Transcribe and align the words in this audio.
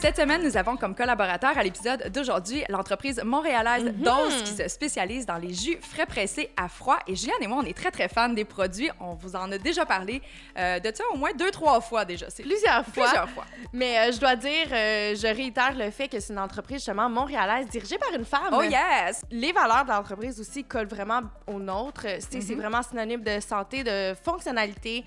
Cette 0.00 0.16
semaine, 0.16 0.42
nous 0.42 0.56
avons 0.56 0.78
comme 0.78 0.94
collaborateur 0.94 1.58
à 1.58 1.62
l'épisode 1.62 2.08
d'aujourd'hui 2.10 2.64
l'entreprise 2.70 3.20
montréalaise 3.22 3.84
Mhm. 3.84 3.92
Dose 4.02 4.42
qui 4.44 4.52
se 4.52 4.66
spécialise 4.66 5.26
dans 5.26 5.36
les 5.36 5.52
jus 5.52 5.76
frais 5.82 6.06
pressés 6.06 6.48
à 6.56 6.68
froid. 6.68 6.96
Et 7.06 7.14
Juliane 7.14 7.36
et 7.42 7.46
moi, 7.46 7.58
on 7.62 7.66
est 7.66 7.76
très, 7.76 7.90
très 7.90 8.08
fans 8.08 8.30
des 8.30 8.46
produits. 8.46 8.88
On 8.98 9.12
vous 9.12 9.36
en 9.36 9.52
a 9.52 9.58
déjà 9.58 9.84
parlé 9.84 10.22
euh, 10.58 10.80
de 10.80 10.90
ça 10.94 11.04
au 11.12 11.18
moins 11.18 11.32
deux, 11.38 11.50
trois 11.50 11.82
fois 11.82 12.06
déjà. 12.06 12.28
Plusieurs 12.34 12.86
fois. 12.86 13.04
plusieurs 13.04 13.28
fois. 13.28 13.44
Mais 13.74 13.98
euh, 13.98 14.12
je 14.12 14.18
dois 14.20 14.36
dire, 14.36 14.68
euh, 14.72 15.14
je 15.14 15.26
réitère 15.36 15.74
le 15.76 15.90
fait 15.90 16.08
que 16.08 16.18
c'est 16.18 16.32
une 16.32 16.38
entreprise 16.38 16.78
justement 16.78 17.10
montréalaise 17.10 17.68
dirigée 17.68 17.98
par 17.98 18.08
une 18.18 18.24
femme. 18.24 18.54
Oh 18.54 18.62
yes! 18.62 19.22
Les 19.30 19.52
valeurs 19.52 19.84
de 19.84 19.90
l'entreprise 19.90 20.40
aussi 20.40 20.64
collent 20.64 20.88
vraiment 20.88 21.20
aux 21.46 21.58
nôtres. 21.60 22.06
C'est 22.20 22.38
Mhm. 22.54 22.58
vraiment 22.58 22.82
synonyme 22.82 23.22
de 23.22 23.38
santé, 23.40 23.84
de 23.84 24.14
fonctionnalité, 24.24 25.04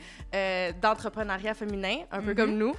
d'entrepreneuriat 0.80 1.56
féminin, 1.56 1.98
un 2.12 2.20
peu 2.22 2.30
Mhm. 2.32 2.36
comme 2.36 2.58
nous. 2.58 2.76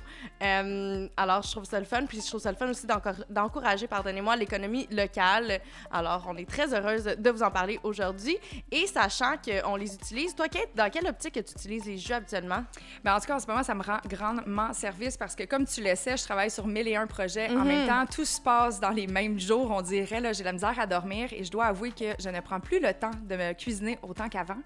Alors, 1.16 1.42
je 1.42 1.50
trouve 1.50 1.64
ça 1.64 1.80
le 1.80 1.84
fun. 1.86 2.02
Puis, 2.06 2.20
je 2.20 2.26
trouve 2.26 2.40
ça 2.40 2.50
le 2.50 2.56
fun 2.56 2.68
aussi 2.68 2.86
d'encourager, 3.28 3.86
pardonnez-moi, 3.86 4.36
l'économie 4.36 4.86
locale. 4.90 5.60
Alors, 5.90 6.24
on 6.28 6.36
est 6.36 6.48
très 6.48 6.72
heureuse 6.74 7.04
de 7.04 7.30
vous 7.30 7.42
en 7.42 7.50
parler 7.50 7.78
aujourd'hui. 7.82 8.36
Et 8.70 8.86
sachant 8.86 9.34
qu'on 9.44 9.77
les 9.77 9.94
utilise, 9.94 10.34
toi, 10.34 10.48
Kate, 10.48 10.68
dans 10.74 10.90
quelle 10.90 11.06
optique 11.06 11.34
que 11.34 11.40
tu 11.40 11.52
utilises 11.52 11.84
les 11.86 11.98
jus 11.98 12.12
habituellement? 12.12 12.64
Ben, 13.02 13.14
en 13.16 13.20
tout 13.20 13.27
cas, 13.27 13.36
en 13.36 13.40
ce 13.40 13.46
moment, 13.46 13.62
ça 13.62 13.74
me 13.74 13.82
rend 13.82 13.98
grandement 14.08 14.72
service 14.72 15.16
parce 15.16 15.34
que, 15.34 15.44
comme 15.44 15.66
tu 15.66 15.82
le 15.82 15.94
sais, 15.94 16.16
je 16.16 16.22
travaille 16.24 16.50
sur 16.50 16.66
mille 16.66 16.88
et 16.88 16.96
un 16.96 17.06
projets. 17.06 17.48
En 17.50 17.58
Mhm. 17.60 17.68
même 17.68 17.86
temps, 17.88 18.06
tout 18.06 18.24
se 18.24 18.41
passe 18.41 18.80
dans 18.80 18.91
les 18.91 19.06
mêmes 19.06 19.38
jours, 19.38 19.70
on 19.70 19.82
dirait. 19.82 20.20
Là, 20.20 20.32
j'ai 20.32 20.44
la 20.44 20.52
misère 20.52 20.78
à 20.78 20.86
dormir 20.86 21.28
et 21.32 21.44
je 21.44 21.50
dois 21.50 21.66
avouer 21.66 21.91
que 21.92 22.14
je 22.18 22.28
ne 22.28 22.41
prends 22.41 22.60
plus 22.60 22.80
le 22.80 22.92
temps 22.94 23.10
de 23.22 23.36
me 23.36 23.52
cuisiner 23.52 23.98
autant 24.02 24.28
qu'avant. 24.28 24.56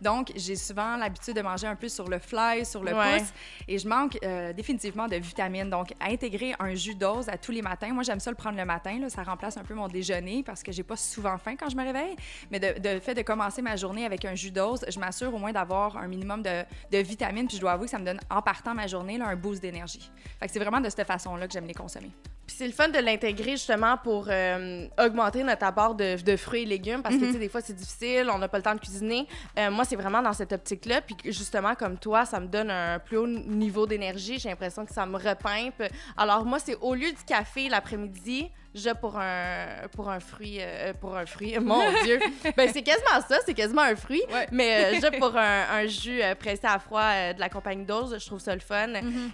Donc, 0.00 0.32
j'ai 0.36 0.56
souvent 0.56 0.96
l'habitude 0.96 1.34
de 1.36 1.42
manger 1.42 1.66
un 1.66 1.76
peu 1.76 1.88
sur 1.88 2.08
le 2.08 2.18
fly, 2.18 2.64
sur 2.64 2.82
le 2.82 2.94
Ouais. 2.94 3.18
pouce 3.18 3.28
et 3.68 3.78
je 3.78 3.88
manque 3.88 4.18
euh, 4.24 4.52
définitivement 4.52 5.08
de 5.08 5.16
vitamines. 5.16 5.68
Donc, 5.70 5.92
intégrer 6.00 6.54
un 6.58 6.74
jus 6.84 6.94
d'ose 6.94 7.28
à 7.28 7.38
tous 7.38 7.52
les 7.52 7.62
matins, 7.62 7.92
moi, 7.92 8.02
j'aime 8.02 8.20
ça 8.20 8.30
le 8.30 8.36
prendre 8.36 8.56
le 8.56 8.64
matin. 8.64 9.00
Ça 9.08 9.22
remplace 9.22 9.56
un 9.56 9.64
peu 9.64 9.74
mon 9.74 9.88
déjeuner 9.88 10.42
parce 10.42 10.62
que 10.62 10.72
j'ai 10.72 10.82
pas 10.82 10.96
souvent 10.96 11.38
faim 11.38 11.56
quand 11.58 11.68
je 11.68 11.76
me 11.76 11.82
réveille. 11.82 12.16
Mais 12.50 12.60
de, 12.60 13.00
fait 13.00 13.14
de 13.14 13.22
commencer 13.22 13.62
ma 13.62 13.76
journée 13.76 14.04
avec 14.04 14.24
un 14.24 14.34
jus 14.34 14.50
d'ose, 14.50 14.84
je 14.88 14.98
m'assure 14.98 15.34
au 15.34 15.38
moins 15.38 15.52
d'avoir 15.52 15.96
un 15.96 16.06
minimum 16.06 16.42
de, 16.42 16.64
de 16.92 16.98
vitamines. 16.98 17.46
Puis 17.46 17.56
je 17.56 17.60
dois 17.60 17.72
avouer 17.72 17.86
que 17.86 17.90
ça 17.90 17.98
me 17.98 18.04
donne, 18.04 18.20
en 18.30 18.42
partant 18.42 18.74
ma 18.74 18.86
journée, 18.86 19.18
là, 19.18 19.28
un 19.28 19.36
boost 19.36 19.62
d'énergie. 19.62 20.10
Fait 20.38 20.46
que 20.46 20.52
c'est 20.52 20.60
vraiment 20.60 20.80
de 20.80 20.88
cette 20.88 21.06
façon-là 21.06 21.46
que 21.46 21.52
j'aime 21.52 21.66
les 21.66 21.74
consommer. 21.74 22.10
Puis 22.46 22.56
c'est 22.58 22.66
le 22.66 22.72
fun 22.72 22.88
de 22.88 22.98
l'intégrer 22.98 23.52
justement 23.52 23.96
pour 23.96 24.26
euh, 24.28 24.86
augmenter 24.98 25.42
notre 25.42 25.64
apport 25.64 25.94
de, 25.94 26.20
de 26.22 26.36
fruits 26.36 26.62
et 26.62 26.66
légumes 26.66 27.02
parce 27.02 27.14
que 27.14 27.20
Mhm. 27.20 27.26
tu 27.28 27.32
sais 27.32 27.38
des 27.38 27.48
fois 27.48 27.60
c'est 27.62 27.72
difficile, 27.72 28.28
on 28.30 28.36
n'a 28.38 28.48
pas 28.48 28.58
le 28.58 28.62
temps 28.62 28.74
de 28.74 28.80
cuisiner. 28.80 29.26
Euh, 29.58 29.70
moi 29.70 29.84
c'est 29.84 29.96
vraiment 29.96 30.20
dans 30.20 30.32
cette 30.34 30.52
optique-là 30.52 31.00
puis 31.00 31.16
justement 31.24 31.74
comme 31.74 31.96
toi 31.96 32.26
ça 32.26 32.40
me 32.40 32.46
donne 32.46 32.70
un 32.70 32.98
plus 32.98 33.16
haut 33.16 33.26
niveau 33.26 33.86
d'énergie, 33.86 34.38
j'ai 34.38 34.50
l'impression 34.50 34.84
que 34.84 34.92
ça 34.92 35.06
me 35.06 35.16
repimpe. 35.16 35.82
Alors 36.18 36.44
moi 36.44 36.58
c'est 36.58 36.76
au 36.82 36.94
lieu 36.94 37.10
du 37.10 37.24
café 37.26 37.68
l'après-midi, 37.70 38.50
je 38.74 38.90
pour 38.90 39.16
un 39.18 39.66
pour 39.92 40.10
un 40.10 40.20
fruit 40.20 40.58
euh, 40.60 40.92
pour 40.94 41.16
un 41.16 41.26
fruit 41.26 41.56
mon 41.60 41.80
dieu. 42.02 42.18
ben 42.56 42.68
c'est 42.72 42.82
quasiment 42.82 43.20
ça, 43.26 43.38
c'est 43.46 43.54
quasiment 43.54 43.82
un 43.82 43.94
fruit. 43.94 44.22
Ouais. 44.32 44.46
Mais 44.50 44.96
euh, 44.96 45.00
je 45.00 45.18
pour 45.18 45.36
un, 45.36 45.64
un 45.70 45.86
jus 45.86 46.20
euh, 46.22 46.34
pressé 46.34 46.66
à 46.66 46.78
froid 46.78 47.02
euh, 47.02 47.32
de 47.32 47.40
la 47.40 47.48
compagnie 47.48 47.84
Dose, 47.84 48.16
je 48.18 48.26
trouve 48.26 48.40
ça 48.40 48.54
le 48.54 48.60
fun 48.60 48.88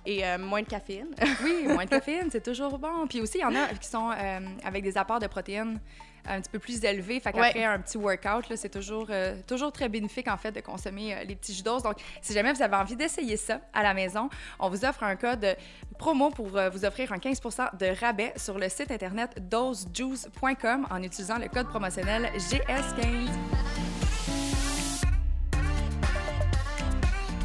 et 0.04 0.26
euh, 0.26 0.38
moins 0.38 0.62
de 0.62 0.66
caféine. 0.68 1.08
Oui, 1.42 1.64
moins 1.66 1.84
de 1.84 1.90
caféine, 1.98 2.28
c'est 2.30 2.44
toujours 2.44 2.78
bon. 2.78 3.06
Puis 3.08 3.20
aussi, 3.20 3.38
il 3.38 3.42
y 3.42 3.44
en 3.44 3.54
a 3.54 3.68
qui 3.68 3.88
sont 3.88 4.10
avec 4.64 4.82
des 4.82 4.96
apports 4.98 5.20
de 5.20 5.26
protéines 5.26 5.80
un 6.26 6.40
petit 6.40 6.50
peu 6.50 6.58
plus 6.58 6.84
élevés. 6.84 7.20
Fait 7.20 7.32
qu'après 7.32 7.58
Ouais. 7.60 7.64
un 7.64 7.78
petit 7.80 7.98
workout, 7.98 8.44
c'est 8.56 8.68
toujours, 8.68 9.06
euh, 9.10 9.36
toujours 9.46 9.72
très 9.72 9.88
bénéfique, 9.88 10.28
en 10.28 10.36
fait, 10.36 10.52
de 10.52 10.60
consommer 10.60 11.14
euh, 11.14 11.24
les 11.24 11.34
petits 11.36 11.54
jus 11.54 11.62
d'ose. 11.62 11.82
Donc, 11.82 11.96
si 12.22 12.32
jamais 12.32 12.52
vous 12.52 12.62
avez 12.62 12.76
envie 12.76 12.96
d'essayer 12.96 13.36
ça 13.36 13.60
à 13.72 13.82
la 13.82 13.94
maison, 13.94 14.28
on 14.58 14.68
vous 14.68 14.84
offre 14.84 15.02
un 15.02 15.16
code 15.16 15.56
promo 15.98 16.30
pour 16.30 16.56
euh, 16.56 16.70
vous 16.70 16.84
offrir 16.84 17.12
un 17.12 17.18
15% 17.18 17.76
de 17.78 17.98
rabais 18.00 18.32
sur 18.36 18.58
le 18.58 18.68
site 18.68 18.90
internet 18.90 19.30
dosejuice.com 19.48 20.86
en 20.90 21.02
utilisant 21.02 21.38
le 21.38 21.48
code 21.48 21.68
promotionnel 21.68 22.30
GS15. 22.36 24.09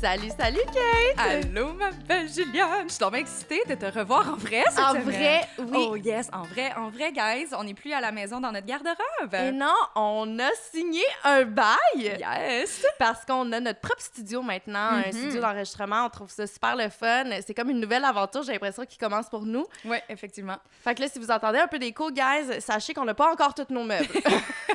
Salut, 0.00 0.30
salut, 0.38 0.60
Kate! 0.72 1.18
Allô, 1.18 1.72
ma 1.74 1.90
belle 1.90 2.26
Juliane! 2.26 2.84
Je 2.84 2.88
suis 2.94 2.98
tellement 2.98 3.16
excitée 3.18 3.60
de 3.68 3.74
te 3.74 3.84
revoir 3.98 4.32
en 4.32 4.36
vrai 4.36 4.62
cette 4.70 4.78
En 4.78 4.92
semaine. 4.92 5.04
vrai, 5.04 5.40
oui. 5.58 5.86
Oh 5.90 5.96
yes, 5.96 6.30
en 6.32 6.42
vrai, 6.44 6.72
en 6.74 6.88
vrai, 6.88 7.12
guys, 7.12 7.48
on 7.54 7.64
n'est 7.64 7.74
plus 7.74 7.92
à 7.92 8.00
la 8.00 8.10
maison 8.10 8.40
dans 8.40 8.50
notre 8.50 8.66
garde-robe. 8.66 9.34
Et 9.34 9.52
non, 9.52 9.74
on 9.96 10.38
a 10.38 10.48
signé 10.72 11.02
un 11.22 11.42
bail 11.44 11.76
Yes! 11.96 12.82
parce 12.98 13.26
qu'on 13.26 13.52
a 13.52 13.60
notre 13.60 13.80
propre 13.80 14.00
studio 14.00 14.40
maintenant, 14.40 14.78
un 14.78 15.06
Mhm. 15.08 15.12
studio 15.12 15.40
d'enregistrement. 15.42 16.06
On 16.06 16.08
trouve 16.08 16.30
ça 16.30 16.46
super 16.46 16.76
le 16.76 16.88
fun. 16.88 17.24
C'est 17.46 17.52
comme 17.54 17.68
une 17.68 17.80
nouvelle 17.80 18.04
aventure, 18.04 18.42
j'ai 18.42 18.52
l'impression, 18.52 18.86
qui 18.86 18.96
commence 18.96 19.28
pour 19.28 19.42
nous. 19.42 19.66
Oui, 19.84 19.98
effectivement. 20.08 20.56
Fait 20.82 20.94
que 20.94 21.02
là, 21.02 21.08
si 21.08 21.18
vous 21.18 21.30
entendez 21.30 21.58
un 21.58 21.66
peu 21.68 21.78
d'écho, 21.78 22.10
guys, 22.10 22.60
sachez 22.60 22.94
qu'on 22.94 23.04
n'a 23.04 23.14
pas 23.14 23.30
encore 23.30 23.52
tous 23.54 23.66
nos 23.68 23.84
meubles. 23.84 24.08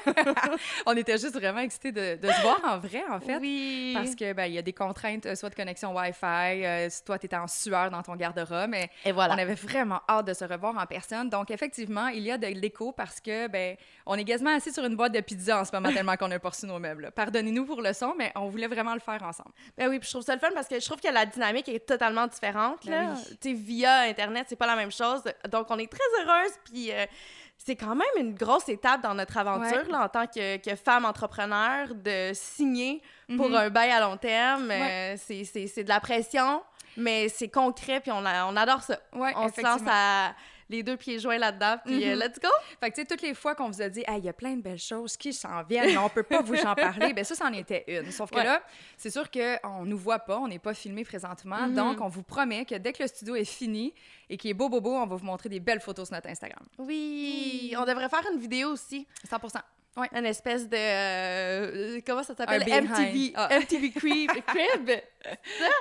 On 0.85 0.95
était 0.95 1.17
juste 1.17 1.33
vraiment 1.33 1.61
excités 1.61 1.91
de, 1.91 2.15
de 2.21 2.31
se 2.31 2.41
voir 2.41 2.59
en 2.63 2.77
vrai, 2.77 3.03
en 3.09 3.19
fait. 3.19 3.37
oui. 3.41 3.93
Parce 3.95 4.13
que 4.13 4.33
ben 4.33 4.45
il 4.45 4.53
y 4.53 4.57
a 4.59 4.61
des 4.61 4.73
contraintes, 4.73 5.14
euh, 5.25 5.35
soit 5.35 5.49
de 5.49 5.55
connexion 5.55 5.95
Wi-Fi, 5.95 6.25
euh, 6.65 6.89
si 6.89 7.03
toi, 7.03 7.17
tu 7.19 7.25
étais 7.25 7.35
en 7.35 7.47
sueur 7.47 7.89
dans 7.91 8.01
ton 8.03 8.15
garde-robe, 8.15 8.69
mais 8.69 8.89
Et 9.03 9.11
voilà. 9.11 9.35
on 9.35 9.37
avait 9.37 9.55
vraiment 9.55 10.01
hâte 10.09 10.27
de 10.27 10.33
se 10.33 10.43
revoir 10.45 10.77
en 10.77 10.85
personne. 10.85 11.29
Donc, 11.29 11.51
effectivement, 11.51 12.07
il 12.07 12.23
y 12.23 12.31
a 12.31 12.37
de 12.37 12.47
l'écho 12.47 12.91
parce 12.91 13.19
que, 13.19 13.47
ben, 13.47 13.75
on 14.05 14.15
est 14.15 14.23
quasiment 14.23 14.55
assis 14.55 14.71
sur 14.73 14.83
une 14.85 14.95
boîte 14.95 15.13
de 15.13 15.21
pizza 15.21 15.59
en 15.59 15.65
ce 15.65 15.71
moment 15.75 15.89
tellement 15.93 16.15
qu'on 16.17 16.31
a 16.31 16.37
reçu 16.37 16.65
nos 16.65 16.79
meubles. 16.79 17.11
Pardonnez-nous 17.15 17.65
pour 17.65 17.81
le 17.81 17.93
son, 17.93 18.13
mais 18.17 18.31
on 18.35 18.47
voulait 18.49 18.67
vraiment 18.67 18.93
le 18.93 18.99
faire 18.99 19.21
ensemble. 19.23 19.51
Ben 19.77 19.89
oui, 19.89 19.99
puis 19.99 20.07
je 20.07 20.13
trouve 20.13 20.25
ça 20.25 20.33
le 20.33 20.39
fun 20.39 20.49
parce 20.53 20.67
que 20.67 20.79
je 20.79 20.85
trouve 20.85 20.99
que 21.01 21.11
la 21.11 21.25
dynamique 21.25 21.69
est 21.69 21.85
totalement 21.85 22.27
différente. 22.27 22.79
Ben 22.85 22.91
Là. 23.09 23.13
oui. 23.15 23.37
Sais, 23.41 23.53
via 23.53 24.01
Internet, 24.01 24.45
c'est 24.49 24.55
pas 24.55 24.67
la 24.67 24.75
même 24.75 24.91
chose. 24.91 25.21
Donc, 25.51 25.67
on 25.69 25.77
est 25.79 25.91
très 25.91 25.99
heureuse, 26.21 26.51
puis 26.65 26.91
euh, 26.91 27.05
c'est 27.57 27.75
quand 27.75 27.95
même 27.95 28.07
une 28.17 28.33
grosse 28.35 28.69
étape 28.69 29.01
dans 29.01 29.13
notre 29.15 29.37
aventure 29.37 29.83
Ouais. 29.85 29.91
là, 29.91 30.03
en 30.05 30.09
tant 30.09 30.27
que, 30.27 30.57
que 30.57 30.75
femme 30.75 31.05
entrepreneur 31.05 31.87
de 31.95 32.31
signer 32.33 33.01
pour 33.37 33.49
Mhm. 33.49 33.55
un 33.55 33.69
bail 33.69 33.91
à 33.91 33.99
long 34.01 34.17
terme. 34.17 34.67
Ouais. 34.67 35.13
Euh, 35.15 35.17
c'est- 35.17 35.43
c'est 35.45 35.65
c'est 35.67 35.83
de 35.83 35.89
la 35.89 35.99
pression, 35.99 36.61
mais 36.97 37.27
c'est 37.29 37.49
concret, 37.49 37.99
puis 38.01 38.11
on, 38.11 38.23
a- 38.25 38.45
on 38.45 38.55
adore 38.55 38.81
ça. 38.83 38.97
Ouais, 39.13 39.33
on 39.35 39.49
se 39.51 39.61
lance 39.61 39.81
à 39.87 40.33
les 40.69 40.81
deux 40.83 40.97
pieds 40.97 41.19
joints 41.19 41.37
là-dedans, 41.37 41.77
puis 41.85 42.03
euh, 42.07 42.13
Mhm. 42.15 42.19
let's 42.21 42.39
go! 42.39 42.47
Fait 42.79 42.89
que, 42.89 42.95
tu 42.95 43.01
sais, 43.01 43.05
toutes 43.07 43.21
les 43.21 43.33
fois 43.33 43.53
qu'on 43.55 43.69
vous 43.69 43.81
a 43.81 43.89
dit, 43.89 44.03
Hey, 44.07 44.17
il 44.19 44.25
y 44.25 44.29
a 44.29 44.33
plein 44.33 44.55
de 44.55 44.61
belles 44.61 44.79
choses 44.79 45.15
qui 45.15 45.31
s'en 45.33 45.61
viennent, 45.63 45.87
mais 45.91 45.97
on 45.97 46.09
peut 46.09 46.23
pas 46.23 46.41
vous 46.41 46.55
en 46.65 46.73
parler, 46.75 47.13
ben 47.13 47.23
ça, 47.23 47.35
c'en 47.35 47.51
était 47.53 47.83
une. 47.87 48.11
Sauf 48.11 48.29
que 48.31 48.35
Ouais. 48.37 48.43
là, 48.43 48.61
c'est 48.97 49.09
sûr 49.11 49.29
qu'on 49.29 49.85
nous 49.85 49.97
voit 49.97 50.19
pas, 50.19 50.37
on 50.39 50.47
n'est 50.47 50.59
pas 50.59 50.73
filmé 50.73 51.03
présentement. 51.03 51.67
Mhm. 51.67 51.75
Donc, 51.75 52.01
on 52.01 52.07
vous 52.07 52.23
promet 52.23 52.65
que 52.65 52.75
dès 52.75 52.93
que 52.93 53.03
le 53.03 53.07
studio 53.07 53.35
est 53.35 53.45
fini 53.45 53.93
et 54.29 54.37
qu'il 54.37 54.49
est 54.49 54.53
beau, 54.55 54.69
beau, 54.69 54.81
beau, 54.81 54.93
on 54.95 55.05
va 55.05 55.15
vous 55.15 55.25
montrer 55.25 55.49
des 55.49 55.59
belles 55.59 55.79
photos 55.81 56.07
sur 56.07 56.15
notre 56.15 56.29
Instagram. 56.29 56.65
Oui, 56.79 57.73
on 57.77 57.85
devrait 57.85 58.09
faire 58.09 58.23
une 58.33 58.39
vidéo 58.39 58.69
aussi. 58.69 59.05
100 59.29 59.37
Ouais. 59.97 60.09
Une 60.13 60.25
espèce 60.25 60.67
de. 60.67 60.75
euh, 60.77 61.99
comment 62.05 62.21
ça 62.23 62.35
s'appelle? 62.35 62.61
MTV. 62.61 63.31
Ah. 63.35 63.47
MTV 63.59 63.91
Crib. 63.91 64.31
Crib? 64.47 64.91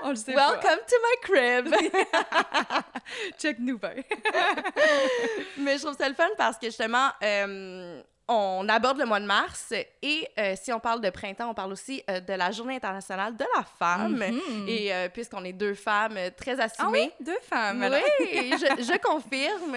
On 0.05 0.11
le 0.11 0.15
sait 0.17 0.33
pas. 0.35 0.53
Welcome 0.53 0.79
to 0.87 0.97
my 1.03 1.21
crib. 1.23 1.75
Check 3.39 3.59
nous. 3.59 3.79
Mais 5.59 5.77
je 5.79 5.83
trouve 5.83 5.97
ça 5.97 6.09
le 6.09 6.15
fun 6.15 6.29
parce 6.37 6.59
que 6.59 6.67
justement, 6.67 7.09
euh, 7.23 8.01
on 8.29 8.67
aborde 8.69 8.99
le 8.99 9.05
mois 9.05 9.21
de 9.21 9.27
mars 9.27 9.73
et 10.03 10.29
euh, 10.39 10.55
si 10.63 10.73
on 10.73 10.81
parle 10.81 11.01
de 11.01 11.11
printemps, 11.11 11.51
on 11.51 11.55
parle 11.55 11.73
aussi 11.73 12.03
euh, 12.09 12.21
de 12.21 12.33
la 12.35 12.51
Journée 12.53 12.77
internationale 12.77 13.37
de 13.37 13.45
la 13.57 13.65
femme. 13.65 14.17
Mhm. 14.17 14.67
Et 14.69 14.95
euh, 14.95 15.09
puisqu'on 15.09 15.45
est 15.45 15.53
deux 15.53 15.75
femmes 15.75 16.19
très 16.37 16.59
Ah 16.61 16.65
assumées. 16.65 17.11
oui, 17.19 17.25
deux 17.27 17.39
femmes. 17.49 17.85
Oui, 18.21 18.53
je, 18.53 18.83
je 18.83 18.99
confirme. 18.99 19.77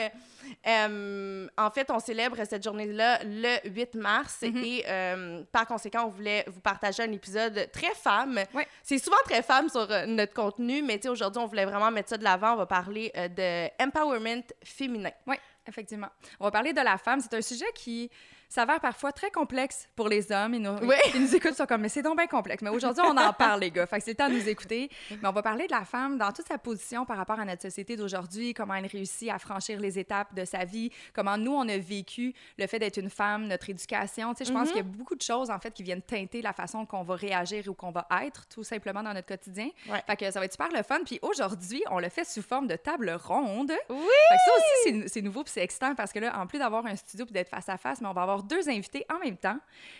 Euh, 0.67 1.47
en 1.57 1.71
fait, 1.71 1.89
on 1.91 1.99
célèbre 1.99 2.37
cette 2.49 2.63
journée-là 2.63 3.19
le 3.23 3.69
8 3.69 3.95
mars 3.95 4.39
Mhm. 4.41 4.57
et 4.63 4.83
euh, 4.87 5.43
par 5.51 5.65
conséquent, 5.67 6.05
on 6.05 6.09
voulait 6.09 6.43
vous 6.47 6.59
partager 6.61 7.03
un 7.03 7.11
épisode 7.11 7.69
très 7.71 7.93
femme. 7.95 8.39
C'est 8.83 8.97
souvent 8.99 9.17
très 9.25 9.41
femme 9.41 9.69
sur 9.69 9.89
euh, 9.91 10.05
notre 10.05 10.33
contenu, 10.33 10.81
mais 10.81 11.05
aujourd'hui, 11.07 11.41
on 11.41 11.45
voulait 11.47 11.65
vraiment 11.65 11.91
mettre 11.91 12.09
ça 12.09 12.17
de 12.17 12.23
l'avant. 12.23 12.53
On 12.53 12.57
va 12.57 12.65
parler 12.65 13.11
de 13.15 13.83
empowerment 13.83 14.43
féminin. 14.63 15.11
Oui, 15.25 15.35
effectivement. 15.67 16.09
On 16.39 16.45
va 16.45 16.51
parler 16.51 16.73
de 16.73 16.81
la 16.81 16.97
femme. 16.97 17.19
C'est 17.21 17.33
un 17.35 17.41
sujet 17.41 17.65
qui 17.75 18.09
s'avère 18.49 18.79
parfois 18.79 19.11
très 19.11 19.29
complexe 19.31 19.87
pour 19.95 20.07
les 20.09 20.31
hommes. 20.31 20.53
Ils 20.53 20.61
nous, 20.61 20.75
Oui. 20.83 20.95
ils 21.13 21.21
nous 21.21 21.35
écoutent, 21.35 21.51
ils 21.51 21.55
sont 21.55 21.65
comme, 21.65 21.81
mais 21.81 21.89
c'est 21.89 22.01
donc 22.01 22.17
bien 22.17 22.27
complexe. 22.27 22.61
Mais 22.63 22.69
aujourd'hui, 22.69 23.03
on 23.05 23.17
en 23.17 23.33
parle, 23.33 23.59
les 23.61 23.71
gars. 23.71 23.85
Fait 23.85 23.97
que 23.99 24.03
c'est 24.05 24.11
le 24.11 24.15
temps 24.17 24.29
de 24.29 24.33
nous 24.35 24.47
écouter. 24.49 24.89
Mais 25.11 25.27
on 25.27 25.31
va 25.31 25.41
parler 25.41 25.67
de 25.67 25.71
la 25.71 25.83
femme 25.85 26.17
dans 26.17 26.31
toute 26.31 26.47
sa 26.47 26.57
position 26.57 27.05
par 27.05 27.17
rapport 27.17 27.39
à 27.39 27.45
notre 27.45 27.61
société 27.61 27.95
d'aujourd'hui, 27.95 28.53
comment 28.53 28.73
elle 28.75 28.85
réussit 28.87 29.29
à 29.29 29.37
franchir 29.39 29.79
les 29.79 29.99
étapes 29.99 30.33
de 30.33 30.45
sa 30.45 30.65
vie, 30.65 30.91
comment 31.13 31.37
nous, 31.37 31.53
on 31.53 31.67
a 31.67 31.77
vécu 31.77 32.33
le 32.57 32.67
fait 32.67 32.79
d'être 32.79 32.97
une 32.97 33.09
femme, 33.09 33.47
notre 33.47 33.69
éducation. 33.69 34.33
Tu 34.33 34.39
sais, 34.39 34.45
je 34.45 34.53
pense 34.53 34.67
qu'il 34.69 34.77
y 34.77 34.81
a 34.81 34.83
beaucoup 34.83 35.15
de 35.15 35.21
choses, 35.21 35.49
en 35.49 35.59
fait, 35.59 35.71
qui 35.71 35.83
viennent 35.83 36.01
teinter 36.01 36.41
la 36.41 36.53
façon 36.53 36.85
qu'on 36.85 37.03
va 37.03 37.15
réagir 37.15 37.63
ou 37.67 37.73
qu'on 37.73 37.91
va 37.91 38.07
être, 38.23 38.47
tout 38.47 38.63
simplement, 38.63 39.03
dans 39.03 39.13
notre 39.13 39.27
quotidien. 39.27 39.69
Ouais. 39.89 40.01
Fait 40.07 40.15
que 40.15 40.31
ça 40.31 40.39
va 40.39 40.45
être 40.45 40.53
super 40.53 40.69
le 40.71 40.83
fun. 40.83 40.99
Puis 41.05 41.19
aujourd'hui, 41.21 41.83
on 41.91 41.99
le 41.99 42.09
fait 42.09 42.23
sous 42.25 42.41
forme 42.41 42.67
de 42.67 42.75
table 42.75 43.09
ronde. 43.23 43.71
Oui! 43.89 43.97
Fait 44.29 44.35
que 44.35 44.41
ça 44.45 44.51
aussi, 44.57 45.01
c'est- 45.01 45.07
c'est 45.07 45.21
nouveau 45.21 45.43
puis 45.43 45.51
c'est 45.53 45.63
excitant 45.63 45.93
parce 45.95 46.11
que 46.13 46.19
là, 46.19 46.37
en 46.39 46.47
plus 46.47 46.59
d'avoir 46.59 46.85
un 46.85 46.95
studio 46.95 47.25
puis 47.25 47.33
d'être 47.33 47.49
face 47.49 47.69
à 47.69 47.77
face, 47.77 48.01
mais 48.01 48.07
on 48.07 48.13
va 48.13 48.21
avoir 48.23 48.36
deux 48.43 48.69
invités 48.69 49.05
en 49.13 49.19
même 49.19 49.37
temps 49.37 49.57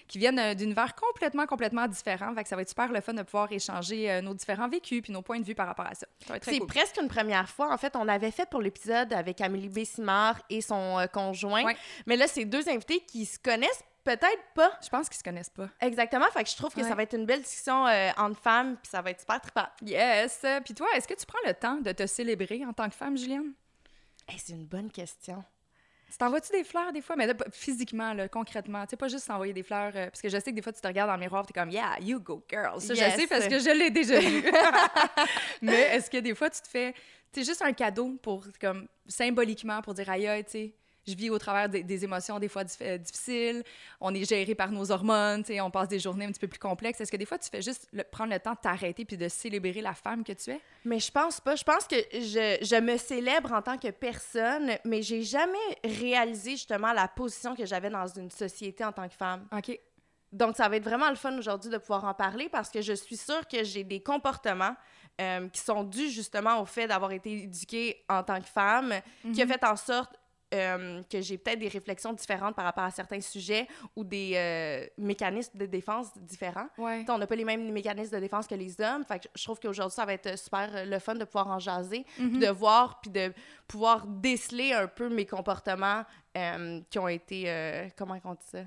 qui 0.08 0.18
viennent 0.20 0.40
euh, 0.40 0.54
d'univers 0.54 0.96
complètement, 0.96 1.46
complètement 1.46 1.88
différents. 1.88 2.34
Fait 2.34 2.44
que 2.44 2.50
ça 2.50 2.56
va 2.56 2.62
être 2.62 2.70
super 2.70 2.92
le 2.92 3.02
fun 3.02 3.14
de 3.14 3.24
pouvoir 3.24 3.52
échanger 3.52 4.10
euh, 4.12 4.22
nos 4.22 4.34
différents 4.34 4.70
vécus 4.70 5.02
puis 5.02 5.12
nos 5.14 5.22
points 5.22 5.40
de 5.40 5.46
vue 5.46 5.56
par 5.56 5.68
rapport 5.68 5.86
à 5.88 5.96
ça. 5.96 6.08
C'est 6.42 6.60
cool. 6.60 6.68
presque 6.68 6.98
une 7.02 7.08
première 7.08 7.50
fois. 7.50 7.74
En 7.74 7.78
fait, 7.78 7.96
on 7.96 8.08
avait 8.08 8.32
fait 8.32 8.50
pour 8.50 8.62
l'épisode 8.62 9.14
avec 9.14 9.42
Amélie 9.42 9.70
Bessimard 9.70 10.40
et 10.50 10.62
son 10.62 11.00
euh, 11.00 11.08
conjoint. 11.08 11.64
Ouais. 11.64 11.78
Mais 12.06 12.16
là, 12.16 12.28
c'est 12.28 12.46
deux 12.46 12.68
invités 12.70 13.00
qui 13.02 13.26
se 13.26 13.38
connaissent 13.40 13.84
peut-être 14.04 14.42
pas 14.56 14.72
Je 14.82 14.88
pense 14.88 15.10
qu'ils 15.10 15.18
se 15.18 15.24
connaissent 15.24 15.50
pas. 15.50 15.68
exactement. 15.82 16.26
Fait 16.32 16.44
que 16.44 16.50
je 16.50 16.56
trouve 16.56 16.74
que 16.74 16.80
Ouais. 16.80 16.88
ça 16.88 16.96
va 16.96 17.04
être 17.04 17.14
une 17.16 17.26
belle 17.26 17.42
discussion 17.42 17.86
euh, 17.88 18.10
entre 18.18 18.40
femmes, 18.42 18.78
puis 18.78 18.90
ça 18.90 19.02
va 19.02 19.10
être 19.12 19.20
super 19.20 19.42
trippant. 19.42 19.68
Yes! 19.82 20.46
Puis 20.64 20.74
toi, 20.74 20.88
est-ce 20.96 21.08
que 21.10 21.14
tu 21.14 21.26
prends 21.26 21.40
le 21.46 21.54
temps 21.54 21.76
de 21.76 21.92
te 21.92 22.08
célébrer 22.08 22.66
en 22.66 22.72
tant 22.72 22.88
que 22.88 22.96
femme, 22.96 23.18
Juliane? 23.18 23.52
Hey, 24.30 24.40
c'est 24.40 24.54
une 24.54 24.66
bonne 24.66 24.90
question. 24.92 25.44
Tu 26.10 26.18
t'envoies-tu 26.18 26.52
des 26.54 26.64
fleurs 26.64 26.94
des 26.94 27.02
fois? 27.02 27.16
Mais 27.18 27.28
là, 27.28 27.34
physiquement, 27.52 28.14
là, 28.14 28.30
concrètement. 28.30 28.84
Tu 28.86 28.92
sais, 28.92 28.96
pas 28.98 29.10
juste 29.10 29.28
t'envoyer 29.28 29.52
des 29.54 29.64
fleurs. 29.64 29.92
euh, 29.96 30.06
parce 30.10 30.22
que 30.22 30.30
je 30.30 30.38
sais 30.40 30.52
que 30.52 30.56
des 30.56 30.62
fois, 30.62 30.72
tu 30.72 30.80
te 30.80 30.88
regardes 30.88 31.10
dans 31.10 31.16
le 31.16 31.20
miroir 31.20 31.44
et 31.44 31.48
t'es 31.52 31.60
comme, 31.60 31.70
yeah, 31.70 32.00
you 32.00 32.20
go, 32.20 32.42
girl. 32.50 32.80
Ça, 32.80 32.94
Yes. 32.94 33.14
je 33.14 33.20
sais 33.22 33.28
parce 33.28 33.48
que 33.48 33.60
je 33.60 33.70
l'ai 33.78 33.90
déjà 33.90 34.20
vu. 34.20 34.42
Mais 35.62 35.82
est-ce 35.96 36.10
que 36.10 36.18
des 36.18 36.34
fois, 36.36 36.50
tu 36.50 36.62
te 36.62 36.68
fais. 36.68 36.94
Tu 37.34 37.44
juste 37.44 37.62
un 37.62 37.74
cadeau 37.74 38.18
pour, 38.22 38.46
comme, 38.60 38.88
symboliquement, 39.08 39.82
pour 39.82 39.94
dire, 39.94 40.10
aïe, 40.10 40.28
aïe, 40.28 40.44
tu 40.46 40.52
sais. 40.52 40.74
Je 41.08 41.16
vis 41.16 41.30
au 41.30 41.38
travers 41.40 41.70
des, 41.70 41.84
des 41.84 42.04
émotions 42.04 42.38
des 42.38 42.50
fois 42.50 42.64
euh, 42.82 42.98
difficiles. 42.98 43.64
On 44.02 44.14
est 44.14 44.26
géré 44.28 44.56
par 44.56 44.72
nos 44.72 44.92
hormones, 44.92 45.44
on 45.62 45.72
passe 45.72 45.88
des 45.88 46.00
journées 46.00 46.26
un 46.26 46.32
petit 46.32 46.40
peu 46.40 46.48
plus 46.50 46.60
complexes. 46.60 47.00
Est-ce 47.00 47.12
que 47.12 47.18
des 47.18 47.26
fois, 47.26 47.40
tu 47.40 47.50
fais 47.50 47.62
juste 47.62 47.88
le- 47.94 48.04
prendre 48.04 48.34
le 48.34 48.40
temps 48.40 48.54
de 48.54 48.60
t'arrêter 48.60 49.06
puis 49.06 49.16
de 49.18 49.30
célébrer 49.30 49.82
la 49.82 49.94
femme 49.94 50.24
que 50.24 50.34
tu 50.34 50.52
es? 50.52 50.60
Mais 50.84 51.00
je 51.00 51.10
pense 51.12 51.40
pas. 51.40 51.56
Je 51.56 51.64
pense 51.64 51.88
que 51.88 51.96
je, 52.14 52.58
je 52.62 52.80
me 52.82 52.98
célèbre 52.98 53.54
en 53.54 53.62
tant 53.62 53.78
que 53.78 53.90
personne, 53.90 54.72
mais 54.84 55.02
j'ai 55.02 55.24
jamais 55.24 55.58
réalisé 55.84 56.52
justement 56.52 56.92
la 56.92 57.08
position 57.08 57.56
que 57.56 57.66
j'avais 57.66 57.90
dans 57.90 58.08
une 58.08 58.30
société 58.32 58.84
en 58.84 58.92
tant 58.92 59.08
que 59.08 59.16
femme. 59.16 59.48
OK. 59.56 59.80
Donc, 60.34 60.58
ça 60.58 60.68
va 60.68 60.76
être 60.76 60.84
vraiment 60.84 61.10
le 61.10 61.16
fun 61.16 61.38
aujourd'hui 61.38 61.72
de 61.72 61.78
pouvoir 61.78 62.04
en 62.04 62.14
parler 62.14 62.50
parce 62.50 62.70
que 62.70 62.82
je 62.82 62.92
suis 62.92 63.16
sûre 63.16 63.48
que 63.48 63.64
j'ai 63.64 63.86
des 63.86 64.02
comportements 64.02 64.76
euh, 65.22 65.48
qui 65.48 65.62
sont 65.62 65.84
dus 65.84 66.10
justement 66.10 66.62
au 66.62 66.66
fait 66.66 66.86
d'avoir 66.86 67.12
été 67.14 67.32
éduquée 67.44 68.04
en 68.10 68.22
tant 68.24 68.40
que 68.42 68.46
femme, 68.48 68.94
qui 69.34 69.42
a 69.42 69.48
fait 69.48 69.64
en 69.64 69.78
sorte 69.78 70.12
euh, 70.54 71.02
que 71.10 71.20
j'ai 71.22 71.38
peut-être 71.38 71.60
des 71.60 71.68
réflexions 71.68 72.14
différentes 72.14 72.56
par 72.56 72.64
rapport 72.66 72.86
à 72.86 72.92
certains 72.92 73.20
sujets 73.20 73.68
ou 73.96 74.04
des 74.04 74.32
euh, 74.36 74.86
mécanismes 74.98 75.58
de 75.58 75.66
défense 75.66 76.08
différents. 76.18 76.68
Ouais. 76.78 77.06
On 77.10 77.18
n'a 77.18 77.28
pas 77.28 77.36
les 77.36 77.44
mêmes 77.46 77.70
mécanismes 77.72 78.16
de 78.16 78.20
défense 78.22 78.48
que 78.48 78.56
les 78.56 78.80
hommes. 78.80 79.04
Fait 79.04 79.20
que 79.20 79.28
je 79.36 79.44
trouve 79.44 79.60
qu'aujourd'hui, 79.60 79.96
ça 79.96 80.06
va 80.06 80.14
être 80.14 80.38
super 80.38 80.70
euh, 80.74 80.86
le 80.86 81.00
fun 81.00 81.16
de 81.16 81.26
pouvoir 81.26 81.48
en 81.48 81.60
jaser, 81.60 82.06
Mhm. 82.18 82.40
de 82.40 82.48
voir, 82.48 83.02
puis 83.02 83.12
de 83.12 83.34
pouvoir 83.68 84.08
déceler 84.08 84.72
un 84.74 84.88
peu 84.88 85.10
mes 85.10 85.26
comportements 85.26 86.04
euh, 86.38 86.80
qui 86.90 87.00
ont 87.00 87.08
été, 87.08 87.90
comment 87.98 88.18
on 88.24 88.34
dit 88.34 88.46
ça? 88.52 88.60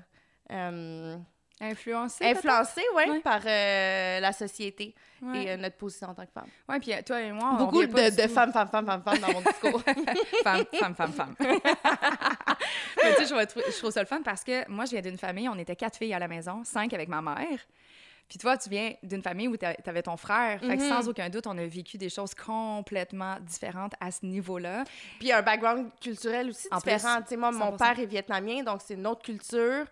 Euh, 1.61 1.71
Influencé. 1.71 2.25
influencés, 2.25 2.81
ouais, 2.95 3.19
par 3.19 3.41
euh, 3.45 4.19
la 4.19 4.31
société 4.33 4.95
Ouais. 5.21 5.43
et 5.43 5.51
euh, 5.51 5.57
notre 5.57 5.75
position 5.77 6.07
en 6.09 6.15
tant 6.15 6.25
que 6.25 6.31
femme. 6.31 6.47
Ouais, 6.67 6.79
puis 6.79 6.91
euh, 6.93 7.01
toi 7.05 7.21
et 7.21 7.31
moi, 7.31 7.51
on 7.53 7.65
Beaucoup 7.65 7.87
pas 7.87 8.09
de, 8.09 8.15
de 8.15 8.27
femmes, 8.27 8.51
femmes, 8.51 8.67
femmes, 8.69 8.87
femmes, 8.87 9.03
femmes 9.03 9.19
dans 9.19 9.31
mon 9.33 9.41
discours. 9.41 9.79
femme, 10.43 10.65
femme, 10.73 10.95
femme, 10.95 11.13
femme. 11.13 11.35
Mais 13.03 13.15
tu 13.15 13.25
sais, 13.25 13.35
je, 13.35 13.71
je 13.71 13.77
trouve 13.77 13.91
ça 13.91 13.99
le 13.99 14.07
fun 14.07 14.21
parce 14.23 14.43
que 14.43 14.67
moi, 14.69 14.85
je 14.85 14.91
viens 14.91 15.01
d'une 15.01 15.17
famille, 15.19 15.47
on 15.47 15.57
était 15.59 15.75
quatre 15.75 15.97
filles 15.97 16.13
à 16.15 16.19
la 16.19 16.27
maison, 16.27 16.63
cinq 16.63 16.93
avec 16.93 17.07
ma 17.07 17.21
mère. 17.21 17.59
Puis 18.29 18.39
toi, 18.39 18.57
tu 18.57 18.69
viens 18.69 18.93
d'une 19.03 19.21
famille 19.21 19.47
où 19.49 19.57
tu 19.57 19.65
avais 19.85 20.01
ton 20.01 20.15
frère. 20.17 20.59
Fait 20.61 20.77
que 20.77 20.81
Mhm. 20.81 20.89
sans 20.89 21.07
aucun 21.09 21.29
doute, 21.29 21.45
on 21.47 21.57
a 21.57 21.65
vécu 21.65 21.97
des 21.97 22.09
choses 22.09 22.33
complètement 22.33 23.35
différentes 23.41 23.93
à 23.99 24.09
ce 24.09 24.25
niveau-là. 24.25 24.85
Puis 25.19 25.31
un 25.33 25.41
background 25.41 25.89
culturel 26.01 26.49
aussi 26.49 26.67
En 26.71 26.77
différent. 26.77 27.17
Tu 27.21 27.27
sais, 27.27 27.37
moi, 27.37 27.51
mon 27.51 27.71
100%. 27.73 27.77
père 27.77 27.99
est 27.99 28.05
vietnamien, 28.05 28.63
donc 28.63 28.81
c'est 28.83 28.93
une 28.93 29.05
autre 29.05 29.21
culture. 29.21 29.85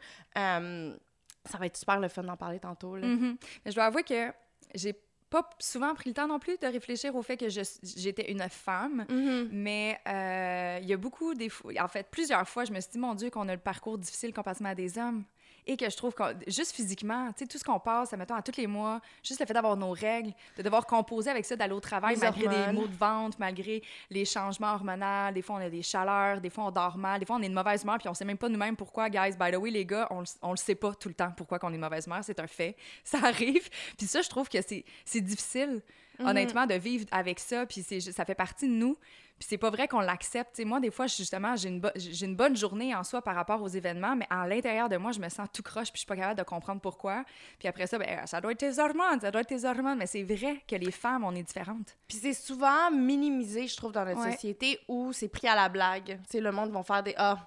Ça 1.49 1.57
va 1.57 1.65
être 1.65 1.77
super 1.77 1.99
le 1.99 2.07
fun 2.07 2.23
d'en 2.23 2.37
parler 2.37 2.59
tantôt. 2.59 2.95
Là. 2.95 3.07
Mhm. 3.07 3.37
Mais 3.65 3.71
je 3.71 3.75
dois 3.75 3.85
avouer 3.85 4.03
que 4.03 4.31
j'ai 4.75 4.95
pas 5.29 5.47
souvent 5.59 5.93
pris 5.93 6.09
le 6.09 6.13
temps 6.15 6.27
non 6.27 6.39
plus 6.39 6.57
de 6.57 6.67
réfléchir 6.67 7.15
au 7.15 7.21
fait 7.21 7.37
que 7.37 7.49
j'étais 7.49 8.31
une 8.31 8.47
femme. 8.49 9.05
Mhm. 9.09 9.49
Mais 9.51 9.99
euh, 10.07 10.79
il 10.81 10.87
y 10.87 10.93
a 10.93 10.97
beaucoup 10.97 11.33
des 11.33 11.49
fois, 11.49 11.71
en 11.79 11.87
fait, 11.87 12.07
plusieurs 12.09 12.47
fois, 12.47 12.65
je 12.65 12.71
me 12.71 12.79
suis 12.79 12.91
dit, 12.91 12.99
mon 12.99 13.15
Dieu, 13.15 13.29
qu'on 13.29 13.47
a 13.47 13.53
le 13.53 13.61
parcours 13.61 13.97
difficile 13.97 14.33
comparativement 14.33 14.69
à 14.69 14.75
des 14.75 14.97
hommes. 14.97 15.23
Et 15.67 15.77
que 15.77 15.89
je 15.89 15.95
trouve 15.95 16.13
que, 16.13 16.23
juste 16.47 16.73
physiquement, 16.75 17.27
tu 17.33 17.39
sais, 17.39 17.47
tout 17.47 17.57
ce 17.57 17.63
qu'on 17.63 17.79
passe, 17.79 18.11
mettons, 18.13 18.35
à 18.35 18.41
tous 18.41 18.57
les 18.57 18.67
mois, 18.67 19.01
juste 19.23 19.39
le 19.39 19.45
fait 19.45 19.53
d'avoir 19.53 19.77
nos 19.77 19.91
règles, 19.91 20.33
de 20.57 20.63
devoir 20.63 20.85
composer 20.85 21.29
avec 21.29 21.45
ça, 21.45 21.55
d'aller 21.55 21.73
au 21.73 21.79
travail, 21.79 22.15
Les 22.15 22.21
malgré 22.21 22.47
des 22.47 22.71
maux 22.73 22.87
de 22.87 22.95
ventre, 22.95 23.37
malgré 23.39 23.81
les 24.09 24.25
changements 24.25 24.73
hormonaux, 24.73 25.31
des 25.33 25.41
fois 25.41 25.57
on 25.57 25.59
a 25.65 25.69
des 25.69 25.83
chaleurs, 25.83 26.41
des 26.41 26.49
fois 26.49 26.65
on 26.65 26.71
dort 26.71 26.97
mal, 26.97 27.19
des 27.19 27.25
fois 27.25 27.37
on 27.37 27.41
est 27.41 27.49
de 27.49 27.53
mauvaise 27.53 27.83
humeur, 27.83 27.97
puis 27.97 28.09
on 28.09 28.13
sait 28.13 28.25
même 28.25 28.37
pas 28.37 28.49
nous-mêmes 28.49 28.75
pourquoi, 28.75 29.09
guys. 29.09 29.35
By 29.39 29.51
the 29.51 29.57
way, 29.57 29.71
les 29.71 29.85
gars, 29.85 30.07
on, 30.11 30.23
on 30.41 30.51
le 30.51 30.57
sait 30.57 30.75
pas 30.75 30.93
tout 30.95 31.09
le 31.09 31.15
temps 31.15 31.31
pourquoi 31.35 31.59
qu'on 31.59 31.69
est 31.69 31.77
de 31.77 31.81
mauvaise 31.81 32.05
humeur, 32.05 32.23
c'est 32.23 32.39
un 32.39 32.47
fait. 32.47 32.75
Ça 33.03 33.19
arrive. 33.23 33.69
Puis 33.97 34.07
ça, 34.07 34.21
je 34.21 34.29
trouve 34.29 34.49
que 34.49 34.57
c'est 34.61 35.21
difficile 35.21 35.81
Mhm. 36.19 36.27
honnêtement, 36.27 36.65
de 36.65 36.73
vivre 36.75 37.05
avec 37.11 37.39
ça, 37.39 37.65
puis 37.65 37.81
ça 37.81 38.25
fait 38.25 38.35
partie 38.35 38.67
de 38.67 38.73
nous. 38.73 38.97
Puis 39.39 39.47
c'est 39.49 39.57
pas 39.57 39.69
vrai 39.69 39.87
qu'on 39.87 40.01
l'accepte. 40.01 40.59
Moi, 40.65 40.81
des 40.81 40.91
fois, 40.91 41.07
justement, 41.07 41.55
j'ai 41.55 41.69
une, 41.69 41.79
bo- 41.79 41.89
j'ai 41.95 42.25
une 42.25 42.35
bonne 42.35 42.57
journée 42.57 42.93
en 42.93 43.05
soi 43.05 43.21
par 43.21 43.35
rapport 43.35 43.61
aux 43.61 43.69
événements, 43.69 44.13
mais 44.15 44.27
à 44.29 44.45
l'intérieur 44.45 44.89
de 44.89 44.97
moi, 44.97 45.13
je 45.13 45.19
me 45.19 45.29
sens 45.29 45.47
tout 45.53 45.63
croche, 45.63 45.85
puis 45.91 45.93
je 45.95 45.99
suis 45.99 46.05
pas 46.07 46.17
capable 46.17 46.37
de 46.37 46.43
comprendre 46.43 46.81
pourquoi. 46.81 47.23
Puis 47.57 47.67
après 47.69 47.87
ça, 47.87 47.97
ben, 47.97 48.25
ça 48.27 48.41
doit 48.41 48.51
être 48.51 48.57
tes 48.59 48.79
hormones, 48.79 49.21
ça 49.21 49.31
doit 49.31 49.39
être 49.41 49.47
tes 49.47 49.63
hormones. 49.65 49.97
Mais 49.97 50.07
c'est 50.07 50.23
vrai 50.23 50.61
que 50.67 50.75
les 50.75 50.91
femmes, 50.91 51.23
on 51.23 51.33
est 51.35 51.43
différentes. 51.43 51.95
Puis 52.07 52.17
c'est 52.17 52.33
souvent 52.33 52.91
minimisé, 52.91 53.65
je 53.67 53.77
trouve, 53.77 53.93
dans 53.93 54.03
notre 54.03 54.19
Ouais. 54.25 54.31
société 54.33 54.77
où 54.89 55.13
c'est 55.13 55.29
pris 55.29 55.47
à 55.47 55.55
la 55.55 55.69
blague. 55.69 56.19
Tu 56.23 56.31
sais, 56.31 56.41
le 56.41 56.51
monde 56.51 56.71
vont 56.71 56.83
faire 56.83 57.01
des 57.01 57.13
Ah, 57.17 57.37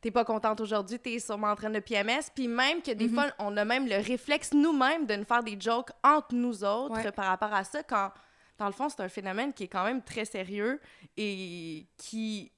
t'es 0.00 0.10
pas 0.10 0.24
contente 0.24 0.60
aujourd'hui, 0.60 0.98
t'es 0.98 1.18
sûrement 1.20 1.48
en 1.52 1.56
train 1.56 1.70
de 1.70 1.78
PMS. 1.78 2.28
Puis 2.34 2.48
même 2.48 2.82
que 2.82 2.90
Mhm. 2.90 2.96
des 2.96 3.08
fois, 3.08 3.26
on 3.38 3.56
a 3.56 3.64
même 3.64 3.86
le 3.86 3.96
réflexe 3.96 4.52
nous-mêmes 4.52 5.06
de 5.06 5.14
nous 5.14 5.24
faire 5.24 5.42
des 5.44 5.56
jokes 5.60 5.90
entre 6.02 6.34
nous 6.34 6.64
autres 6.64 6.94
Ouais. 7.04 7.12
par 7.12 7.26
rapport 7.26 7.54
à 7.54 7.62
ça, 7.62 7.82
quand 7.84 8.10
dans 8.58 8.66
le 8.66 8.72
fond, 8.72 8.88
c'est 8.88 9.00
un 9.00 9.08
phénomène 9.08 9.52
qui 9.52 9.64
est 9.64 9.68
quand 9.68 9.84
même 9.84 10.02
très 10.02 10.24
sérieux 10.24 10.80
et 11.16 11.86
qui, 11.96 12.50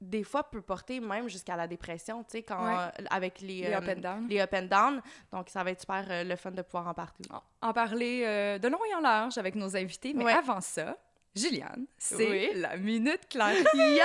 des 0.00 0.24
fois, 0.24 0.50
peut 0.50 0.62
porter 0.62 0.98
même 1.00 1.28
jusqu'à 1.28 1.56
la 1.56 1.66
dépression, 1.66 2.24
tu 2.24 2.30
sais, 2.30 2.42
quand, 2.42 2.64
Ouais. 2.64 2.74
euh, 3.00 3.04
avec 3.10 3.40
les, 3.40 3.62
Les 3.62 3.72
euh, 3.72 3.78
up 3.78 3.84
and 3.88 4.00
down. 4.00 4.28
les 4.28 4.40
up 4.40 4.54
and 4.54 4.62
down. 4.62 5.02
Donc, 5.32 5.48
ça 5.48 5.62
va 5.62 5.70
être 5.70 5.80
super 5.80 6.04
euh, 6.10 6.24
le 6.24 6.36
fun 6.36 6.50
de 6.52 6.62
pouvoir 6.62 6.88
en 6.88 6.94
parler. 6.94 7.12
En 7.60 7.72
parler 7.72 8.58
de 8.58 8.68
long 8.68 8.80
et 8.90 8.94
en 8.94 9.00
large 9.00 9.38
avec 9.38 9.54
nos 9.54 9.76
invités. 9.76 10.12
Mais 10.14 10.24
Ouais. 10.24 10.32
avant 10.32 10.60
ça, 10.60 10.96
Juliane, 11.34 11.86
c'est 11.98 12.30
Oui. 12.30 12.50
la 12.54 12.76
minute 12.76 13.28
claire. 13.28 13.56
Yeah! 13.74 14.04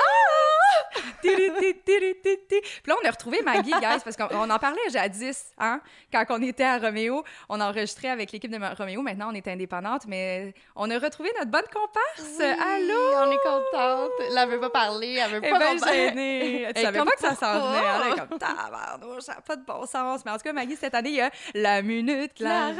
Puis 1.21 1.31
là, 2.85 2.95
on 3.01 3.07
a 3.07 3.11
retrouvé 3.11 3.41
Maggie, 3.43 3.71
guys, 3.71 4.01
parce 4.03 4.15
qu'on 4.15 4.27
on 4.31 4.49
en 4.49 4.59
parlait 4.59 4.79
jadis, 4.89 5.51
hein, 5.57 5.81
quand 6.11 6.25
on 6.29 6.41
était 6.41 6.63
à 6.63 6.77
Roméo. 6.77 7.23
On 7.49 7.59
enregistrait 7.59 8.09
avec 8.09 8.31
l'équipe 8.31 8.51
de 8.51 8.75
Roméo. 8.77 9.01
Maintenant, 9.01 9.29
on 9.31 9.35
est 9.35 9.47
indépendante, 9.47 10.03
mais 10.07 10.53
on 10.75 10.89
a 10.89 10.99
retrouvé 10.99 11.31
notre 11.37 11.51
bonne 11.51 11.65
comparse. 11.73 12.39
Allô? 12.39 12.99
On 13.15 13.31
est 13.31 13.43
contente. 13.43 14.11
Elle 14.35 14.49
veut 14.49 14.59
pas 14.59 14.69
parler, 14.69 15.19
elle 15.23 15.31
veut 15.31 15.41
Elle 15.43 15.51
pas 15.51 15.59
parle. 15.59 15.79
gênée. 15.93 16.67
Tu 16.75 16.81
savais 16.81 16.99
pas 16.99 17.11
que 17.11 17.19
ça 17.19 17.35
s'en 17.35 17.67
venait. 17.67 17.83
Elle 18.05 18.13
est 18.13 18.27
comme, 18.27 18.39
tabarnouche, 18.39 19.23
ça 19.23 19.35
n'a 19.35 19.41
pas 19.41 19.55
de 19.55 19.65
bon 19.65 19.85
sens. 19.85 20.23
Mais 20.25 20.31
en 20.31 20.35
tout 20.35 20.43
cas, 20.43 20.53
Maggie, 20.53 20.75
cette 20.75 20.95
année, 20.95 21.09
il 21.09 21.15
y 21.15 21.21
a 21.21 21.31
la 21.53 21.81
minute 21.81 22.33
Clarence. 22.35 22.75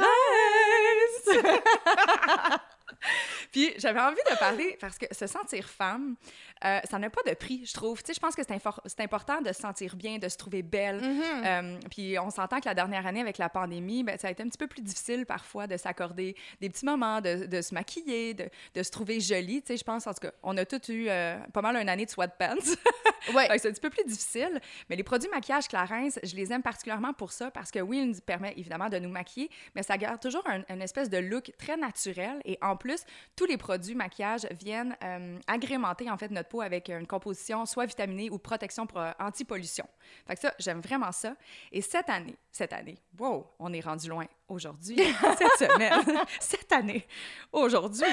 Puis 3.52 3.72
j'avais 3.78 4.00
envie 4.00 4.16
de 4.30 4.38
parler 4.38 4.76
parce 4.80 4.98
que 4.98 5.06
se 5.12 5.26
sentir 5.26 5.68
femme, 5.68 6.16
euh, 6.64 6.80
ça 6.90 6.98
n'a 6.98 7.10
pas 7.10 7.22
de 7.26 7.34
prix, 7.34 7.64
je 7.64 7.72
trouve. 7.72 8.02
Tu 8.02 8.08
sais, 8.08 8.14
je 8.14 8.20
pense 8.20 8.34
que 8.34 8.42
c'est 8.42 9.00
important 9.00 9.40
de 9.40 9.52
se 9.52 9.60
sentir 9.60 9.96
bien, 9.96 10.18
de 10.18 10.28
se 10.28 10.36
trouver 10.36 10.62
belle. 10.62 11.00
Mhm. 11.00 11.22
Euh, 11.44 11.78
puis 11.90 12.18
on 12.18 12.30
s'entend 12.30 12.60
que 12.60 12.66
la 12.66 12.74
dernière 12.74 13.06
année 13.06 13.20
avec 13.20 13.38
la 13.38 13.48
pandémie, 13.48 14.02
ben, 14.02 14.18
ça 14.18 14.28
a 14.28 14.30
été 14.30 14.42
un 14.42 14.48
petit 14.48 14.58
peu 14.58 14.66
plus 14.66 14.82
difficile 14.82 15.26
parfois 15.26 15.66
de 15.66 15.76
s'accorder 15.76 16.34
des 16.60 16.68
petits 16.68 16.84
moments, 16.84 17.20
de, 17.20 17.46
de 17.46 17.62
se 17.62 17.74
maquiller, 17.74 18.34
de, 18.34 18.48
de 18.74 18.82
se 18.82 18.90
trouver 18.90 19.20
jolie. 19.20 19.62
Tu 19.62 19.68
sais, 19.68 19.76
je 19.76 19.84
pense, 19.84 20.06
en 20.06 20.12
tout 20.12 20.20
cas, 20.20 20.32
on 20.42 20.56
a 20.56 20.64
tous 20.64 20.92
eu 20.92 21.08
euh, 21.08 21.38
pas 21.52 21.62
mal 21.62 21.76
une 21.76 21.88
année 21.88 22.06
de 22.06 22.10
sweatpants. 22.10 22.56
Ouais. 23.34 23.46
C'est 23.58 23.68
un 23.68 23.72
petit 23.72 23.80
peu 23.80 23.90
plus 23.90 24.04
difficile. 24.04 24.58
Mais 24.88 24.96
les 24.96 25.02
produits 25.02 25.28
maquillage 25.28 25.68
Clarins, 25.68 26.08
je 26.22 26.34
les 26.34 26.50
aime 26.52 26.62
particulièrement 26.62 27.12
pour 27.12 27.32
ça 27.32 27.50
parce 27.50 27.70
que 27.70 27.80
oui, 27.80 27.98
ils 27.98 28.08
nous 28.08 28.20
permettent 28.20 28.56
évidemment 28.56 28.88
de 28.88 28.98
nous 28.98 29.10
maquiller, 29.10 29.50
mais 29.74 29.82
ça 29.82 29.98
garde 29.98 30.20
toujours 30.20 30.44
un, 30.46 30.62
une 30.68 30.80
espèce 30.80 31.10
de 31.10 31.18
look 31.18 31.52
très 31.58 31.76
naturel 31.76 32.40
et 32.44 32.56
en 32.62 32.76
plus 32.76 32.87
plus, 32.88 33.04
tous 33.36 33.44
les 33.44 33.58
produits 33.58 33.94
maquillage 33.94 34.46
viennent 34.58 34.96
euh, 35.04 35.38
agrémenter 35.46 36.10
en 36.10 36.16
fait 36.16 36.30
notre 36.30 36.48
peau 36.48 36.62
avec 36.62 36.88
une 36.88 37.06
composition 37.06 37.66
soit 37.66 37.86
vitaminée 37.86 38.30
ou 38.30 38.38
protection 38.38 38.86
pour 38.86 38.98
euh, 38.98 39.10
anti-pollution. 39.18 39.86
Fait 40.26 40.34
que 40.34 40.40
ça, 40.40 40.54
j'aime 40.58 40.80
vraiment 40.80 41.12
ça. 41.12 41.34
Et 41.70 41.82
cette 41.82 42.08
année, 42.08 42.36
cette 42.50 42.72
année, 42.72 42.96
wow, 43.18 43.46
on 43.58 43.72
est 43.72 43.80
rendu 43.80 44.08
loin 44.08 44.26
aujourd'hui, 44.48 44.96
cette 45.38 45.70
semaine, 45.70 46.18
cette 46.40 46.72
année, 46.72 47.06
aujourd'hui, 47.52 48.08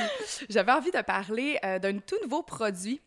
j'avais 0.49 0.73
envie 0.73 0.91
de 0.91 1.01
parler 1.01 1.57
euh, 1.63 1.79
d'un 1.79 1.99
tout 1.99 2.17
nouveau 2.21 2.43
produit 2.43 3.01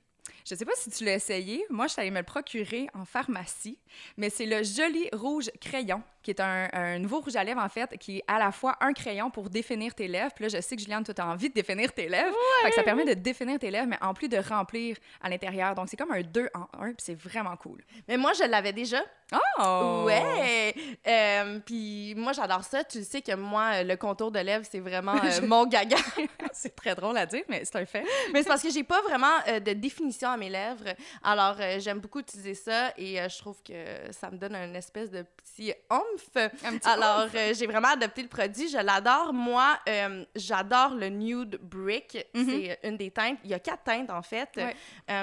je 0.48 0.54
ne 0.54 0.58
sais 0.60 0.64
pas 0.64 0.72
si 0.76 0.88
tu 0.88 1.04
l'as 1.04 1.14
essayé. 1.14 1.62
Moi, 1.68 1.88
je 1.88 1.92
suis 1.92 2.00
allée 2.00 2.10
me 2.10 2.20
le 2.20 2.24
procurer 2.24 2.88
en 2.94 3.04
pharmacie, 3.04 3.78
mais 4.16 4.30
c'est 4.30 4.46
le 4.46 4.62
Joli 4.62 5.06
Rouge 5.12 5.50
Crayon, 5.60 6.02
qui 6.28 6.32
est 6.32 6.40
un, 6.40 6.98
nouveau 6.98 7.20
rouge 7.20 7.36
à 7.36 7.44
lèvres, 7.44 7.62
en 7.62 7.68
fait, 7.70 7.96
qui 7.96 8.18
est 8.18 8.24
à 8.26 8.38
la 8.38 8.52
fois 8.52 8.76
un 8.80 8.92
crayon 8.92 9.30
pour 9.30 9.48
définir 9.48 9.94
tes 9.94 10.08
lèvres. 10.08 10.30
Puis 10.34 10.44
là, 10.44 10.48
je 10.48 10.60
sais 10.60 10.76
que 10.76 10.82
Juliane, 10.82 11.02
toi, 11.02 11.14
tu 11.14 11.22
as 11.22 11.26
envie 11.26 11.48
de 11.48 11.54
définir 11.54 11.90
tes 11.92 12.06
lèvres. 12.06 12.36
Fait 12.62 12.68
que 12.68 12.74
ça 12.74 12.82
permet 12.82 13.06
de 13.06 13.14
définir 13.14 13.58
tes 13.58 13.70
lèvres, 13.70 13.86
mais 13.88 13.98
en 14.02 14.12
plus 14.12 14.28
de 14.28 14.36
remplir 14.36 14.96
à 15.22 15.30
l'intérieur. 15.30 15.74
Donc, 15.74 15.88
c'est 15.88 15.96
comme 15.96 16.12
un 16.12 16.20
deux 16.20 16.50
en 16.54 16.68
un, 16.78 16.88
puis 16.88 16.98
c'est 16.98 17.14
vraiment 17.14 17.56
cool. 17.56 17.82
Mais 18.06 18.18
moi, 18.18 18.32
je 18.34 18.44
l'avais 18.44 18.74
déjà. 18.74 19.02
Oh! 19.58 20.04
Ouais! 20.06 20.74
Euh, 21.06 21.60
puis 21.64 22.14
moi, 22.14 22.32
j'adore 22.32 22.64
ça. 22.64 22.84
Tu 22.84 23.02
sais 23.04 23.22
que 23.22 23.34
moi, 23.34 23.82
le 23.82 23.96
contour 23.96 24.30
de 24.30 24.38
lèvres, 24.38 24.66
c'est 24.70 24.80
vraiment 24.80 25.16
euh, 25.24 25.46
mon 25.46 25.66
gaga. 25.66 25.96
c'est 26.52 26.74
très 26.74 26.94
drôle 26.94 27.16
à 27.16 27.24
dire, 27.24 27.44
mais 27.48 27.64
c'est 27.64 27.76
un 27.76 27.86
fait. 27.86 28.04
mais 28.32 28.42
c'est 28.42 28.48
parce 28.48 28.62
que 28.62 28.70
j'ai 28.70 28.84
pas 28.84 29.00
vraiment 29.02 29.36
euh, 29.48 29.60
de 29.60 29.72
définition 29.72 30.28
à 30.28 30.36
mes 30.36 30.50
lèvres. 30.50 30.94
Alors, 31.22 31.56
j'aime 31.78 32.00
beaucoup 32.00 32.20
utiliser 32.20 32.54
ça 32.54 32.92
et 32.98 33.16
je 33.16 33.38
trouve 33.38 33.62
que 33.62 34.12
ça 34.12 34.30
me 34.30 34.36
donne 34.36 34.54
une 34.54 34.76
espèce 34.76 35.10
de 35.10 35.22
petit 35.22 35.72
oomph. 35.90 36.17
Alors, 36.84 37.28
j'ai 37.32 37.66
vraiment 37.66 37.88
adopté 37.88 38.22
le 38.22 38.28
produit. 38.28 38.68
Je 38.68 38.78
l'adore. 38.78 39.32
Moi, 39.32 39.78
j'adore 40.34 40.94
le 40.94 41.08
Nude 41.08 41.58
Brick. 41.62 42.26
Mhm. 42.34 42.46
C'est 42.46 42.78
une 42.84 42.96
des 42.96 43.10
teintes. 43.10 43.38
Il 43.44 43.50
y 43.50 43.54
a 43.54 43.58
quatre 43.58 43.84
teintes, 43.84 44.10
en 44.10 44.22
fait. 44.22 44.48
Ouais. 44.56 44.74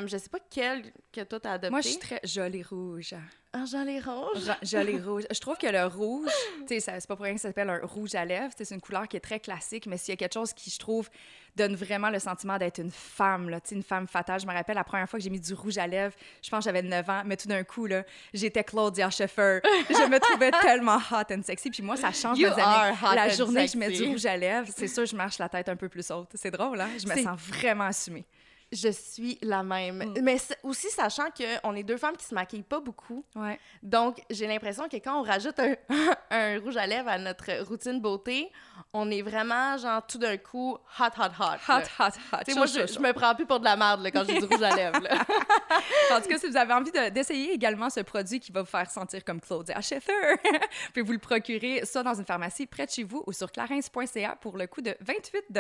je 0.08 0.18
sais 0.18 0.30
pas 0.30 0.40
quelle 0.50 0.92
que 1.12 1.22
toi, 1.22 1.40
t'as 1.40 1.54
adopté. 1.54 1.72
Moi, 1.72 1.82
je 1.82 1.90
suis 1.90 2.00
très 2.00 2.20
jolie 2.24 2.64
rouge. 2.64 3.16
Ah, 3.58 3.64
jolie 3.64 4.02
rouge? 4.02 4.52
Jolie 4.64 5.00
rouge. 5.06 5.24
Je 5.32 5.40
trouve 5.40 5.58
que 5.58 5.68
le 5.68 5.86
rouge, 5.86 6.30
tu 6.68 6.78
sais, 6.78 6.80
c'est 6.82 7.08
pas 7.08 7.16
pour 7.16 7.24
rien 7.24 7.36
que 7.36 7.40
ça 7.40 7.48
s'appelle 7.48 7.70
un 7.70 7.80
rouge 7.86 8.14
à 8.14 8.26
lèvres. 8.26 8.54
C'est 8.58 8.70
une 8.72 8.82
couleur 8.82 9.08
qui 9.08 9.16
est 9.16 9.22
très 9.22 9.40
classique, 9.40 9.86
mais 9.86 9.98
s'il 9.98 10.12
y 10.12 10.14
a 10.14 10.18
quelque 10.18 10.34
chose 10.34 10.52
qui, 10.52 10.70
je 10.70 10.78
trouve, 10.78 11.10
donne 11.56 11.76
vraiment 11.76 12.10
le 12.10 12.20
sentiment 12.20 12.58
d'être 12.58 12.80
une 12.80 12.92
femme, 12.92 13.50
là, 13.50 13.60
une 13.72 13.84
femme 13.84 14.08
fatale. 14.08 14.40
Je 14.40 14.46
me 14.46 14.54
rappelle 14.54 14.76
la 14.76 14.84
première 14.84 15.10
fois 15.10 15.20
que 15.20 15.24
j'ai 15.24 15.30
mis 15.30 15.40
du 15.40 15.54
rouge 15.54 15.78
à 15.78 15.88
lèvres, 15.88 16.16
je 16.42 16.50
pense 16.50 16.60
que 16.60 16.66
j'avais 16.66 16.82
9 16.82 17.10
ans, 17.10 17.22
mais 17.26 17.38
tout 17.38 17.48
d'un 17.48 17.64
coup, 17.64 17.86
là, 17.86 18.04
j'étais 18.34 18.64
Claudia 18.64 19.10
Schiffer. 19.10 19.60
je 19.64 20.10
me 20.10 20.20
trouvais 20.20 20.52
tellement 20.62 20.98
hot 20.98 21.34
and 21.34 21.44
sexy. 21.44 21.70
Puis 21.70 21.84
moi, 21.84 21.96
ça 21.96 22.12
change 22.12 22.38
you 22.38 22.50
are 22.50 23.16
La 23.16 23.30
journée 23.30 23.66
que 23.66 23.72
je 23.72 23.78
mets 23.78 23.90
du 23.90 24.04
rouge 24.06 24.26
à 24.26 24.38
lèvres, 24.38 24.68
c'est 24.76 24.88
sûr, 24.88 25.06
je 25.06 25.16
marche 25.16 25.38
la 25.40 25.50
tête 25.50 25.70
un 25.70 25.76
peu 25.76 25.90
plus 25.90 26.10
haute. 26.12 26.30
C'est 26.34 26.52
drôle, 26.52 26.80
hein? 26.80 26.90
Je 27.00 27.08
me 27.08 27.16
sens 27.22 27.40
vraiment 27.40 27.86
assumée. 27.86 28.26
Je 28.72 28.90
suis 28.90 29.38
la 29.42 29.64
même. 29.64 30.04
Mm. 30.04 30.22
Mais 30.22 30.38
aussi, 30.64 30.90
sachant 30.90 31.28
qu'on 31.32 31.76
est 31.76 31.84
deux 31.84 31.98
femmes 31.98 32.18
qui 32.18 32.26
se 32.26 32.34
maquillent 32.34 32.64
pas 32.64 32.80
beaucoup. 32.80 33.24
Ouais. 33.36 33.60
Donc, 33.84 34.22
j'ai 34.30 34.48
l'impression 34.48 34.88
que 34.90 34.98
quand 34.98 35.20
on 35.20 35.24
rajoute 35.24 35.60
un, 35.60 35.76
un, 36.32 36.60
rouge 36.60 36.78
à 36.78 36.88
lèvres 36.88 37.10
à 37.10 37.18
notre 37.18 37.64
routine 37.64 38.00
beauté, 38.02 38.52
on 38.94 39.10
est 39.12 39.22
vraiment, 39.22 39.78
genre, 39.78 40.06
tout 40.06 40.18
d'un 40.18 40.38
coup, 40.38 40.78
hot, 41.00 41.04
hot, 41.18 41.32
hot. 41.40 41.72
Hot, 41.72 41.84
hot, 42.00 42.12
hot. 42.34 42.56
moi, 42.56 42.66
je, 42.66 43.00
me 43.00 43.14
prends 43.14 43.36
plus 43.36 43.46
pour 43.46 43.60
de 43.60 43.66
la 43.66 43.76
merde 43.76 44.02
là, 44.02 44.12
quand 44.12 44.24
j'ai 44.26 44.40
du 44.40 44.46
rouge 44.46 44.64
à 44.64 44.76
lèvres. 44.76 44.98
en 46.12 46.22
tout 46.22 46.30
cas, 46.30 46.38
si 46.38 46.48
vous 46.48 46.58
avez 46.58 46.74
envie 46.74 46.92
d'essayer 47.12 47.54
également 47.54 47.90
ce 47.90 48.02
produit 48.02 48.40
qui 48.40 48.52
va 48.52 48.62
vous 48.62 48.68
faire 48.68 48.90
sentir 48.90 49.24
comme 49.24 49.40
Claudia 49.40 49.80
Schiffer, 49.82 50.36
puis 50.94 51.02
vous 51.02 51.12
le 51.12 51.20
procurer 51.20 51.86
soit 51.86 52.04
dans 52.04 52.16
une 52.16 52.26
pharmacie 52.26 52.66
près 52.66 52.86
de 52.86 52.92
chez 52.92 53.04
vous 53.04 53.24
ou 53.28 53.32
sur 53.32 53.52
clarins.ca 53.52 54.36
pour 54.42 54.58
le 54.58 54.68
coût 54.68 54.82
de 54.82 54.96
28 55.02 55.52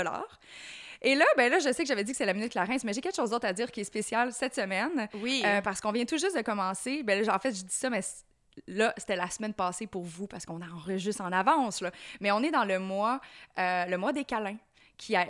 et 1.01 1.15
là, 1.15 1.25
ben 1.37 1.51
là, 1.51 1.59
je 1.59 1.71
sais 1.71 1.83
que 1.83 1.87
j'avais 1.87 2.03
dit 2.03 2.11
que 2.11 2.17
c'est 2.17 2.25
la 2.25 2.33
minute 2.33 2.51
Clarence, 2.51 2.83
mais 2.83 2.93
j'ai 2.93 3.01
quelque 3.01 3.15
chose 3.15 3.29
d'autre 3.29 3.47
à 3.47 3.53
dire 3.53 3.71
qui 3.71 3.81
est 3.81 3.85
spécial 3.85 4.31
cette 4.31 4.55
semaine. 4.55 5.07
Oui. 5.15 5.41
Euh, 5.45 5.61
parce 5.61 5.81
qu'on 5.81 5.91
vient 5.91 6.05
tout 6.05 6.17
juste 6.17 6.35
de 6.35 6.41
commencer. 6.41 7.03
Ben 7.03 7.23
là, 7.23 7.35
en 7.35 7.39
fait, 7.39 7.51
je 7.51 7.63
dis 7.63 7.75
ça, 7.75 7.89
mais 7.89 8.01
là, 8.67 8.93
c'était 8.97 9.15
la 9.15 9.29
semaine 9.29 9.53
passée 9.53 9.87
pour 9.87 10.03
vous 10.03 10.27
parce 10.27 10.45
qu'on 10.45 10.61
enregistre 10.61 11.21
en 11.21 11.31
avance. 11.31 11.81
Là. 11.81 11.91
Mais 12.21 12.31
on 12.31 12.41
est 12.41 12.51
dans 12.51 12.65
le 12.65 12.79
mois, 12.79 13.19
euh, 13.57 13.85
le 13.85 13.97
mois 13.97 14.13
des 14.13 14.23
câlins 14.23 14.57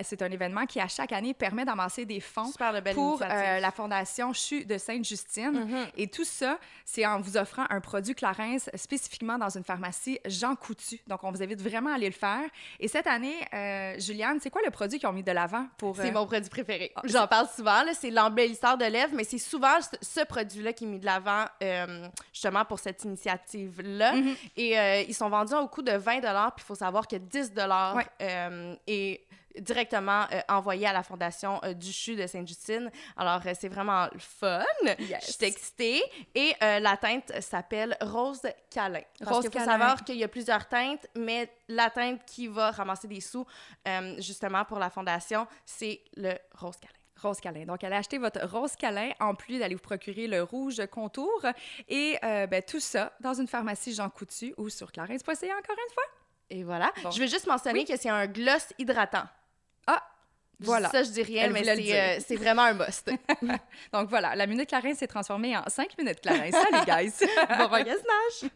c'est 0.03 0.21
un 0.21 0.31
événement 0.31 0.65
qui, 0.65 0.79
à 0.79 0.87
chaque 0.87 1.11
année, 1.11 1.33
permet 1.33 1.65
d'amasser 1.65 2.05
des 2.05 2.19
fonds 2.19 2.51
pour 2.93 3.21
euh, 3.21 3.59
la 3.59 3.71
Fondation 3.71 4.33
CHU 4.33 4.65
de 4.65 4.77
Sainte-Justine. 4.77 5.51
Mm-hmm. 5.51 5.91
Et 5.97 6.07
tout 6.07 6.23
ça, 6.23 6.59
c'est 6.83 7.05
en 7.05 7.19
vous 7.19 7.37
offrant 7.37 7.65
un 7.69 7.79
produit 7.81 8.15
Clarence 8.15 8.69
spécifiquement 8.75 9.37
dans 9.37 9.49
une 9.49 9.63
pharmacie 9.63 10.19
Jean 10.25 10.55
Coutu. 10.55 10.99
Donc, 11.07 11.23
on 11.23 11.31
vous 11.31 11.41
invite 11.41 11.61
vraiment 11.61 11.91
à 11.91 11.95
aller 11.95 12.07
le 12.07 12.13
faire. 12.13 12.43
Et 12.79 12.87
cette 12.87 13.07
année, 13.07 13.35
euh, 13.53 13.99
Juliane, 13.99 14.39
c'est 14.41 14.49
quoi 14.49 14.61
le 14.63 14.71
produit 14.71 14.99
qu'ils 14.99 15.09
ont 15.09 15.13
mis 15.13 15.23
de 15.23 15.31
l'avant 15.31 15.67
pour... 15.77 15.95
C'est 15.95 16.09
euh, 16.09 16.11
mon 16.11 16.25
produit 16.25 16.49
préféré. 16.49 16.91
Ah, 16.95 17.01
J'en 17.05 17.27
parle 17.27 17.47
souvent. 17.55 17.83
C'est 17.93 18.11
l'embellisseur 18.11 18.77
de 18.77 18.85
lèvres, 18.85 19.13
mais 19.15 19.23
c'est 19.23 19.37
souvent 19.37 19.77
ce, 20.01 20.25
produit-là 20.25 20.73
qui 20.73 20.85
est 20.85 20.87
mis 20.87 20.99
de 20.99 21.05
l'avant 21.05 21.45
justement 22.33 22.65
pour 22.65 22.79
cette 22.79 23.03
initiative-là. 23.03 24.15
Mm-hmm. 24.15 24.35
Et 24.57 25.05
ils 25.07 25.13
sont 25.13 25.29
vendus 25.29 25.53
au 25.53 25.67
coût 25.67 25.81
de 25.81 25.91
20 25.91 26.15
puis 26.21 26.31
il 26.57 26.63
faut 26.63 26.75
savoir 26.75 27.07
que 27.07 27.15
10 27.15 27.53
ouais. 27.95 28.77
et 28.87 29.25
directement 29.59 30.25
euh, 30.31 30.41
envoyé 30.49 30.87
à 30.87 30.93
la 30.93 31.03
fondation 31.03 31.59
euh, 31.63 31.73
du 31.73 31.91
CHU 31.91 32.15
de 32.15 32.27
Sainte-Justine. 32.27 32.91
Alors, 33.17 33.41
euh, 33.45 33.53
c'est 33.59 33.67
vraiment 33.67 34.07
fun. 34.17 34.63
Je 34.85 35.31
suis 35.31 35.45
excitée. 35.45 36.03
Et 36.33 36.53
la 36.61 36.97
teinte 36.97 37.31
s'appelle 37.41 37.97
Rose 38.01 38.47
Câlin. 38.69 39.01
Parce 39.23 39.41
qu'il 39.41 39.59
faut 39.59 39.65
savoir 39.65 40.03
qu'il 40.03 40.17
y 40.17 40.23
a 40.23 40.27
plusieurs 40.27 40.67
teintes, 40.67 41.07
mais 41.15 41.49
la 41.67 41.89
teinte 41.89 42.21
qui 42.25 42.47
va 42.47 42.71
ramasser 42.71 43.07
des 43.07 43.21
sous, 43.21 43.45
justement, 44.17 44.65
pour 44.65 44.79
la 44.79 44.89
fondation, 44.89 45.47
c'est 45.65 46.01
le 46.15 46.33
Rose 46.53 46.77
Câlin. 46.77 46.93
Rose 47.21 47.39
Câlin. 47.39 47.65
Donc, 47.65 47.83
allez 47.83 47.95
acheter 47.95 48.17
votre 48.17 48.45
Rose 48.45 48.75
Câlin 48.75 49.11
en 49.19 49.35
plus 49.35 49.59
d'aller 49.59 49.75
vous 49.75 49.81
procurer 49.81 50.27
le 50.27 50.43
rouge 50.43 50.81
contour. 50.91 51.45
Et 51.87 52.17
ben, 52.21 52.61
tout 52.61 52.79
ça 52.79 53.13
dans 53.19 53.33
une 53.33 53.47
pharmacie 53.47 53.93
Jean 53.93 54.09
Coutu 54.09 54.53
ou 54.57 54.69
sur 54.69 54.91
clarins.ca 54.91 55.33
encore 55.33 55.77
une 55.77 55.93
fois. 55.93 56.03
Et 56.49 56.63
voilà. 56.63 56.91
Je 57.11 57.19
vais 57.19 57.27
juste 57.27 57.47
mentionner 57.47 57.85
que 57.85 57.97
c'est 57.97 58.09
un 58.09 58.27
gloss 58.27 58.73
hydratant. 58.77 59.25
Ah! 59.87 60.01
Voilà. 60.59 60.89
Ça, 60.89 61.03
je 61.03 61.09
dis 61.09 61.23
rien, 61.23 61.49
mais 61.49 61.67
euh, 61.67 62.19
c'est 62.25 62.37
vraiment 62.37 62.63
un 62.63 62.73
must. 62.73 63.11
Donc 63.93 64.09
voilà, 64.09 64.35
la 64.35 64.47
minute 64.47 64.69
Clarins 64.69 64.95
s'est 64.95 65.07
transformée 65.07 65.55
en 65.57 65.63
5 65.67 65.97
minutes 65.97 66.21
Clarins. 66.21 66.51
Salut, 66.51 66.85
guys! 66.87 67.13
bon 67.57 67.69
magasinage! 67.69 68.51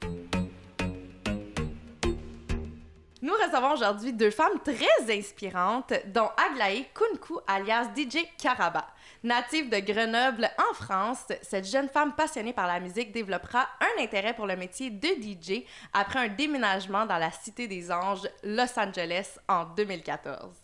Nous 3.22 3.34
recevons 3.34 3.74
aujourd'hui 3.74 4.14
deux 4.14 4.32
femmes 4.32 4.60
très 4.64 5.18
inspirantes, 5.18 5.92
dont 6.08 6.30
Aglaé 6.52 6.88
Kunku, 6.94 7.38
alias 7.48 7.90
DJ 7.94 8.20
Caraba. 8.42 8.88
Native 9.22 9.68
de 9.70 9.80
Grenoble, 9.80 10.50
en 10.58 10.74
France, 10.74 11.26
cette 11.42 11.70
jeune 11.70 11.90
femme 11.90 12.16
passionnée 12.16 12.54
par 12.54 12.66
la 12.66 12.80
musique 12.80 13.12
développera 13.12 13.68
un 13.82 14.02
intérêt 14.02 14.34
pour 14.34 14.48
le 14.48 14.56
métier 14.56 14.90
de 14.90 15.10
DJ 15.10 15.66
après 15.92 16.20
un 16.20 16.28
déménagement 16.30 17.06
dans 17.06 17.18
la 17.18 17.30
Cité 17.30 17.68
des 17.68 17.92
Anges, 17.92 18.30
Los 18.42 18.80
Angeles, 18.80 19.38
en 19.50 19.66
2014. 19.66 20.56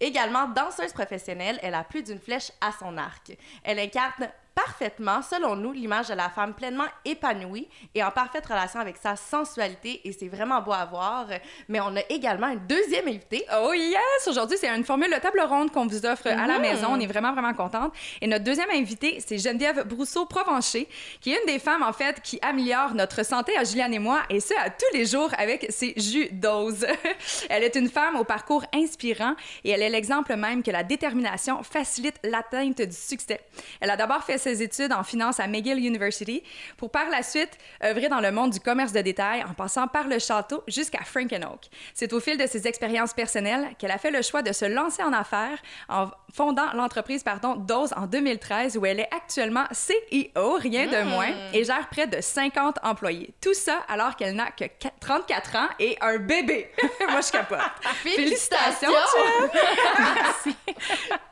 Également 0.00 0.48
danseuse 0.48 0.92
professionnelle, 0.92 1.58
elle 1.62 1.74
a 1.74 1.84
plus 1.84 2.02
d'une 2.02 2.18
flèche 2.18 2.52
à 2.60 2.72
son 2.72 2.96
arc. 2.96 3.36
Elle 3.64 3.78
incarne 3.78 4.28
parfaitement, 4.54 5.22
selon 5.22 5.56
nous, 5.56 5.72
l'image 5.72 6.08
de 6.08 6.14
la 6.14 6.28
femme 6.28 6.54
pleinement 6.54 6.86
épanouie 7.04 7.68
et 7.94 8.02
en 8.02 8.10
parfaite 8.10 8.46
relation 8.46 8.80
avec 8.80 8.96
sa 8.96 9.16
sensualité 9.16 10.00
et 10.04 10.12
c'est 10.12 10.28
vraiment 10.28 10.60
beau 10.60 10.72
à 10.72 10.84
voir. 10.84 11.26
Mais 11.68 11.80
on 11.80 11.96
a 11.96 12.02
également 12.08 12.48
une 12.48 12.66
deuxième 12.66 13.08
invitée. 13.08 13.44
Oh 13.62 13.72
yes! 13.72 14.26
Aujourd'hui, 14.26 14.56
c'est 14.60 14.68
une 14.68 14.84
formule 14.84 15.10
de 15.10 15.20
table 15.20 15.40
ronde 15.40 15.70
qu'on 15.70 15.86
vous 15.86 16.06
offre 16.06 16.26
à 16.28 16.46
la 16.46 16.58
mhm. 16.58 16.62
maison. 16.62 16.88
On 16.90 17.00
est 17.00 17.06
vraiment, 17.06 17.32
vraiment 17.32 17.54
contente. 17.54 17.92
Et 18.20 18.26
notre 18.26 18.44
deuxième 18.44 18.70
invitée, 18.70 19.22
c'est 19.26 19.38
Geneviève 19.38 19.86
Brousseau-Provencher, 19.86 20.88
qui 21.20 21.32
est 21.32 21.40
une 21.40 21.46
des 21.46 21.58
femmes, 21.58 21.82
en 21.82 21.92
fait, 21.92 22.20
qui 22.22 22.38
améliore 22.42 22.94
notre 22.94 23.24
santé 23.24 23.56
à 23.56 23.64
Juliane 23.64 23.94
et 23.94 23.98
moi, 23.98 24.22
et 24.28 24.40
ce, 24.40 24.54
à 24.54 24.70
tous 24.70 24.92
les 24.92 25.06
jours 25.06 25.30
avec 25.38 25.66
ses 25.70 25.94
jus 25.96 26.28
doses. 26.32 26.86
elle 27.48 27.64
est 27.64 27.74
une 27.76 27.88
femme 27.88 28.16
au 28.16 28.24
parcours 28.24 28.64
inspirant 28.74 29.34
et 29.64 29.70
elle 29.70 29.82
est 29.82 29.90
l'exemple 29.90 30.34
même 30.36 30.62
que 30.62 30.70
la 30.70 30.82
détermination 30.82 31.62
facilite 31.62 32.16
l'atteinte 32.22 32.82
du 32.82 32.96
succès. 32.96 33.40
Elle 33.80 33.90
a 33.90 33.96
d'abord 33.96 34.22
fait 34.22 34.38
ses 34.42 34.62
études 34.62 34.92
en 34.92 35.02
finance 35.02 35.40
à 35.40 35.46
McGill 35.46 35.78
University 35.78 36.42
pour 36.76 36.90
par 36.90 37.08
la 37.08 37.22
suite 37.22 37.58
œuvrer 37.82 38.08
dans 38.08 38.20
le 38.20 38.30
monde 38.30 38.50
du 38.50 38.60
commerce 38.60 38.92
de 38.92 39.00
détail 39.00 39.42
en 39.44 39.54
passant 39.54 39.88
par 39.88 40.08
le 40.08 40.18
château 40.18 40.62
jusqu'à 40.68 41.02
Frankenhoek. 41.04 41.68
C'est 41.94 42.12
au 42.12 42.20
fil 42.20 42.36
de 42.36 42.46
ses 42.46 42.66
expériences 42.66 43.14
personnelles 43.14 43.70
qu'elle 43.78 43.90
a 43.90 43.98
fait 43.98 44.10
le 44.10 44.22
choix 44.22 44.42
de 44.42 44.52
se 44.52 44.64
lancer 44.64 45.02
en 45.02 45.12
affaires 45.12 45.58
en 45.88 46.10
fondant 46.32 46.72
l'entreprise 46.74 47.22
pardon 47.22 47.56
Dose 47.56 47.92
en 47.96 48.06
2013 48.06 48.76
où 48.76 48.86
elle 48.86 49.00
est 49.00 49.08
actuellement 49.14 49.64
CEO, 49.70 50.54
rien 50.56 50.86
de 50.86 51.02
hmm. 51.02 51.08
moins, 51.08 51.30
et 51.52 51.64
gère 51.64 51.88
près 51.90 52.06
de 52.06 52.20
50 52.20 52.78
employés. 52.82 53.34
Tout 53.40 53.54
ça 53.54 53.82
alors 53.88 54.16
qu'elle 54.16 54.34
n'a 54.34 54.50
que 54.50 54.64
34 55.00 55.56
ans 55.56 55.68
et 55.78 55.96
un 56.00 56.18
bébé. 56.18 56.70
Moi 57.10 57.20
je 57.20 57.32
capote. 57.32 57.58
Félicitations. 58.02 58.88
Merci. 59.98 60.56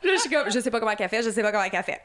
je 0.05 0.17
suis 0.17 0.31
comme 0.31 0.51
je 0.51 0.61
sais 0.61 0.71
pas 0.71 0.79
comment 0.79 0.93
elle 0.99 1.09
fait, 1.09 1.23
je 1.23 1.31
sais 1.31 1.43
pas 1.43 1.51
comment 1.51 1.65
elle 1.65 1.83
fait. 1.83 2.01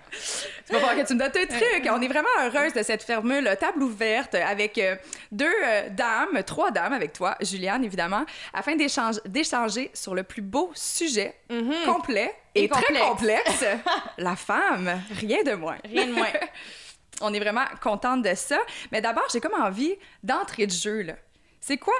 Tu 0.66 0.74
vas 0.74 0.80
voir 0.80 0.96
que 0.96 1.06
tu 1.06 1.14
me 1.14 1.20
donnes 1.20 1.32
un 1.36 1.46
truc. 1.46 1.90
On 1.92 2.02
est 2.02 2.08
vraiment 2.08 2.28
heureuse 2.42 2.74
de 2.74 2.84
cette 2.84 3.04
formule 3.04 3.50
table 3.60 3.84
ouverte 3.84 4.36
avec 4.36 4.78
euh, 4.78 4.96
deux 5.32 5.46
euh, 5.46 5.90
dames, 5.90 6.44
trois 6.46 6.72
dames 6.72 6.94
avec 6.94 7.14
toi, 7.14 7.36
Juliane 7.42 7.84
évidemment, 7.84 8.25
afin 8.54 8.75
d'échanger 8.75 9.92
sur 9.94 10.16
le 10.16 10.24
plus 10.24 10.42
beau 10.42 10.72
sujet 10.74 11.36
mm-hmm. 11.50 11.86
complet 11.86 12.34
Et, 12.56 12.70
très 12.70 13.00
complexe, 13.00 13.66
la 14.18 14.36
femme, 14.36 15.02
rien 15.20 15.44
de 15.44 15.54
moins. 15.54 15.78
Rien 15.84 16.08
de 16.08 16.14
moins. 16.14 16.32
On 17.22 17.34
est 17.34 17.40
vraiment 17.40 17.66
contente 17.82 18.22
de 18.22 18.34
ça. 18.34 18.58
Mais 18.92 19.02
d'abord, 19.02 19.26
j'ai 19.32 19.42
comme 19.42 19.54
envie 19.54 19.96
d'entrer 20.24 20.66
de 20.66 20.72
jeu, 20.72 21.02
là. 21.02 21.16
C'est 21.60 21.78
quoi 21.78 21.94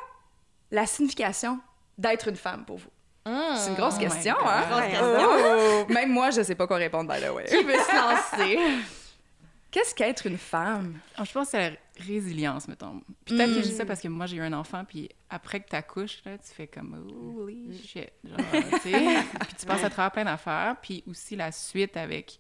la 0.72 0.86
signification 0.86 1.60
d'être 1.98 2.30
une 2.30 2.36
femme 2.36 2.66
pour 2.66 2.78
vous? 2.78 2.90
C'est 3.26 3.70
une 3.70 3.76
grosse 3.76 3.96
Oh 3.98 4.02
question, 4.02 4.36
hein? 4.46 4.64
Grosse 4.70 4.86
question. 4.86 5.30
Oh! 5.88 5.92
Même 5.92 6.12
moi, 6.12 6.30
je 6.30 6.44
sais 6.44 6.54
pas 6.54 6.68
quoi 6.68 6.78
répondre, 6.78 7.12
by 7.12 7.20
the 7.20 7.32
way. 7.34 7.46
Qui 7.46 7.64
veut 7.64 7.74
se 7.74 7.96
lancer? 7.96 8.60
Qu'est-ce 9.76 9.94
qu'être 9.94 10.26
une 10.26 10.38
femme? 10.38 10.98
Ah, 11.18 11.26
je 11.26 11.34
pense 11.34 11.48
que 11.48 11.52
c'est 11.52 11.70
la 11.72 11.76
résilience, 12.00 12.70
mettons. 12.70 13.02
Peut-être 13.26 13.54
que 13.54 13.62
je 13.62 13.68
dis 13.68 13.74
Mm. 13.74 13.78
ça 13.78 13.86
parce 13.86 14.00
que 14.00 14.08
moi, 14.08 14.26
j'ai 14.26 14.38
eu 14.38 14.42
un 14.42 14.54
enfant, 14.54 14.86
puis 14.86 15.10
après 15.30 15.60
que 15.60 15.68
tu 15.68 15.76
accouches, 15.76 16.22
là, 16.24 16.38
tu 16.38 16.54
fais 16.54 16.68
comme 16.68 16.96
Mm. 17.12 17.38
holy 17.38 17.78
shit. 17.86 18.10
Genre, 18.24 18.38
tu 18.72 18.80
sais. 18.80 18.92
puis 19.50 19.56
tu 19.60 19.66
passes 19.66 19.84
à 19.84 19.90
travers 19.90 20.12
plein 20.14 20.24
d'affaires. 20.24 20.78
Puis 20.82 21.04
aussi 21.08 21.36
la 21.36 21.52
suite 21.52 21.98
avec 21.98 22.40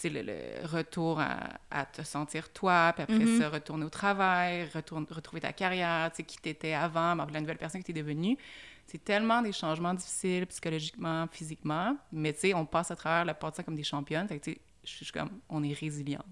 tu 0.00 0.02
sais, 0.02 0.10
le, 0.10 0.22
le 0.22 0.64
retour 0.68 1.18
à, 1.18 1.58
à 1.72 1.84
te 1.84 2.02
sentir 2.02 2.52
toi, 2.52 2.92
puis 2.94 3.02
après 3.02 3.24
Mhm. 3.24 3.40
ça, 3.40 3.48
retourner 3.48 3.84
au 3.84 3.90
travail, 3.90 4.68
retourne- 4.72 5.04
retrouver 5.10 5.40
ta 5.40 5.52
carrière, 5.52 6.08
tu 6.12 6.18
sais, 6.18 6.22
qui 6.22 6.38
t'étais 6.38 6.74
avant, 6.74 7.16
mais 7.16 7.24
la 7.32 7.40
nouvelle 7.40 7.58
personne 7.58 7.80
que 7.80 7.86
tu 7.86 7.90
es 7.90 8.00
devenue. 8.00 8.38
C'est 8.86 9.02
tellement 9.02 9.42
des 9.42 9.50
changements 9.50 9.92
difficiles 9.94 10.46
psychologiquement, 10.46 11.26
physiquement, 11.32 11.96
mais 12.12 12.32
tu 12.32 12.38
sais, 12.38 12.54
on 12.54 12.64
passe 12.64 12.92
à 12.92 12.96
travers 12.96 13.24
le 13.24 13.34
passé 13.34 13.64
comme 13.64 13.74
des 13.74 13.82
championnes. 13.82 14.28
Fait 14.28 14.38
que 14.38 14.50
je 14.98 15.04
suis 15.04 15.12
comme, 15.12 15.30
on 15.48 15.62
est 15.62 15.72
résiliente. 15.78 16.24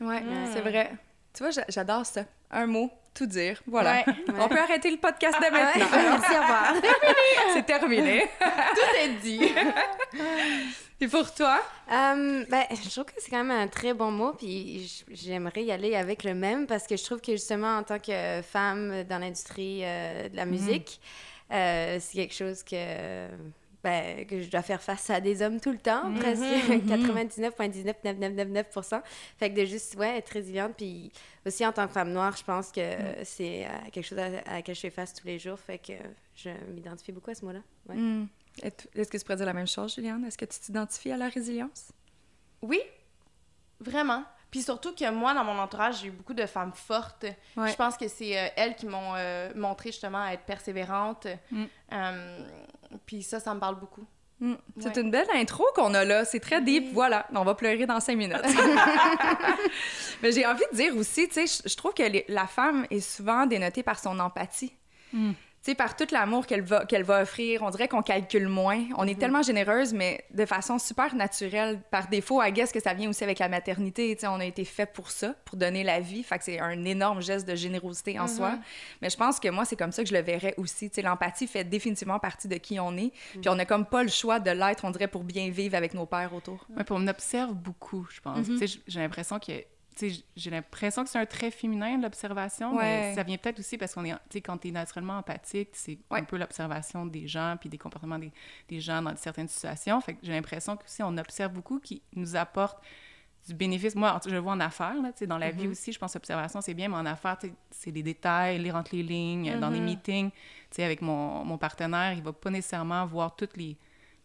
Ouais, 0.00 0.20
Mm. 0.20 0.50
c'est 0.52 0.60
vrai. 0.60 0.90
Tu 1.32 1.42
vois, 1.44 1.50
j'a- 1.52 1.64
j'adore 1.68 2.04
ça. 2.04 2.24
Un 2.50 2.66
mot, 2.66 2.90
tout 3.14 3.26
dire. 3.26 3.62
Voilà. 3.66 3.98
Ouais. 3.98 4.04
On 4.40 4.48
peut 4.48 4.58
arrêter 4.58 4.90
le 4.90 4.96
podcast 4.96 5.36
dès 5.40 5.50
maintenant. 5.50 5.86
Merci, 5.92 6.30
au 6.36 6.42
revoir. 6.42 6.74
C'est 7.54 7.64
terminé. 7.66 8.26
Tout 8.40 8.96
est 8.98 9.08
dit. 9.22 9.40
Et 11.00 11.06
pour 11.08 11.32
toi? 11.32 11.60
Euh, 11.90 12.44
ben, 12.50 12.64
je 12.72 12.90
trouve 12.90 13.04
que 13.04 13.12
c'est 13.18 13.30
quand 13.30 13.42
même 13.44 13.50
un 13.56 13.68
très 13.68 13.94
bon 13.94 14.10
mot, 14.10 14.32
puis 14.34 15.02
j'aimerais 15.10 15.62
y 15.64 15.72
aller 15.72 15.94
avec 15.96 16.24
le 16.24 16.34
même 16.34 16.66
parce 16.66 16.86
que 16.86 16.96
je 16.96 17.04
trouve 17.04 17.20
que 17.20 17.32
justement, 17.32 17.76
en 17.78 17.82
tant 17.84 17.98
que 17.98 18.42
femme 18.42 19.04
dans 19.04 19.18
l'industrie 19.18 19.80
euh, 19.84 20.28
de 20.28 20.36
la 20.36 20.44
musique, 20.46 21.00
euh, 21.52 21.98
c'est 22.00 22.14
quelque 22.18 22.34
chose 22.34 22.62
que, 22.62 23.28
ben, 23.82 24.26
que 24.26 24.40
je 24.42 24.50
dois 24.50 24.62
faire 24.62 24.82
face 24.82 25.08
à 25.10 25.20
des 25.20 25.42
hommes 25.42 25.60
tout 25.60 25.72
le 25.72 25.78
temps, 25.78 26.12
presque 26.14 26.42
99,19999%. 26.88 29.02
Fait 29.38 29.50
que 29.50 29.60
de 29.60 29.64
juste, 29.64 29.96
ouais, 29.96 30.18
être 30.18 30.28
résiliente, 30.30 30.74
puis 30.76 31.12
aussi 31.46 31.64
en 31.66 31.72
tant 31.72 31.86
que 31.86 31.92
femme 31.92 32.12
noire, 32.12 32.36
je 32.36 32.44
pense 32.44 32.70
que 32.72 32.80
c'est 33.24 33.64
euh, 33.64 33.68
quelque 33.92 34.06
chose 34.06 34.18
à, 34.18 34.26
à 34.46 34.52
laquelle 34.54 34.74
je 34.74 34.80
fais 34.80 34.90
face 34.90 35.14
tous 35.14 35.26
les 35.26 35.38
jours, 35.38 35.58
fait 35.58 35.78
que 35.78 35.92
je 36.34 36.50
m'identifie 36.74 37.12
beaucoup 37.12 37.30
à 37.30 37.34
ce 37.34 37.44
mot-là. 37.44 37.60
Ouais. 37.88 37.96
T- 38.62 38.70
Est-ce 38.94 39.10
que 39.10 39.16
tu 39.16 39.24
pourrais 39.24 39.36
dire 39.36 39.46
la 39.46 39.52
même 39.54 39.68
chose, 39.68 39.94
Juliane? 39.94 40.24
Est-ce 40.24 40.38
que 40.38 40.44
tu 40.44 40.58
t'identifies 40.58 41.12
à 41.12 41.16
la 41.16 41.28
résilience? 41.28 41.92
Oui, 42.62 42.80
vraiment. 43.80 44.24
Puis 44.50 44.62
surtout 44.62 44.94
que 44.94 45.08
moi, 45.10 45.32
dans 45.34 45.44
mon 45.44 45.58
entourage, 45.58 46.00
j'ai 46.00 46.08
eu 46.08 46.10
beaucoup 46.10 46.34
de 46.34 46.44
femmes 46.46 46.72
fortes. 46.74 47.24
Ouais. 47.56 47.70
Je 47.70 47.76
pense 47.76 47.96
que 47.96 48.08
c'est 48.08 48.36
euh, 48.38 48.48
elles 48.56 48.74
qui 48.74 48.86
m'ont 48.86 49.14
euh, 49.16 49.50
montré 49.54 49.92
justement 49.92 50.22
à 50.22 50.32
être 50.32 50.42
persévérante. 50.44 51.26
Mm. 51.52 51.64
Euh, 51.92 52.48
puis 53.06 53.22
ça, 53.22 53.38
ça 53.40 53.54
me 53.54 53.60
parle 53.60 53.76
beaucoup. 53.78 54.04
Hmm. 54.40 54.54
C'est 54.78 54.96
Ouais. 54.96 55.02
une 55.02 55.10
belle 55.10 55.28
intro 55.34 55.64
qu'on 55.74 55.92
a 55.92 56.02
là. 56.04 56.24
C'est 56.24 56.40
très 56.40 56.62
deep. 56.62 56.94
Voilà, 56.94 57.26
on 57.34 57.44
va 57.44 57.54
pleurer 57.54 57.84
dans 57.86 58.00
cinq 58.00 58.16
minutes. 58.16 58.38
Mais 60.22 60.32
j'ai 60.32 60.46
envie 60.46 60.64
de 60.72 60.76
dire 60.76 60.96
aussi, 60.96 61.28
tu 61.28 61.46
sais, 61.46 61.62
je- 61.62 61.68
je 61.68 61.76
trouve 61.76 61.92
que 61.94 62.02
les- 62.02 62.24
la 62.28 62.46
femme 62.46 62.86
est 62.90 63.00
souvent 63.00 63.46
dénotée 63.46 63.82
par 63.82 63.98
son 63.98 64.18
empathie. 64.18 64.72
Mm. 65.12 65.32
Tu 65.62 65.72
sais, 65.72 65.74
par 65.74 65.94
tout 65.94 66.06
l'amour 66.10 66.46
qu'elle 66.46 66.62
va, 66.62 66.86
qu'elle 66.86 67.02
va 67.02 67.20
offrir, 67.20 67.62
on 67.62 67.68
dirait 67.68 67.86
qu'on 67.86 68.00
calcule 68.00 68.48
moins. 68.48 68.82
On 68.96 69.06
est 69.06 69.18
tellement 69.18 69.42
généreuse, 69.42 69.92
mais 69.92 70.24
de 70.32 70.46
façon 70.46 70.78
super 70.78 71.14
naturelle. 71.14 71.82
Par 71.90 72.08
défaut, 72.08 72.42
I 72.42 72.50
guess 72.50 72.72
que 72.72 72.80
ça 72.80 72.94
vient 72.94 73.10
aussi 73.10 73.24
avec 73.24 73.38
la 73.38 73.48
maternité. 73.50 74.14
Tu 74.16 74.22
sais, 74.22 74.26
on 74.26 74.40
a 74.40 74.44
été 74.46 74.64
fait 74.64 74.86
pour 74.86 75.10
ça, 75.10 75.34
pour 75.44 75.58
donner 75.58 75.84
la 75.84 76.00
vie. 76.00 76.22
Fait 76.22 76.38
que 76.38 76.44
c'est 76.44 76.58
un 76.60 76.82
énorme 76.86 77.20
geste 77.20 77.46
de 77.46 77.54
générosité 77.54 78.18
en 78.18 78.26
soi. 78.26 78.58
Mais 79.02 79.10
je 79.10 79.18
pense 79.18 79.38
que 79.38 79.48
moi, 79.48 79.66
c'est 79.66 79.76
comme 79.76 79.92
ça 79.92 80.02
que 80.02 80.08
je 80.08 80.14
le 80.14 80.22
verrais 80.22 80.54
aussi. 80.56 80.88
Tu 80.88 80.94
sais, 80.94 81.02
l'empathie 81.02 81.46
fait 81.46 81.64
définitivement 81.64 82.18
partie 82.18 82.48
de 82.48 82.56
qui 82.56 82.80
on 82.80 82.96
est. 82.96 83.12
Puis 83.32 83.48
on 83.48 83.58
a 83.58 83.66
comme 83.66 83.84
pas 83.84 84.02
le 84.02 84.08
choix 84.08 84.40
de 84.40 84.50
l'être, 84.50 84.86
on 84.86 84.90
dirait, 84.90 85.08
pour 85.08 85.24
bien 85.24 85.50
vivre 85.50 85.74
avec 85.76 85.92
nos 85.92 86.06
pères 86.06 86.32
autour. 86.32 86.66
Ouais, 86.74 86.84
puis 86.84 86.94
on 86.96 87.06
observe 87.06 87.52
beaucoup, 87.52 88.06
je 88.10 88.22
pense. 88.22 88.48
Mhm. 88.48 88.58
Tu 88.58 88.66
sais, 88.66 88.80
J'ai 88.86 89.00
l'impression 89.00 89.38
que. 89.38 89.52
J'ai 90.36 90.50
l'impression 90.50 91.04
que 91.04 91.10
c'est 91.10 91.18
un 91.18 91.26
trait 91.26 91.50
féminin, 91.50 92.00
l'observation, 92.00 92.76
Ouais. 92.76 92.82
mais 93.10 93.14
ça 93.14 93.22
vient 93.22 93.36
peut-être 93.36 93.58
aussi 93.58 93.76
parce 93.78 93.94
qu'on 93.94 94.04
est, 94.04 94.12
tu 94.12 94.16
sais, 94.30 94.40
quand 94.40 94.56
tu 94.58 94.68
es 94.68 94.70
naturellement 94.70 95.18
empathique, 95.18 95.70
c'est 95.72 95.98
Ouais. 96.10 96.20
un 96.20 96.24
peu 96.24 96.36
l'observation 96.38 97.06
des 97.06 97.26
gens, 97.26 97.56
puis 97.58 97.68
des 97.68 97.78
comportements 97.78 98.18
des, 98.18 98.32
des 98.68 98.80
gens 98.80 99.02
dans 99.02 99.14
certaines 99.16 99.48
situations. 99.48 100.00
Fait 100.00 100.14
que 100.14 100.20
j'ai 100.22 100.32
l'impression 100.32 100.76
que 100.76 100.84
aussi 100.84 101.02
on 101.02 101.16
observe 101.18 101.52
beaucoup 101.52 101.78
qui 101.80 102.02
nous 102.14 102.36
apporte 102.36 102.78
du 103.48 103.54
bénéfice. 103.54 103.94
Moi, 103.94 104.20
je 104.24 104.30
le 104.30 104.38
vois 104.38 104.52
en 104.52 104.60
affaires, 104.60 104.94
là, 105.00 105.12
tu 105.12 105.20
sais, 105.20 105.26
dans 105.26 105.38
la 105.38 105.50
vie 105.50 105.66
aussi, 105.66 105.92
je 105.92 105.98
pense 105.98 106.12
que 106.12 106.18
l'observation, 106.18 106.60
c'est 106.60 106.74
bien, 106.74 106.88
mais 106.88 106.96
en 106.96 107.06
affaires, 107.06 107.38
c'est 107.70 107.90
des 107.90 108.02
détails, 108.02 108.58
lire 108.58 108.76
entre 108.76 108.94
les 108.94 109.02
lignes, 109.02 109.58
dans 109.58 109.70
des 109.70 109.80
meetings, 109.80 110.30
tu 110.30 110.36
sais, 110.72 110.84
avec 110.84 111.00
mon, 111.00 111.42
mon 111.44 111.56
partenaire, 111.56 112.12
il 112.12 112.22
va 112.22 112.32
pas 112.34 112.50
nécessairement 112.50 113.04
voir 113.06 113.34
toutes 113.34 113.56
les, 113.56 113.78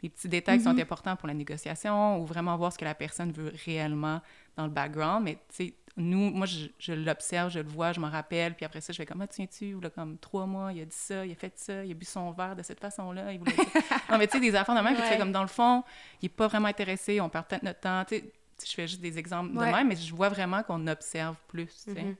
les 0.03 0.09
petits 0.09 0.27
détails 0.27 0.57
qui 0.57 0.65
sont 0.65 0.77
importants 0.77 1.15
pour 1.15 1.27
la 1.29 1.33
négociation 1.33 2.19
ou 2.19 2.25
vraiment 2.25 2.57
voir 2.57 2.73
ce 2.73 2.77
que 2.77 2.83
la 2.85 2.93
personne 2.93 3.31
veut 3.31 3.53
réellement 3.65 4.21
dans 4.55 4.65
le 4.65 4.71
background. 4.71 5.23
Mais, 5.23 5.35
tu 5.49 5.67
sais, 5.67 5.73
nous, 5.97 6.29
moi, 6.31 6.45
je, 6.45 6.67
je 6.77 6.91
l'observe, 6.93 7.49
je 7.51 7.59
le 7.59 7.69
vois, 7.69 7.93
je 7.93 7.99
m'en 8.01 8.09
rappelle, 8.09 8.53
puis 8.55 8.65
après 8.65 8.81
ça, 8.81 8.91
je 8.91 8.97
fais 8.97 9.05
comme, 9.05 9.21
ah, 9.21 9.27
tiens-tu, 9.27 9.73
ou 9.75 9.79
là, 9.79 9.89
comme 9.89 10.17
trois 10.17 10.45
mois, 10.45 10.73
il 10.73 10.81
a 10.81 10.85
dit 10.85 10.95
ça, 10.95 11.25
il 11.25 11.31
a 11.31 11.35
fait 11.35 11.57
ça, 11.57 11.85
il 11.85 11.91
a 11.91 11.93
bu 11.93 12.05
son 12.05 12.31
verre 12.31 12.55
de 12.55 12.63
cette 12.63 12.79
façon-là, 12.81 13.31
il 13.31 13.39
voulait 13.39 13.55
ça. 13.55 13.95
Non, 14.11 14.17
mais 14.17 14.27
tu 14.27 14.33
sais, 14.33 14.39
des 14.41 14.57
enfants 14.57 14.75
de 14.75 14.81
même, 14.81 14.93
puis 14.93 15.03
tu 15.03 15.09
fais 15.09 15.17
comme, 15.17 15.31
dans 15.31 15.41
le 15.41 15.47
fond, 15.47 15.83
il 16.21 16.25
est 16.25 16.29
pas 16.29 16.47
vraiment 16.47 16.67
intéressé, 16.67 17.21
on 17.21 17.29
perd 17.29 17.45
peut-être 17.45 17.63
notre 17.63 17.79
temps, 17.79 18.03
tu 18.05 18.15
sais, 18.17 18.33
je 18.65 18.73
fais 18.73 18.87
juste 18.87 19.01
des 19.01 19.17
exemples 19.17 19.57
Ouais. 19.57 19.67
de 19.67 19.71
même, 19.75 19.87
mais 19.87 19.95
je 19.95 20.13
vois 20.13 20.29
vraiment 20.29 20.63
qu'on 20.63 20.85
observe 20.87 21.37
plus, 21.47 21.67
tu 21.67 21.93
sais. 21.93 22.01
Mais 22.03 22.15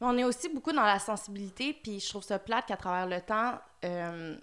on 0.00 0.16
est 0.16 0.24
aussi 0.24 0.48
beaucoup 0.48 0.72
dans 0.72 0.82
la 0.84 0.98
sensibilité, 0.98 1.74
puis 1.82 2.00
je 2.00 2.08
trouve 2.08 2.22
ça 2.24 2.38
plate 2.38 2.66
qu'à 2.66 2.76
travers 2.78 3.06
le 3.06 3.20
temps, 3.20 3.58
euh, 3.84 4.36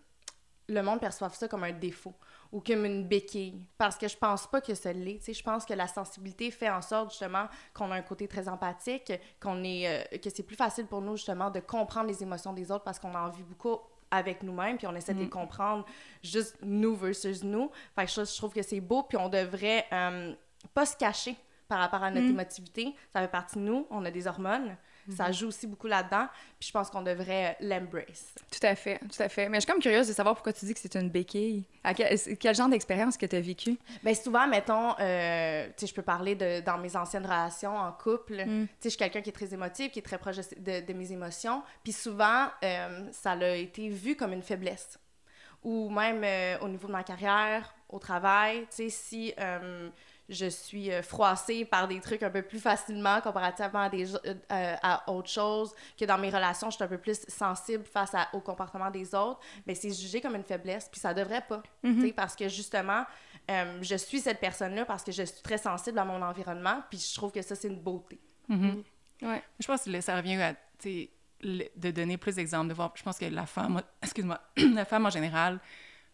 le 0.67 0.81
monde 0.83 0.99
perçoive 0.99 1.33
ça 1.33 1.47
comme 1.47 1.63
un 1.63 1.71
défaut 1.71 2.13
ou 2.51 2.62
comme 2.62 2.85
une 2.85 3.07
béquille. 3.07 3.62
Parce 3.77 3.97
que 3.97 4.07
je 4.07 4.17
pense 4.17 4.47
pas 4.47 4.62
que 4.62 4.73
ça 4.73 4.91
l'est. 4.91 5.21
Je 5.31 5.43
pense 5.43 5.65
que 5.65 5.73
la 5.73 5.88
sensibilité 5.88 6.51
fait 6.51 6.69
en 6.69 6.81
sorte 6.81 7.12
justement 7.12 7.47
qu'on 7.73 7.91
a 7.91 7.95
un 7.95 8.01
côté 8.01 8.27
très 8.27 8.47
empathique, 8.49 9.13
qu'on 9.39 9.63
est, 9.63 9.88
euh, 9.88 10.17
que 10.17 10.29
c'est 10.29 10.43
plus 10.43 10.55
facile 10.55 10.85
pour 10.85 11.01
nous 11.01 11.15
justement 11.15 11.49
de 11.49 11.59
comprendre 11.59 12.07
les 12.07 12.23
émotions 12.23 12.53
des 12.53 12.71
autres 12.71 12.83
parce 12.83 12.99
qu'on 12.99 13.13
en 13.13 13.29
vit 13.29 13.43
beaucoup 13.43 13.77
avec 14.12 14.41
nous-mêmes, 14.41 14.77
puis 14.77 14.88
on 14.88 14.95
essaie 14.95 15.13
de 15.13 15.19
les 15.19 15.29
comprendre 15.29 15.85
juste 16.23 16.57
nous 16.63 16.95
versus 16.95 17.43
nous. 17.43 17.69
Fait 17.95 18.05
que 18.05 18.12
je, 18.12 18.25
je 18.25 18.38
trouve 18.38 18.53
que 18.53 18.63
c'est 18.63 18.79
beau, 18.79 19.03
puis 19.03 19.17
on 19.17 19.29
devrait 19.29 19.85
euh, 19.93 20.33
pas 20.73 20.88
se 20.88 20.97
cacher 20.97 21.35
par 21.67 21.77
rapport 21.79 22.03
à 22.03 22.09
notre 22.09 22.27
émotivité. 22.27 22.95
Ça 23.13 23.21
fait 23.21 23.27
partie 23.27 23.57
de 23.57 23.62
nous, 23.62 23.85
on 23.91 24.03
a 24.03 24.12
des 24.12 24.25
hormones, 24.25 24.75
ça 25.15 25.32
joue 25.32 25.48
aussi 25.48 25.67
beaucoup 25.67 25.88
là-dedans, 25.88 26.28
puis 26.60 26.67
je 26.67 26.72
pense 26.72 26.89
qu'on 26.89 27.02
devrait 27.02 27.58
euh, 27.62 27.67
l'embrace. 27.67 28.34
Tout 28.52 28.65
à 28.65 28.76
fait, 28.76 29.00
tout 29.00 29.22
à 29.22 29.30
fait. 29.30 29.50
Mais 29.50 29.58
je 29.58 29.62
suis 29.62 29.72
comme 29.72 29.82
curieuse 29.82 30.08
de 30.08 30.13
savoir 30.13 30.36
pourquoi 30.36 30.54
tu 30.54 30.65
dis 30.65 30.74
que 30.74 30.80
c'est 30.80 30.95
une 30.95 31.10
béquille. 31.10 31.63
À 31.84 31.93
quel, 31.93 32.17
quel 32.38 32.56
genre 32.56 32.69
d'expérience 32.69 33.17
que 33.17 33.26
tu 33.26 33.36
as 33.36 33.41
vécu? 33.41 33.78
Ben 34.04 34.13
souvent, 34.15 34.48
mettons, 34.48 34.95
euh, 35.00 35.67
tu 35.67 35.74
sais, 35.78 35.88
je 35.88 35.93
peux 35.93 36.02
parler 36.02 36.36
de 36.36 36.62
dans 36.62 36.78
mes 36.78 36.95
anciennes 36.95 37.26
relations 37.26 37.76
en 37.76 37.91
couple. 37.91 38.45
Mm. 38.45 38.67
Tu 38.67 38.67
sais, 38.67 38.69
je 38.84 38.89
suis 38.89 38.98
quelqu'un 38.98 39.22
qui 39.22 39.30
est 39.30 39.34
très 39.34 39.54
émotif, 39.54 39.91
qui 39.91 40.00
est 40.00 40.04
très 40.04 40.17
proche 40.17 40.38
de, 40.58 40.93
mes 40.93 41.12
émotions. 41.12 41.63
Puis 41.84 41.93
souvent, 41.93 42.48
euh, 42.63 43.10
ça 43.12 43.32
a 43.32 43.56
été 43.56 43.89
vu 43.89 44.15
comme 44.15 44.34
une 44.34 44.43
faiblesse. 44.43 45.00
Ou 45.63 45.89
même 45.89 46.22
euh, 46.24 46.58
au 46.60 46.69
niveau 46.69 46.88
de 46.88 46.93
ma 46.93 47.04
carrière, 47.04 47.74
au 47.89 48.00
travail, 48.00 48.62
tu 48.69 48.84
sais, 48.84 48.89
si 48.89 49.34
je 50.29 50.45
suis 50.45 50.91
euh, 50.91 51.01
froissée 51.01 51.65
par 51.65 51.87
des 51.87 51.99
trucs 51.99 52.21
un 52.23 52.29
peu 52.29 52.41
plus 52.43 52.59
facilement 52.59 53.19
comparativement 53.21 53.81
à, 53.81 53.89
des, 53.89 54.15
euh, 54.15 54.35
à 54.49 55.11
autre 55.11 55.29
chose, 55.29 55.73
que 55.99 56.05
dans 56.05 56.17
mes 56.17 56.29
relations, 56.29 56.69
je 56.69 56.75
suis 56.75 56.83
un 56.83 56.87
peu 56.87 56.97
plus 56.99 57.19
sensible 57.27 57.83
face 57.83 58.13
à- 58.13 58.27
au 58.33 58.39
comportement 58.39 58.91
des 58.91 59.15
autres, 59.15 59.39
mais 59.65 59.75
c'est 59.75 59.91
jugé 59.91 60.21
comme 60.21 60.35
une 60.35 60.43
faiblesse, 60.43 60.87
puis 60.91 60.99
ça 61.01 61.13
devrait 61.13 61.45
pas, 61.49 61.61
sais, 61.83 62.13
parce 62.13 62.35
que 62.35 62.47
justement, 62.47 63.03
euh, 63.49 63.79
je 63.81 63.95
suis 63.95 64.19
cette 64.19 64.39
personne-là 64.39 64.85
parce 64.85 65.03
que 65.03 65.11
je 65.11 65.23
suis 65.23 65.41
très 65.41 65.57
sensible 65.57 65.97
à 65.97 66.05
mon 66.05 66.21
environnement, 66.21 66.83
puis 66.89 66.99
je 66.99 67.15
trouve 67.15 67.31
que 67.31 67.41
ça, 67.41 67.55
c'est 67.55 67.67
une 67.67 67.79
beauté. 67.81 68.19
Mhm. 68.47 68.83
Ouais. 69.23 69.41
Je 69.59 69.67
pense 69.67 69.83
que 69.83 70.01
ça 70.01 70.15
revient 70.15 70.41
à, 70.41 70.53
le- 71.41 71.65
de 71.75 71.91
donner 71.91 72.17
plus 72.17 72.35
d'exemples, 72.35 72.67
de 72.69 72.73
voir. 72.73 72.91
Je 72.95 73.03
pense 73.03 73.17
que 73.17 73.25
la 73.25 73.45
femme, 73.45 73.81
excuse-moi, 74.03 74.39
la 74.75 74.85
femme 74.85 75.05
en 75.05 75.09
général 75.09 75.59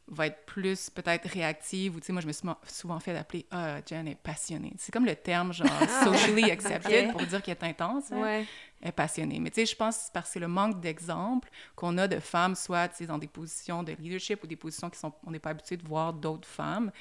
va 0.08 0.28
être 0.28 0.46
plus 0.46 0.90
peut-être 0.90 1.28
réactive 1.28 1.96
ou 1.96 2.00
tu 2.00 2.08
sais 2.08 2.14
moi 2.14 2.22
je 2.22 2.28
me 2.28 2.32
suis 2.32 2.48
souvent 2.68 3.00
fait 3.00 3.16
appeler 3.18 3.46
ah 3.50 3.78
Jen 3.88 4.08
est 4.08 4.16
passionnée 4.16 4.74
c'est 4.78 4.92
comme 4.92 5.06
le 5.06 5.16
terme 5.16 5.52
genre 5.52 5.68
socially 6.04 6.52
accepted 6.52 7.12
pour 7.12 7.22
dire 7.22 7.42
qu'elle 7.42 7.58
est 7.60 7.64
intense 7.64 8.12
hein. 8.12 8.44
Ouais. 8.86 8.90
est 8.90 8.92
passionné. 8.92 9.40
Mais 9.40 9.50
tu 9.50 9.62
sais, 9.62 9.66
je 9.66 9.76
pense 9.76 9.98
que 9.98 10.04
c'est 10.04 10.14
parce 10.14 10.28
que 10.28 10.34
c'est 10.34 10.40
le 10.40 10.48
manque 10.48 10.80
d'exemples 10.80 11.50
qu'on 11.76 11.98
a 11.98 12.08
de 12.08 12.20
femmes, 12.20 12.56
soit 12.56 13.02
dans 13.04 13.18
des 13.18 13.28
positions 13.28 13.84
de 13.84 13.94
leadership 13.94 14.44
ou 14.44 14.48
des 14.48 14.56
positions 14.56 14.90
qui 14.90 15.00
sont, 15.00 15.14
on 15.26 15.32
n'est 15.32 15.40
pas 15.40 15.52
habitué 15.52 15.78
de 15.78 15.88
voir 15.88 16.14
d'autres 16.14 16.48
femmes 16.48 16.92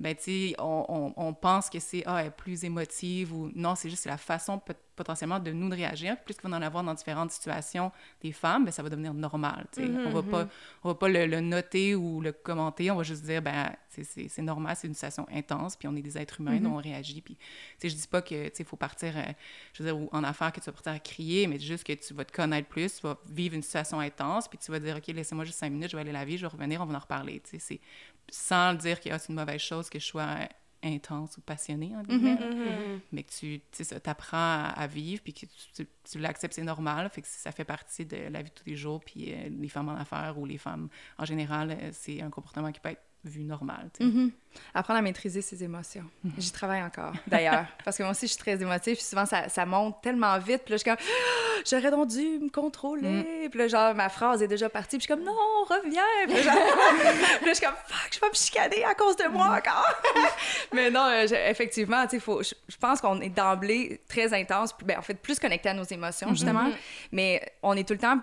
ben, 0.00 0.14
tu 0.14 0.22
sais, 0.22 0.54
on, 0.60 0.84
on, 0.88 1.12
on, 1.16 1.34
pense 1.34 1.68
que 1.68 1.80
c'est, 1.80 2.04
ah, 2.06 2.20
elle 2.20 2.28
est 2.28 2.30
plus 2.30 2.62
émotive 2.62 3.32
ou 3.32 3.50
non, 3.56 3.74
c'est 3.74 3.90
juste 3.90 4.06
la 4.06 4.16
façon 4.16 4.60
potentiellement 4.94 5.40
de 5.40 5.50
nous 5.50 5.68
de 5.68 5.74
réagir. 5.74 6.16
Plus 6.22 6.36
qu'on 6.36 6.52
en 6.52 6.62
avoir 6.62 6.84
dans 6.84 6.94
différentes 6.94 7.32
situations 7.32 7.90
des 8.22 8.30
femmes, 8.30 8.64
ben, 8.64 8.70
ça 8.70 8.82
va 8.84 8.90
devenir 8.90 9.12
normal, 9.12 9.66
tu 9.72 9.82
sais. 9.84 9.90
on 10.06 10.10
va 10.10 10.22
pas, 10.22 10.44
mm-hmm. 10.44 10.48
on 10.84 10.88
va 10.88 10.94
pas 10.94 11.08
le, 11.08 11.26
le, 11.26 11.40
noter 11.40 11.96
ou 11.96 12.20
le 12.20 12.30
commenter, 12.30 12.92
on 12.92 12.96
va 12.96 13.02
juste 13.02 13.24
dire, 13.24 13.42
ben, 13.42 13.72
c'est 14.04 14.42
normal, 14.42 14.76
c'est 14.76 14.86
une 14.86 14.94
situation 14.94 15.26
intense, 15.32 15.76
puis 15.76 15.88
on 15.88 15.96
est 15.96 16.02
des 16.02 16.18
êtres 16.18 16.40
humains, 16.40 16.56
donc 16.56 16.72
mm-hmm. 16.72 16.76
on 16.76 16.90
réagit. 16.90 17.20
Puis, 17.20 17.36
je 17.82 17.88
dis 17.88 18.08
pas 18.08 18.22
que, 18.22 18.48
tu 18.48 18.56
sais, 18.56 18.62
il 18.62 18.66
faut 18.66 18.76
partir, 18.76 19.16
euh, 19.16 19.22
je 19.72 19.82
veux 19.82 19.92
dire, 19.92 20.08
en 20.12 20.24
affaires, 20.24 20.52
que 20.52 20.60
tu 20.60 20.66
vas 20.66 20.72
partir 20.72 20.92
à 20.92 20.98
crier, 20.98 21.46
mais 21.46 21.58
juste 21.58 21.84
que 21.84 21.92
tu 21.92 22.14
vas 22.14 22.24
te 22.24 22.32
connaître 22.32 22.68
plus, 22.68 22.96
tu 22.96 23.02
vas 23.02 23.18
vivre 23.28 23.54
une 23.54 23.62
situation 23.62 24.00
intense, 24.00 24.48
puis 24.48 24.58
tu 24.58 24.70
vas 24.70 24.80
dire, 24.80 24.96
OK, 24.96 25.06
laissez-moi 25.06 25.44
juste 25.44 25.58
cinq 25.58 25.70
minutes, 25.70 25.90
je 25.90 25.96
vais 25.96 26.02
aller 26.02 26.12
laver, 26.12 26.36
je 26.36 26.42
vais 26.42 26.52
revenir, 26.52 26.80
on 26.80 26.86
va 26.86 26.96
en 26.96 27.00
reparler, 27.00 27.40
tu 27.40 27.58
sais 27.58 27.80
sans 28.30 28.74
dire 28.74 29.00
que 29.00 29.16
c'est 29.16 29.28
une 29.28 29.34
mauvaise 29.34 29.60
chose 29.60 29.88
que 29.88 29.98
je 29.98 30.06
sois 30.06 30.48
intense 30.82 31.36
ou 31.36 31.40
passionnée, 31.40 31.92
en 31.96 32.02
mm-hmm, 32.02 32.38
mm-hmm. 32.38 33.00
mais 33.10 33.24
que 33.24 33.32
tu 33.32 33.60
apprends 34.04 34.64
à, 34.64 34.86
vivre, 34.86 35.20
puis 35.22 35.32
que 35.32 35.46
tu, 35.74 36.18
l'acceptes, 36.18 36.54
c'est 36.54 36.62
normal, 36.62 37.10
fait 37.10 37.22
que 37.22 37.26
ça 37.28 37.50
fait 37.50 37.64
partie 37.64 38.06
de 38.06 38.16
la 38.30 38.42
vie 38.42 38.50
de 38.50 38.54
tous 38.54 38.66
les 38.66 38.76
jours, 38.76 39.02
puis 39.04 39.32
euh, 39.32 39.48
les 39.48 39.68
femmes 39.68 39.88
en 39.88 39.96
affaires 39.96 40.38
ou 40.38 40.46
les 40.46 40.58
femmes 40.58 40.88
en 41.18 41.24
général, 41.24 41.72
euh, 41.72 41.90
c'est 41.92 42.22
un 42.22 42.30
comportement 42.30 42.70
qui 42.70 42.78
peut 42.78 42.90
être 42.90 43.02
vu 43.24 43.42
normal. 43.42 43.90
Mm-hmm. 44.00 44.30
Apprendre 44.74 45.00
à 45.00 45.02
maîtriser 45.02 45.42
ses 45.42 45.62
émotions. 45.62 46.04
Mm-hmm. 46.24 46.32
J'y 46.38 46.52
travaille 46.52 46.82
encore, 46.82 47.12
d'ailleurs. 47.26 47.66
parce 47.84 47.98
que 47.98 48.02
moi 48.02 48.12
aussi, 48.12 48.26
je 48.26 48.32
suis 48.32 48.40
très 48.40 48.60
émotive. 48.60 48.96
Puis 48.96 49.04
souvent, 49.04 49.26
ça, 49.26 49.48
ça 49.48 49.66
monte 49.66 50.00
tellement 50.02 50.38
vite. 50.38 50.62
Puis 50.64 50.72
là, 50.72 50.76
je 50.76 50.82
suis 50.82 50.84
comme, 50.84 50.96
ah, 50.98 51.62
j'aurais 51.68 51.90
donc 51.90 52.08
dû 52.08 52.38
me 52.38 52.48
contrôler. 52.48 53.46
Mm. 53.46 53.50
Puis 53.50 53.58
là, 53.58 53.68
genre, 53.68 53.94
ma 53.94 54.08
phrase 54.08 54.42
est 54.42 54.48
déjà 54.48 54.68
partie. 54.68 54.98
Puis 54.98 55.06
je 55.08 55.12
suis 55.12 55.14
comme, 55.14 55.24
non, 55.24 55.32
reviens. 55.68 56.02
Puis 56.26 56.44
là, 56.44 56.54
je 57.46 57.54
suis 57.54 57.64
comme, 57.64 57.74
fuck, 57.86 58.12
je 58.12 58.20
vais 58.20 58.28
me 58.28 58.34
chicaner 58.34 58.84
à 58.84 58.94
cause 58.94 59.16
de 59.16 59.28
moi 59.28 59.48
mm. 59.48 59.58
encore. 59.58 59.94
Mais 60.72 60.90
non, 60.90 61.08
euh, 61.08 61.26
effectivement, 61.48 62.04
tu 62.04 62.16
sais, 62.16 62.20
faut, 62.20 62.42
je, 62.42 62.76
pense 62.80 63.00
qu'on 63.00 63.20
est 63.20 63.30
d'emblée 63.30 64.00
très 64.08 64.32
intense. 64.32 64.72
Puis, 64.72 64.86
ben, 64.86 64.98
en 64.98 65.02
fait, 65.02 65.14
plus 65.14 65.38
connecté 65.38 65.68
à 65.68 65.74
nos 65.74 65.84
émotions, 65.84 66.30
justement. 66.30 66.68
Mm-hmm. 66.68 67.08
Mais 67.12 67.52
on 67.62 67.74
est 67.74 67.86
tout 67.86 67.94
le 67.94 68.00
temps 68.00 68.18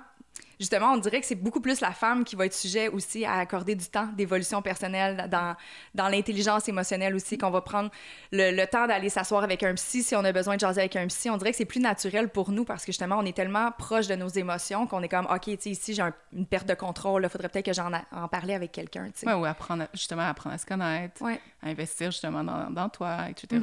justement, 0.59 0.93
on 0.93 0.97
dirait 0.97 1.19
que 1.19 1.25
c'est 1.25 1.35
beaucoup 1.35 1.59
plus 1.59 1.81
la 1.81 1.91
femme 1.91 2.23
qui 2.23 2.35
va 2.35 2.45
être 2.45 2.53
sujet 2.53 2.87
aussi 2.87 3.25
à 3.25 3.35
accorder 3.35 3.75
du 3.75 3.85
temps 3.85 4.07
d'évolution 4.15 4.61
personnelle 4.61 5.27
dans, 5.29 5.55
dans 5.93 6.07
l'intelligence 6.07 6.67
émotionnelle 6.67 7.15
aussi, 7.15 7.37
qu'on 7.37 7.49
va 7.49 7.61
prendre 7.61 7.89
le, 8.31 8.65
temps 8.65 8.87
d'aller 8.87 9.09
s'asseoir 9.09 9.43
avec 9.43 9.63
un 9.63 9.73
psy 9.75 10.03
si 10.03 10.15
on 10.15 10.23
a 10.23 10.31
besoin 10.31 10.55
de 10.55 10.59
jaser 10.59 10.81
avec 10.81 10.95
un 10.95 11.07
psy. 11.07 11.29
On 11.29 11.37
dirait 11.37 11.51
que 11.51 11.57
c'est 11.57 11.65
plus 11.65 11.79
naturel 11.79 12.29
pour 12.29 12.51
nous 12.51 12.65
parce 12.65 12.83
que 12.83 12.91
justement, 12.91 13.17
on 13.19 13.25
est 13.25 13.35
tellement 13.35 13.71
proche 13.71 14.07
de 14.07 14.15
nos 14.15 14.27
émotions 14.27 14.87
qu'on 14.87 15.03
est 15.03 15.09
comme, 15.09 15.27
OK, 15.29 15.41
tu 15.41 15.57
sais, 15.59 15.69
ici, 15.71 15.93
j'ai 15.93 16.03
une 16.33 16.45
perte 16.45 16.67
de 16.67 16.73
contrôle, 16.73 17.23
il 17.23 17.29
faudrait 17.29 17.49
peut-être 17.49 17.65
que 17.65 17.73
j'en 17.73 17.91
en 18.11 18.27
parler 18.27 18.53
avec 18.53 18.71
quelqu'un. 18.71 19.09
Oui, 19.25 19.33
ou 19.33 19.45
apprendre, 19.45 19.87
justement, 19.93 20.23
apprendre 20.23 20.55
à 20.55 20.57
se 20.57 20.65
connaître, 20.65 21.23
à 21.23 21.69
investir 21.69 22.11
justement 22.11 22.43
dans, 22.43 22.69
dans 22.69 22.89
toi, 22.89 23.29
etc. 23.29 23.61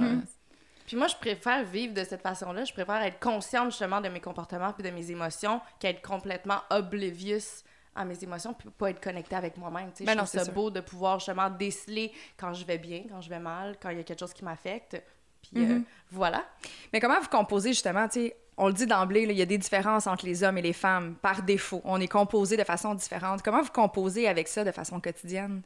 Puis 0.87 0.97
moi, 0.97 1.07
je 1.07 1.17
préfère 1.17 1.65
vivre 1.65 1.95
de 1.95 2.05
cette 2.05 2.23
façon-là. 2.23 2.65
Je 2.65 2.73
préfère 2.73 3.03
être 3.03 3.21
consciente 3.21 3.71
justement 3.71 4.01
de 4.01 4.09
mes 4.09 4.21
comportements 4.21 4.73
puis 4.73 4.83
de 4.83 4.91
mes 4.91 5.11
émotions 5.11 5.61
qu'être 5.79 6.03
complètement 6.03 6.61
oblivious 6.71 7.65
à 7.95 8.05
mes 8.05 8.23
émotions 8.23 8.55
puis 8.55 8.71
pas 8.71 8.91
être 8.91 9.03
connectée 9.03 9.37
avec 9.37 9.57
moi-même. 9.57 9.91
Ben 10.01 10.13
je 10.13 10.17
trouve 10.17 10.27
ça 10.27 10.51
beau 10.51 10.71
de 10.71 10.81
pouvoir 10.81 11.19
justement 11.19 11.51
déceler 11.51 12.13
quand 12.37 12.55
je 12.55 12.65
vais 12.65 12.79
bien, 12.79 13.05
quand 13.09 13.21
je 13.21 13.29
vais 13.29 13.39
mal, 13.39 13.77
quand 13.81 13.91
il 13.91 13.99
y 13.99 14.01
a 14.01 14.05
quelque 14.05 14.21
chose 14.21 14.33
qui 14.33 14.45
m'affecte. 14.45 15.03
Puis 15.43 15.63
euh, 15.63 15.79
mm-hmm. 15.79 15.85
voilà. 16.11 16.45
Mais 16.93 17.01
comment 17.01 17.21
vous 17.21 17.29
composez 17.29 17.71
justement, 17.71 18.09
tu 18.09 18.21
sais, 18.21 18.37
on 18.57 18.69
le 18.69 18.73
dit 18.73 18.87
d'emblée, 18.87 19.23
il 19.23 19.33
y 19.33 19.43
a 19.43 19.47
des 19.47 19.59
différences 19.59 20.07
entre 20.07 20.27
les 20.27 20.45
hommes 20.45 20.59
et 20.59 20.63
les 20.63 20.73
femmes 20.73 21.17
par 21.17 21.43
défaut. 21.43 21.81
On 21.85 22.01
est 22.01 22.09
composé 22.09 22.57
de 22.57 22.65
façon 22.65 22.95
différente. 22.95 23.43
Comment 23.43 23.63
vous 23.63 23.73
composez 23.73 24.29
avec 24.29 24.49
ça 24.49 24.63
de 24.63 24.71
façon 24.71 25.01
quotidienne? 25.01 25.63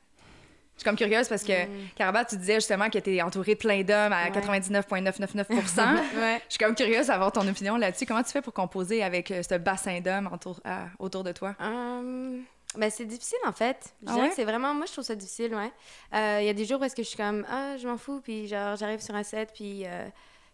Je 0.77 0.83
suis 0.83 0.85
comme 0.85 0.97
curieuse 0.97 1.27
parce 1.27 1.43
que, 1.43 1.65
mm. 1.65 2.27
tu 2.29 2.37
disais 2.37 2.57
justement 2.57 2.91
que 2.91 2.99
tu 2.99 3.17
es 3.17 3.23
entourée 3.23 3.55
de 3.55 3.59
plein 3.59 3.83
d'hommes 3.83 4.12
à 4.12 4.29
99,999% 4.29 5.47
Je 5.49 6.41
suis 6.51 6.59
comme 6.59 6.75
curieuse 6.75 7.07
d'avoir 7.07 7.33
ton 7.33 7.49
opinion 7.49 7.79
là-dessus. 7.79 8.05
Comment 8.05 8.23
tu 8.23 8.31
fais 8.31 8.43
pour 8.43 8.53
composer 8.53 9.03
avec 9.03 9.31
euh, 9.31 9.43
ce 9.43 9.55
bassin 9.55 10.01
d'hommes 10.01 10.29
autour, 10.31 10.61
autour 10.99 11.25
de 11.25 11.33
toi? 11.33 11.55
Hum, 11.61 12.45
ben, 12.77 12.91
c'est 12.91 13.07
difficile, 13.07 13.39
en 13.47 13.53
fait. 13.53 13.95
Je 14.03 14.11
ah 14.11 14.15
dirais 14.17 14.29
que 14.29 14.35
c'est 14.35 14.45
vraiment... 14.45 14.75
Moi, 14.75 14.85
je 14.85 14.93
trouve 14.93 15.05
ça 15.05 15.15
difficile, 15.15 15.55
ouais. 15.55 15.73
Il 16.12 16.19
euh, 16.19 16.43
y 16.43 16.49
a 16.51 16.53
des 16.53 16.67
jours 16.67 16.79
où 16.79 16.85
est-ce 16.85 16.95
que 16.95 17.03
je 17.03 17.09
suis 17.09 17.17
comme, 17.17 17.47
ah, 17.51 17.79
je 17.79 17.89
m'en 17.89 17.97
fous, 17.97 18.21
puis 18.21 18.47
genre, 18.47 18.77
j'arrive 18.77 19.01
sur 19.01 19.15
un 19.15 19.23
set, 19.23 19.53
puis, 19.55 19.87
euh, 19.87 20.07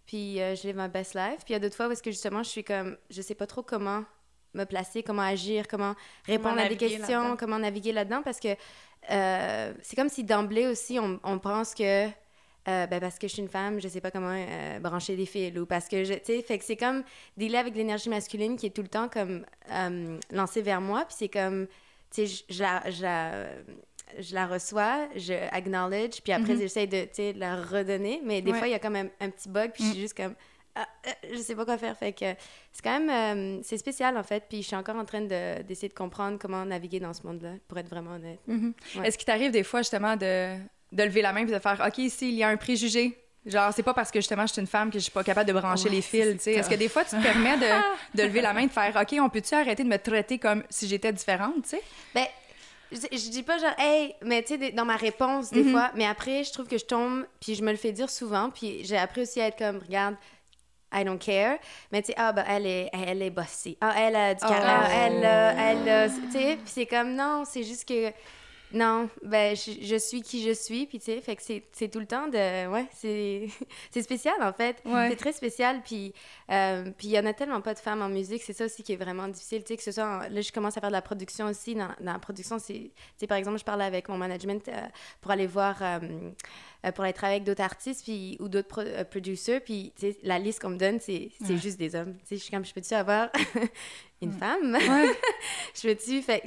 puis 0.07 0.37
je 0.37 0.67
live 0.69 0.77
ma 0.77 0.87
best 0.87 1.15
life. 1.15 1.39
Puis 1.39 1.49
il 1.49 1.53
y 1.55 1.57
a 1.57 1.59
d'autres 1.59 1.75
fois 1.75 1.89
où 1.89 1.91
est-ce 1.91 2.03
que, 2.03 2.13
justement, 2.13 2.45
je 2.45 2.49
suis 2.49 2.63
comme, 2.63 2.97
je 3.11 3.23
sais 3.23 3.35
pas 3.35 3.49
trop 3.49 3.65
comment 3.65 4.05
me 4.55 4.65
placer, 4.65 5.03
comment 5.03 5.23
agir, 5.23 5.67
comment 5.67 5.95
répondre 6.27 6.61
à 6.61 6.69
des 6.69 6.77
questions, 6.77 7.37
comment 7.37 7.59
naviguer 7.59 7.93
là-dedans, 7.93 8.23
parce 8.23 8.39
que 8.39 8.55
euh, 9.11 9.73
c'est 9.83 9.97
comme 9.97 10.09
si 10.09 10.25
d'emblée 10.25 10.67
aussi, 10.67 10.99
on, 10.99 11.19
on 11.25 11.39
pense 11.39 11.75
que 11.75 12.07
euh, 12.69 12.87
ben 12.87 13.01
parce 13.01 13.19
que 13.19 13.27
je 13.27 13.33
suis 13.33 13.43
une 13.43 13.49
femme, 13.49 13.81
je 13.81 13.89
sais 13.89 14.01
pas 14.01 14.13
comment 14.13 14.33
euh, 14.33 14.79
brancher 14.79 15.17
des 15.17 15.27
fils 15.27 15.59
ou 15.59 15.67
parce 15.67 15.89
que 15.89 16.05
je, 16.05 16.15
tu 16.15 16.21
sais, 16.25 16.43
fait 16.43 16.59
que 16.59 16.65
c'est 16.65 16.77
comme 16.77 17.03
dealer 17.37 17.59
avec 17.59 17.75
l'énergie 17.75 18.09
masculine 18.09 18.57
qui 18.57 18.67
est 18.67 18.71
tout 18.71 18.83
le 18.83 18.89
temps 18.89 19.09
comme 19.09 19.45
lancée 20.31 20.63
vers 20.63 20.81
moi, 20.81 21.05
puis 21.05 21.17
c'est 21.19 21.29
comme, 21.29 21.67
tu 22.15 22.27
sais, 22.29 22.45
je, 22.49 22.63
la, 22.63 22.89
je, 22.89 24.35
la, 24.35 24.47
reçois, 24.47 25.09
je 25.17 25.33
acknowledge, 25.51 26.21
puis 26.23 26.33
après 26.33 26.55
mm-hmm. 26.55 26.59
j'essaie 26.59 26.87
de, 26.87 27.39
la 27.39 27.57
redonner, 27.57 28.23
mais 28.25 28.43
des 28.43 28.55
fois 28.55 28.69
il 28.69 28.71
y 28.71 28.75
a 28.75 28.79
quand 28.79 28.91
même 28.91 29.11
un, 29.19 29.31
petit 29.31 29.49
bug, 29.49 29.73
puis 29.73 29.83
je 29.83 29.89
suis 29.89 29.99
mm. 29.99 30.01
juste 30.03 30.17
comme, 30.17 30.37
ah, 30.75 30.89
euh, 31.07 31.11
je 31.35 31.39
sais 31.39 31.55
pas 31.55 31.65
quoi 31.65 31.77
faire. 31.77 31.97
Fait 31.97 32.13
que 32.13 32.35
c'est 32.73 32.83
quand 32.83 32.99
même 32.99 33.11
euh, 33.11 33.61
c'est 33.63 33.77
spécial 33.77 34.17
en 34.17 34.23
fait. 34.23 34.45
Puis 34.49 34.63
je 34.63 34.69
suis 34.69 34.77
encore 34.77 34.97
en 34.97 35.05
train 35.05 35.21
d'essayer 35.21 35.89
de, 35.89 35.95
comprendre 35.95 36.39
comment 36.39 36.65
naviguer 36.65 37.01
dans 37.01 37.13
ce 37.13 37.27
monde-là, 37.27 37.51
pour 37.69 37.79
être 37.79 37.89
vraiment 37.89 38.13
honnête. 38.13 38.41
Mm-hmm. 38.49 39.05
Est-ce 39.05 39.19
qu'il 39.19 39.27
t'arrive 39.27 39.51
des 39.51 39.65
fois 39.65 39.81
justement 39.81 40.17
de, 40.17 40.57
de 40.93 41.03
lever 41.03 41.23
la 41.23 41.33
main 41.33 41.47
et 41.47 41.53
de 41.53 41.59
faire 41.59 41.83
OK, 41.87 41.99
ici 41.99 42.31
il 42.31 42.37
y 42.37 42.43
a 42.43 42.49
un 42.49 42.57
préjugé. 42.57 43.19
Genre, 43.45 43.73
c'est 43.75 43.83
pas 43.83 43.93
parce 43.93 44.13
que 44.13 44.21
justement 44.21 44.47
je 44.47 44.53
suis 44.53 44.61
une 44.61 44.69
femme 44.69 44.89
que 44.91 44.99
je 44.99 45.03
suis 45.03 45.13
pas 45.13 45.25
capable 45.25 45.49
de 45.49 45.53
brancher 45.53 45.89
les 45.89 46.01
fils. 46.01 46.47
Est-ce 46.47 46.71
que 46.71 46.77
des 46.77 46.89
fois 46.89 47.05
tu 47.05 47.17
te 47.17 47.23
permets 47.23 47.57
de, 47.59 47.67
de, 48.15 48.23
lever 48.23 48.41
la 48.41 48.53
main 48.53 48.61
et 48.61 48.67
de 48.69 48.73
faire 48.73 48.97
OK, 48.97 49.17
on 49.21 49.29
peut-tu 49.29 49.55
arrêter 49.55 49.83
de 49.83 49.89
me 49.89 49.99
traiter 49.99 50.39
comme 50.39 50.63
si 50.71 50.87
j'étais 50.87 51.13
différente, 51.13 51.65
tu 51.65 51.71
sais? 51.71 51.83
Ben, 52.15 52.27
je, 52.93 53.31
dis 53.31 53.43
pas 53.43 53.59
genre, 53.59 53.75
hey, 53.79 54.15
mais 54.23 54.43
tu 54.43 54.59
sais, 54.59 54.71
dans 54.73 54.85
ma 54.85 54.97
réponse, 54.97 55.51
des 55.51 55.65
mm-hmm. 55.65 55.71
fois, 55.71 55.91
mais 55.95 56.07
après, 56.07 56.45
je 56.45 56.53
trouve 56.53 56.67
que 56.67 56.79
je 56.79 56.85
tombe, 56.85 57.27
puis 57.41 57.55
je 57.55 57.63
me 57.63 57.71
le 57.71 57.77
fais 57.77 57.93
dire 57.93 58.11
souvent, 58.11 58.51
puis 58.51 58.85
j'ai 58.85 58.97
appris 58.97 59.23
aussi 59.23 59.41
à 59.41 59.49
être 59.49 59.59
comme, 59.59 59.79
regarde, 59.79 60.15
I 60.93 61.05
don't 61.05 61.19
care. 61.19 61.59
Mais 61.91 62.03
tu 62.03 62.09
sais, 62.09 62.15
ah, 62.17 62.33
ben, 62.33 62.45
elle 62.49 62.67
est, 62.67 62.91
elle 62.93 63.23
est 63.23 63.31
bossée. 63.31 63.77
Ah, 63.81 63.95
elle 63.97 64.17
a 64.17 64.35
du 64.35 64.41
caractère. 64.41 64.83
Oh. 64.85 64.93
Elle, 64.95 65.89
elle, 65.89 66.11
tu 66.11 66.33
sais, 66.33 66.57
puis 66.57 66.67
c'est 66.67 66.87
comme, 66.87 67.15
non, 67.15 67.45
c'est 67.47 67.63
juste 67.63 67.89
que 67.89 68.13
non, 68.75 69.11
ben 69.23 69.55
je, 69.55 69.97
suis 69.99 70.23
qui 70.23 70.43
je 70.43 70.53
suis, 70.53 70.87
puis 70.87 70.99
tu 70.99 71.07
sais, 71.07 71.21
fait 71.21 71.37
que 71.37 71.43
c'est 71.43 71.89
tout 71.89 72.01
le 72.01 72.07
temps 72.07 72.29
de... 72.29 72.67
Ouais, 72.69 72.87
c'est 72.93 73.49
spécial, 74.03 74.35
en 74.41 74.53
fait. 74.53 74.83
C'est 74.85 75.17
très 75.17 75.33
spécial, 75.33 75.83
puis 75.85 76.15
euh, 76.51 76.91
puis 76.97 77.09
il 77.09 77.11
y 77.11 77.19
en 77.19 77.27
a 77.27 77.35
tellement 77.35 77.61
pas 77.61 77.75
de 77.75 77.79
femmes 77.79 78.03
en 78.03 78.09
musique, 78.09 78.43
c'est 78.43 78.53
ça 78.53 78.65
aussi 78.65 78.83
qui 78.83 78.95
est 78.95 78.97
vraiment 78.97 79.29
difficile, 79.29 79.63
tu 79.63 79.69
sais, 79.69 79.77
que 79.77 79.83
ce 79.83 79.93
soit... 79.93 80.29
là, 80.29 80.41
je 80.41 80.53
commence 80.53 80.77
à 80.77 80.81
faire 80.81 80.91
de 80.91 80.95
la 80.95 81.03
production 81.03 81.47
aussi. 81.47 81.75
Dans, 81.75 81.89
dans 82.01 82.13
la 82.13 82.19
production, 82.19 82.59
c'est... 82.59 82.73
Tu 82.73 82.93
sais, 83.19 83.27
par 83.27 83.37
exemple, 83.37 83.59
je 83.59 83.65
parle 83.65 83.83
avec 83.83 84.09
mon 84.09 84.17
management 84.17 84.67
euh, 84.69 84.81
pour 85.21 85.31
aller 85.31 85.47
voir... 85.47 85.77
Euh, 85.83 85.99
pour 86.91 87.05
aller 87.05 87.13
travailler 87.13 87.37
avec 87.37 87.47
d'autres 87.47 87.63
artistes 87.63 88.03
puis, 88.03 88.37
ou 88.41 88.49
d'autres 88.49 88.69
pro 88.69 88.83
producers, 89.09 89.61
puis 89.61 89.93
tu 89.97 90.11
sais, 90.11 90.19
la 90.25 90.39
liste 90.39 90.61
qu'on 90.61 90.71
me 90.71 90.79
donne, 90.79 90.99
c'est 90.99 91.31
juste 91.57 91.79
des 91.79 91.95
hommes. 91.95 92.15
Tu 92.23 92.27
sais, 92.27 92.37
je 92.37 92.43
suis 92.43 92.51
comme, 92.51 92.65
je 92.65 92.75
peux-tu 92.75 92.95
avoir 92.95 93.29
une 94.23 94.31
mm. 94.31 94.39
femme? 94.39 94.79
je 95.75 95.95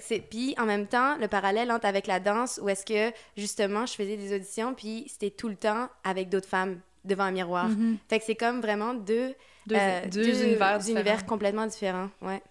c'est 0.02 0.19
puis 0.30 0.56
en 0.58 0.65
même 0.65 0.88
temps 0.88 1.17
le 1.17 1.28
parallèle 1.28 1.71
entre 1.71 1.86
avec 1.86 2.08
la 2.08 2.19
danse 2.19 2.60
où 2.62 2.69
est-ce 2.69 2.86
que 2.86 3.15
justement 3.38 3.86
je 3.86 3.93
faisais 3.93 4.17
des 4.17 4.36
auditions 4.36 4.74
puis 4.74 5.06
c'était 5.08 5.30
tout 5.30 5.50
le 5.50 5.56
temps 5.56 5.89
avec 6.04 6.30
d'autres 6.30 6.48
femmes 6.48 6.80
devant 7.04 7.24
un 7.26 7.32
miroir. 7.32 7.69
Mm-hmm. 7.69 7.98
Fait 8.10 8.19
que 8.19 8.26
c'est 8.26 8.36
comme 8.36 8.62
vraiment 8.62 8.93
deux 8.93 9.34
deux, 9.67 9.76
euh, 9.76 10.08
deux, 10.08 10.43
univers, 10.43 10.80
univers 10.88 11.26
complètement 11.26 11.65
différents, 11.65 12.10
ouais. 12.21 12.41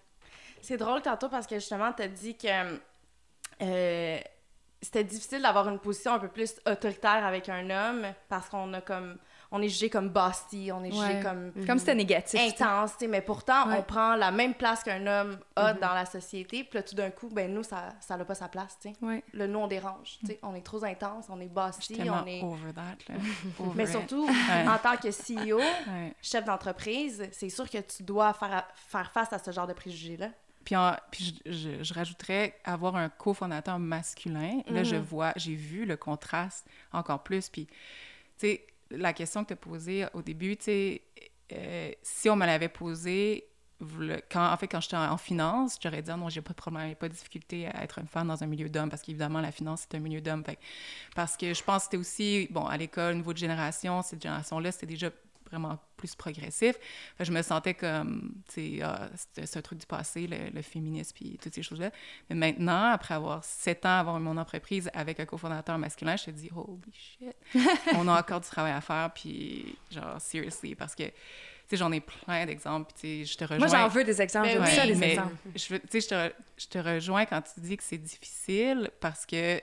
C'est 0.61 0.77
drôle 0.77 1.01
tantôt 1.01 1.29
parce 1.29 1.47
que 1.47 1.55
justement 1.55 1.93
tu 1.93 2.03
as 2.03 2.07
dit 2.07 2.35
que 2.35 2.47
euh, 3.61 4.19
c'était 4.81 5.03
difficile 5.03 5.41
d'avoir 5.41 5.67
une 5.69 5.79
position 5.79 6.13
un 6.13 6.19
peu 6.19 6.27
plus 6.27 6.55
autoritaire 6.65 7.25
avec 7.25 7.49
un 7.49 7.69
homme 7.69 8.05
parce 8.29 8.49
qu'on 8.49 8.73
a 8.73 8.81
comme 8.81 9.17
on 9.51 9.61
est 9.61 9.69
jugé 9.69 9.89
comme 9.89 10.09
bossy, 10.09 10.69
on 10.73 10.83
est 10.83 10.91
jugé 10.91 11.21
comme 11.21 11.51
comme 11.65 11.79
c'était 11.79 11.95
négatif, 11.95 12.39
intense, 12.39 12.95
mais 13.07 13.21
pourtant 13.21 13.69
on 13.77 13.83
prend 13.83 14.15
la 14.15 14.31
même 14.31 14.53
place 14.53 14.83
qu'un 14.83 15.05
homme 15.07 15.37
a 15.55 15.73
mm-hmm. 15.73 15.79
dans 15.79 15.93
la 15.93 16.05
société, 16.05 16.63
puis 16.63 16.79
là 16.79 16.83
tout 16.83 16.95
d'un 16.95 17.09
coup 17.09 17.29
ben 17.29 17.53
nous 17.53 17.63
ça 17.63 17.93
ça 17.99 18.17
n'a 18.17 18.25
pas 18.25 18.35
sa 18.35 18.47
place, 18.47 18.77
tu 18.81 18.89
sais. 18.89 19.23
Le 19.33 19.47
nous 19.47 19.59
on 19.59 19.67
dérange, 19.67 20.17
tu 20.19 20.27
sais, 20.27 20.39
on 20.43 20.55
est 20.55 20.65
trop 20.65 20.83
intense, 20.83 21.25
on 21.29 21.39
est 21.39 21.47
bossy, 21.47 21.97
on 22.01 22.25
est 22.25 22.43
over 22.43 22.73
that 22.73 23.13
là. 23.13 23.19
mais 23.75 23.85
surtout 23.85 24.27
en 24.27 24.77
tant 24.77 24.97
que 24.97 25.09
CEO, 25.09 25.61
chef 26.21 26.43
d'entreprise, 26.45 27.27
c'est 27.31 27.49
sûr 27.49 27.69
que 27.69 27.77
tu 27.77 28.03
dois 28.03 28.33
faire 28.33 28.65
faire 28.75 29.11
face 29.11 29.31
à 29.31 29.39
ce 29.39 29.51
genre 29.51 29.67
de 29.67 29.73
préjugés 29.73 30.17
là. 30.17 30.29
Puis, 30.65 30.75
puis 31.11 31.41
je, 31.45 31.83
je, 31.83 31.93
rajouterais 31.93 32.59
avoir 32.63 32.95
un 32.95 33.09
cofondateur 33.09 33.79
masculin. 33.79 34.61
Là, 34.67 34.83
je 34.83 34.95
mm-hmm. 34.95 34.99
vois, 34.99 35.33
j'ai 35.35 35.55
vu 35.55 35.85
le 35.85 35.95
contraste 35.95 36.67
encore 36.91 37.23
plus. 37.23 37.49
Puis, 37.49 37.67
tu 37.67 37.73
sais, 38.37 38.67
la 38.89 39.13
question 39.13 39.43
que 39.43 39.49
tu 39.49 39.53
as 39.53 39.57
posée 39.57 40.05
au 40.13 40.21
début, 40.21 40.57
tu 40.57 40.65
sais, 40.65 41.01
euh, 41.53 41.91
si 42.01 42.29
on 42.29 42.35
me 42.35 42.45
l'avait 42.45 42.69
posée 42.69 43.47
quand, 44.29 44.51
en 44.51 44.57
fait, 44.57 44.67
quand 44.67 44.79
j'étais 44.79 44.95
en, 44.95 45.11
en 45.11 45.17
finance, 45.17 45.77
j'aurais 45.81 46.01
dit, 46.01 46.09
Ah 46.09 46.17
non, 46.17 46.29
j'ai 46.29 46.41
pas 46.41 46.51
de 46.51 46.55
problème, 46.55 46.89
j'ai 46.89 46.95
pas 46.95 47.09
de 47.09 47.13
difficulté 47.13 47.67
à 47.67 47.83
être 47.83 47.99
une 47.99 48.07
femme 48.07 48.27
dans 48.27 48.41
un 48.41 48.47
milieu 48.47 48.69
d'hommes, 48.69 48.89
parce 48.89 49.01
qu'évidemment, 49.01 49.41
la 49.41 49.51
finance, 49.51 49.81
c'est 49.81 49.97
un 49.97 49.99
milieu 49.99 50.21
d'hommes. 50.21 50.43
Parce 51.13 51.35
que 51.37 51.53
je 51.53 51.63
pense 51.63 51.79
que 51.79 51.83
c'était 51.83 51.97
aussi, 51.97 52.47
bon, 52.51 52.65
à 52.65 52.77
l'école, 52.77 53.13
au 53.13 53.17
niveau 53.17 53.33
de 53.33 53.37
génération, 53.37 54.01
cette 54.01 54.21
génération-là, 54.21 54.71
c'était 54.71 54.85
déjà 54.85 55.09
vraiment 55.49 55.79
plus 55.97 56.15
progressif. 56.15 56.75
Fait 57.17 57.25
je 57.25 57.31
me 57.31 57.41
sentais 57.41 57.73
comme, 57.73 58.33
tu 58.53 58.77
sais, 58.77 58.81
ah, 58.83 59.09
c'est 59.43 59.57
un 59.57 59.61
truc 59.61 59.79
du 59.79 59.85
passé, 59.85 60.27
le, 60.27 60.49
le 60.53 60.61
féminisme, 60.61 61.11
puis 61.15 61.37
toutes 61.41 61.53
ces 61.53 61.63
choses-là. 61.63 61.91
Mais 62.29 62.35
maintenant, 62.35 62.91
après 62.91 63.13
avoir 63.15 63.43
sept 63.43 63.85
ans, 63.85 63.99
avoir 63.99 64.19
mon 64.19 64.37
entreprise 64.37 64.89
avec 64.93 65.19
un 65.19 65.25
cofondateur 65.25 65.77
masculin, 65.77 66.15
je 66.15 66.25
te 66.25 66.31
dis, 66.31 66.49
holy 66.55 66.91
shit, 66.93 67.35
on 67.95 68.07
a 68.07 68.19
encore 68.19 68.41
du 68.41 68.47
travail 68.49 68.73
à 68.73 68.81
faire, 68.81 69.11
puis 69.13 69.75
genre, 69.91 70.19
seriously, 70.19 70.75
parce 70.75 70.95
que, 70.95 71.03
tu 71.03 71.11
sais, 71.69 71.77
j'en 71.77 71.91
ai 71.91 71.99
plein 72.01 72.45
d'exemples, 72.45 72.91
puis 72.93 73.01
tu 73.01 73.25
sais, 73.25 73.31
je 73.33 73.37
te 73.37 73.43
rejoins. 73.45 73.67
Moi, 73.67 73.77
j'en 73.77 73.87
veux 73.87 74.03
des 74.03 74.21
exemples. 74.21 74.47
Ben 74.47 74.53
J'aime 74.53 74.63
oui, 74.65 74.75
ça, 74.75 74.85
les 74.85 74.95
mais 74.95 75.11
exemples. 75.13 75.35
je, 75.55 75.75
tu 75.77 75.81
sais, 75.89 76.01
je 76.01 76.07
te, 76.07 76.13
re- 76.15 76.33
je 76.57 76.67
te 76.67 76.77
rejoins 76.77 77.25
quand 77.25 77.41
tu 77.41 77.59
dis 77.61 77.77
que 77.77 77.83
c'est 77.83 77.97
difficile 77.97 78.91
parce 78.99 79.25
que 79.25 79.59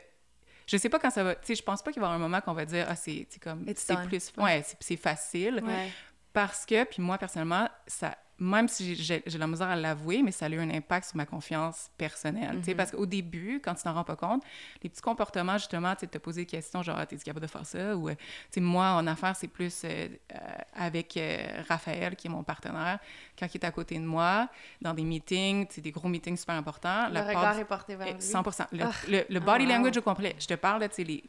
je 0.67 0.77
sais 0.77 0.89
pas 0.89 0.99
quand 0.99 1.11
ça 1.11 1.25
va. 1.25 1.35
Tu 1.35 1.41
sais, 1.47 1.55
je 1.55 1.63
pense 1.63 1.83
pas 1.83 1.93
qu'il 1.93 2.01
va 2.01 2.07
y 2.07 2.11
avoir 2.11 2.21
un 2.21 2.29
moment 2.29 2.41
qu'on 2.41 2.53
va 2.55 2.65
dire, 2.65 2.87
ah, 2.89 2.97
c'est 2.97 3.27
comme. 3.43 3.65
It's 3.69 3.83
C'est 3.83 3.97
plus. 4.07 4.33
Ouais, 4.37 4.63
c'est 4.67 4.77
c'est 4.81 4.97
facile. 4.97 5.63
Ouais. 5.65 5.91
Parce 6.33 6.65
que, 6.65 6.85
puis 6.85 7.03
moi, 7.03 7.19
personnellement, 7.19 7.69
ça. 7.87 8.17
Même 8.43 8.67
si 8.67 8.97
j'ai 8.97 9.23
la 9.39 9.47
misère 9.47 9.69
à 9.69 9.77
l'avouer, 9.77 10.21
mais 10.23 10.33
ça 10.33 10.47
a 10.47 10.49
eu 10.49 10.59
un 10.59 10.69
impact 10.71 11.07
sur 11.07 11.17
ma 11.17 11.27
confiance 11.27 11.91
personnelle. 11.97 12.57
tu 12.59 12.65
sais, 12.65 12.75
Parce 12.75 12.91
qu'au 12.91 13.07
début, 13.07 13.61
quand 13.65 13.75
tu 13.75 13.85
t'en 13.85 13.95
rends 13.95 14.03
pas 14.03 14.17
compte, 14.17 14.43
les 14.83 14.91
petits 14.91 15.01
comportements, 15.01 15.57
justement, 15.59 15.95
tu 15.95 16.09
te 16.09 16.19
poser 16.19 16.43
des 16.43 16.47
questions, 16.47 16.83
genre, 16.83 17.07
t'es 17.07 17.17
capable 17.19 17.47
de 17.47 17.51
faire 17.51 17.65
ça? 17.65 17.97
Ou, 17.97 18.09
euh, 18.09 18.15
moi, 18.57 18.91
en 18.95 19.07
affaires, 19.07 19.37
c'est 19.37 19.47
plus 19.47 19.83
euh, 19.85 20.09
euh, 20.35 20.39
avec 20.75 21.17
euh, 21.17 21.63
Raphaël, 21.69 22.17
qui 22.17 22.27
est 22.27 22.31
mon 22.31 22.43
partenaire, 22.43 22.99
quand 23.39 23.47
il 23.53 23.59
est 23.59 23.65
à 23.65 23.71
côté 23.71 23.97
de 23.97 24.05
moi, 24.05 24.49
dans 24.81 24.93
des 24.93 25.05
meetings, 25.05 25.69
des 25.81 25.91
gros 25.93 26.09
meetings 26.09 26.37
super 26.37 26.57
importants. 26.57 27.07
Le 27.09 27.15
la 27.15 27.23
part 27.23 27.29
regard 27.37 27.55
du- 27.55 27.61
est 27.61 27.65
porté 27.65 27.95
vers 27.95 28.09
eh, 28.09 28.15
lui. 28.15 28.23
100 28.23 28.43
Le, 28.73 28.85
Ah. 28.85 28.91
le, 29.09 29.25
le 29.31 29.41
body 29.41 29.67
Ah, 29.69 29.77
language 29.77 29.97
au 29.99 30.03
complet. 30.03 30.35
Je 30.41 30.47
te 30.49 30.55
parle, 30.55 30.89
tu 30.89 31.05
sais, 31.05 31.23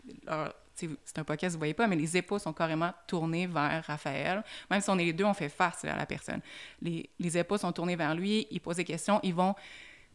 c'est 0.76 1.18
un 1.18 1.24
podcast, 1.24 1.54
vous 1.54 1.60
voyez 1.60 1.74
pas, 1.74 1.88
mais 1.88 1.96
les 1.96 2.18
épaules 2.18 2.40
sont 2.40 2.54
carrément 2.54 2.92
tournées 3.08 3.48
vers 3.48 3.84
Raphaël. 3.86 4.44
Même 4.70 4.82
si 4.82 4.90
on 4.90 4.98
est 4.98 5.06
les 5.06 5.14
deux, 5.14 5.26
on 5.26 5.34
fait 5.34 5.50
face 5.50 5.86
à 5.86 5.96
la 5.96 6.06
personne. 6.06 6.42
Les, 6.82 7.10
les 7.20 7.38
épaules 7.38 7.60
sont 7.60 7.72
tournées 7.72 7.96
vers 7.96 8.16
lui, 8.16 8.48
il 8.52 8.60
pose 8.60 8.78
des 8.78 8.86
questions, 8.86 9.20
ils 9.24 9.34
vont... 9.34 9.56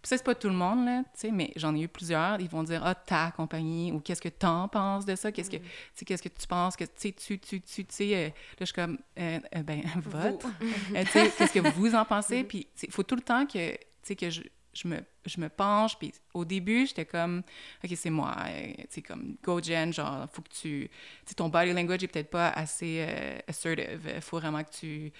Puis 0.00 0.10
ça, 0.10 0.16
c'est 0.16 0.24
pas 0.24 0.36
tout 0.36 0.48
le 0.48 0.54
monde, 0.54 0.84
là, 0.84 1.02
tu 1.02 1.08
sais, 1.14 1.30
mais 1.32 1.52
j'en 1.56 1.74
ai 1.74 1.80
eu 1.80 1.88
plusieurs. 1.88 2.40
Ils 2.40 2.48
vont 2.48 2.62
dire, 2.62 2.82
ah, 2.84 2.94
ta 2.94 3.32
compagnie, 3.32 3.90
ou 3.90 3.98
qu'est-ce 3.98 4.22
que 4.22 4.28
t'en 4.28 4.68
penses 4.68 5.04
de 5.04 5.16
ça? 5.16 5.32
Qu'est-ce 5.32 5.50
que, 5.50 5.56
qu'est-ce 6.04 6.22
que 6.22 6.28
tu 6.28 6.46
penses? 6.46 6.76
Que, 6.76 6.84
tu 6.84 6.90
sais, 6.96 7.12
tu, 7.12 7.40
tu, 7.40 7.60
tu, 7.60 7.84
tu 7.84 7.92
sais, 7.92 8.14
euh, 8.14 8.28
là, 8.28 8.32
je 8.60 8.64
suis 8.66 8.74
comme, 8.74 8.96
euh, 9.18 9.40
euh, 9.56 9.62
ben, 9.64 9.82
vote. 9.96 10.46
Tu 10.94 11.04
sais, 11.06 11.32
qu'est-ce 11.36 11.52
que 11.52 11.68
vous 11.74 11.96
en 11.96 12.04
pensez? 12.04 12.44
Puis, 12.44 12.68
il 12.80 12.92
faut 12.92 13.02
tout 13.02 13.16
le 13.16 13.22
temps 13.22 13.44
que, 13.44 13.72
tu 13.72 13.78
sais, 14.04 14.14
que 14.14 14.30
je, 14.30 14.42
je 14.82 14.88
me, 14.88 14.98
je 15.26 15.40
me 15.40 15.48
penche. 15.48 15.98
Puis 15.98 16.12
au 16.34 16.44
début, 16.44 16.86
j'étais 16.86 17.04
comme, 17.06 17.42
OK, 17.84 17.90
c'est 17.96 18.10
moi. 18.10 18.34
euh, 18.46 18.72
Tu 18.76 18.84
sais, 18.90 19.02
comme, 19.02 19.36
go 19.42 19.60
Jen, 19.60 19.92
genre, 19.92 20.26
faut 20.32 20.42
que 20.42 20.50
tu. 20.50 20.88
Tu 20.88 20.90
sais, 21.26 21.34
ton 21.34 21.48
body 21.48 21.72
language 21.72 22.04
est 22.04 22.08
peut-être 22.08 22.30
pas 22.30 22.48
assez 22.50 23.04
euh, 23.08 23.38
assertive. 23.48 24.10
Il 24.14 24.20
faut 24.20 24.38
vraiment 24.38 24.62
que 24.62 24.70
tu. 24.70 25.12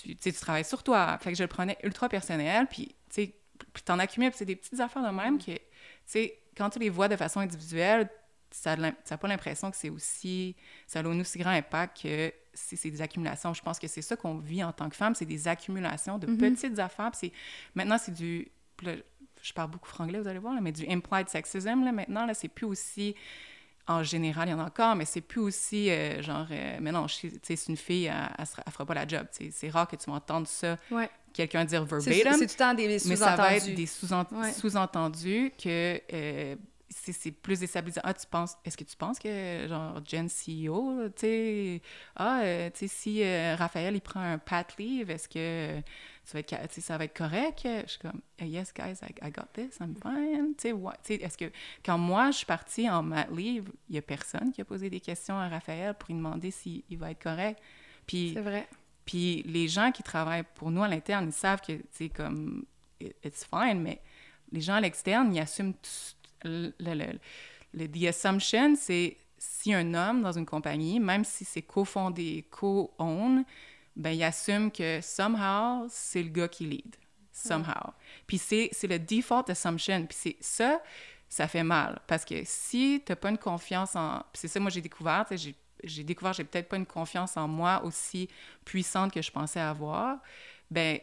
Tu, 0.00 0.14
tu 0.14 0.22
sais, 0.22 0.32
tu 0.32 0.38
travailles 0.40 0.64
sur 0.64 0.82
toi. 0.82 1.18
Fait 1.20 1.32
que 1.32 1.38
je 1.38 1.42
le 1.44 1.48
prenais 1.48 1.76
ultra 1.82 2.08
personnel. 2.08 2.66
Puis, 2.66 2.86
tu 2.88 2.94
sais, 3.10 3.34
puis 3.72 3.82
t'en 3.82 3.98
accumules. 3.98 4.30
Puis 4.30 4.38
c'est 4.38 4.44
des 4.44 4.56
petites 4.56 4.80
affaires 4.80 5.02
de 5.02 5.14
même 5.16 5.38
que, 5.38 5.52
tu 5.52 5.60
sais, 6.04 6.38
quand 6.56 6.70
tu 6.70 6.78
les 6.78 6.90
vois 6.90 7.08
de 7.08 7.16
façon 7.16 7.40
individuelle, 7.40 8.08
ça 8.50 8.76
n'a 8.76 8.92
pas 8.92 9.28
l'impression 9.28 9.70
que 9.70 9.76
c'est 9.76 9.90
aussi. 9.90 10.54
Ça 10.86 11.00
a 11.00 11.02
un 11.02 11.20
aussi 11.20 11.38
grand 11.38 11.50
impact 11.50 12.02
que 12.02 12.32
c'est 12.54 12.76
c'est 12.76 12.90
des 12.90 13.02
accumulations. 13.02 13.52
Je 13.52 13.60
pense 13.60 13.78
que 13.78 13.86
c'est 13.86 14.00
ça 14.02 14.16
qu'on 14.16 14.38
vit 14.38 14.64
en 14.64 14.72
tant 14.72 14.88
que 14.88 14.96
femme, 14.96 15.14
c'est 15.14 15.26
des 15.26 15.46
accumulations 15.46 16.16
de 16.18 16.26
petites 16.26 16.78
affaires. 16.78 17.10
Maintenant, 17.74 17.98
c'est 17.98 18.12
du. 18.14 18.48
Je 18.82 19.52
parle 19.52 19.70
beaucoup 19.70 19.88
franglais, 19.88 20.20
vous 20.20 20.28
allez 20.28 20.38
voir, 20.38 20.54
là, 20.54 20.60
mais 20.60 20.72
du 20.72 20.86
implied 20.88 21.28
sexism, 21.28 21.84
là, 21.84 21.92
maintenant, 21.92 22.26
là, 22.26 22.34
c'est 22.34 22.48
plus 22.48 22.66
aussi. 22.66 23.14
En 23.88 24.02
général, 24.02 24.48
il 24.48 24.50
y 24.50 24.54
en 24.54 24.58
a 24.58 24.64
encore, 24.64 24.96
mais 24.96 25.04
c'est 25.04 25.20
plus 25.20 25.40
aussi 25.40 25.90
euh, 25.90 26.20
genre, 26.20 26.46
euh, 26.50 26.78
mais 26.80 26.90
non, 26.90 27.06
c'est 27.08 27.68
une 27.68 27.76
fille, 27.76 28.06
elle, 28.06 28.28
elle 28.38 28.72
fera 28.72 28.84
pas 28.84 28.94
la 28.94 29.06
job. 29.06 29.28
C'est 29.30 29.68
rare 29.68 29.86
que 29.86 29.94
tu 29.94 30.10
vas 30.10 30.16
entendre 30.16 30.48
ça, 30.48 30.76
Ouais. 30.90 31.08
quelqu'un 31.32 31.64
dire 31.64 31.84
verbatim. 31.84 32.10
c'est 32.12 32.46
tout 32.48 32.52
le 32.52 32.58
temps 32.58 32.74
des 32.74 32.88
Mais 32.88 32.98
ça 33.14 33.36
va 33.36 33.54
être 33.54 33.62
sous-entendus. 33.62 34.32
des 34.32 34.36
Ouais. 34.36 34.52
sous-entendus 34.52 35.52
que 35.62 36.00
euh, 36.12 36.56
c'est 36.88 37.32
plus 37.32 37.60
déstabilisant. 37.60 38.00
Ah, 38.04 38.14
tu 38.14 38.26
penses, 38.26 38.56
est-ce 38.64 38.76
que 38.76 38.84
tu 38.84 38.96
penses 38.96 39.18
que, 39.18 39.66
genre, 39.68 40.00
Jen 40.06 40.28
CEO, 40.28 41.08
tu 41.08 41.20
sais, 41.20 41.82
ah, 42.14 42.40
euh, 42.42 42.70
tu 42.70 42.80
sais, 42.80 42.88
si 42.88 43.22
euh, 43.24 43.56
Raphaël, 43.56 43.94
il 43.96 44.00
prend 44.00 44.20
un 44.20 44.38
pat 44.38 44.66
leave, 44.78 45.10
est-ce 45.10 45.28
que 45.28 45.82
ça 46.24 46.34
va 46.34 46.40
être, 46.40 46.68
tu 46.68 46.74
sais, 46.76 46.80
ça 46.80 46.96
va 46.98 47.04
être 47.04 47.16
correct? 47.16 47.60
Je 47.64 47.90
suis 47.90 47.98
comme, 47.98 48.20
yes, 48.40 48.72
guys, 48.72 48.98
I, 49.02 49.14
I 49.26 49.30
got 49.30 49.46
this, 49.52 49.78
I'm 49.80 49.94
fine. 50.00 50.54
Tu 50.56 50.68
sais. 50.70 50.74
Tu 50.74 50.78
sais, 51.02 51.14
est-ce 51.16 51.36
que, 51.38 51.50
quand 51.84 51.98
moi, 51.98 52.30
je 52.30 52.36
suis 52.38 52.46
partie 52.46 52.88
en 52.88 53.02
mat 53.02 53.28
leave, 53.30 53.70
il 53.88 53.94
y 53.96 53.98
a 53.98 54.02
personne 54.02 54.52
qui 54.52 54.60
a 54.60 54.64
posé 54.64 54.88
des 54.88 55.00
questions 55.00 55.36
à 55.38 55.48
Raphaël 55.48 55.94
pour 55.94 56.08
lui 56.08 56.14
demander 56.16 56.50
s'il 56.50 56.82
il 56.88 56.98
va 56.98 57.10
être 57.10 57.22
correct. 57.22 57.60
Puis, 58.06 58.32
C'est 58.34 58.40
vrai. 58.42 58.68
puis 59.04 59.42
les 59.44 59.66
gens 59.66 59.90
qui 59.90 60.02
travaillent 60.04 60.44
pour 60.54 60.70
nous 60.70 60.82
à 60.84 60.88
l'interne, 60.88 61.26
ils 61.28 61.32
savent 61.32 61.60
que, 61.60 61.72
c'est 61.90 62.08
comme, 62.10 62.64
it- 63.00 63.16
it's 63.24 63.44
fine, 63.44 63.80
mais 63.82 64.00
les 64.52 64.60
gens 64.60 64.74
à 64.74 64.80
l'externe, 64.80 65.34
ils 65.34 65.40
assument 65.40 65.72
tout- 65.74 66.15
le, 66.44 66.72
le, 66.78 67.18
le, 67.74 67.88
the 67.88 68.06
assumption, 68.06 68.74
c'est 68.76 69.16
si 69.38 69.72
un 69.74 69.94
homme 69.94 70.22
dans 70.22 70.32
une 70.32 70.46
compagnie, 70.46 71.00
même 71.00 71.24
si 71.24 71.44
c'est 71.44 71.62
cofondé, 71.62 72.46
co-own, 72.50 73.44
ben 73.94 74.10
il 74.10 74.22
assume 74.22 74.70
que 74.70 75.00
somehow, 75.00 75.86
c'est 75.88 76.22
le 76.22 76.30
gars 76.30 76.48
qui 76.48 76.66
lead. 76.66 76.96
Somehow. 77.32 77.92
Puis 78.26 78.38
c'est 78.38 78.70
le 78.84 78.98
default 78.98 79.50
assumption. 79.50 80.06
Puis 80.06 80.16
c'est 80.18 80.36
ça, 80.40 80.82
ça 81.28 81.46
fait 81.46 81.62
mal. 81.62 82.00
Parce 82.06 82.24
que 82.24 82.42
si 82.44 83.02
tu 83.04 83.12
n'as 83.12 83.16
pas 83.16 83.28
une 83.28 83.38
confiance 83.38 83.94
en... 83.94 84.22
C'est 84.32 84.48
ça, 84.48 84.58
moi, 84.58 84.70
j'ai 84.70 84.80
découvert, 84.80 85.26
j'ai 85.84 86.04
découvert 86.04 86.32
j'ai 86.32 86.44
peut-être 86.44 86.68
pas 86.68 86.76
une 86.76 86.86
confiance 86.86 87.36
en 87.36 87.46
moi 87.46 87.82
aussi 87.84 88.28
puissante 88.64 89.12
que 89.12 89.20
je 89.20 89.30
pensais 89.30 89.60
avoir, 89.60 90.18
ben 90.70 90.98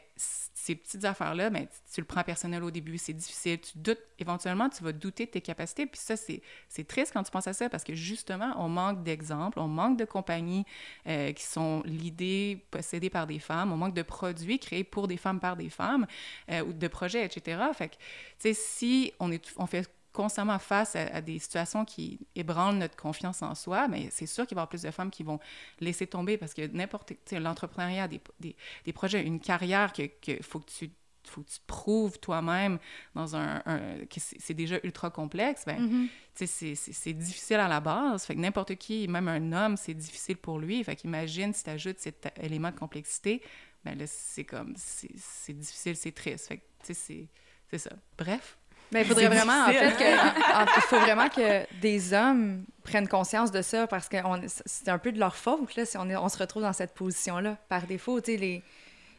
ces 0.63 0.75
petites 0.75 1.03
affaires-là, 1.03 1.49
ben, 1.49 1.67
tu, 1.93 1.99
le 1.99 2.05
prends 2.05 2.23
personnel 2.23 2.63
au 2.63 2.71
début, 2.71 2.97
c'est 2.97 3.13
difficile, 3.13 3.59
tu 3.59 3.77
doutes, 3.77 3.99
éventuellement, 4.17 4.69
tu 4.69 4.81
vas 4.81 4.93
douter 4.93 5.25
de 5.25 5.31
tes 5.31 5.41
capacités, 5.41 5.85
puis 5.85 5.99
ça, 5.99 6.15
c'est 6.15 6.41
c'est 6.69 6.87
triste 6.87 7.11
quand 7.11 7.23
tu 7.23 7.31
penses 7.31 7.47
à 7.47 7.53
ça, 7.53 7.69
parce 7.69 7.83
que 7.83 7.93
justement, 7.93 8.53
on 8.57 8.69
manque 8.69 9.03
d'exemples, 9.03 9.59
on 9.59 9.67
manque 9.67 9.97
de 9.97 10.05
compagnies 10.05 10.65
euh, 11.07 11.33
qui 11.33 11.43
sont 11.43 11.81
l'idée 11.85 12.65
possédées 12.71 13.09
par 13.09 13.27
des 13.27 13.39
femmes, 13.39 13.73
on 13.73 13.77
manque 13.77 13.93
de 13.93 14.03
produits 14.03 14.57
créés 14.57 14.85
pour 14.85 15.09
des 15.09 15.17
femmes 15.17 15.41
par 15.41 15.57
des 15.57 15.69
femmes, 15.69 16.07
euh, 16.49 16.63
ou 16.63 16.71
de 16.71 16.87
projets, 16.87 17.25
etc. 17.25 17.61
Fait 17.73 17.89
que, 17.89 17.95
tu 17.95 17.99
sais, 18.39 18.53
si 18.53 19.13
on, 19.19 19.31
est, 19.31 19.53
on 19.57 19.65
fait 19.65 19.89
constamment 20.13 20.59
face 20.59 20.95
à, 20.95 21.01
à 21.07 21.21
des 21.21 21.39
situations 21.39 21.83
qui 21.85 22.19
ébranlent 22.35 22.77
notre 22.77 22.95
confiance 22.95 23.41
en 23.41 23.55
soi, 23.55 23.87
mais 23.87 24.07
c'est 24.11 24.27
sûr 24.27 24.45
qu'il 24.47 24.55
va 24.55 24.59
y 24.59 24.61
avoir 24.61 24.69
plus 24.69 24.83
de 24.83 24.91
femmes 24.91 25.11
qui 25.11 25.23
vont 25.23 25.39
laisser 25.79 26.07
tomber 26.07 26.37
parce 26.37 26.53
que 26.53 26.65
n'importe, 26.67 27.13
l'entrepreneuriat, 27.31 28.07
des, 28.07 28.21
des, 28.39 28.55
des 28.85 28.93
projets, 28.93 29.23
une 29.23 29.39
carrière 29.39 29.91
que, 29.91 30.03
que 30.21 30.41
faut 30.43 30.59
que 30.59 30.69
tu 30.71 30.91
faut 31.25 31.41
que 31.41 31.49
tu 31.51 31.59
prouves 31.65 32.19
toi-même 32.19 32.79
dans 33.15 33.33
un, 33.37 33.61
un- 33.65 34.05
que 34.07 34.19
c'est 34.19 34.53
déjà 34.53 34.77
ultra 34.83 35.09
complexe, 35.09 35.63
ben, 35.65 36.09
tu 36.35 36.45
sais, 36.45 36.75
c'est- 36.75 37.13
difficile 37.13 37.55
à 37.61 37.69
la 37.69 37.79
base. 37.79 38.25
Fait 38.25 38.35
que 38.35 38.41
n'importe 38.41 38.75
qui, 38.75 39.07
même 39.07 39.29
un 39.29 39.53
homme, 39.53 39.77
c'est 39.77 39.93
difficile 39.93 40.35
pour 40.35 40.59
lui. 40.59 40.83
Fait 40.83 40.97
qu'imagine 40.97 41.53
si 41.53 41.63
tu 41.63 41.69
ajoutes 41.69 41.99
cet 41.99 42.27
élément 42.41 42.71
de 42.71 42.75
complexité, 42.77 43.41
ben 43.85 43.97
là, 43.97 44.03
c'est 44.05 44.43
comme, 44.43 44.73
c'est 44.75 45.53
difficile, 45.53 45.95
c'est 45.95 46.11
triste. 46.11 46.47
Fait 46.49 46.57
que, 46.57 46.63
c'est 46.93 47.29
ça. 47.77 47.91
Bref. 48.17 48.57
Mais 48.91 49.01
il 49.01 49.07
faudrait 49.07 49.27
vraiment, 49.27 49.63
en 49.65 49.71
fait, 49.71 49.91
que, 49.97 50.53
en- 50.61 50.65
il 50.65 50.81
faut 50.83 50.99
vraiment 50.99 51.29
que 51.29 51.65
des 51.81 52.13
hommes 52.13 52.63
prennent 52.83 53.07
conscience 53.07 53.49
de 53.51 53.61
ça 53.61 53.87
parce 53.87 54.07
que 54.09 54.17
c'est 54.65 54.89
un 54.89 54.97
peu 54.99 55.11
de 55.11 55.19
leur 55.19 55.35
faute, 55.35 55.75
là, 55.75 55.85
si 55.85 55.97
on, 55.97 56.09
est- 56.09 56.15
on 56.15 56.29
se 56.29 56.37
retrouve 56.37 56.61
dans 56.63 56.73
cette 56.73 56.93
position-là, 56.93 57.57
par 57.69 57.83
défaut, 57.87 58.19
tu 58.21 58.33
sais, 58.33 58.37
les... 58.37 58.63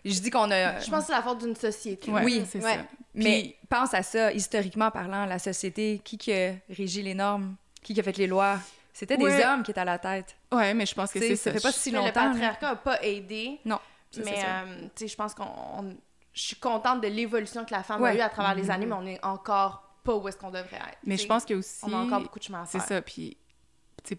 Je 0.05 0.20
dis 0.20 0.31
qu'on 0.31 0.50
a... 0.50 0.79
Je 0.81 0.90
pense 0.90 1.00
que 1.00 1.07
c'est 1.07 1.12
la 1.12 1.22
faute 1.22 1.38
d'une 1.38 1.57
société. 1.57 2.11
Ouais, 2.11 2.22
Oui, 2.22 2.44
c'est 2.48 2.62
ouais. 2.62 2.74
ça. 2.74 2.81
Mais 3.14 3.57
pense 3.70 3.94
à 3.94 4.03
ça, 4.03 4.33
historiquement 4.33 4.90
parlant, 4.90 5.24
la 5.24 5.38
société, 5.38 6.00
qui 6.05 6.18
qui 6.18 6.33
a 6.33 6.53
régi 6.68 7.00
les 7.00 7.14
normes, 7.14 7.55
qui 7.83 7.94
qui 7.94 8.00
a 8.00 8.03
fait 8.03 8.16
les 8.18 8.27
lois? 8.27 8.59
C'était 8.92 9.16
des 9.16 9.42
hommes 9.44 9.62
qui 9.62 9.70
étaient 9.70 9.81
à 9.81 9.85
la 9.85 9.98
tête. 9.98 10.37
Ouais, 10.53 10.74
mais 10.74 10.85
je 10.87 10.94
pense 10.94 11.11
que 11.11 11.18
c'est 11.18 11.35
ça 11.37 11.44
ça. 11.50 11.53
fait 11.53 11.61
pas 11.62 11.72
si 11.72 11.90
le 11.90 11.98
longtemps. 11.98 12.22
là. 12.24 12.29
patriarcat 12.31 12.68
n'a 12.68 12.77
pas 12.77 13.03
aidé. 13.03 13.59
Non, 13.64 13.79
ça, 14.11 14.20
Mais 14.24 14.37
euh, 14.38 14.81
tu 14.94 15.05
sais, 15.05 15.09
je 15.09 15.16
pense 15.16 15.35
qu'on. 15.35 15.96
Je 16.35 16.42
suis 16.42 16.57
contente 16.57 17.01
de 17.01 17.09
l'évolution 17.09 17.64
que 17.64 17.73
la 17.73 17.83
femme 17.83 18.05
a 18.05 18.14
eue 18.14 18.20
à 18.20 18.29
travers 18.29 18.55
les 18.55 18.70
années, 18.70 18.87
mais 18.87 18.94
on 18.94 19.07
est 19.07 19.25
encore 19.25 19.99
pas 20.03 20.14
où 20.16 20.29
est-ce 20.29 20.37
qu'on 20.37 20.51
devrait 20.51 20.77
être. 20.77 20.99
Mais 21.05 21.16
je 21.16 21.27
pense 21.27 21.44
que 21.44 21.55
aussi. 21.55 21.83
On 21.85 21.92
a 21.92 21.97
encore 21.97 22.20
beaucoup 22.20 22.38
de 22.38 22.44
chemin 22.44 22.62
à 22.62 22.66
C'est 22.66 22.79
faire. 22.79 22.88
ça. 22.88 23.03
Puis, 23.03 23.38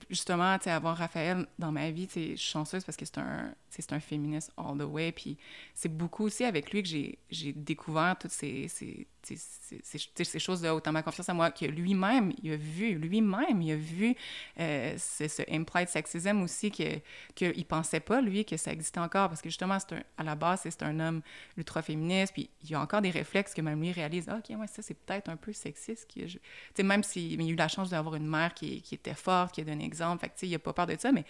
justement, 0.09 0.57
tu 0.57 0.63
sais, 0.63 0.71
avoir 0.71 0.97
Raphaël 0.97 1.45
dans 1.59 1.71
ma 1.71 1.91
vie, 1.91 2.05
je 2.07 2.11
suis 2.19 2.37
chanceuse 2.37 2.83
parce 2.83 2.95
que 2.97 3.05
c'est 3.05 3.19
un, 3.19 3.53
c'est 3.69 3.93
un 3.93 3.99
féministe 3.99 4.51
all 4.57 4.77
the 4.77 4.83
way. 4.83 5.11
Puis, 5.11 5.37
c'est 5.75 5.89
beaucoup 5.95 6.23
aussi 6.23 6.43
avec 6.43 6.71
lui 6.71 6.81
que 6.81 6.89
j'ai, 6.89 7.19
j'ai 7.29 7.53
découvert 7.53 8.15
toutes 8.19 8.31
ces, 8.31 8.67
ces, 8.67 9.05
ces, 9.25 10.39
choses-là, 10.39 10.75
autant 10.75 10.91
ma 10.91 11.03
confiance 11.03 11.29
en 11.29 11.35
moi, 11.35 11.51
que 11.51 11.65
lui-même, 11.65 12.31
il 12.43 12.53
a 12.53 12.55
vu, 12.55 12.95
lui-même, 12.95 13.61
il 13.61 13.71
a 13.71 13.75
vu 13.75 14.15
euh, 14.59 14.95
ce, 14.97 15.41
implied 15.51 15.89
sexism 15.89 16.41
aussi, 16.41 16.71
qu'il 16.71 17.01
que 17.35 17.53
il 17.55 17.65
pensait 17.65 17.99
pas, 17.99 18.21
lui, 18.21 18.45
que 18.45 18.57
ça 18.57 18.71
existait 18.71 18.99
encore, 18.99 19.29
parce 19.29 19.41
que 19.41 19.49
justement, 19.49 19.75
un, 19.75 20.03
à 20.17 20.23
la 20.23 20.35
base, 20.35 20.61
c'est 20.63 20.83
un 20.83 20.99
homme 20.99 21.21
ultra-féministe, 21.57 22.33
puis 22.33 22.49
il 22.63 22.69
y 22.69 22.75
a 22.75 22.81
encore 22.81 23.01
des 23.01 23.11
réflexes 23.11 23.53
que 23.53 23.61
même 23.61 23.81
lui 23.81 23.91
réalise, 23.91 24.25
ah, 24.29 24.37
OK, 24.37 24.55
ouais, 24.57 24.67
ça, 24.67 24.81
c'est 24.81 24.93
peut-être 24.93 25.29
un 25.29 25.37
peu 25.37 25.53
sexiste. 25.53 26.07
Qui, 26.07 26.27
je... 26.27 26.83
même 26.83 27.03
s'il 27.03 27.39
a 27.41 27.43
eu 27.45 27.55
la 27.55 27.67
chance 27.67 27.89
d'avoir 27.89 28.15
une 28.15 28.27
mère 28.27 28.53
qui, 28.53 28.83
était 28.91 29.13
forte, 29.13 29.55
qui 29.55 29.61
a 29.61 29.63
donné 29.63 29.85
exemple, 29.85 30.21
fait 30.21 30.29
que, 30.29 30.45
il 30.45 30.55
a 30.55 30.59
pas 30.59 30.73
peur 30.73 30.87
de 30.87 30.95
ça, 30.97 31.11
mais 31.11 31.25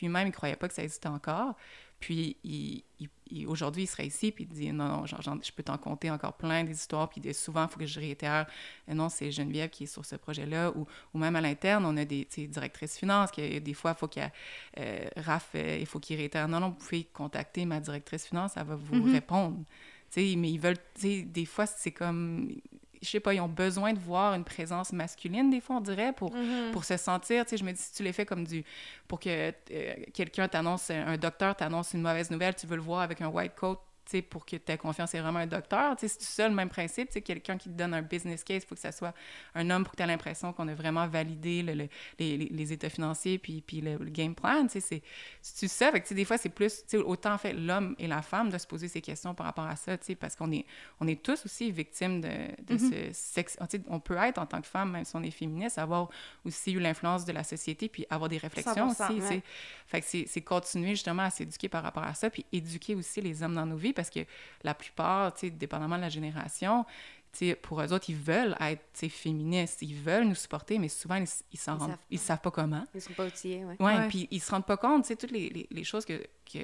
lui-même, 0.00 0.28
il 0.28 0.32
croyait 0.32 0.56
pas 0.56 0.68
que 0.68 0.74
ça 0.74 0.82
existait 0.82 1.08
encore. 1.08 1.54
Puis 2.00 2.36
il, 2.44 2.82
aujourd'hui, 3.46 3.82
il 3.82 3.86
serait 3.86 4.06
ici, 4.06 4.30
puis 4.30 4.46
il 4.48 4.54
dit 4.54 4.72
non, 4.72 4.88
non, 4.88 5.06
genre, 5.06 5.20
je 5.42 5.52
peux 5.52 5.62
t'en 5.62 5.78
compter 5.78 6.10
encore 6.10 6.34
plein 6.34 6.64
des 6.64 6.72
histoires, 6.72 7.08
puis 7.08 7.22
souvent, 7.34 7.64
il 7.64 7.70
faut 7.70 7.78
que 7.80 7.86
je 7.86 7.98
réitère 7.98 8.46
non, 8.86 9.08
c'est 9.08 9.30
Geneviève 9.30 9.70
qui 9.70 9.84
est 9.84 9.88
sur 9.88 10.04
ce 10.04 10.16
projet-là, 10.16 10.72
ou, 10.76 10.86
ou, 11.12 11.18
même 11.18 11.34
à 11.36 11.40
l'interne, 11.40 11.84
on 11.84 11.96
a 11.96 12.04
des 12.04 12.24
directrices 12.24 12.96
finances, 12.96 13.30
qui, 13.30 13.60
des 13.60 13.74
fois, 13.74 13.92
il 13.96 13.98
faut 13.98 14.08
qu'il 14.08 14.30
euh, 14.78 15.08
Raph, 15.16 15.50
euh, 15.54 15.78
il 15.80 15.86
faut 15.86 15.98
qu'il 15.98 16.16
réitère 16.16 16.48
non, 16.48 16.60
non, 16.60 16.70
vous 16.70 16.76
pouvez 16.76 17.04
contacter 17.04 17.66
ma 17.66 17.80
directrice 17.80 18.26
finance, 18.26 18.52
elle 18.56 18.66
va 18.66 18.76
vous 18.76 18.94
mm-hmm. 18.94 19.12
répondre. 19.12 19.64
sais 20.10 20.34
mais 20.36 20.50
ils 20.50 20.60
veulent, 20.60 20.78
des 21.02 21.46
fois, 21.46 21.66
c'est 21.66 21.92
comme, 21.92 22.48
je 23.02 23.08
sais 23.08 23.20
pas, 23.20 23.34
ils 23.34 23.40
ont 23.40 23.48
besoin 23.48 23.92
de 23.92 23.98
voir 23.98 24.34
une 24.34 24.44
présence 24.44 24.92
masculine, 24.92 25.50
des 25.50 25.60
fois, 25.60 25.76
on 25.76 25.80
dirait, 25.80 26.12
pour, 26.12 26.34
mm-hmm. 26.34 26.70
pour 26.72 26.84
se 26.84 26.96
sentir, 26.96 27.44
tu 27.44 27.50
sais, 27.50 27.56
je 27.56 27.64
me 27.64 27.72
dis, 27.72 27.80
si 27.80 27.94
tu 27.94 28.02
les 28.02 28.12
fais 28.12 28.26
comme 28.26 28.44
du, 28.44 28.64
pour 29.06 29.20
que 29.20 29.52
euh, 29.70 29.94
quelqu'un 30.12 30.48
t'annonce, 30.48 30.90
un 30.90 31.16
docteur 31.16 31.54
t'annonce 31.56 31.94
une 31.94 32.02
mauvaise 32.02 32.30
nouvelle, 32.30 32.54
tu 32.54 32.66
veux 32.66 32.76
le 32.76 32.82
voir 32.82 33.00
avec 33.00 33.20
un 33.20 33.28
white 33.28 33.54
coat, 33.54 33.80
pour 34.30 34.44
que 34.44 34.56
tu 34.56 34.72
aies 34.72 34.78
confiance, 34.78 35.10
c'est 35.10 35.20
vraiment 35.20 35.40
un 35.40 35.46
docteur. 35.46 35.94
C'est 35.98 36.08
tout 36.08 36.24
ça 36.24 36.48
le 36.48 36.54
même 36.54 36.68
principe. 36.68 37.10
Quelqu'un 37.22 37.56
qui 37.56 37.68
te 37.68 37.74
donne 37.74 37.94
un 37.94 38.02
business 38.02 38.44
case, 38.44 38.62
il 38.64 38.66
faut 38.66 38.74
que 38.74 38.80
ça 38.80 38.92
soit 38.92 39.14
un 39.54 39.68
homme 39.70 39.84
pour 39.84 39.92
que 39.92 39.96
tu 39.96 40.02
aies 40.02 40.06
l'impression 40.06 40.52
qu'on 40.52 40.68
a 40.68 40.74
vraiment 40.74 41.06
validé 41.06 41.62
le, 41.62 41.88
les, 42.18 42.36
les, 42.36 42.72
états 42.72 42.88
financiers 42.88 43.38
puis, 43.38 43.60
puis 43.60 43.80
le, 43.80 43.96
game 43.98 44.34
plan. 44.34 44.66
C'est 44.68 45.02
tout 45.58 45.68
ça. 45.68 45.92
Fait 45.92 46.00
que, 46.00 46.14
des 46.14 46.24
fois, 46.24 46.38
c'est 46.38 46.48
plus 46.48 46.84
autant 47.04 47.36
fait 47.38 47.52
l'homme 47.52 47.94
et 47.98 48.06
la 48.06 48.22
femme 48.22 48.50
de 48.50 48.58
se 48.58 48.66
poser 48.66 48.88
ces 48.88 49.00
questions 49.00 49.34
par 49.34 49.46
rapport 49.46 49.66
à 49.66 49.76
ça, 49.76 49.96
parce 50.18 50.36
qu'on 50.36 50.50
est, 50.52 50.64
on 51.00 51.06
est 51.06 51.22
tous 51.22 51.44
aussi 51.44 51.70
victimes 51.70 52.20
de, 52.20 52.28
de 52.28 52.76
mm-hmm. 52.76 53.10
ce 53.10 53.12
sexe. 53.12 53.58
On 53.88 54.00
peut 54.00 54.16
être 54.16 54.38
en 54.38 54.46
tant 54.46 54.60
que 54.60 54.66
femme, 54.66 54.92
même 54.92 55.04
si 55.04 55.14
on 55.16 55.22
est 55.22 55.30
féministe, 55.30 55.78
avoir 55.78 56.08
aussi 56.44 56.72
eu 56.72 56.80
l'influence 56.80 57.24
de 57.24 57.32
la 57.32 57.44
société 57.44 57.88
puis 57.88 58.06
avoir 58.10 58.28
des 58.28 58.38
réflexions 58.38 58.88
aussi. 58.88 59.42
Fait 59.86 60.00
que 60.00 60.06
c'est 60.06 60.40
continuer 60.42 60.90
justement 60.90 61.22
à 61.22 61.30
s'éduquer 61.30 61.68
par 61.68 61.82
rapport 61.82 62.02
à 62.02 62.14
ça 62.14 62.30
puis 62.30 62.44
éduquer 62.52 62.94
aussi 62.94 63.20
les 63.20 63.42
hommes 63.42 63.54
dans 63.54 63.66
nos 63.66 63.76
vies 63.76 63.92
parce 63.98 64.10
que 64.10 64.20
la 64.62 64.74
plupart, 64.74 65.34
dépendamment 65.42 65.96
de 65.96 66.02
la 66.02 66.08
génération, 66.08 66.86
pour 67.62 67.80
eux 67.80 67.92
autres, 67.92 68.06
ils 68.08 68.16
veulent 68.16 68.56
être 68.60 69.08
féministes, 69.08 69.82
ils 69.82 69.94
veulent 69.94 70.24
nous 70.24 70.36
supporter, 70.36 70.78
mais 70.78 70.88
souvent, 70.88 71.16
ils, 71.16 71.26
ils 71.52 71.58
s'en 71.58 71.76
rendent, 71.76 71.96
ils 72.10 72.18
savent 72.18 72.40
pas 72.40 72.52
comment. 72.52 72.84
Ils 72.94 73.00
sont 73.00 73.12
pas 73.12 73.26
outillés, 73.26 73.64
oui. 73.64 73.74
Ouais, 73.80 73.96
ouais, 73.96 74.08
puis 74.08 74.28
ils 74.30 74.40
se 74.40 74.50
rendent 74.50 74.66
pas 74.66 74.76
compte, 74.76 75.02
tu 75.02 75.08
sais, 75.08 75.16
toutes 75.16 75.32
les, 75.32 75.68
les, 75.68 75.84
choses 75.84 76.04
que, 76.04 76.20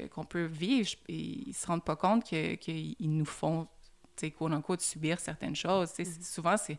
qu'on 0.06 0.24
peut 0.24 0.44
vivre, 0.44 0.90
ils 1.08 1.52
se 1.52 1.66
rendent 1.66 1.84
pas 1.84 1.96
compte 1.96 2.24
qu'ils 2.24 2.58
que 2.58 2.94
nous 3.00 3.24
font, 3.24 3.66
tu 4.16 4.28
sais, 4.28 4.30
quote 4.30 4.80
subir 4.80 5.18
certaines 5.18 5.56
choses. 5.56 5.90
Mm-hmm. 5.90 6.22
Souvent, 6.22 6.56
c'est... 6.56 6.78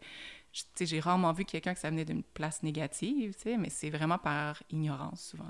J'ai 0.79 1.01
rarement 1.01 1.33
vu 1.33 1.43
quelqu'un 1.43 1.73
que 1.73 1.81
ça 1.81 1.89
venait 1.89 2.05
d'une 2.05 2.23
place 2.23 2.63
négative, 2.63 3.35
mais 3.59 3.69
c'est 3.69 3.89
vraiment 3.89 4.17
par 4.17 4.63
ignorance, 4.69 5.21
souvent. 5.21 5.49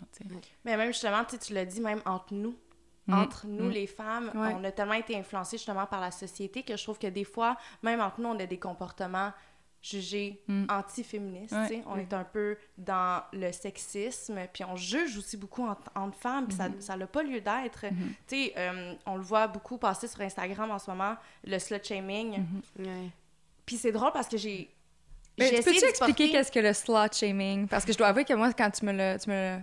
Mais 0.63 0.75
même 0.77 0.91
justement, 0.91 1.23
tu 1.25 1.53
l'as 1.53 1.65
dit, 1.65 1.79
même 1.79 2.01
entre 2.05 2.33
nous, 2.33 2.55
Mm. 3.07 3.13
entre 3.13 3.47
nous, 3.47 3.65
mm. 3.65 3.71
les 3.71 3.87
femmes, 3.87 4.31
on 4.33 4.63
a 4.63 4.71
tellement 4.71 4.93
été 4.93 5.15
influencés 5.15 5.57
justement 5.57 5.85
par 5.85 6.01
la 6.01 6.11
société 6.11 6.63
que 6.63 6.75
je 6.75 6.83
trouve 6.83 6.97
que 6.97 7.07
des 7.07 7.23
fois, 7.23 7.57
même 7.83 8.01
entre 8.01 8.21
nous, 8.21 8.29
on 8.29 8.39
a 8.39 8.45
des 8.45 8.57
comportements 8.57 9.31
jugés 9.81 10.41
mm. 10.47 10.65
anti-féministes. 10.69 11.55
On 11.85 11.97
est 11.97 12.13
un 12.13 12.23
peu 12.23 12.57
dans 12.77 13.21
le 13.33 13.51
sexisme, 13.51 14.39
puis 14.51 14.63
on 14.63 14.75
juge 14.75 15.17
aussi 15.17 15.37
beaucoup 15.37 15.63
entre, 15.63 16.17
femmes, 16.17 16.47
puis 16.47 16.57
mm-hmm. 16.57 16.81
ça 16.81 16.97
n'a 16.97 17.07
pas 17.07 17.21
lieu 17.21 17.41
d'être. 17.41 17.85
Mm-hmm. 17.85 18.07
Tu 18.27 18.35
sais, 18.35 18.53
euh, 18.57 18.93
on 19.05 19.17
le 19.17 19.21
voit 19.21 19.47
beaucoup 19.47 19.77
passer 19.77 20.07
sur 20.07 20.21
Instagram 20.21 20.71
en 20.71 20.79
ce 20.79 20.89
moment, 20.89 21.15
le 21.43 21.57
slut-shaming. 21.57 22.39
Mm-hmm. 22.79 23.09
Puis 23.65 23.77
c'est 23.77 23.91
drôle 23.91 24.11
parce 24.11 24.27
que 24.27 24.37
j'ai... 24.37 24.71
Mais 25.37 25.49
tu 25.51 25.63
peux-tu 25.63 25.85
expliquer 25.85 26.31
qu'est-ce 26.31 26.51
que 26.51 26.59
le 26.59 26.73
slut-shaming? 26.73 27.67
Parce 27.67 27.85
que 27.85 27.93
je 27.93 27.97
dois 27.97 28.07
avouer 28.07 28.25
que 28.25 28.33
moi, 28.33 28.51
quand 28.53 28.71
tu 28.71 28.85
me 28.85 28.93
le, 28.93 29.19
tu 29.19 29.29
me 29.29 29.59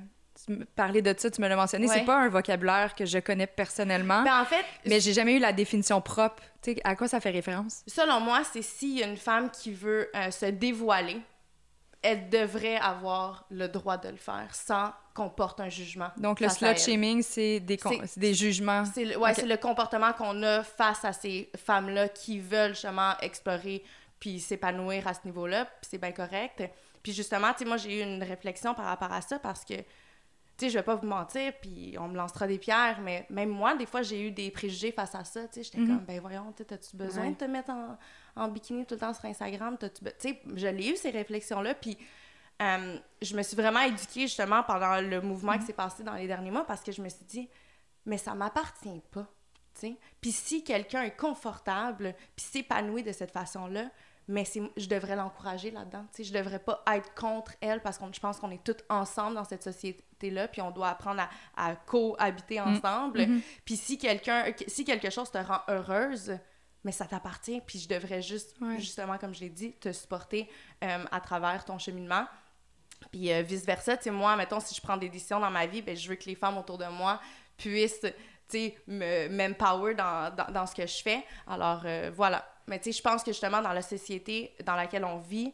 parler 0.75 1.03
de 1.03 1.15
ça, 1.17 1.31
tu 1.31 1.41
me 1.41 1.49
l'as 1.49 1.57
mentionné, 1.57 1.89
c'est 1.89 2.05
pas 2.05 2.17
un 2.17 2.29
vocabulaire 2.29 2.95
que 2.95 3.05
je 3.05 3.19
connais 3.19 3.47
personnellement. 3.47 4.23
Ben 4.23 4.41
en 4.41 4.45
fait, 4.45 4.65
mais 4.87 5.01
j'ai 5.01 5.13
jamais 5.13 5.35
eu 5.35 5.39
la 5.39 5.53
définition 5.53 6.01
propre. 6.01 6.43
sais, 6.63 6.77
à 6.85 6.97
quoi 6.97 7.09
ça 7.09 7.21
fait 7.21 7.31
référence? 7.31 7.83
Selon 7.87 8.21
moi, 8.21 8.43
c'est 8.45 8.63
a 9.03 9.07
une 9.07 9.17
femme 9.17 9.51
qui 9.51 9.73
veut 9.73 10.11
euh, 10.15 10.31
se 10.31 10.47
dévoiler, 10.47 11.21
elle 12.03 12.29
devrait 12.29 12.77
avoir 12.77 13.45
le 13.51 13.69
droit 13.69 13.97
de 13.97 14.09
le 14.09 14.17
faire 14.17 14.49
sans 14.53 14.93
qu'on 15.15 15.29
porte 15.29 15.61
un 15.61 15.69
jugement. 15.69 16.09
Donc 16.17 16.41
le 16.41 16.49
slut 16.49 16.77
shaming, 16.77 17.23
c'est 17.23 17.61
des, 17.61 17.79
des 18.17 18.35
jugements. 18.35 18.85
C'est 18.85 19.05
le, 19.05 19.19
ouais, 19.19 19.35
c'est 19.35 19.47
le 19.47 19.57
comportement 19.57 20.13
qu'on 20.13 20.43
a 20.43 20.63
face 20.65 21.05
à 21.05 21.13
ces 21.13 21.51
femmes-là 21.57 22.09
qui 22.09 22.41
veulent 22.41 22.75
justement 22.75 23.17
explorer 23.21 23.85
puis 24.19 24.41
s'épanouir 24.41 25.07
à 25.07 25.15
ce 25.15 25.21
niveau-là, 25.25 25.65
puis 25.65 25.89
c'est 25.91 25.99
bien 25.99 26.13
correct. 26.13 26.63
Puis 27.03 27.13
justement, 27.13 27.53
tu 27.53 27.61
sais, 27.61 27.65
moi 27.65 27.77
j'ai 27.77 27.99
eu 27.99 28.03
une 28.03 28.23
réflexion 28.23 28.75
par 28.75 28.87
rapport 28.87 29.13
à 29.13 29.21
ça 29.21 29.39
parce 29.39 29.65
que 29.65 29.75
tu 29.75 29.85
sais, 30.67 30.71
je 30.71 30.79
vais 30.79 30.83
pas 30.83 30.95
vous 30.95 31.07
mentir, 31.07 31.53
puis 31.61 31.97
on 31.99 32.09
me 32.09 32.17
lancera 32.17 32.47
des 32.47 32.59
pierres, 32.59 33.01
mais 33.03 33.27
même 33.31 33.51
moi, 33.51 33.75
des 33.77 33.87
fois, 33.87 34.03
j'ai 34.03 34.27
eu 34.27 34.31
des 34.31 34.51
préjugés 34.51 34.93
face 34.93 35.15
à 35.15 35.25
ça, 35.25 35.47
tu 35.49 35.55
sais, 35.55 35.63
j'étais 35.63 35.79
mhm. 35.79 35.89
comme, 35.89 36.05
ben 36.05 36.21
voyons, 36.21 36.55
as-tu 36.59 36.97
besoin 36.97 37.31
de 37.31 37.37
te 37.37 37.45
mettre 37.45 37.71
en, 37.71 37.99
en, 38.37 38.49
bikini 38.49 38.85
tout 38.87 38.95
le 38.95 39.01
temps 39.01 39.15
sur 39.15 39.25
Instagram? 39.25 39.77
Tu 39.79 39.89
sais, 40.19 40.41
je 40.55 40.67
l'ai 40.67 40.89
eu, 40.89 40.97
ces 40.97 41.11
réflexions-là, 41.11 41.75
puis 41.75 41.97
euh, 42.61 42.99
je 43.21 43.37
me 43.37 43.43
suis 43.43 43.57
vraiment 43.57 43.81
éduquée, 43.81 44.23
justement, 44.23 44.63
pendant 44.63 45.01
le 45.01 45.21
mouvement 45.21 45.53
qui 45.53 45.61
mhm. 45.61 45.67
s'est 45.67 45.73
passé 45.73 46.03
dans 46.03 46.15
les 46.15 46.27
derniers 46.27 46.51
mois, 46.51 46.65
parce 46.65 46.83
que 46.83 46.93
je 46.93 47.03
me 47.03 47.09
suis 47.09 47.25
dit, 47.25 47.49
mais 48.07 48.19
ça 48.19 48.35
m'appartient 48.35 49.03
pas, 49.11 49.27
tu 49.75 49.81
sais. 49.81 49.97
Puis 50.21 50.33
si 50.33 50.65
quelqu'un 50.65 51.03
est 51.03 51.17
confortable, 51.17 52.15
puis 52.37 52.45
s'épanouit 52.45 53.03
de 53.03 53.13
cette 53.13 53.31
façon-là, 53.31 53.91
mais 54.29 54.45
je 54.77 54.89
devrais 54.89 55.17
l'encourager 55.17 55.71
là-dedans. 55.71 56.07
Je 56.17 56.33
devrais 56.33 56.59
pas 56.59 56.83
être 56.93 57.15
contre 57.15 57.53
elle 57.61 57.81
parce 57.83 57.99
que 57.99 58.05
je 58.13 58.21
pense 58.21 58.39
qu'on 58.39 58.51
est 58.51 58.63
toutes 58.63 58.85
ensemble 58.89 59.35
dans 59.35 59.45
cette 59.45 59.63
société-là, 60.23 60.49
puis 60.49 60.63
on 60.63 60.71
doit 60.71 60.89
apprendre 60.89 61.23
à, 61.57 61.77
cohabiter 61.77 62.61
mm. 62.61 62.63
ensemble. 62.63 63.21
Mm-hmm. 63.21 63.41
Puis 63.65 63.77
si 63.77 63.99
quelqu'un, 63.99 64.45
si 64.67 64.85
quelque 64.85 65.11
chose 65.11 65.31
te 65.31 65.39
rend 65.39 65.61
heureuse, 65.69 66.39
mais 66.85 66.93
ça 66.93 67.07
t'appartient, 67.07 67.61
puis 67.61 67.79
je 67.79 67.89
devrais 67.89 68.23
juste, 68.23 68.57
justement, 68.79 69.19
comme 69.19 69.35
je 69.35 69.41
l'ai 69.41 69.51
dit, 69.51 69.73
te 69.75 69.93
supporter 69.93 70.49
euh, 70.83 71.05
à 71.11 71.21
travers 71.21 71.65
ton 71.65 71.79
cheminement. 71.79 72.27
Puis 73.11 73.33
euh, 73.33 73.43
vice-versa, 73.43 73.97
tu 73.97 74.05
sais, 74.05 74.11
moi, 74.11 74.37
mettons, 74.37 74.61
si 74.61 74.75
je 74.75 74.81
prends 74.81 74.97
des 74.97 75.09
décisions 75.09 75.41
dans 75.41 75.51
ma 75.51 75.67
vie, 75.67 75.83
ben, 75.83 75.97
je 75.97 76.09
veux 76.09 76.17
que 76.17 76.25
les 76.27 76.35
femmes 76.35 76.59
autour 76.59 76.79
de 76.79 76.87
moi 76.87 77.21
puissent, 77.57 78.01
tu 78.01 78.13
sais, 78.49 78.77
m'empower 78.87 79.95
dans, 79.95 80.35
dans, 80.35 80.53
dans, 80.53 80.67
ce 80.67 80.75
que 80.75 80.87
je 80.87 81.03
fais. 81.03 81.25
Alors, 81.47 81.83
euh, 81.85 82.11
voilà. 82.15 82.45
Mais 82.67 82.79
tu 82.79 82.93
sais, 82.93 82.99
je 82.99 83.03
pense 83.03 83.23
que 83.23 83.33
justement, 83.33 83.63
dans 83.63 83.73
la 83.73 83.83
société 83.83 84.55
dans 84.65 84.77
laquelle 84.77 85.05
on 85.05 85.19
vit, 85.19 85.53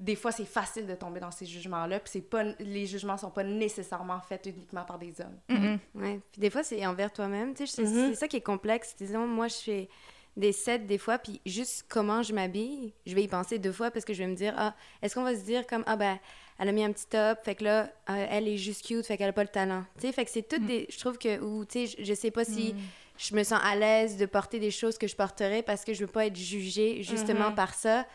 des 0.00 0.14
fois, 0.14 0.30
c'est 0.30 0.44
facile 0.44 0.86
de 0.86 0.94
tomber 0.94 1.20
dans 1.20 1.30
ces 1.30 1.46
jugements-là. 1.46 2.00
Puis 2.00 2.10
c'est 2.12 2.20
pas, 2.20 2.44
les 2.60 2.86
jugements 2.86 3.16
sont 3.16 3.30
pas 3.30 3.44
nécessairement 3.44 4.20
faits 4.20 4.46
uniquement 4.46 4.84
par 4.84 4.98
des 4.98 5.14
hommes. 5.20 5.38
Mm-hmm. 5.48 5.78
Ouais. 5.94 6.20
Puis 6.32 6.40
des 6.40 6.50
fois, 6.50 6.62
c'est 6.62 6.84
envers 6.86 7.12
toi-même. 7.12 7.54
Tu 7.54 7.66
sais, 7.66 7.82
mm-hmm. 7.82 8.10
c'est 8.10 8.14
ça 8.14 8.28
qui 8.28 8.36
est 8.36 8.42
complexe. 8.42 8.94
Disons, 8.96 9.26
moi, 9.26 9.48
je 9.48 9.56
fais 9.56 9.88
des 10.36 10.52
sets 10.52 10.78
des 10.80 10.98
fois, 10.98 11.18
puis 11.18 11.40
juste 11.44 11.84
comment 11.88 12.22
je 12.22 12.32
m'habille, 12.32 12.92
je 13.06 13.14
vais 13.14 13.24
y 13.24 13.28
penser 13.28 13.58
deux 13.58 13.72
fois 13.72 13.90
parce 13.90 14.04
que 14.04 14.14
je 14.14 14.20
vais 14.20 14.28
me 14.28 14.36
dire, 14.36 14.54
ah, 14.56 14.74
est-ce 15.02 15.16
qu'on 15.16 15.24
va 15.24 15.34
se 15.34 15.42
dire 15.42 15.66
comme, 15.66 15.82
ah 15.86 15.96
ben, 15.96 16.16
elle 16.60 16.68
a 16.68 16.72
mis 16.72 16.84
un 16.84 16.92
petit 16.92 17.08
top, 17.08 17.40
fait 17.44 17.56
que 17.56 17.64
là, 17.64 17.90
euh, 18.08 18.26
elle 18.30 18.46
est 18.46 18.56
juste 18.56 18.86
cute, 18.86 19.04
fait 19.04 19.16
qu'elle 19.16 19.30
a 19.30 19.32
pas 19.32 19.42
le 19.42 19.48
talent. 19.48 19.84
Tu 19.96 20.06
sais, 20.06 20.12
fait 20.12 20.24
que 20.24 20.30
c'est 20.30 20.46
toutes 20.46 20.62
mm. 20.62 20.66
des. 20.66 20.86
Je 20.90 20.98
trouve 20.98 21.18
que, 21.18 21.40
ou 21.40 21.64
tu 21.64 21.86
sais, 21.86 21.96
je, 21.98 22.04
je 22.04 22.14
sais 22.14 22.30
pas 22.30 22.44
si. 22.44 22.72
Mm 22.72 22.78
je 23.18 23.34
me 23.34 23.42
sens 23.42 23.60
à 23.62 23.74
l'aise 23.74 24.16
de 24.16 24.26
porter 24.26 24.60
des 24.60 24.70
choses 24.70 24.96
que 24.96 25.08
je 25.08 25.16
porterais 25.16 25.62
parce 25.62 25.84
que 25.84 25.92
je 25.92 26.00
veux 26.00 26.10
pas 26.10 26.26
être 26.26 26.36
jugée 26.36 27.02
justement 27.02 27.50
mhm. 27.50 27.56
par 27.56 27.74
ça, 27.74 28.06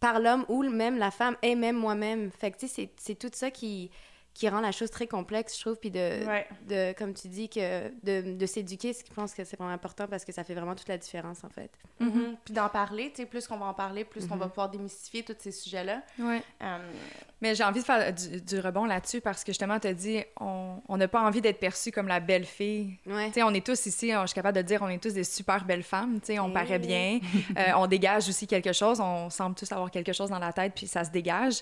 par 0.00 0.20
l'homme 0.20 0.44
ou 0.48 0.62
même 0.62 0.98
la 0.98 1.10
femme 1.10 1.36
et 1.42 1.54
même 1.54 1.76
moi-même. 1.76 2.30
Fait 2.30 2.50
que 2.50 2.58
tu 2.58 2.68
sais, 2.68 2.90
c'est 2.96 3.18
tout 3.18 3.30
ça 3.32 3.50
qui, 3.50 3.90
qui 4.34 4.48
rend 4.48 4.60
la 4.60 4.72
chose 4.72 4.90
très 4.90 5.06
complexe, 5.06 5.56
je 5.56 5.60
trouve, 5.60 5.76
puis 5.76 5.92
de, 5.92 6.24
de 6.68 6.92
comme 6.94 7.14
tu 7.14 7.28
dis, 7.28 7.48
que 7.48 7.88
de, 8.02 8.36
de 8.36 8.46
s'éduquer, 8.46 8.92
je 8.92 9.14
pense 9.14 9.32
que 9.32 9.44
c'est 9.44 9.56
vraiment 9.56 9.72
important 9.72 10.08
parce 10.08 10.24
que 10.24 10.32
ça 10.32 10.42
fait 10.42 10.54
vraiment 10.54 10.74
toute 10.74 10.88
la 10.88 10.98
différence, 10.98 11.44
en 11.44 11.48
fait. 11.48 11.70
Mm-hmm. 12.00 12.36
Puis 12.44 12.52
d'en 12.52 12.68
parler, 12.68 13.10
tu 13.10 13.22
sais, 13.22 13.26
plus 13.26 13.46
qu'on 13.46 13.58
va 13.58 13.66
en 13.66 13.74
parler, 13.74 14.04
plus 14.04 14.26
qu'on 14.26 14.36
va 14.36 14.46
mm-hmm. 14.46 14.48
pouvoir 14.48 14.70
démystifier 14.70 15.22
tous 15.22 15.36
ces 15.38 15.52
sujets-là. 15.52 16.02
Ouais. 16.18 16.42
Euh, 16.62 16.78
Mais 17.40 17.54
j'ai 17.54 17.62
envie 17.62 17.80
de 17.80 17.84
faire 17.84 18.12
du, 18.12 18.58
rebond 18.58 18.86
là-dessus 18.86 19.20
parce 19.20 19.44
que 19.44 19.52
justement, 19.52 19.78
tu 19.78 19.86
as 19.86 19.94
dit, 19.94 20.24
on 20.40 20.96
n'a 20.96 21.06
pas 21.06 21.22
envie 21.22 21.40
d'être 21.40 21.60
perçu 21.60 21.92
comme 21.92 22.08
la 22.08 22.18
belle 22.18 22.44
fille. 22.44 22.98
Ouais. 23.06 23.28
Tu 23.28 23.34
sais, 23.34 23.42
on 23.44 23.54
est 23.54 23.64
tous 23.64 23.86
ici, 23.86 24.10
je 24.10 24.26
suis 24.26 24.34
capable 24.34 24.56
de 24.56 24.62
dire, 24.62 24.82
on 24.82 24.88
est 24.88 25.02
tous 25.02 25.14
des 25.14 25.24
super 25.24 25.64
belles 25.64 25.84
femmes, 25.84 26.18
tu 26.18 26.26
sais, 26.26 26.38
on 26.40 26.50
paraît 26.50 26.80
bien, 26.80 27.20
euh, 27.56 27.72
on 27.76 27.86
dégage 27.86 28.28
aussi 28.28 28.48
quelque 28.48 28.72
chose, 28.72 29.00
on 29.00 29.30
semble 29.30 29.54
tous 29.54 29.70
avoir 29.70 29.92
quelque 29.92 30.12
chose 30.12 30.30
dans 30.30 30.40
la 30.40 30.52
tête, 30.52 30.72
puis 30.74 30.88
ça 30.88 31.04
se 31.04 31.10
dégage. 31.10 31.60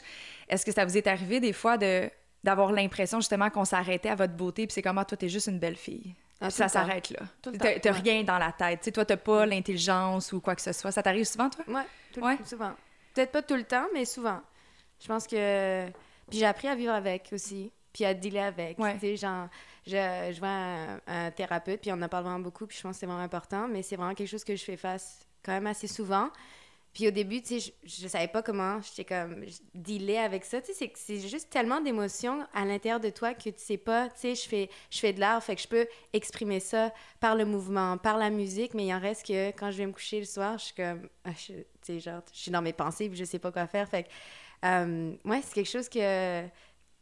Est-ce 0.49 0.65
que 0.65 0.73
ça 0.73 0.87
vous 0.87 0.97
est 0.97 1.07
arrivé 1.07 1.39
des 1.39 1.53
fois 1.53 1.77
de 1.77 2.11
d'avoir 2.45 2.73
l'impression 2.73 3.21
justement 3.21 3.51
qu'on 3.51 3.65
s'arrêtait 3.65 4.09
à 4.11 4.15
votre 4.15 4.35
beauté, 4.35 4.67
puis 4.67 4.75
c'est 4.75 4.83
comme, 4.83 4.99
ah, 4.99 5.05
toi, 5.05 5.17
t'es 5.17 5.29
juste 5.29 5.47
une 5.47 5.59
belle 5.59 5.77
fille. 5.77 6.15
Ah, 6.41 6.51
ça 6.51 6.69
s'arrête 6.69 7.11
là. 7.11 7.21
T'as 7.41 7.51
ouais. 7.93 8.01
rien 8.01 8.25
dans 8.25 8.39
la 8.39 8.51
tête. 8.51 8.81
Tu 8.81 8.85
sais, 8.87 8.93
toi, 8.93 9.05
t'as 9.05 9.17
pas 9.17 9.47
l'intelligence 9.47 10.33
ou 10.33 10.41
quoi 10.41 10.57
que 10.57 10.63
ce 10.63 10.73
soit. 10.73 10.91
Ça 10.91 11.01
t'arrive 11.03 11.25
souvent, 11.25 11.49
toi? 11.49 11.65
Tout 12.13 12.21
le- 12.21 12.27
Ouais. 12.27 12.39
souvent. 12.45 12.73
Peut-être 13.15 13.31
pas 13.31 13.43
tout 13.43 13.55
le 13.55 13.63
temps, 13.63 13.87
mais 13.95 14.05
souvent. 14.05 14.41
Je 15.01 15.07
pense 15.07 15.27
que. 15.29 15.87
Puis 16.29 16.39
j'ai 16.41 16.47
appris 16.47 16.67
à 16.67 16.75
vivre 16.75 16.93
avec 16.95 17.29
aussi, 17.33 17.71
puis 17.93 18.05
à 18.05 18.13
dealer 18.15 18.41
avec. 18.41 18.77
Ouais. 18.79 18.95
Tu 18.95 19.01
sais, 19.01 19.17
genre, 19.19 19.47
je, 19.87 20.33
je 20.33 20.39
vois 20.41 20.49
un, 20.49 21.01
un 21.07 21.31
thérapeute, 21.31 21.81
puis 21.81 21.93
on 21.93 22.03
en 22.03 22.09
parle 22.09 22.25
vraiment 22.25 22.41
beaucoup, 22.41 22.67
puis 22.67 22.77
je 22.77 22.83
pense 22.83 22.97
que 22.97 23.01
c'est 23.01 23.07
vraiment 23.07 23.23
important, 23.23 23.69
mais 23.69 23.83
c'est 23.83 23.95
vraiment 23.97 24.15
quelque 24.15 24.29
chose 24.29 24.43
que 24.45 24.57
je 24.57 24.65
fais 24.65 24.77
face 24.77 25.25
quand 25.45 25.53
même 25.53 25.67
assez 25.69 25.87
souvent. 25.87 26.29
Puis 26.93 27.09
au 27.09 27.11
début, 27.11 27.41
tu 27.41 27.59
sais, 27.61 27.73
je, 27.85 28.03
je 28.03 28.09
savais 28.09 28.29
pas 28.29 28.43
comment 28.43 28.81
j'étais 28.83 29.05
comme 29.05 29.45
je 29.47 30.17
avec 30.19 30.45
ça. 30.45 30.61
Tu 30.61 30.75
sais, 30.75 30.93
c'est 30.95 31.21
juste 31.21 31.49
tellement 31.51 31.81
d'émotions 31.81 32.47
à 32.53 32.65
l'intérieur 32.65 33.01
de 33.01 33.09
toi 33.11 33.33
que 33.35 33.49
tu 33.51 33.55
sais 33.63 33.79
pas. 33.79 34.09
Tu 34.11 34.21
sais, 34.21 34.35
je 34.35 34.49
fais, 34.49 34.71
je 34.91 34.99
fais 34.99 35.13
de 35.13 35.21
l'art, 35.21 35.43
fait 35.43 35.57
que 35.57 35.63
je 35.63 35.69
peux 35.69 35.87
exprimer 36.13 36.61
ça 36.61 36.93
par 37.21 37.35
le 37.35 37.45
mouvement, 37.47 37.97
par 37.99 38.19
la 38.19 38.31
musique, 38.31 38.75
mais 38.75 38.87
il 38.87 38.93
en 38.95 39.01
reste 39.01 39.27
que 39.27 39.49
quand 39.51 39.71
je 39.71 39.79
vais 39.79 39.87
me 39.87 39.93
coucher 39.93 40.19
le 40.21 40.27
soir, 40.27 40.59
je 40.59 40.65
suis 40.67 40.75
comme, 40.75 41.09
ah, 41.25 41.31
je- 41.37 41.55
tu 41.55 41.65
sais, 41.83 42.01
genre, 42.01 42.23
je 42.33 42.39
suis 42.39 42.51
dans 42.51 42.63
mes 42.63 42.73
pensées, 42.75 43.09
puis 43.09 43.19
je 43.19 43.25
sais 43.25 43.39
pas 43.39 43.51
quoi 43.53 43.67
faire. 43.67 43.89
Fait 43.89 44.05
que, 44.05 44.09
euh, 44.67 45.15
ouais, 45.25 45.41
c'est 45.43 45.55
quelque 45.55 45.71
chose 45.71 45.89
que, 45.89 46.45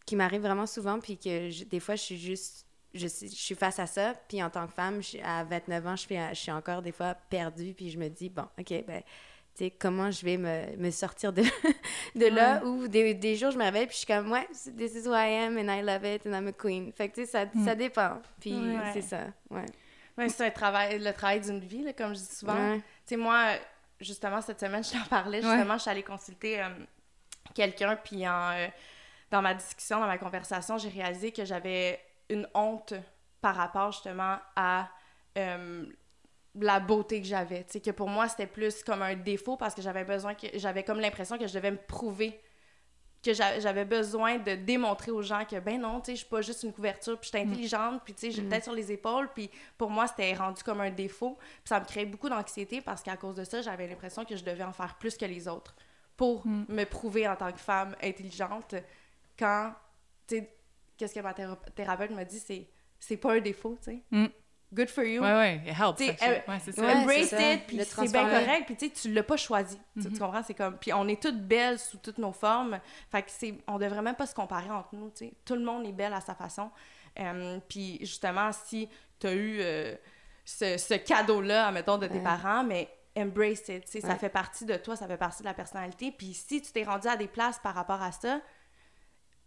qui 0.06 0.16
m'arrive 0.16 0.42
vraiment 0.42 0.66
souvent, 0.66 0.98
puis 1.00 1.18
que 1.18 1.64
des 1.64 1.80
fois, 1.80 1.96
je 1.96 2.02
suis 2.02 2.18
juste 2.18 2.66
je, 2.92 3.06
suis- 3.06 3.54
face 3.54 3.78
à 3.78 3.86
ça, 3.86 4.14
puis 4.28 4.42
en 4.42 4.50
tant 4.50 4.66
que 4.66 4.72
femme, 4.72 5.00
je- 5.00 5.18
à 5.22 5.44
29 5.44 5.86
ans, 5.86 5.94
je, 5.94 6.06
je 6.08 6.34
suis 6.34 6.50
encore 6.50 6.82
des 6.82 6.90
fois 6.90 7.14
perdue, 7.14 7.72
puis 7.72 7.88
je 7.90 7.98
me 7.98 8.08
dis, 8.08 8.28
bon, 8.30 8.42
OK, 8.58 8.84
ben, 8.84 9.02
comment 9.78 10.10
je 10.10 10.24
vais 10.24 10.36
me, 10.36 10.76
me 10.76 10.90
sortir 10.90 11.32
de, 11.32 11.42
de 12.14 12.26
là, 12.26 12.64
ou 12.64 12.88
des, 12.88 13.14
des 13.14 13.36
jours, 13.36 13.50
je 13.50 13.58
me 13.58 13.64
réveille, 13.64 13.86
puis 13.86 13.94
je 13.94 13.98
suis 13.98 14.06
comme, 14.06 14.30
ouais, 14.32 14.46
this 14.76 14.94
is 14.94 15.06
who 15.06 15.12
I 15.14 15.34
am, 15.44 15.58
and 15.58 15.70
I 15.72 15.82
love 15.82 16.04
it, 16.04 16.26
and 16.26 16.32
I'm 16.32 16.48
a 16.48 16.52
queen. 16.52 16.92
Fait 16.92 17.08
que, 17.08 17.16
tu 17.16 17.20
sais, 17.22 17.26
ça, 17.26 17.44
ça 17.64 17.74
dépend, 17.74 18.20
puis 18.40 18.52
Ouais. 18.54 18.90
c'est 18.92 19.02
ça, 19.02 19.26
ouais. 19.50 19.66
Ouais, 20.18 20.28
c'est 20.28 20.46
un 20.46 20.50
travail, 20.50 20.98
le 20.98 21.12
travail 21.12 21.40
d'une 21.40 21.60
vie, 21.60 21.82
là, 21.82 21.92
comme 21.92 22.14
je 22.14 22.20
dis 22.20 22.34
souvent. 22.34 22.54
Ouais. 22.54 22.78
Tu 22.78 22.82
sais, 23.06 23.16
moi, 23.16 23.52
justement, 24.00 24.40
cette 24.40 24.60
semaine, 24.60 24.82
je 24.84 24.92
t'en 24.92 25.04
parlais. 25.04 25.40
Justement, 25.42 25.74
je 25.74 25.82
suis 25.82 25.90
allée 25.90 26.02
consulter 26.02 26.60
euh, 26.62 26.68
quelqu'un, 27.54 27.96
puis 27.96 28.26
en, 28.28 28.50
euh, 28.52 28.66
dans 29.30 29.42
ma 29.42 29.54
discussion, 29.54 30.00
dans 30.00 30.06
ma 30.06 30.18
conversation, 30.18 30.78
j'ai 30.78 30.88
réalisé 30.88 31.32
que 31.32 31.44
j'avais 31.44 32.00
une 32.28 32.46
honte 32.54 32.94
par 33.40 33.56
rapport, 33.56 33.92
justement, 33.92 34.38
à 34.56 34.88
euh, 35.38 35.84
la 36.54 36.80
beauté 36.80 37.20
que 37.20 37.26
j'avais. 37.26 37.64
Tu 37.64 37.72
sais, 37.74 37.80
que 37.80 37.90
pour 37.90 38.08
moi, 38.08 38.28
c'était 38.28 38.46
plus 38.46 38.82
comme 38.82 39.02
un 39.02 39.14
défaut 39.14 39.56
parce 39.56 39.74
que 39.74 39.82
j'avais 39.82 40.04
besoin, 40.04 40.34
que 40.34 40.46
j'avais 40.54 40.82
comme 40.82 41.00
l'impression 41.00 41.38
que 41.38 41.46
je 41.46 41.54
devais 41.54 41.70
me 41.70 41.76
prouver 41.76 42.40
que 43.22 43.34
j'a- 43.34 43.60
j'avais 43.60 43.84
besoin 43.84 44.38
de 44.38 44.54
démontrer 44.54 45.10
aux 45.10 45.20
gens 45.20 45.44
que 45.44 45.60
ben 45.60 45.78
non, 45.78 46.00
tu 46.00 46.06
sais, 46.06 46.12
je 46.12 46.20
suis 46.20 46.28
pas 46.28 46.40
juste 46.40 46.62
une 46.62 46.72
couverture, 46.72 47.18
puis 47.20 47.30
je 47.30 47.36
suis 47.38 47.46
intelligente, 47.46 48.00
puis 48.02 48.14
tu 48.14 48.20
sais, 48.20 48.30
j'ai 48.30 48.40
le 48.40 48.48
tête 48.48 48.64
sur 48.64 48.72
les 48.72 48.90
épaules, 48.92 49.28
puis 49.34 49.50
pour 49.76 49.90
moi, 49.90 50.06
c'était 50.06 50.32
rendu 50.32 50.62
comme 50.62 50.80
un 50.80 50.90
défaut, 50.90 51.36
puis 51.38 51.68
ça 51.68 51.78
me 51.80 51.84
créait 51.84 52.06
beaucoup 52.06 52.30
d'anxiété 52.30 52.80
parce 52.80 53.02
qu'à 53.02 53.18
cause 53.18 53.34
de 53.36 53.44
ça, 53.44 53.60
j'avais 53.60 53.86
l'impression 53.86 54.24
que 54.24 54.36
je 54.36 54.42
devais 54.42 54.64
en 54.64 54.72
faire 54.72 54.96
plus 54.96 55.18
que 55.18 55.26
les 55.26 55.46
autres 55.48 55.76
pour 56.16 56.46
me 56.46 56.84
prouver 56.84 57.28
en 57.28 57.36
tant 57.36 57.52
que 57.52 57.60
femme 57.60 57.94
intelligente 58.02 58.74
quand, 59.38 59.74
tu 60.26 60.38
sais, 60.38 60.56
qu'est-ce 60.96 61.14
que 61.14 61.20
ma 61.20 61.34
théra- 61.34 61.58
thérapeute 61.74 62.10
m'a 62.12 62.24
dit, 62.24 62.38
c'est 62.40 62.66
c'est 62.98 63.16
pas 63.18 63.34
un 63.34 63.40
défaut, 63.40 63.76
tu 63.82 63.92
sais. 63.92 64.02
Mm. 64.10 64.26
Good 64.72 64.88
for 64.88 65.02
you. 65.04 65.20
Ouais, 65.20 65.32
ouais, 65.32 65.56
it 65.66 65.74
helps. 65.76 66.00
Euh, 66.00 66.38
ouais, 66.48 66.58
c'est 66.64 66.72
ça. 66.72 66.82
Embrace 66.86 67.28
ça, 67.28 67.52
it, 67.54 67.66
puis 67.66 67.80
c'est 67.84 68.12
bien 68.12 68.22
correct, 68.28 68.66
puis 68.66 68.76
tu 68.76 68.86
sais, 68.86 68.92
tu 68.92 69.12
l'as 69.12 69.24
pas 69.24 69.36
choisi. 69.36 69.78
Tu- 70.00 70.12
Tu 70.12 70.18
comprends? 70.18 70.42
C'est 70.44 70.54
comme... 70.54 70.76
Puis 70.78 70.92
on 70.92 71.08
est 71.08 71.20
toutes 71.20 71.40
belles 71.40 71.78
sous 71.78 71.96
toutes 71.98 72.18
nos 72.18 72.32
formes, 72.32 72.78
fait 73.10 73.22
que 73.22 73.30
c'est... 73.32 73.54
On 73.66 73.78
devrait 73.78 74.02
même 74.02 74.14
pas 74.14 74.26
se 74.26 74.34
comparer 74.34 74.70
entre 74.70 74.90
nous, 74.94 75.10
tu 75.10 75.26
sais. 75.26 75.32
Tout 75.44 75.54
le 75.56 75.64
monde 75.64 75.84
est 75.86 75.92
belle 75.92 76.12
à 76.12 76.20
sa 76.20 76.34
façon. 76.36 76.70
Euh, 77.18 77.58
puis 77.68 77.98
justement, 78.00 78.52
si 78.52 78.88
tu 79.18 79.26
as 79.26 79.32
eu 79.32 79.58
euh, 79.60 79.96
ce, 80.44 80.78
ce 80.78 80.94
cadeau-là, 80.94 81.66
admettons, 81.66 81.98
de 81.98 82.06
tes 82.06 82.18
Ouais. 82.18 82.22
parents, 82.22 82.62
mais 82.62 82.88
embrace 83.18 83.68
it, 83.68 83.84
tu 83.86 83.90
sais, 83.90 84.00
ça 84.00 84.14
fait 84.14 84.28
partie 84.28 84.64
de 84.66 84.76
toi, 84.76 84.94
ça 84.94 85.08
fait 85.08 85.16
partie 85.16 85.42
de 85.42 85.48
la 85.48 85.54
personnalité. 85.54 86.12
Puis 86.16 86.32
si 86.32 86.62
tu 86.62 86.70
t'es 86.70 86.84
rendu 86.84 87.08
à 87.08 87.16
des 87.16 87.26
places 87.26 87.58
par 87.58 87.74
rapport 87.74 88.00
à 88.00 88.12
ça, 88.12 88.40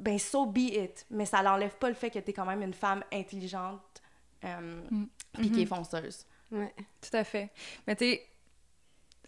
ben 0.01 0.19
so 0.19 0.45
be 0.45 0.57
it. 0.57 1.05
Mais 1.09 1.25
ça 1.25 1.41
n'enlève 1.41 1.75
pas 1.77 1.87
le 1.87 1.95
fait 1.95 2.09
que 2.09 2.19
tu 2.19 2.31
es 2.31 2.33
quand 2.33 2.45
même 2.45 2.61
une 2.61 2.73
femme 2.73 3.03
intelligente, 3.13 4.01
euh, 4.45 4.81
puis 5.33 5.51
qui 5.51 5.61
est 5.63 5.65
fonceuse. 5.65 6.25
Ouais. 6.51 6.73
Tout 7.01 7.17
à 7.17 7.23
fait. 7.23 7.49
Mais 7.87 7.95
tu 7.95 8.05
sais, 8.05 8.21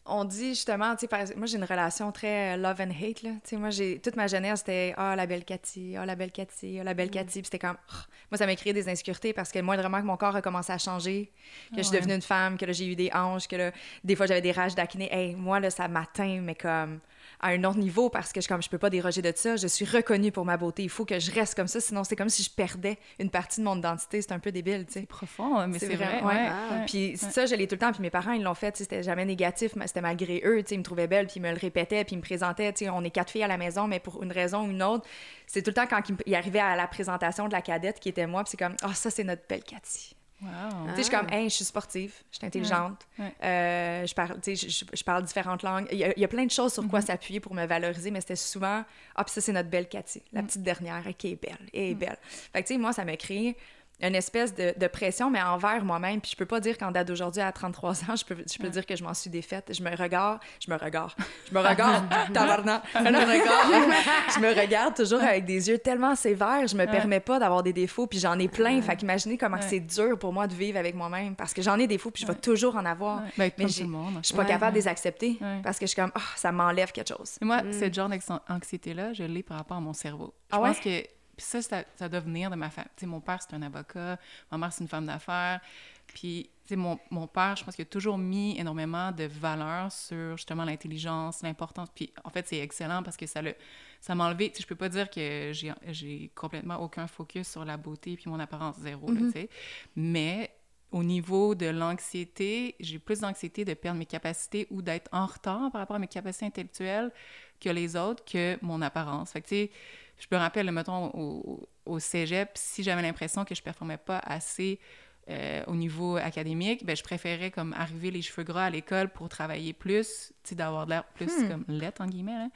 on 0.07 0.23
dit 0.23 0.49
justement, 0.49 0.95
tu 0.95 1.07
sais, 1.07 1.35
moi 1.35 1.47
j'ai 1.47 1.57
une 1.57 1.63
relation 1.63 2.11
très 2.11 2.53
euh, 2.53 2.57
love 2.57 2.79
and 2.79 2.91
hate, 2.91 3.23
là. 3.23 3.31
Tu 3.43 3.49
sais, 3.49 3.57
moi 3.57 3.71
j'ai, 3.71 3.99
toute 3.99 4.15
ma 4.15 4.27
jeunesse 4.27 4.59
c'était 4.59 4.93
«Ah, 4.97 5.15
la 5.15 5.25
belle 5.25 5.43
Cathy, 5.43 5.95
ah, 5.97 6.05
la 6.05 6.15
belle 6.15 6.31
Cathy, 6.31 6.79
ah, 6.79 6.83
la 6.83 6.93
belle 6.93 7.09
Cathy», 7.09 7.39
puis 7.41 7.45
c'était 7.45 7.57
comme, 7.57 7.77
Ah. 7.89 8.05
moi 8.29 8.37
ça 8.37 8.45
m'a 8.45 8.55
créé 8.55 8.71
des 8.71 8.87
insécurités 8.87 9.33
parce 9.33 9.51
que 9.51 9.59
moindrement 9.59 9.99
que 9.99 10.05
mon 10.05 10.17
corps 10.17 10.35
a 10.35 10.43
commencé 10.43 10.71
à 10.71 10.77
changer, 10.77 11.31
que 11.71 11.77
je 11.77 11.83
suis 11.83 11.97
devenue 11.97 12.13
une 12.13 12.21
femme, 12.21 12.55
que 12.57 12.65
là 12.65 12.71
j'ai 12.71 12.85
eu 12.85 12.95
des 12.95 13.09
hanches, 13.13 13.47
que 13.47 13.55
là, 13.55 13.71
des 14.03 14.15
fois 14.15 14.27
j'avais 14.27 14.41
des 14.41 14.51
rages 14.51 14.75
d'acné, 14.75 15.11
hey, 15.11 15.33
moi 15.33 15.59
là 15.59 15.71
ça 15.71 15.87
m'atteint, 15.87 16.39
mais 16.39 16.55
comme 16.55 16.99
à 17.39 17.49
un 17.49 17.63
autre 17.63 17.77
niveau 17.77 18.09
parce 18.09 18.31
que 18.33 18.41
je, 18.41 18.47
comme 18.47 18.61
je 18.61 18.69
peux 18.69 18.77
pas 18.77 18.89
déroger 18.89 19.21
de 19.21 19.31
ça, 19.35 19.55
je 19.55 19.67
suis 19.67 19.85
reconnue 19.85 20.31
pour 20.31 20.45
ma 20.45 20.57
beauté, 20.57 20.83
il 20.83 20.89
faut 20.89 21.05
que 21.05 21.19
je 21.19 21.31
reste 21.31 21.55
comme 21.55 21.67
ça, 21.67 21.79
sinon 21.79 22.03
c'est 22.03 22.15
comme 22.15 22.29
si 22.29 22.43
je 22.43 22.49
perdais 22.49 22.97
une 23.19 23.29
partie 23.29 23.59
de 23.61 23.65
mon 23.65 23.77
identité, 23.77 24.21
c'est 24.21 24.31
un 24.31 24.39
peu 24.39 24.51
débile, 24.51 24.85
tu 24.85 24.93
sais. 24.93 25.01
Profond, 25.05 25.67
mais 25.67 25.79
C'est 25.79 25.95
vrai. 25.95 26.21
ouais. 26.23 26.47
Ah. 26.49 26.79
ouais. 26.79 26.85
Puis 26.85 27.17
ça, 27.17 27.45
je 27.45 27.55
l'ai 27.55 27.67
tout 27.67 27.75
le 27.75 27.79
temps. 27.79 27.91
Puis 27.91 28.01
mes 28.01 28.09
parents, 28.09 28.31
ils 28.33 28.43
l'ont 28.43 28.53
fait. 28.53 28.75
C'était 28.77 29.03
jamais 29.03 29.25
négatif, 29.25 29.75
mais 29.75 29.87
c'était 29.87 30.01
malgré 30.01 30.41
eux. 30.45 30.61
tu 30.63 30.69
sais, 30.69 30.75
Ils 30.75 30.79
me 30.79 30.83
trouvaient 30.83 31.07
belle, 31.07 31.27
puis 31.27 31.35
ils 31.37 31.41
me 31.41 31.51
le 31.51 31.57
répétaient, 31.57 32.03
puis 32.03 32.15
ils 32.15 32.17
me 32.17 32.23
présentaient. 32.23 32.71
tu 32.73 32.85
sais, 32.85 32.89
On 32.89 33.03
est 33.03 33.09
quatre 33.09 33.31
filles 33.31 33.43
à 33.43 33.47
la 33.47 33.57
maison, 33.57 33.87
mais 33.87 33.99
pour 33.99 34.23
une 34.23 34.31
raison 34.31 34.65
ou 34.65 34.71
une 34.71 34.83
autre, 34.83 35.05
c'est 35.47 35.61
tout 35.61 35.69
le 35.69 35.75
temps 35.75 35.87
quand 35.87 36.01
ils, 36.09 36.15
ils 36.25 36.35
arrivaient 36.35 36.59
à 36.59 36.75
la 36.75 36.87
présentation 36.87 37.47
de 37.47 37.53
la 37.53 37.61
cadette 37.61 37.99
qui 37.99 38.09
était 38.09 38.27
moi, 38.27 38.43
puis 38.43 38.51
c'est 38.51 38.57
comme, 38.57 38.75
ah, 38.81 38.93
ça, 38.93 39.09
c'est 39.09 39.23
notre 39.23 39.43
belle 39.47 39.63
Cathy. 39.63 40.14
Wow. 40.41 40.49
Sais, 40.89 40.97
je 40.97 41.01
suis 41.03 41.11
comme, 41.15 41.29
hey, 41.31 41.49
je 41.49 41.55
suis 41.55 41.65
sportive, 41.65 42.13
je 42.31 42.37
suis 42.37 42.45
intelligente, 42.45 43.07
Ouais. 43.17 43.33
euh, 43.43 44.05
je, 44.05 44.13
parle, 44.13 44.39
je, 44.45 44.53
je- 44.93 45.03
parle 45.03 45.23
différentes 45.23 45.63
langues. 45.63 45.87
Il 45.91 45.97
y, 45.97 46.03
a, 46.03 46.13
il 46.15 46.19
y 46.19 46.25
a 46.25 46.27
plein 46.27 46.45
de 46.45 46.51
choses 46.51 46.73
sur 46.73 46.85
quoi 46.89 47.01
s'appuyer 47.01 47.39
pour 47.39 47.53
me 47.53 47.65
valoriser, 47.65 48.11
mais 48.11 48.19
c'était 48.19 48.35
souvent, 48.35 48.83
ah, 49.15 49.23
puis 49.23 49.33
ça, 49.33 49.39
c'est 49.41 49.53
notre 49.53 49.69
belle 49.69 49.87
Cathy, 49.87 50.21
la 50.33 50.41
Mm. 50.41 50.47
petite 50.47 50.63
dernière, 50.63 51.03
qui 51.17 51.29
est 51.31 51.41
belle, 51.41 51.57
elle 51.73 51.79
est 51.81 51.95
belle. 51.95 52.17
Fait 52.51 52.61
que, 52.61 52.67
tu 52.67 52.73
sais, 52.73 52.79
moi, 52.79 52.91
ça 52.91 53.05
m'a 53.05 53.15
créé 53.15 53.55
une 54.01 54.15
espèce 54.15 54.53
de, 54.53 54.73
de 54.77 54.87
pression, 54.87 55.29
mais 55.31 55.41
envers 55.41 55.83
moi-même. 55.83 56.19
Puis 56.21 56.31
je 56.31 56.37
peux 56.37 56.45
pas 56.45 56.59
dire 56.59 56.77
qu'en 56.77 56.91
date 56.91 57.07
d'aujourd'hui, 57.07 57.41
à 57.41 57.51
33 57.51 57.91
ans, 58.09 58.15
je 58.15 58.25
peux, 58.25 58.35
je 58.51 58.57
peux 58.57 58.69
dire 58.69 58.85
que 58.85 58.95
je 58.95 59.03
m'en 59.03 59.13
suis 59.13 59.29
défaite. 59.29 59.71
Je 59.73 59.81
me 59.81 59.95
regarde, 59.95 60.39
je 60.65 60.69
me 60.71 60.77
regarde, 60.77 61.11
je 61.49 61.53
me 61.53 61.59
regarde, 61.59 62.03
tabarnak, 62.33 62.83
je 62.93 62.99
me 62.99 63.05
regarde, 63.19 63.93
je 64.35 64.39
me 64.39 64.59
regarde 64.61 64.95
toujours 64.95 65.21
avec 65.21 65.45
des 65.45 65.69
yeux 65.69 65.77
tellement 65.77 66.15
sévères, 66.15 66.67
je 66.67 66.75
me 66.75 66.85
permets 66.85 67.19
pas 67.21 67.39
d'avoir 67.39 67.63
des 67.63 67.73
défauts, 67.73 68.05
puis 68.07 68.19
j'en 68.19 68.37
ai 68.39 68.47
plein. 68.47 68.81
Fait 68.81 68.95
qu'imaginez 68.95 69.37
comment 69.37 69.55
Ouais. 69.57 69.61
c'est 69.61 69.79
dur 69.79 70.19
pour 70.19 70.33
moi 70.33 70.47
de 70.47 70.53
vivre 70.53 70.77
avec 70.77 70.93
moi-même, 70.95 71.35
parce 71.35 71.53
que 71.53 71.61
j'en 71.61 71.75
ai 71.75 71.87
des 71.87 71.95
défauts, 71.95 72.11
puis 72.11 72.23
je 72.23 72.27
vais 72.27 72.35
toujours 72.35 72.75
en 72.75 72.85
avoir. 72.85 73.21
Ouais. 73.23 73.29
Mais 73.37 73.51
comme 73.51 73.69
j'ai- 73.69 73.83
tout 73.83 73.87
le 73.89 73.95
monde. 73.95 74.15
Je 74.21 74.27
suis 74.27 74.35
pas 74.35 74.41
Ouais. 74.41 74.47
capable 74.49 74.73
de 74.73 74.79
les 74.79 74.87
accepter, 74.87 75.37
Ouais. 75.39 75.61
parce 75.63 75.79
que 75.79 75.85
je 75.85 75.91
suis 75.91 76.01
comme, 76.01 76.11
Ah, 76.15 76.19
ça 76.35 76.51
m'enlève 76.51 76.91
quelque 76.91 77.07
chose. 77.15 77.37
Et 77.41 77.45
moi, 77.45 77.61
ce 77.71 77.91
genre 77.93 78.09
d'anxiété-là, 78.49 79.13
je 79.13 79.23
l'ai 79.23 79.43
par 79.43 79.57
rapport 79.57 79.77
à 79.77 79.81
mon 79.81 79.93
cerveau. 79.93 80.33
Je 80.51 80.57
Ah 80.57 80.61
ouais? 80.61 80.69
pense 80.69 80.79
que 80.79 81.03
puis 81.35 81.45
ça, 81.45 81.61
ça, 81.61 81.83
ça 81.95 82.09
doit 82.09 82.19
venir 82.19 82.49
de 82.49 82.55
ma 82.55 82.69
famille. 82.69 82.91
Tu 82.95 83.01
sais, 83.01 83.05
mon 83.05 83.21
père, 83.21 83.39
c'est 83.41 83.55
un 83.55 83.61
avocat, 83.61 84.17
ma 84.51 84.57
mère, 84.57 84.73
c'est 84.73 84.83
une 84.83 84.89
femme 84.89 85.05
d'affaires. 85.05 85.59
Puis, 86.07 86.49
tu 86.63 86.69
sais, 86.69 86.75
mon, 86.75 86.99
mon 87.09 87.27
père, 87.27 87.55
je 87.55 87.63
pense 87.63 87.75
qu'il 87.75 87.83
a 87.83 87.85
toujours 87.87 88.17
mis 88.17 88.57
énormément 88.59 89.11
de 89.11 89.25
valeur 89.25 89.91
sur, 89.91 90.37
justement, 90.37 90.63
l'intelligence, 90.63 91.41
l'importance. 91.41 91.89
Puis, 91.93 92.13
en 92.23 92.29
fait, 92.29 92.47
c'est 92.47 92.59
excellent 92.59 93.03
parce 93.03 93.17
que 93.17 93.25
ça 93.25 93.41
le, 93.41 93.55
ça 94.01 94.15
m'a 94.15 94.25
enlevé... 94.25 94.49
Tu 94.49 94.57
sais, 94.57 94.61
je 94.63 94.67
peux 94.67 94.75
pas 94.75 94.89
dire 94.89 95.09
que 95.09 95.51
j'ai, 95.51 95.73
j'ai 95.87 96.31
complètement 96.35 96.77
aucun 96.77 97.07
focus 97.07 97.49
sur 97.49 97.65
la 97.65 97.77
beauté 97.77 98.15
puis 98.15 98.29
mon 98.29 98.39
apparence 98.39 98.77
zéro, 98.77 99.11
là, 99.11 99.19
tu 99.19 99.31
sais. 99.31 99.49
Mais 99.95 100.51
au 100.91 101.03
niveau 101.03 101.55
de 101.55 101.65
l'anxiété, 101.65 102.75
j'ai 102.79 102.99
plus 102.99 103.19
d'anxiété 103.19 103.65
de 103.65 103.73
perdre 103.73 103.99
mes 103.99 104.05
capacités 104.05 104.67
ou 104.69 104.81
d'être 104.81 105.09
en 105.11 105.25
retard 105.25 105.71
par 105.71 105.81
rapport 105.81 105.97
à 105.97 105.99
mes 105.99 106.07
capacités 106.07 106.45
intellectuelles 106.45 107.11
que 107.59 107.69
les 107.69 107.95
autres, 107.97 108.23
que 108.23 108.57
mon 108.61 108.81
apparence. 108.81 109.31
Fait 109.31 109.41
que, 109.41 109.47
tu 109.47 109.55
sais, 109.55 109.71
je 110.17 110.27
me 110.31 110.37
rappelle, 110.37 110.71
mettons, 110.71 111.07
au, 111.13 111.67
au 111.85 111.99
cégep, 111.99 112.51
si 112.55 112.83
j'avais 112.83 113.01
l'impression 113.01 113.45
que 113.45 113.55
je 113.55 113.61
performais 113.61 113.97
pas 113.97 114.19
assez 114.19 114.79
euh, 115.27 115.63
au 115.65 115.75
niveau 115.75 116.17
académique, 116.17 116.85
ben, 116.85 116.95
je 116.95 117.01
préférais 117.01 117.49
comme 117.49 117.73
arriver 117.73 118.11
les 118.11 118.21
cheveux 118.21 118.43
gras 118.43 118.65
à 118.65 118.69
l'école 118.69 119.09
pour 119.09 119.27
travailler 119.27 119.73
plus, 119.73 120.31
d'avoir 120.51 120.85
de 120.85 120.91
l'air 120.91 121.03
plus 121.03 121.31
comme 121.49 121.65
lettre, 121.67 122.01
en 122.01 122.05
guillemets, 122.05 122.37
là. 122.37 122.47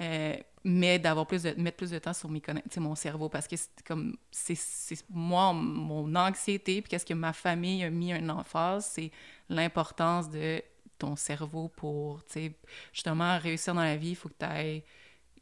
Euh, 0.00 0.36
mais 0.62 0.98
d'avoir 1.00 1.26
plus 1.26 1.42
de 1.42 1.50
mettre 1.60 1.76
plus 1.76 1.90
de 1.90 1.98
temps 1.98 2.14
sur 2.14 2.30
mes 2.30 2.40
mon 2.78 2.94
cerveau 2.94 3.28
parce 3.28 3.46
que 3.46 3.56
c'est 3.56 3.82
comme 3.86 4.16
c'est 4.30 4.56
moi 5.10 5.52
mon 5.52 6.14
anxiété 6.14 6.80
puis 6.80 6.88
qu'est-ce 6.88 7.04
que 7.04 7.12
ma 7.12 7.34
famille 7.34 7.84
a 7.84 7.90
mis 7.90 8.14
un 8.14 8.30
emphase 8.30 8.86
c'est 8.86 9.10
l'importance 9.50 10.30
de 10.30 10.62
ton 10.98 11.16
cerveau 11.16 11.68
pour 11.68 12.24
justement 12.94 13.38
réussir 13.38 13.74
dans 13.74 13.82
la 13.82 13.98
vie 13.98 14.10
il 14.10 14.16
faut 14.16 14.30
que 14.30 14.38
tu 14.38 14.46
aies 14.46 14.84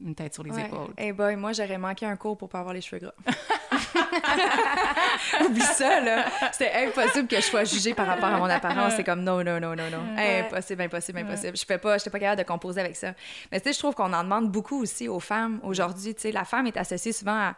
une 0.00 0.14
tête 0.14 0.34
sur 0.34 0.42
les 0.42 0.50
Ouais. 0.50 0.62
épaules 0.62 0.92
Hey 0.96 1.12
boy, 1.12 1.36
moi, 1.36 1.52
j'aurais 1.52 1.78
manqué 1.78 2.06
un 2.06 2.16
cours 2.16 2.36
pour 2.36 2.48
pas 2.48 2.58
avoir 2.60 2.74
les 2.74 2.80
cheveux 2.80 3.00
gras. 3.00 3.12
Oublie 5.44 5.60
ça, 5.60 6.00
là. 6.00 6.24
C'était 6.52 6.72
impossible 6.86 7.28
que 7.28 7.36
je 7.36 7.42
sois 7.42 7.64
jugée 7.64 7.94
par 7.94 8.06
rapport 8.06 8.28
à 8.28 8.38
mon 8.38 8.44
apparence. 8.46 8.94
C'est 8.96 9.04
comme 9.04 9.22
non, 9.22 9.42
non, 9.44 9.60
non, 9.60 9.74
non, 9.74 9.90
non. 9.90 10.02
Impossible, 10.16 10.82
impossible, 10.82 11.18
impossible. 11.20 11.56
Je 11.56 11.64
fais 11.64 11.78
pas, 11.78 11.98
j'étais 11.98 12.10
pas 12.10 12.18
capable 12.18 12.42
de 12.42 12.46
composer 12.46 12.80
avec 12.80 12.96
ça. 12.96 13.14
Mais 13.50 13.60
tu 13.60 13.68
sais, 13.68 13.72
je 13.74 13.78
trouve 13.78 13.94
qu'on 13.94 14.12
en 14.12 14.22
demande 14.24 14.50
beaucoup 14.50 14.80
aussi 14.82 15.08
aux 15.08 15.20
femmes 15.20 15.60
aujourd'hui. 15.62 16.14
Tu 16.14 16.22
sais, 16.22 16.32
la 16.32 16.44
femme 16.44 16.66
est 16.66 16.76
associée 16.76 17.12
souvent 17.12 17.38
à 17.38 17.54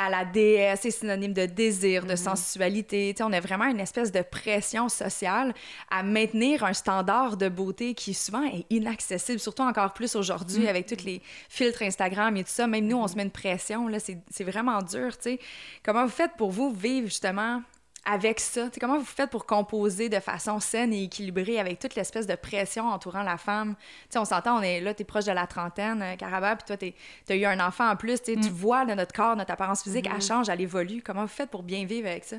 à 0.00 0.08
la 0.08 0.24
déesse, 0.24 0.80
c'est 0.82 0.90
synonyme 0.92 1.32
de 1.32 1.46
désir, 1.46 2.04
Mm-hmm. 2.04 2.10
de 2.10 2.16
sensualité. 2.16 3.12
Tu 3.14 3.18
sais, 3.18 3.24
on 3.24 3.32
a 3.32 3.40
vraiment 3.40 3.64
une 3.64 3.80
espèce 3.80 4.12
de 4.12 4.22
pression 4.22 4.88
sociale 4.88 5.52
à 5.90 6.02
maintenir 6.02 6.62
un 6.64 6.72
standard 6.72 7.36
de 7.36 7.48
beauté 7.48 7.94
qui 7.94 8.14
souvent 8.14 8.44
est 8.44 8.64
inaccessible, 8.70 9.40
surtout 9.40 9.62
encore 9.62 9.92
plus 9.92 10.14
aujourd'hui 10.14 10.64
Mm-hmm. 10.64 10.68
avec 10.68 10.86
tous 10.86 11.04
les 11.04 11.20
filtres 11.48 11.82
Instagram 11.82 12.36
et 12.36 12.44
tout 12.44 12.50
ça. 12.50 12.66
Même 12.66 12.86
nous, 12.86 12.96
on 12.96 13.08
se 13.08 13.16
met 13.16 13.24
une 13.24 13.30
pression, 13.30 13.88
là, 13.88 13.98
c'est 13.98 14.44
vraiment 14.44 14.80
dur, 14.82 15.16
tu 15.18 15.30
sais. 15.30 15.38
Comment 15.84 16.04
vous 16.04 16.10
faites 16.10 16.32
pour 16.38 16.50
vous 16.50 16.70
vivre 16.70 17.06
justement 17.08 17.62
avec 18.10 18.40
ça? 18.40 18.68
Comment 18.80 18.98
vous 18.98 19.04
faites 19.04 19.30
pour 19.30 19.44
composer 19.44 20.08
de 20.08 20.18
façon 20.18 20.60
saine 20.60 20.92
et 20.94 21.04
équilibrée 21.04 21.58
avec 21.58 21.78
toute 21.78 21.94
l'espèce 21.94 22.26
de 22.26 22.34
pression 22.34 22.88
entourant 22.88 23.22
la 23.22 23.36
femme? 23.36 23.76
On 24.16 24.24
s'entend, 24.24 24.58
on 24.58 24.62
est 24.62 24.80
là, 24.80 24.94
tu 24.94 25.02
es 25.02 25.04
proche 25.04 25.26
de 25.26 25.32
la 25.32 25.46
trentaine, 25.46 26.00
euh, 26.02 26.16
Caraba, 26.16 26.56
puis 26.56 26.64
toi, 26.66 26.76
tu 26.76 26.94
as 27.32 27.36
eu 27.36 27.44
un 27.44 27.60
enfant 27.60 27.88
en 27.90 27.96
plus. 27.96 28.22
Tu 28.22 28.38
tu 28.38 28.50
vois 28.50 28.84
là, 28.84 28.94
notre 28.94 29.12
corps, 29.12 29.36
notre 29.36 29.52
apparence 29.52 29.82
physique, 29.82 30.08
elle 30.12 30.22
change, 30.22 30.48
elle 30.48 30.60
évolue. 30.60 31.02
Comment 31.02 31.22
vous 31.22 31.28
faites 31.28 31.50
pour 31.50 31.62
bien 31.62 31.84
vivre 31.84 32.08
avec 32.08 32.24
ça? 32.24 32.36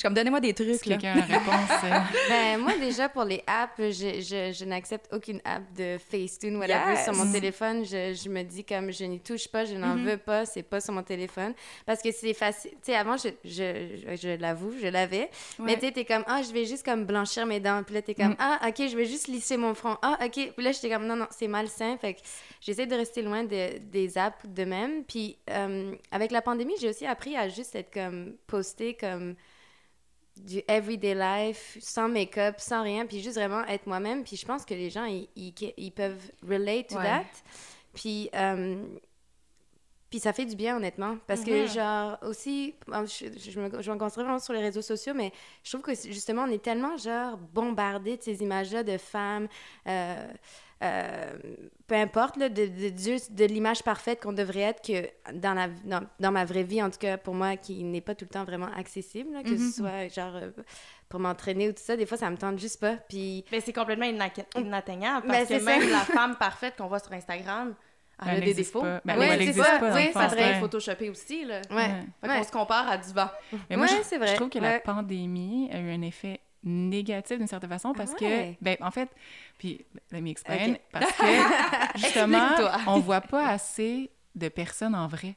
Je 0.00 0.06
suis 0.06 0.08
comme, 0.08 0.14
donnez-moi 0.14 0.40
des 0.40 0.54
trucs, 0.54 0.76
Si 0.76 0.88
quelqu'un 0.88 1.12
a 1.12 1.16
la 1.16 1.24
réponse, 1.26 1.70
euh, 1.84 1.90
Ben, 2.30 2.58
moi, 2.58 2.72
déjà, 2.78 3.10
pour 3.10 3.24
les 3.24 3.42
apps, 3.46 3.74
je, 3.76 4.22
je, 4.22 4.56
je 4.58 4.64
n'accepte 4.64 5.12
aucune 5.12 5.42
app 5.44 5.62
de 5.76 5.98
Facetune, 5.98 6.56
whatever, 6.56 6.92
Yes! 6.92 7.04
sur 7.04 7.12
mon 7.12 7.30
téléphone. 7.30 7.84
Je, 7.84 8.14
je 8.14 8.30
me 8.30 8.42
dis 8.42 8.64
comme, 8.64 8.90
je 8.90 9.04
n'y 9.04 9.20
touche 9.20 9.46
pas, 9.48 9.66
je 9.66 9.74
n'en 9.74 9.96
veux 9.96 10.16
pas, 10.16 10.46
c'est 10.46 10.62
pas 10.62 10.80
sur 10.80 10.94
mon 10.94 11.02
téléphone. 11.02 11.52
Parce 11.84 12.00
que 12.00 12.12
c'est 12.12 12.32
facile. 12.32 12.70
Tu 12.70 12.78
sais, 12.92 12.96
avant, 12.96 13.18
je, 13.18 13.28
je, 13.44 13.98
je, 14.08 14.16
je 14.16 14.40
l'avoue, 14.40 14.72
je 14.80 14.86
l'avais. 14.86 15.28
Mais 15.58 15.74
tu 15.74 15.80
sais, 15.82 15.92
t'es 15.92 16.06
comme, 16.06 16.24
ah, 16.26 16.40
je 16.48 16.50
vais 16.50 16.64
juste 16.64 16.82
comme 16.82 17.04
blanchir 17.04 17.44
mes 17.44 17.60
dents. 17.60 17.82
Puis 17.82 17.94
là, 17.96 18.00
t'es 18.00 18.14
comme, 18.14 18.36
ah, 18.38 18.58
ok, 18.68 18.88
je 18.88 18.96
vais 18.96 19.04
juste 19.04 19.28
lisser 19.28 19.58
mon 19.58 19.74
front. 19.74 19.98
Ah, 20.00 20.16
ok. 20.24 20.32
Puis 20.56 20.64
là, 20.64 20.72
j'étais 20.72 20.88
comme, 20.88 21.04
non, 21.06 21.16
non, 21.16 21.26
c'est 21.28 21.46
malsain. 21.46 21.98
Fait 21.98 22.14
que 22.14 22.20
j'essaie 22.62 22.86
de 22.86 22.94
rester 22.96 23.20
loin 23.20 23.44
de, 23.44 23.76
des 23.78 24.16
apps 24.16 24.46
de 24.46 24.64
même. 24.64 25.04
Puis 25.04 25.36
euh, 25.50 25.92
avec 26.10 26.30
la 26.30 26.40
pandémie, 26.40 26.72
j'ai 26.80 26.88
aussi 26.88 27.04
appris 27.04 27.36
à 27.36 27.50
juste 27.50 27.74
être 27.74 27.92
comme, 27.92 28.32
posté 28.46 28.94
comme 28.94 29.34
du 30.44 30.62
everyday 30.68 31.14
life, 31.14 31.76
sans 31.80 32.08
make-up, 32.08 32.56
sans 32.58 32.82
rien, 32.82 33.06
puis 33.06 33.20
juste 33.20 33.36
vraiment 33.36 33.64
être 33.66 33.86
moi-même. 33.86 34.24
Puis 34.24 34.36
je 34.36 34.46
pense 34.46 34.64
que 34.64 34.74
les 34.74 34.90
gens, 34.90 35.04
ils, 35.04 35.92
peuvent 35.92 36.30
relate 36.46 36.88
to 36.88 36.96
Ouais. 36.96 37.04
that. 37.04 37.24
Puis, 37.94 38.30
euh, 38.34 38.84
puis 40.10 40.18
ça 40.18 40.32
fait 40.32 40.44
du 40.44 40.56
bien, 40.56 40.76
honnêtement. 40.76 41.18
Parce 41.26 41.44
que, 41.44 41.66
genre, 41.66 42.18
aussi, 42.22 42.74
je, 42.88 43.26
je, 43.50 43.60
me, 43.60 43.80
je 43.80 43.90
me 43.92 43.96
concentre 43.96 44.24
vraiment 44.24 44.40
sur 44.40 44.52
les 44.52 44.60
réseaux 44.60 44.82
sociaux, 44.82 45.14
mais 45.14 45.32
je 45.62 45.70
trouve 45.70 45.82
que, 45.82 45.94
justement, 45.94 46.42
on 46.42 46.50
est 46.50 46.62
tellement, 46.62 46.96
genre, 46.96 47.36
bombardé 47.36 48.16
de 48.16 48.22
ces 48.22 48.42
images-là 48.42 48.82
de 48.82 48.98
femmes, 48.98 49.46
euh, 49.86 50.26
euh, 50.82 51.32
peu 51.86 51.94
importe, 51.94 52.36
là, 52.36 52.48
de, 52.48 52.66
de, 52.66 52.88
de, 52.88 53.34
de 53.34 53.44
l'image 53.44 53.82
parfaite 53.82 54.22
qu'on 54.22 54.32
devrait 54.32 54.60
être, 54.60 54.82
que 54.82 55.08
dans, 55.34 55.52
la, 55.54 55.68
dans, 55.84 56.00
dans, 56.18 56.32
ma 56.32 56.44
vraie 56.44 56.62
vie, 56.62 56.82
en 56.82 56.90
tout 56.90 56.98
cas, 56.98 57.18
pour 57.18 57.34
moi, 57.34 57.56
qui 57.56 57.82
n'est 57.84 58.00
pas 58.00 58.14
tout 58.14 58.24
le 58.24 58.30
temps 58.32 58.44
vraiment 58.44 58.68
accessible, 58.76 59.32
là, 59.34 59.42
que 59.42 59.56
ce 59.58 59.70
soit, 59.72 60.08
genre, 60.08 60.36
euh, 60.36 60.50
pour 61.08 61.20
m'entraîner 61.20 61.68
ou 61.68 61.72
tout 61.72 61.82
ça, 61.82 61.96
des 61.96 62.06
fois, 62.06 62.16
ça 62.16 62.30
me 62.30 62.36
tente 62.36 62.58
juste 62.58 62.80
pas. 62.80 62.94
Puis... 63.08 63.44
Mais 63.52 63.60
c'est 63.60 63.72
complètement 63.72 64.06
inatteignable, 64.06 65.26
parce 65.26 65.46
c'est 65.48 65.58
que 65.58 65.64
ça. 65.64 65.78
même 65.78 65.90
la 65.90 65.98
femme 66.00 66.36
parfaite 66.36 66.76
qu'on 66.76 66.86
voit 66.86 67.00
sur 67.00 67.12
Instagram, 67.12 67.74
elle, 68.22 68.28
Elle 68.36 68.42
a 68.42 68.46
des 68.46 68.54
défauts. 68.54 68.82
pas. 68.82 69.00
Ben 69.04 69.14
oui, 69.18 69.20
ouais, 69.20 69.38
elle 69.40 69.54
pas, 69.54 69.94
Oui, 69.94 70.10
ça 70.12 70.28
serait 70.28 70.54
ouais. 70.54 70.60
photoshopé 70.60 71.08
aussi, 71.10 71.44
là. 71.46 71.60
Ouais. 71.70 71.76
Ouais. 71.76 71.90
Fait 72.22 72.28
Ouais. 72.28 72.36
qu'on 72.38 72.44
se 72.44 72.52
compare 72.52 72.88
à 72.88 72.98
du 72.98 73.12
vent. 73.12 73.28
Mais 73.70 73.76
moi, 73.76 73.86
Ouais, 73.86 73.92
je, 74.10 74.16
vrai. 74.18 74.28
je 74.28 74.34
trouve 74.36 74.50
que 74.50 74.58
la 74.58 74.78
pandémie 74.80 75.70
a 75.72 75.78
eu 75.78 75.90
un 75.90 76.02
effet 76.02 76.40
négatif 76.62 77.38
d'une 77.38 77.46
certaine 77.46 77.70
façon 77.70 77.92
parce 77.94 78.12
ouais? 78.20 78.56
que, 78.58 78.64
ben, 78.64 78.76
en 78.80 78.90
fait, 78.90 79.08
puis, 79.58 79.84
let 80.10 80.20
me 80.20 80.28
explain, 80.30 80.74
parce 80.92 81.10
que, 81.12 81.24
justement, 81.98 82.48
on 82.86 82.98
voit 83.00 83.20
pas 83.22 83.48
assez 83.48 84.10
de 84.34 84.48
personnes 84.48 84.94
en 84.94 85.06
vrai. 85.06 85.36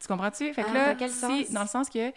Tu 0.00 0.06
comprends-tu? 0.08 0.52
Fait 0.54 0.62
que 0.62 0.68
Ah, 0.70 0.74
là, 0.74 0.92
dans 0.92 0.98
quel 0.98 1.10
si, 1.10 1.18
sens? 1.20 1.50
dans 1.52 1.62
le 1.62 1.68
sens 1.68 1.88
que 1.90 2.12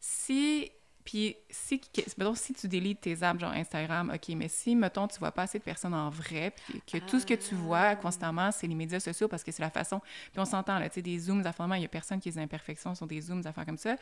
si, 0.00 0.70
puis 1.04 1.36
si, 1.50 1.80
mettons, 2.16 2.34
si 2.34 2.54
tu 2.54 2.68
délites 2.68 3.00
tes 3.00 3.22
apps, 3.22 3.40
genre 3.40 3.52
Instagram, 3.52 4.12
OK, 4.14 4.34
mais 4.36 4.48
si, 4.48 4.74
mettons, 4.76 5.08
tu 5.08 5.18
vois 5.18 5.32
pas 5.32 5.42
assez 5.42 5.58
de 5.58 5.64
personnes 5.64 5.94
en 5.94 6.10
vrai, 6.10 6.52
puis 6.68 6.80
que 6.86 6.98
tout 7.04 7.18
ce 7.20 7.26
que 7.26 7.34
tu 7.34 7.54
Ah. 7.54 7.58
vois 7.58 7.96
constamment, 7.96 8.50
c'est 8.52 8.66
les 8.66 8.74
médias 8.74 9.00
sociaux 9.00 9.28
parce 9.28 9.42
que 9.42 9.52
c'est 9.52 9.62
la 9.62 9.70
façon, 9.70 10.00
puis 10.30 10.40
on 10.40 10.44
s'entend, 10.44 10.78
là, 10.78 10.88
tu 10.88 10.94
sais, 10.96 11.02
des 11.02 11.18
zooms, 11.18 11.44
à 11.46 11.76
il 11.76 11.82
y 11.82 11.84
a 11.84 11.88
personne 11.88 12.20
qui 12.20 12.28
a 12.28 12.32
des 12.32 12.38
imperfections 12.38 12.94
sur 12.94 13.06
des 13.06 13.20
zooms, 13.20 13.40
des 13.40 13.46
affaires 13.46 13.66
comme 13.66 13.78
ça. 13.78 13.96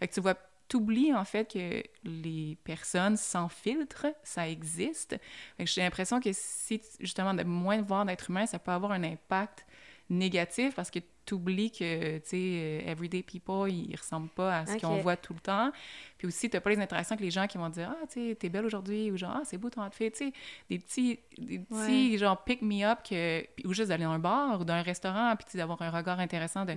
Fait 0.00 0.08
que 0.08 0.14
tu 0.14 0.20
vois, 0.20 0.34
t'oublies 0.68 1.14
en 1.14 1.24
fait 1.24 1.52
que 1.52 1.82
les 2.04 2.56
personnes 2.64 3.16
sans 3.16 3.48
filtre, 3.48 4.06
ça 4.22 4.48
existe. 4.48 5.16
J'ai 5.58 5.82
l'impression 5.82 6.20
que 6.20 6.30
si, 6.32 6.80
justement, 7.00 7.34
de 7.34 7.44
moins 7.44 7.80
voir 7.82 8.04
d'êtres 8.04 8.30
humains, 8.30 8.46
ça 8.46 8.58
peut 8.58 8.72
avoir 8.72 8.92
un 8.92 9.04
impact 9.04 9.66
négatif 10.08 10.74
parce 10.74 10.90
que 10.90 11.00
tu 11.24 11.34
oublies 11.34 11.72
que, 11.72 12.18
tu 12.18 12.22
sais, 12.24 12.36
euh, 12.36 12.80
everyday 12.92 13.20
people, 13.20 13.68
ils 13.68 13.96
ressemblent 13.96 14.28
pas 14.28 14.58
à 14.58 14.66
ce 14.66 14.74
qu'on 14.80 14.94
voit 15.02 15.16
tout 15.16 15.34
le 15.34 15.40
temps. 15.40 15.72
Puis 16.18 16.28
aussi, 16.28 16.48
t'as 16.48 16.60
pas 16.60 16.70
les 16.70 16.78
interactions 16.78 17.14
avec 17.14 17.24
les 17.24 17.32
gens 17.32 17.48
qui 17.48 17.58
vont 17.58 17.68
dire 17.68 17.92
«Ah, 18.00 18.06
tu 18.08 18.28
sais, 18.28 18.34
t'es 18.36 18.48
belle 18.48 18.64
aujourd'hui» 18.64 19.10
ou 19.12 19.16
genre 19.16 19.32
«Ah, 19.34 19.42
c'est 19.44 19.58
beau 19.58 19.68
ton 19.68 19.84
outfit», 19.84 20.10
tu 20.12 20.18
sais, 20.26 20.32
des 20.70 20.78
petits, 20.78 21.18
des 21.36 21.58
petits 21.58 22.16
genre 22.18 22.44
pick 22.44 22.62
me 22.62 22.84
up 22.88 23.00
que, 23.02 23.42
puis- 23.56 23.66
ou 23.66 23.72
juste 23.72 23.88
d'aller 23.88 24.04
dans 24.04 24.12
un 24.12 24.20
bar 24.20 24.60
ou 24.60 24.64
dans 24.64 24.74
un 24.74 24.82
restaurant 24.82 25.34
puis 25.34 25.58
d'avoir 25.58 25.82
un 25.82 25.90
regard 25.90 26.20
intéressant 26.20 26.64
de, 26.64 26.74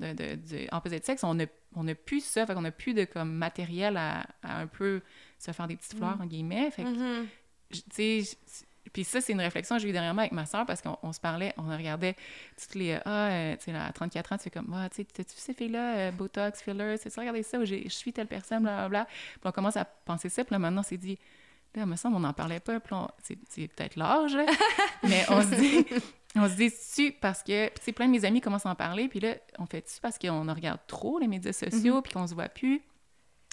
de, 0.00 0.12
de, 0.12 0.34
de- 0.34 0.66
en 0.74 0.82
sexe. 1.00 1.22
On 1.22 1.38
a, 1.38 1.44
on 1.76 1.86
a 1.88 1.94
plus 1.94 2.24
ça, 2.24 2.46
fait 2.46 2.54
qu'on 2.54 2.64
a 2.64 2.70
plus 2.70 2.94
de 2.94 3.04
comme 3.04 3.32
matériel 3.32 3.96
à, 3.96 4.26
à 4.42 4.58
un 4.60 4.66
peu 4.66 5.00
se 5.38 5.50
faire 5.52 5.66
des 5.66 5.76
petites 5.76 5.96
fleurs, 5.96 6.16
en 6.20 6.26
guillemets. 6.26 6.70
Fait 6.70 6.82
que, 6.84 6.88
Mhm. 6.88 7.26
je- 7.70 7.80
tu 7.80 7.84
sais, 7.92 8.20
je- 8.22 8.90
puis 8.92 9.02
ça, 9.02 9.20
c'est 9.20 9.32
une 9.32 9.40
réflexion 9.40 9.76
que 9.76 9.82
j'ai 9.82 9.88
eue 9.88 9.92
dernièrement 9.92 10.20
avec 10.20 10.32
ma 10.32 10.46
soeur 10.46 10.64
parce 10.66 10.80
qu'on 10.80 10.96
on 11.02 11.12
se 11.12 11.18
parlait, 11.18 11.52
on 11.56 11.62
regardait 11.68 12.14
toutes 12.60 12.76
les. 12.76 12.98
Ah, 13.04 13.28
euh, 13.30 13.56
tu 13.56 13.64
sais, 13.64 13.74
à 13.76 13.90
34 13.92 14.32
ans, 14.32 14.36
tu 14.36 14.44
fais 14.44 14.50
comme, 14.50 14.72
ah, 14.74 14.88
tu 14.88 14.96
sais, 15.02 15.22
vu 15.22 15.24
ces 15.36 15.52
filles-là, 15.54 15.96
euh, 15.96 16.10
Botox, 16.12 16.62
fillers, 16.62 16.96
tu 16.98 17.08
regardez 17.18 17.42
ça, 17.42 17.58
où 17.58 17.64
je 17.64 17.88
suis 17.88 18.12
telle 18.12 18.28
personne, 18.28 18.62
blablabla. 18.62 19.06
Puis 19.06 19.40
on 19.44 19.52
commence 19.52 19.76
à 19.76 19.84
penser 19.84 20.28
ça, 20.28 20.44
puis 20.44 20.52
là, 20.54 20.58
maintenant, 20.60 20.80
on 20.80 20.84
s'est 20.84 20.96
dit, 20.98 21.18
là, 21.74 21.82
il 21.82 21.86
me 21.88 21.96
semble, 21.96 22.14
on 22.16 22.20
n'en 22.20 22.32
parlait 22.34 22.60
pas, 22.60 22.78
puis 22.78 22.94
c'est 23.48 23.66
peut-être 23.68 23.96
l'âge, 23.96 24.36
mais 25.02 25.24
on 25.30 25.42
se 25.42 25.54
dit. 25.56 25.86
On 26.36 26.48
se 26.48 26.54
dit, 26.54 26.72
tu 26.94 27.12
parce 27.12 27.42
que, 27.42 27.68
tu 27.68 27.82
sais, 27.82 27.92
plein 27.92 28.06
de 28.06 28.10
mes 28.10 28.24
amis 28.24 28.40
commencent 28.40 28.66
à 28.66 28.70
en 28.70 28.74
parler, 28.74 29.08
puis 29.08 29.20
là, 29.20 29.36
on 29.58 29.66
fait 29.66 29.82
tu 29.82 30.00
parce 30.00 30.18
qu'on 30.18 30.52
regarde 30.52 30.80
trop 30.86 31.18
les 31.18 31.28
médias 31.28 31.52
sociaux, 31.52 32.02
puis 32.02 32.12
qu'on 32.12 32.26
se 32.26 32.34
voit 32.34 32.48
plus. 32.48 32.82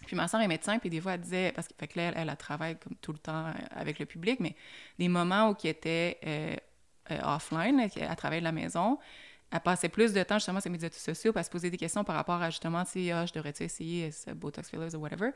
Puis 0.07 0.15
ma 0.15 0.27
soeur 0.27 0.41
est 0.41 0.47
médecin, 0.47 0.79
puis 0.79 0.89
des 0.89 0.99
fois, 0.99 1.13
elle 1.13 1.21
disait, 1.21 1.51
parce 1.51 1.67
que, 1.67 1.73
fait 1.77 1.87
que 1.87 1.99
là, 1.99 2.07
elle, 2.07 2.13
elle, 2.17 2.29
elle 2.29 2.37
travaille 2.37 2.77
comme 2.79 2.95
tout 3.01 3.11
le 3.11 3.19
temps 3.19 3.47
euh, 3.47 3.53
avec 3.71 3.99
le 3.99 4.05
public, 4.05 4.39
mais 4.39 4.55
des 4.97 5.09
moments 5.09 5.49
où 5.49 5.53
qui 5.53 5.67
était 5.67 6.17
euh, 6.25 6.55
euh, 7.11 7.19
offline, 7.23 7.77
là, 7.77 7.89
qu'elle 7.89 8.15
travaillait 8.15 8.41
de 8.41 8.45
la 8.45 8.51
maison, 8.51 8.97
elle 9.51 9.59
passait 9.59 9.89
plus 9.89 10.13
de 10.13 10.23
temps 10.23 10.35
justement 10.35 10.59
sur 10.61 10.69
les 10.69 10.77
médias 10.77 10.89
sociaux 10.91 11.33
pour 11.33 11.43
se 11.43 11.49
poser 11.49 11.69
des 11.69 11.77
questions 11.77 12.03
par 12.03 12.15
rapport 12.15 12.41
à 12.41 12.49
justement, 12.49 12.83
tu 12.85 12.91
sais, 13.05 13.11
ah, 13.11 13.25
je 13.25 13.33
devrais-tu 13.33 13.63
essayer 13.63 14.11
ce 14.11 14.31
Botox 14.31 14.69
fillers 14.69 14.95
ou 14.95 14.99
whatever. 14.99 15.31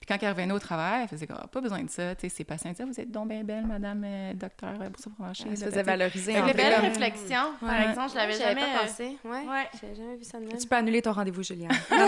Puis 0.00 0.06
quand 0.08 0.16
elle 0.22 0.30
revenait 0.30 0.52
au 0.54 0.58
travail, 0.58 1.02
elle 1.02 1.08
faisait 1.08 1.26
comme, 1.26 1.38
Ah, 1.40 1.46
pas 1.46 1.60
besoin 1.60 1.82
de 1.82 1.90
ça, 1.90 2.14
tu 2.14 2.22
sais, 2.22 2.28
ses 2.34 2.44
patients 2.44 2.70
disaient, 2.70 2.84
vous 2.84 3.00
êtes 3.00 3.10
donc 3.10 3.28
bien 3.28 3.44
belle, 3.44 3.66
madame 3.66 4.02
euh, 4.04 4.32
docteur, 4.34 4.74
euh, 4.80 4.88
pour 4.90 5.02
ça, 5.02 5.10
pour 5.14 5.24
marcher. 5.26 5.44
Elle 5.50 5.58
se 5.58 5.64
faisait 5.66 5.82
valoriser. 5.82 6.32
Fait, 6.32 6.54
belles 6.54 6.74
comme- 6.76 6.84
réflexions, 6.84 7.52
par 7.60 7.80
exemple, 7.90 8.10
je 8.10 8.16
l'avais 8.16 8.38
jamais... 8.38 8.60
pas 8.60 8.66
euh, 8.66 8.86
pensé. 8.86 9.18
Ouais. 9.24 9.30
Ouais. 9.46 9.68
J'avais 9.80 9.94
jamais 9.94 10.16
vu 10.16 10.24
ça 10.24 10.38
de 10.40 10.46
même. 10.46 10.56
Tu 10.58 10.66
peux 10.66 10.76
annuler 10.76 11.02
ton 11.02 11.12
rendez-vous, 11.12 11.42
Juliane. 11.42 11.70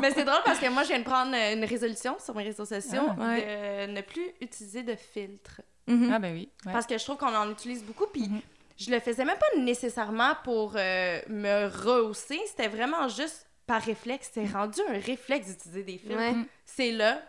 Mais 0.00 0.10
c'est 0.12 0.24
drôle 0.24 0.40
parce 0.44 0.58
que 0.58 0.68
moi, 0.70 0.82
je 0.82 0.88
viens 0.88 0.98
de 0.98 1.04
prendre 1.04 1.34
une 1.34 1.64
résolution 1.64 2.16
sur 2.18 2.34
mes 2.34 2.44
réseaux 2.44 2.64
sociaux 2.64 3.08
Ah. 3.20 3.36
de 3.36 3.92
ne 3.92 4.00
plus 4.00 4.26
utiliser 4.40 4.82
de 4.82 4.94
filtre. 4.94 5.60
Mhm. 5.86 6.10
Ah, 6.12 6.18
ben 6.18 6.32
oui. 6.34 6.48
ouais. 6.64 6.72
Parce 6.72 6.86
que 6.86 6.96
je 6.96 7.04
trouve 7.04 7.16
qu'on 7.18 7.34
en 7.34 7.50
utilise 7.50 7.84
beaucoup, 7.84 8.06
puis 8.12 8.28
Mhm. 8.28 8.40
Je 8.76 8.90
le 8.90 9.00
faisais 9.00 9.24
même 9.24 9.38
pas 9.38 9.58
nécessairement 9.60 10.34
pour 10.44 10.74
euh, 10.76 11.20
me 11.28 11.66
rehausser, 11.68 12.40
c'était 12.46 12.68
vraiment 12.68 13.08
juste 13.08 13.46
par 13.66 13.82
réflexe. 13.82 14.30
C'est 14.32 14.46
rendu 14.46 14.80
un 14.88 14.98
réflexe 14.98 15.48
d'utiliser 15.48 15.82
des. 15.82 16.14
Ouais. 16.14 16.34
C'est 16.64 16.90
là, 16.92 17.22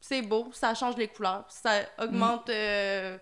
c'est 0.00 0.22
beau, 0.22 0.48
ça 0.52 0.74
change 0.74 0.96
les 0.96 1.08
couleurs, 1.08 1.44
ça 1.48 1.82
augmente 1.98 2.48
euh, 2.50 3.18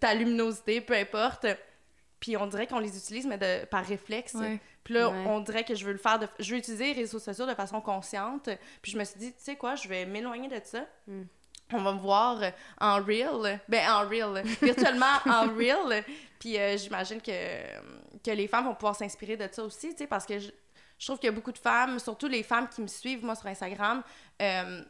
ta 0.00 0.14
luminosité, 0.14 0.80
peu 0.80 0.94
importe. 0.94 1.46
Puis 2.20 2.36
on 2.36 2.46
dirait 2.48 2.66
qu'on 2.66 2.80
les 2.80 2.96
utilise, 2.98 3.26
mais 3.26 3.38
de, 3.38 3.64
par 3.66 3.84
réflexe. 3.86 4.34
Ouais. 4.34 4.58
Puis 4.82 4.94
là, 4.94 5.08
Ouais. 5.08 5.24
on 5.26 5.38
dirait 5.40 5.64
que 5.64 5.74
je 5.76 5.84
veux 5.84 5.92
le 5.92 5.98
faire, 5.98 6.18
de, 6.18 6.26
je 6.40 6.50
veux 6.52 6.58
utiliser 6.58 6.86
les 6.92 7.00
réseaux 7.02 7.20
sociaux 7.20 7.46
de 7.46 7.54
façon 7.54 7.80
consciente. 7.80 8.48
Puis 8.82 8.90
je 8.92 8.98
me 8.98 9.04
suis 9.04 9.18
dit, 9.20 9.32
tu 9.32 9.38
sais 9.38 9.54
quoi, 9.56 9.76
je 9.76 9.86
vais 9.86 10.04
m'éloigner 10.04 10.48
de 10.48 10.60
ça. 10.64 10.84
Mm. 11.06 11.22
On 11.72 11.82
va 11.82 11.92
me 11.92 12.00
voir 12.00 12.42
euh, 12.42 12.50
en 12.80 13.02
real, 13.02 13.60
ben 13.68 13.90
en 13.90 14.08
real, 14.08 14.42
virtuellement 14.62 15.18
en 15.26 15.48
real. 15.54 16.04
Puis 16.38 16.58
euh, 16.58 16.76
j'imagine 16.76 17.20
que, 17.20 17.30
que 18.24 18.30
les 18.30 18.48
femmes 18.48 18.64
vont 18.66 18.74
pouvoir 18.74 18.96
s'inspirer 18.96 19.36
de 19.36 19.48
ça 19.50 19.62
aussi, 19.64 19.90
tu 19.90 19.98
sais, 19.98 20.06
parce 20.06 20.24
que 20.24 20.38
je, 20.38 20.50
je 20.98 21.06
trouve 21.06 21.18
qu'il 21.18 21.26
y 21.26 21.32
a 21.32 21.34
beaucoup 21.34 21.52
de 21.52 21.58
femmes, 21.58 21.98
surtout 21.98 22.28
les 22.28 22.42
femmes 22.42 22.68
qui 22.68 22.80
me 22.80 22.86
suivent, 22.86 23.24
moi, 23.24 23.34
sur 23.34 23.46
Instagram, 23.46 24.02
euh, 24.40 24.82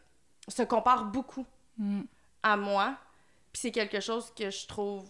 se 0.47 0.63
comparent 0.63 1.05
beaucoup 1.05 1.45
Mm. 1.79 2.03
à 2.43 2.57
moi. 2.57 2.97
Puis 3.53 3.61
c'est 3.63 3.71
quelque 3.71 4.01
chose 4.01 4.33
que 4.37 4.51
je 4.51 4.67
trouve 4.67 5.09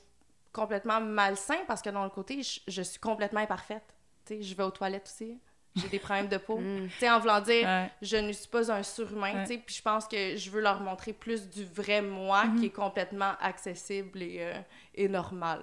complètement 0.52 1.00
malsain 1.00 1.56
parce 1.66 1.80
que 1.82 1.90
dans 1.90 2.04
le 2.04 2.10
côté, 2.10 2.42
je, 2.42 2.60
je 2.68 2.82
suis 2.82 3.00
complètement 3.00 3.40
imparfaite. 3.40 3.84
Tu 4.26 4.34
sais, 4.34 4.42
je 4.42 4.54
vais 4.54 4.62
aux 4.64 4.70
toilettes 4.70 5.06
aussi. 5.06 5.38
J'ai 5.76 5.88
des 5.88 5.98
problèmes 5.98 6.28
de 6.28 6.38
peau. 6.38 6.58
Mm. 6.58 6.88
Tu 6.88 6.98
sais, 6.98 7.10
en 7.10 7.20
voulant 7.20 7.40
dire, 7.40 7.64
Ouais. 7.66 7.90
je 8.02 8.16
ne 8.16 8.32
suis 8.32 8.48
pas 8.48 8.72
un 8.72 8.82
surhumain, 8.82 9.32
Ouais. 9.34 9.42
tu 9.44 9.52
sais, 9.54 9.58
puis 9.64 9.74
je 9.76 9.82
pense 9.82 10.06
que 10.08 10.36
je 10.36 10.50
veux 10.50 10.60
leur 10.60 10.80
montrer 10.80 11.12
plus 11.12 11.48
du 11.48 11.64
vrai 11.64 12.02
moi 12.02 12.46
Mhm. 12.46 12.58
qui 12.60 12.66
est 12.66 12.70
complètement 12.70 13.32
accessible 13.40 14.22
et, 14.22 14.38
euh, 14.40 14.54
et 14.94 15.08
normal. 15.08 15.60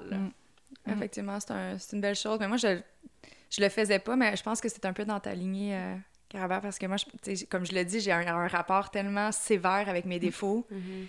Mm. 0.88 0.92
Effectivement, 0.92 1.40
c'est 1.40 1.52
un- 1.52 1.78
c'est 1.78 1.96
une 1.96 2.02
belle 2.02 2.16
chose. 2.16 2.40
Mais 2.40 2.48
moi, 2.48 2.58
je, 2.58 2.80
Je 3.52 3.62
le 3.62 3.70
faisais 3.70 4.00
pas, 4.00 4.16
mais 4.18 4.36
je 4.36 4.44
pense 4.44 4.60
que 4.60 4.68
c'est 4.68 4.84
un 4.86 4.92
peu 4.92 5.06
dans 5.06 5.20
ta 5.20 5.34
lignée, 5.34 5.76
euh, 5.76 5.96
Carabert, 6.28 6.62
parce 6.62 6.78
que 6.80 6.88
moi, 6.88 6.98
je- 6.98 7.06
tu 7.24 7.36
sais, 7.38 7.46
comme 7.46 7.66
je 7.66 7.74
le 7.74 7.86
dis, 7.86 8.00
j'ai 8.02 8.12
un, 8.12 8.28
un 8.28 8.48
rapport 8.48 8.90
tellement 8.90 9.32
sévère 9.32 9.88
avec 9.88 10.04
mes 10.06 10.20
défauts 10.20 10.66
Mhm. 10.72 11.08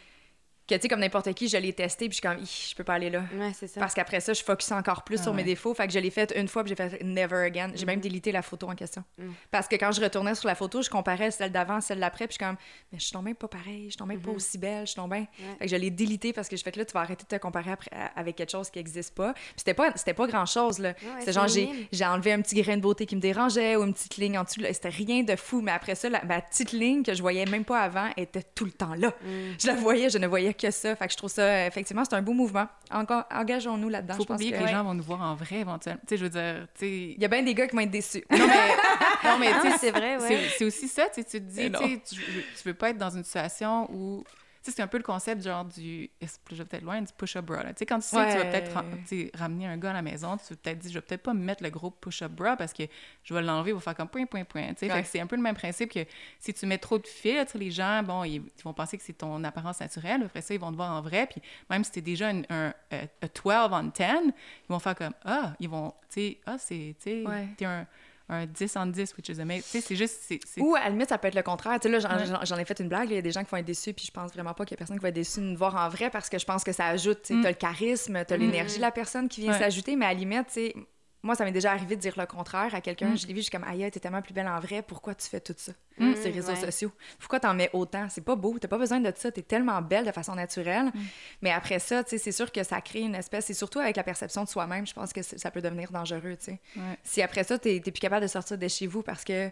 Que, 0.68 0.74
tu 0.74 0.80
sais, 0.82 0.88
comme 0.88 1.00
n'importe 1.00 1.32
qui, 1.34 1.48
je 1.48 1.56
l'ai 1.56 1.72
testé, 1.72 2.08
puis 2.08 2.16
je 2.16 2.28
suis 2.28 2.36
comme, 2.36 2.44
je 2.44 2.74
peux 2.74 2.84
pas 2.84 2.94
aller 2.94 3.10
là. 3.10 3.22
Ouais, 3.38 3.52
c'est 3.54 3.66
ça. 3.66 3.80
Parce 3.80 3.94
qu'après 3.94 4.20
ça, 4.20 4.32
je 4.32 4.42
focus 4.42 4.72
encore 4.72 5.02
plus 5.04 5.18
Ah 5.20 5.22
sur 5.24 5.34
mes 5.34 5.44
défauts. 5.44 5.74
Fait 5.74 5.86
que 5.86 5.92
je 5.92 5.98
l'ai 5.98 6.10
fait 6.10 6.32
une 6.36 6.48
fois, 6.48 6.64
puis 6.64 6.70
j'ai 6.70 6.76
fait 6.76 7.02
never 7.02 7.36
again. 7.44 7.70
J'ai 7.74 7.86
même 7.86 8.00
délité 8.00 8.32
la 8.32 8.42
photo 8.42 8.68
en 8.68 8.74
question. 8.74 9.04
Mm. 9.18 9.30
Parce 9.50 9.68
que 9.68 9.76
quand 9.76 9.92
je 9.92 10.00
retournais 10.00 10.34
sur 10.34 10.48
la 10.48 10.54
photo, 10.54 10.82
je 10.82 10.90
comparais 10.90 11.30
celle 11.30 11.52
d'avant, 11.52 11.80
celle 11.80 12.00
d'après, 12.00 12.26
puis 12.26 12.36
je 12.38 12.44
suis 12.44 12.48
comme, 12.50 12.56
mais 12.92 12.98
je 12.98 13.04
suis 13.04 13.16
même 13.18 13.34
pas 13.34 13.48
pareil, 13.48 13.84
je 13.86 13.90
suis 13.90 13.96
donc 13.98 14.08
même 14.08 14.20
pas 14.20 14.30
Mhm. 14.30 14.36
aussi 14.36 14.58
belle, 14.58 14.86
je 14.86 14.92
suis 14.92 15.00
bien. 15.00 15.08
Ouais. 15.08 15.26
Fait 15.58 15.64
que 15.66 15.70
je 15.70 15.76
l'ai 15.76 15.90
délité 15.90 16.32
parce 16.32 16.48
que 16.48 16.56
je 16.56 16.62
fais 16.62 16.72
que 16.72 16.78
là, 16.78 16.84
tu 16.84 16.92
vas 16.92 17.00
arrêter 17.00 17.24
de 17.24 17.36
te 17.36 17.40
comparer 17.40 17.70
après- 17.72 17.90
avec 18.14 18.36
quelque 18.36 18.50
chose 18.50 18.68
qui 18.70 18.78
n'existe 18.78 19.14
pas. 19.14 19.32
Puis 19.34 19.42
c'était 19.58 19.74
pas, 19.74 19.92
c'était 19.96 20.14
pas 20.14 20.26
grand 20.26 20.46
chose, 20.46 20.78
là. 20.78 20.88
Ouais, 20.90 20.96
c'est 21.20 21.26
c'est 21.26 21.32
genre, 21.32 21.48
j'ai, 21.48 22.04
enlevé 22.04 22.32
un 22.32 22.40
petit 22.40 22.60
grain 22.60 22.76
de 22.76 22.82
beauté 22.82 23.06
qui 23.06 23.16
me 23.16 23.20
dérangeait 23.20 23.76
ou 23.76 23.84
une 23.84 23.94
petite 23.94 24.16
ligne 24.16 24.38
en 24.38 24.44
dessous. 24.44 24.60
là. 24.60 24.72
C'était 24.72 24.88
rien 24.88 25.22
de 25.22 25.36
fou. 25.36 25.60
Mais 25.60 25.72
après 25.72 25.94
ça, 25.94 26.08
la, 26.08 26.24
ma 26.24 26.40
petite 26.40 26.72
ligne 26.72 27.02
que 27.02 27.14
je 27.14 27.20
voyais 27.22 27.44
même 27.46 27.64
pas 27.64 27.80
avant 27.80 28.10
était 28.16 28.42
tout 28.54 28.64
le 28.64 28.72
temps 28.72 28.94
là. 28.94 29.08
Mm. 29.22 29.54
Je 29.60 29.66
la 29.66 29.74
voyais, 29.74 30.10
je 30.10 30.18
ne 30.18 30.26
voyais 30.26 30.54
que 30.56 30.70
ça. 30.70 30.96
Fait 30.96 31.06
que 31.06 31.12
je 31.12 31.16
trouve 31.16 31.30
ça, 31.30 31.42
euh, 31.42 31.66
effectivement, 31.66 32.04
c'est 32.04 32.14
un 32.16 32.22
beau 32.22 32.32
mouvement. 32.32 32.66
Encore, 32.90 33.24
engageons-nous 33.30 33.88
là-dedans. 33.88 34.14
Faut 34.14 34.22
je 34.22 34.28
pas 34.28 34.34
oublier 34.34 34.52
que, 34.52 34.58
que- 34.58 34.62
les 34.64 34.68
gens 34.72 34.82
vont 34.84 34.94
nous 34.94 35.02
voir 35.04 35.22
en 35.22 35.34
vrai 35.34 35.56
éventuellement. 35.56 36.00
Tu 36.06 36.14
sais, 36.14 36.16
je 36.18 36.24
veux 36.24 36.30
dire, 36.30 36.66
tu 36.74 36.80
sais... 36.80 36.90
Il 37.16 37.20
y 37.22 37.24
a 37.24 37.28
bien 37.28 37.42
des 37.42 37.54
gars 37.54 37.66
qui 37.66 37.76
vont 37.76 37.82
être 37.82 37.90
déçus. 37.90 38.24
Non, 38.30 38.38
mais, 38.46 39.28
non, 39.30 39.38
mais 39.38 39.52
tu 39.54 39.60
sais, 39.60 39.68
Ah, 39.72 39.76
c'est 39.80 39.90
vrai, 39.90 40.16
ouais. 40.18 40.40
c'est- 40.58 40.64
aussi 40.64 40.88
ça, 40.88 41.04
tu 41.14 41.22
sais, 41.22 41.24
tu 41.24 41.40
te 41.40 41.44
dis, 41.50 41.70
tu 41.72 42.16
tu 42.16 42.62
veux 42.64 42.74
pas 42.74 42.90
être 42.90 42.98
dans 42.98 43.10
une 43.10 43.24
situation 43.24 43.88
où... 43.92 44.24
Sais, 44.66 44.72
c'est 44.72 44.82
un 44.82 44.86
peu 44.88 44.96
le 44.96 45.04
concept 45.04 45.42
genre 45.42 45.64
du... 45.64 46.10
Je 46.20 46.54
vais 46.56 46.64
peut-être 46.64 46.82
loin, 46.82 47.00
du 47.00 47.12
push-up 47.16 47.44
bra. 47.44 47.62
Tu 47.64 47.72
sais, 47.76 47.86
quand 47.86 48.00
tu 48.00 48.06
sais 48.08 48.16
que 48.16 48.32
tu 48.32 48.38
vas 48.38 48.44
peut-être 48.46 49.38
ramener 49.38 49.66
un 49.66 49.76
gars 49.76 49.90
à 49.90 49.94
la 49.94 50.02
maison, 50.02 50.36
tu 50.36 50.52
vas 50.54 50.56
peut-être 50.60 50.78
dire, 50.80 50.90
je 50.90 50.98
vais 50.98 51.02
peut-être 51.02 51.22
pas 51.22 51.34
mettre 51.34 51.62
le 51.62 51.70
gros 51.70 51.90
push-up 51.90 52.32
bra 52.32 52.56
parce 52.56 52.72
que 52.72 52.82
je 53.22 53.32
vais 53.34 53.42
l'enlever, 53.42 53.70
il 53.70 53.74
va 53.74 53.80
faire 53.80 53.94
comme 53.94 54.08
point, 54.08 54.26
point, 54.26 54.44
point. 54.44 54.74
Tu 54.74 54.86
sais, 54.86 54.92
Ouais. 54.92 55.04
c'est 55.04 55.20
un 55.20 55.26
peu 55.26 55.36
le 55.36 55.42
même 55.42 55.54
principe 55.54 55.92
que 55.92 56.00
si 56.40 56.52
tu 56.52 56.66
mets 56.66 56.78
trop 56.78 56.98
de 56.98 57.06
sais, 57.06 57.44
les 57.54 57.70
gens, 57.70 58.02
bon, 58.02 58.24
ils, 58.24 58.34
ils 58.36 58.62
vont 58.64 58.72
penser 58.74 58.98
que 58.98 59.04
c'est 59.04 59.12
ton 59.12 59.42
apparence 59.44 59.78
naturelle. 59.80 60.22
Après 60.24 60.40
ça, 60.42 60.52
ils 60.54 60.60
vont 60.60 60.72
te 60.72 60.76
voir 60.76 60.90
en 60.92 61.00
vrai. 61.00 61.26
Puis 61.26 61.40
même 61.70 61.84
si 61.84 61.92
t'es 61.92 62.00
déjà 62.00 62.28
un, 62.28 62.42
un, 62.50 62.74
euh, 62.92 63.06
a 63.22 63.26
12 63.28 63.70
on 63.72 63.82
10, 63.84 63.92
ils 63.98 64.32
vont 64.68 64.78
faire 64.80 64.94
comme, 64.96 65.14
ah, 65.24 65.52
ils 65.60 65.68
vont, 65.68 65.90
tu 66.10 66.20
sais, 66.20 66.38
ah, 66.46 66.56
c'est, 66.58 66.96
tu 66.98 67.10
sais, 67.10 67.24
Ouais. 67.26 67.48
t'es 67.56 67.64
un, 67.66 67.86
un 68.28 68.46
10 68.46 68.76
en 68.76 68.86
10, 68.86 69.14
which 69.16 69.28
is 69.28 69.40
amazing. 69.40 69.62
Tu 69.62 69.68
sais, 69.68 69.80
c'est 69.80 69.96
juste, 69.96 70.18
c'est... 70.22 70.40
c'est- 70.44 70.60
Ou 70.60 70.74
à 70.74 70.80
la 70.80 70.90
limite, 70.90 71.08
ça 71.10 71.18
peut 71.18 71.28
être 71.28 71.34
le 71.36 71.42
contraire. 71.42 71.78
Tu 71.78 71.88
sais, 71.90 71.98
là, 72.00 72.42
j'en, 72.44 72.56
ai 72.58 72.64
fait 72.64 72.80
une 72.80 72.88
blague. 72.88 73.08
Il 73.10 73.14
y 73.14 73.18
a 73.18 73.22
des 73.22 73.30
gens 73.30 73.44
qui 73.44 73.50
vont 73.50 73.56
être 73.58 73.64
déçus, 73.66 73.92
puis 73.92 74.04
je 74.06 74.10
pense 74.10 74.32
vraiment 74.32 74.52
pas 74.54 74.64
qu'il 74.64 74.74
y 74.74 74.76
a 74.76 74.78
personne 74.78 74.96
qui 74.96 75.02
va 75.02 75.10
être 75.10 75.14
déçu 75.14 75.40
de 75.40 75.44
nous 75.46 75.56
voir 75.56 75.76
en 75.76 75.88
vrai 75.88 76.10
parce 76.10 76.28
que 76.28 76.38
je 76.38 76.44
pense 76.44 76.64
que 76.64 76.72
ça 76.72 76.86
ajoute. 76.86 77.22
Tu 77.22 77.34
Mm. 77.34 77.42
t'as 77.42 77.48
le 77.50 77.54
charisme, 77.54 78.24
t'as 78.26 78.36
l'énergie 78.36 78.76
de 78.76 78.80
la 78.82 78.90
personne 78.90 79.28
qui 79.28 79.42
vient 79.42 79.52
Ouais. 79.52 79.58
s'ajouter, 79.58 79.94
mais 79.96 80.06
à 80.06 80.08
la 80.12 80.14
limite, 80.18 80.46
tu 80.48 80.52
sais, 80.54 80.74
moi, 81.22 81.34
ça 81.34 81.44
m'est 81.44 81.52
déjà 81.52 81.72
arrivé 81.72 81.96
de 81.96 82.00
dire 82.00 82.14
le 82.16 82.26
contraire 82.26 82.72
à 82.74 82.80
quelqu'un. 82.80 83.08
Mm. 83.08 83.16
Je 83.18 83.26
l'ai 83.26 83.32
vu, 83.32 83.38
je 83.40 83.44
suis 83.44 83.50
comme, 83.50 83.64
aïe, 83.64 83.90
t'es 83.90 83.98
tellement 83.98 84.22
plus 84.22 84.32
belle 84.34 84.46
en 84.46 84.60
vrai, 84.60 84.82
pourquoi 84.82 85.14
tu 85.14 85.26
fais 85.28 85.40
tout 85.40 85.54
ça? 85.56 85.72
Mm, 85.98 86.14
Ces 86.14 86.30
réseaux 86.30 86.52
ouais. 86.52 86.56
sociaux. 86.56 86.92
Pourquoi 87.18 87.40
t'en 87.40 87.52
mets 87.54 87.70
autant? 87.72 88.06
C'est 88.08 88.20
pas 88.20 88.36
beau, 88.36 88.56
t'as 88.60 88.68
pas 88.68 88.78
besoin 88.78 89.00
de 89.00 89.12
ça, 89.16 89.32
t'es 89.32 89.42
tellement 89.42 89.80
belle 89.82 90.04
de 90.06 90.12
façon 90.12 90.34
naturelle. 90.36 90.86
Mm. 90.86 91.00
Mais 91.42 91.50
après 91.50 91.78
ça, 91.80 92.04
tu 92.04 92.10
sais, 92.10 92.18
c'est 92.18 92.32
sûr 92.32 92.52
que 92.52 92.62
ça 92.62 92.80
crée 92.80 93.00
une 93.00 93.14
espèce, 93.16 93.50
et 93.50 93.54
surtout 93.54 93.80
avec 93.80 93.96
la 93.96 94.04
perception 94.04 94.44
de 94.44 94.48
soi-même, 94.48 94.86
je 94.86 94.92
pense 94.94 95.12
que 95.12 95.22
c'est- 95.22 95.38
ça 95.38 95.50
peut 95.50 95.62
devenir 95.62 95.90
dangereux, 95.90 96.36
tu 96.38 96.44
sais. 96.44 96.60
Ouais. 96.76 96.82
Si 97.02 97.20
après 97.22 97.42
ça, 97.44 97.58
t'es 97.58 97.80
plus 97.80 97.92
capable 97.92 98.22
de 98.22 98.28
sortir 98.30 98.56
de 98.58 98.68
chez 98.68 98.86
vous 98.86 99.02
parce 99.02 99.24
que 99.24 99.50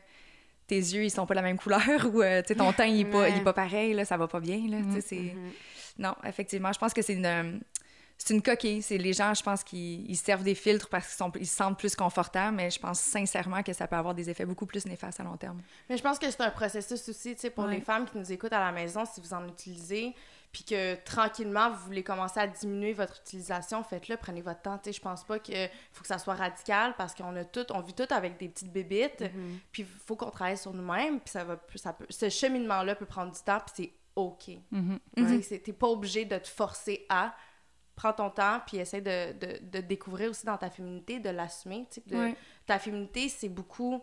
tes 0.66 0.76
yeux, 0.76 1.04
ils 1.04 1.10
sont 1.10 1.26
pas 1.26 1.34
la 1.34 1.42
même 1.42 1.58
couleur 1.58 1.80
ou 2.14 2.22
euh, 2.22 2.40
tu 2.42 2.48
sais, 2.48 2.54
ton 2.54 2.72
teint, 2.72 2.86
il 2.86 3.00
est, 3.00 3.04
pas, 3.04 3.28
il 3.28 3.36
est 3.38 3.44
pas 3.44 3.52
pareil, 3.52 3.94
là, 3.94 4.04
ça 4.04 4.16
va 4.16 4.28
pas 4.28 4.40
bien, 4.40 4.58
là, 4.68 4.78
Mhm. 4.78 5.00
c'est... 5.04 5.16
Mhm. 5.16 5.50
Non, 5.98 6.14
effectivement, 6.24 6.72
je 6.72 6.78
pense 6.78 6.92
que 6.92 7.02
c'est 7.02 7.12
une... 7.14 7.60
C'est 8.16 8.32
une 8.32 8.42
coquille. 8.42 8.80
C'est 8.80 8.96
les 8.96 9.12
gens, 9.12 9.34
je 9.34 9.42
pense, 9.42 9.62
qui 9.64 10.04
ils 10.08 10.16
servent 10.16 10.44
des 10.44 10.54
filtres 10.54 10.88
parce 10.88 11.06
qu'ils 11.08 11.16
sont- 11.16 11.32
ils 11.38 11.46
se 11.46 11.56
sentent 11.56 11.78
plus 11.78 11.94
confortables, 11.96 12.56
mais 12.56 12.70
je 12.70 12.78
pense 12.78 13.00
sincèrement 13.00 13.62
que 13.62 13.72
ça 13.72 13.86
peut 13.86 13.96
avoir 13.96 14.14
des 14.14 14.30
effets 14.30 14.46
beaucoup 14.46 14.66
plus 14.66 14.86
néfastes 14.86 15.20
à 15.20 15.24
long 15.24 15.36
terme. 15.36 15.60
Mais 15.88 15.96
je 15.96 16.02
pense 16.02 16.18
que 16.18 16.30
c'est 16.30 16.40
un 16.40 16.50
processus 16.50 17.08
aussi, 17.08 17.34
tu 17.34 17.40
sais, 17.42 17.50
pour 17.50 17.64
Ouais. 17.64 17.74
les 17.74 17.80
femmes 17.80 18.06
qui 18.08 18.16
nous 18.16 18.32
écoutent 18.32 18.52
à 18.52 18.60
la 18.60 18.72
maison, 18.72 19.04
si 19.04 19.20
vous 19.20 19.34
en 19.34 19.46
utilisez, 19.48 20.14
puis 20.52 20.62
que 20.62 20.94
tranquillement, 21.04 21.70
vous 21.70 21.84
voulez 21.86 22.04
commencer 22.04 22.38
à 22.38 22.46
diminuer 22.46 22.92
votre 22.92 23.20
utilisation, 23.20 23.82
faites-le, 23.82 24.16
prenez 24.16 24.40
votre 24.40 24.62
temps, 24.62 24.78
tu 24.78 24.84
sais. 24.84 24.92
Je 24.92 25.00
pense 25.02 25.24
pas 25.24 25.40
qu'il 25.40 25.68
faut 25.92 26.02
que 26.02 26.06
ça 26.08 26.18
soit 26.18 26.34
radical 26.34 26.94
parce 26.96 27.12
qu'on 27.14 27.34
a 27.34 27.44
tout, 27.44 27.66
on 27.72 27.80
vit 27.80 27.94
tout 27.94 28.06
avec 28.10 28.38
des 28.38 28.48
petites 28.48 28.72
bébites, 28.72 29.22
Mhm. 29.22 29.58
puis 29.72 29.82
il 29.82 29.88
faut 30.06 30.14
qu'on 30.14 30.30
travaille 30.30 30.56
sur 30.56 30.72
nous-mêmes, 30.72 31.18
puis 31.18 31.30
ça 31.30 31.42
va, 31.42 31.58
ça 31.74 31.92
peut, 31.92 32.06
ce 32.08 32.28
cheminement-là 32.28 32.94
peut 32.94 33.06
prendre 33.06 33.32
du 33.32 33.40
temps, 33.40 33.58
puis 33.58 33.72
c'est 33.74 33.92
OK. 34.16 34.44
Tu 35.16 35.26
sais, 35.26 35.42
c'est- 35.42 35.58
T'es 35.58 35.72
pas 35.72 35.88
obligé 35.88 36.24
de 36.24 36.38
te 36.38 36.46
forcer 36.48 37.04
à. 37.08 37.34
Prends 37.97 38.12
ton 38.12 38.28
temps, 38.30 38.61
puis 38.66 38.78
essaie 38.78 39.01
de, 39.01 39.32
de, 39.38 39.59
de 39.62 39.80
découvrir 39.80 40.30
aussi 40.30 40.45
dans 40.45 40.57
ta 40.59 40.68
féminité, 40.70 41.20
de 41.20 41.30
l'assumer. 41.30 41.86
tu 41.90 42.01
sais, 42.01 42.03
de- 42.07 42.16
Ouais. 42.16 42.36
Ta 42.66 42.78
féminité, 42.78 43.28
c'est 43.28 43.49
beaucoup 43.49 44.03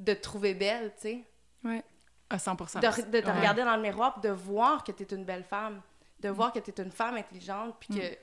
de 0.00 0.14
te 0.14 0.20
trouver 0.20 0.54
belle, 0.54 0.92
tu 1.00 1.24
sais. 1.64 1.84
À 2.30 2.38
100 2.38 2.54
De, 2.54 3.10
de 3.10 3.20
te 3.20 3.26
Ouais. 3.26 3.32
regarder 3.38 3.64
dans 3.64 3.76
le 3.76 3.82
miroir, 3.82 4.14
puis 4.14 4.22
de 4.28 4.34
voir 4.34 4.84
que 4.84 4.92
tu 4.92 5.02
es 5.02 5.06
une 5.14 5.24
belle 5.24 5.44
femme. 5.44 5.80
De 6.20 6.28
voir 6.28 6.52
que 6.52 6.58
tu 6.58 6.70
es 6.70 6.82
une 6.82 6.90
femme 6.90 7.16
intelligente, 7.16 7.76
puis 7.80 7.88
que. 7.94 8.12
Mm. 8.12 8.16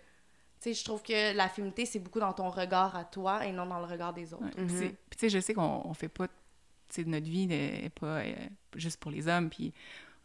Tu 0.62 0.70
sais, 0.70 0.74
je 0.74 0.84
trouve 0.86 1.04
que 1.04 1.36
la 1.36 1.50
féminité, 1.50 1.86
c'est 1.86 2.00
beaucoup 2.00 2.20
dans 2.20 2.32
ton 2.34 2.50
regard 2.50 2.96
à 2.96 3.04
toi 3.04 3.46
et 3.46 3.52
non 3.52 3.66
dans 3.66 3.80
le 3.80 3.86
regard 3.86 4.14
des 4.14 4.34
autres. 4.34 4.44
Ouais. 4.58 4.64
Mhm. 4.64 4.68
puis 4.80 4.90
tu 5.12 5.18
sais, 5.20 5.30
je 5.30 5.40
sais 5.40 5.54
qu'on 5.54 5.82
on 5.86 5.94
fait 5.94 6.08
pas, 6.08 6.28
tu 6.28 6.34
sais, 6.90 7.04
notre 7.04 7.26
vie 7.28 7.46
n'est 7.46 7.90
pas 8.00 8.20
euh, 8.22 8.34
juste 8.76 8.98
pour 9.00 9.12
les 9.12 9.28
hommes, 9.28 9.50
puis 9.50 9.74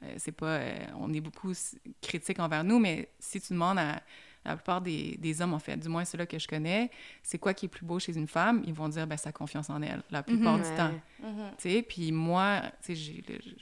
euh, 0.03 0.15
c'est 0.19 0.33
pas, 0.33 0.47
euh, 0.61 0.79
on 0.99 1.13
est 1.13 1.21
beaucoup 1.21 1.53
critique 2.01 2.39
envers 2.39 2.63
nous, 2.65 2.79
mais 2.79 3.11
si 3.19 3.41
tu 3.41 3.53
demandes 3.55 3.79
à, 3.79 4.01
la 4.45 4.57
plupart 4.57 4.81
des, 4.81 5.17
des 5.19 5.43
hommes, 5.43 5.53
en 5.53 5.59
fait, 5.59 5.77
du 5.77 5.89
moins 5.89 6.05
ceux-là 6.05 6.25
que 6.27 6.39
je 6.39 6.49
connais, 6.49 6.91
c'est 7.23 7.39
quoi 7.39 7.53
qui 7.53 7.67
est 7.67 7.69
plus 7.69 7.85
beau 7.85 7.99
chez 7.99 8.17
une 8.17 8.27
femme, 8.27 8.63
ils 8.67 8.73
vont 8.73 8.89
dire, 8.89 9.07
ben, 9.07 9.17
sa 9.17 9.33
confiance 9.33 9.69
en 9.69 9.83
elle, 9.83 10.03
la 10.11 10.23
plupart 10.23 10.57
du 10.57 10.63
Ouais. 10.65 10.77
temps. 10.77 10.93
Mhm. 11.23 11.51
Tu 11.59 11.71
sais, 11.71 11.83
puis 11.83 12.11
moi, 12.11 12.63
tu 12.83 12.95
sais, 12.95 12.95
je 12.95 13.13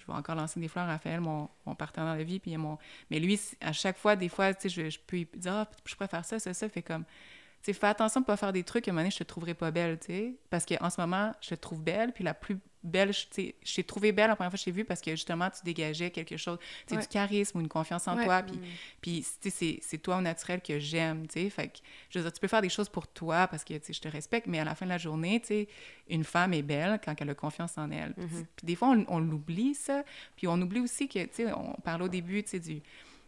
vais 0.06 0.12
encore 0.12 0.36
lancer 0.36 0.60
des 0.60 0.68
fleurs 0.68 0.84
à 0.84 0.92
Raphaël, 0.92 1.20
mon, 1.20 1.48
mon 1.66 1.74
partenaire 1.74 2.16
de 2.16 2.22
vie, 2.22 2.38
puis 2.38 2.56
mon... 2.56 2.78
Mais 3.10 3.18
lui, 3.18 3.40
à 3.60 3.72
chaque 3.72 3.98
fois, 3.98 4.14
des 4.14 4.28
fois, 4.28 4.54
tu 4.54 4.62
sais, 4.62 4.68
je, 4.68 4.88
je 4.90 4.98
peux 5.04 5.16
lui 5.16 5.28
dire, 5.34 5.52
ah, 5.52 5.68
je 5.84 5.96
préfère 5.96 6.24
ça, 6.24 6.38
ça, 6.38 6.54
ça, 6.54 6.68
fait 6.68 6.82
comme... 6.82 7.04
Tu 7.04 7.72
sais, 7.72 7.72
fais 7.72 7.88
attention 7.88 8.20
de 8.20 8.26
pas 8.26 8.36
faire 8.36 8.52
des 8.52 8.62
trucs, 8.62 8.86
à 8.86 8.90
un 8.90 8.94
moment 8.94 9.00
donné, 9.02 9.10
je 9.10 9.18
te 9.18 9.24
trouverai 9.24 9.54
pas 9.54 9.72
belle, 9.72 9.98
tu 9.98 10.06
sais, 10.06 10.34
parce 10.48 10.64
qu'en 10.64 10.90
ce 10.90 11.00
moment, 11.00 11.32
je 11.40 11.50
te 11.50 11.54
trouve 11.56 11.82
belle, 11.82 12.12
puis 12.12 12.22
la 12.22 12.34
plus 12.34 12.56
belle, 12.88 13.12
je- 13.12 13.20
tu 13.26 13.28
sais, 13.30 13.54
je 13.64 13.74
t'ai 13.76 13.84
trouvée 13.84 14.12
belle 14.12 14.28
la 14.28 14.36
première 14.36 14.50
fois 14.50 14.56
que 14.56 14.60
je 14.60 14.64
t'ai 14.64 14.70
vue 14.72 14.84
parce 14.84 15.00
que, 15.00 15.10
justement, 15.12 15.48
tu 15.50 15.60
dégageais 15.64 16.10
quelque 16.10 16.36
chose, 16.36 16.58
tu 16.58 16.66
sais, 16.88 16.96
Ouais. 16.96 17.02
du 17.02 17.08
charisme 17.08 17.58
ou 17.58 17.60
une 17.60 17.68
confiance 17.68 18.08
en 18.08 18.16
Ouais. 18.16 18.24
toi, 18.24 18.42
puis 18.42 18.58
puis, 19.00 19.26
tu 19.40 19.50
sais, 19.50 19.78
c'est- 19.80 19.98
toi 19.98 20.16
au 20.18 20.20
naturel 20.20 20.60
que 20.60 20.78
j'aime, 20.78 21.26
tu 21.26 21.34
sais. 21.40 21.50
Fait 21.50 21.68
que, 21.68 21.78
je 22.10 22.18
veux 22.18 22.24
dire, 22.24 22.32
tu 22.32 22.40
peux 22.40 22.48
faire 22.48 22.62
des 22.62 22.68
choses 22.68 22.88
pour 22.88 23.06
toi 23.06 23.46
parce 23.46 23.62
que, 23.64 23.74
tu 23.74 23.86
sais, 23.86 23.92
je 23.92 24.00
te 24.00 24.08
respecte, 24.08 24.46
mais 24.46 24.58
à 24.58 24.64
la 24.64 24.74
fin 24.74 24.86
de 24.86 24.90
la 24.90 24.98
journée, 24.98 25.40
tu 25.40 25.46
sais, 25.48 25.68
une 26.08 26.24
femme 26.24 26.52
est 26.54 26.62
belle 26.62 27.00
quand 27.04 27.14
elle 27.20 27.30
a 27.30 27.34
confiance 27.34 27.76
en 27.78 27.90
elle. 27.90 28.14
Puis- 28.14 28.26
Puis 28.56 28.66
des 28.66 28.74
fois, 28.76 28.88
on, 28.88 29.04
on 29.08 29.18
l'oublie, 29.20 29.74
ça. 29.74 30.02
Puis 30.36 30.46
on 30.48 30.60
oublie 30.60 30.80
aussi 30.80 31.08
que, 31.08 31.18
tu 31.24 31.28
sais, 31.32 31.52
on 31.52 31.72
parlait 31.84 32.04
au 32.04 32.08
début, 32.08 32.42
tu 32.42 32.50
sais, 32.50 32.60
du... 32.60 32.80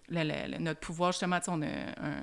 le- 0.09 0.25
le- 0.25 0.53
le- 0.53 0.59
notre 0.59 0.81
pouvoir, 0.81 1.13
justement, 1.13 1.39
tu 1.39 1.45
sais, 1.45 1.51
on 1.55 1.63
a 1.63 1.67
un... 1.67 2.23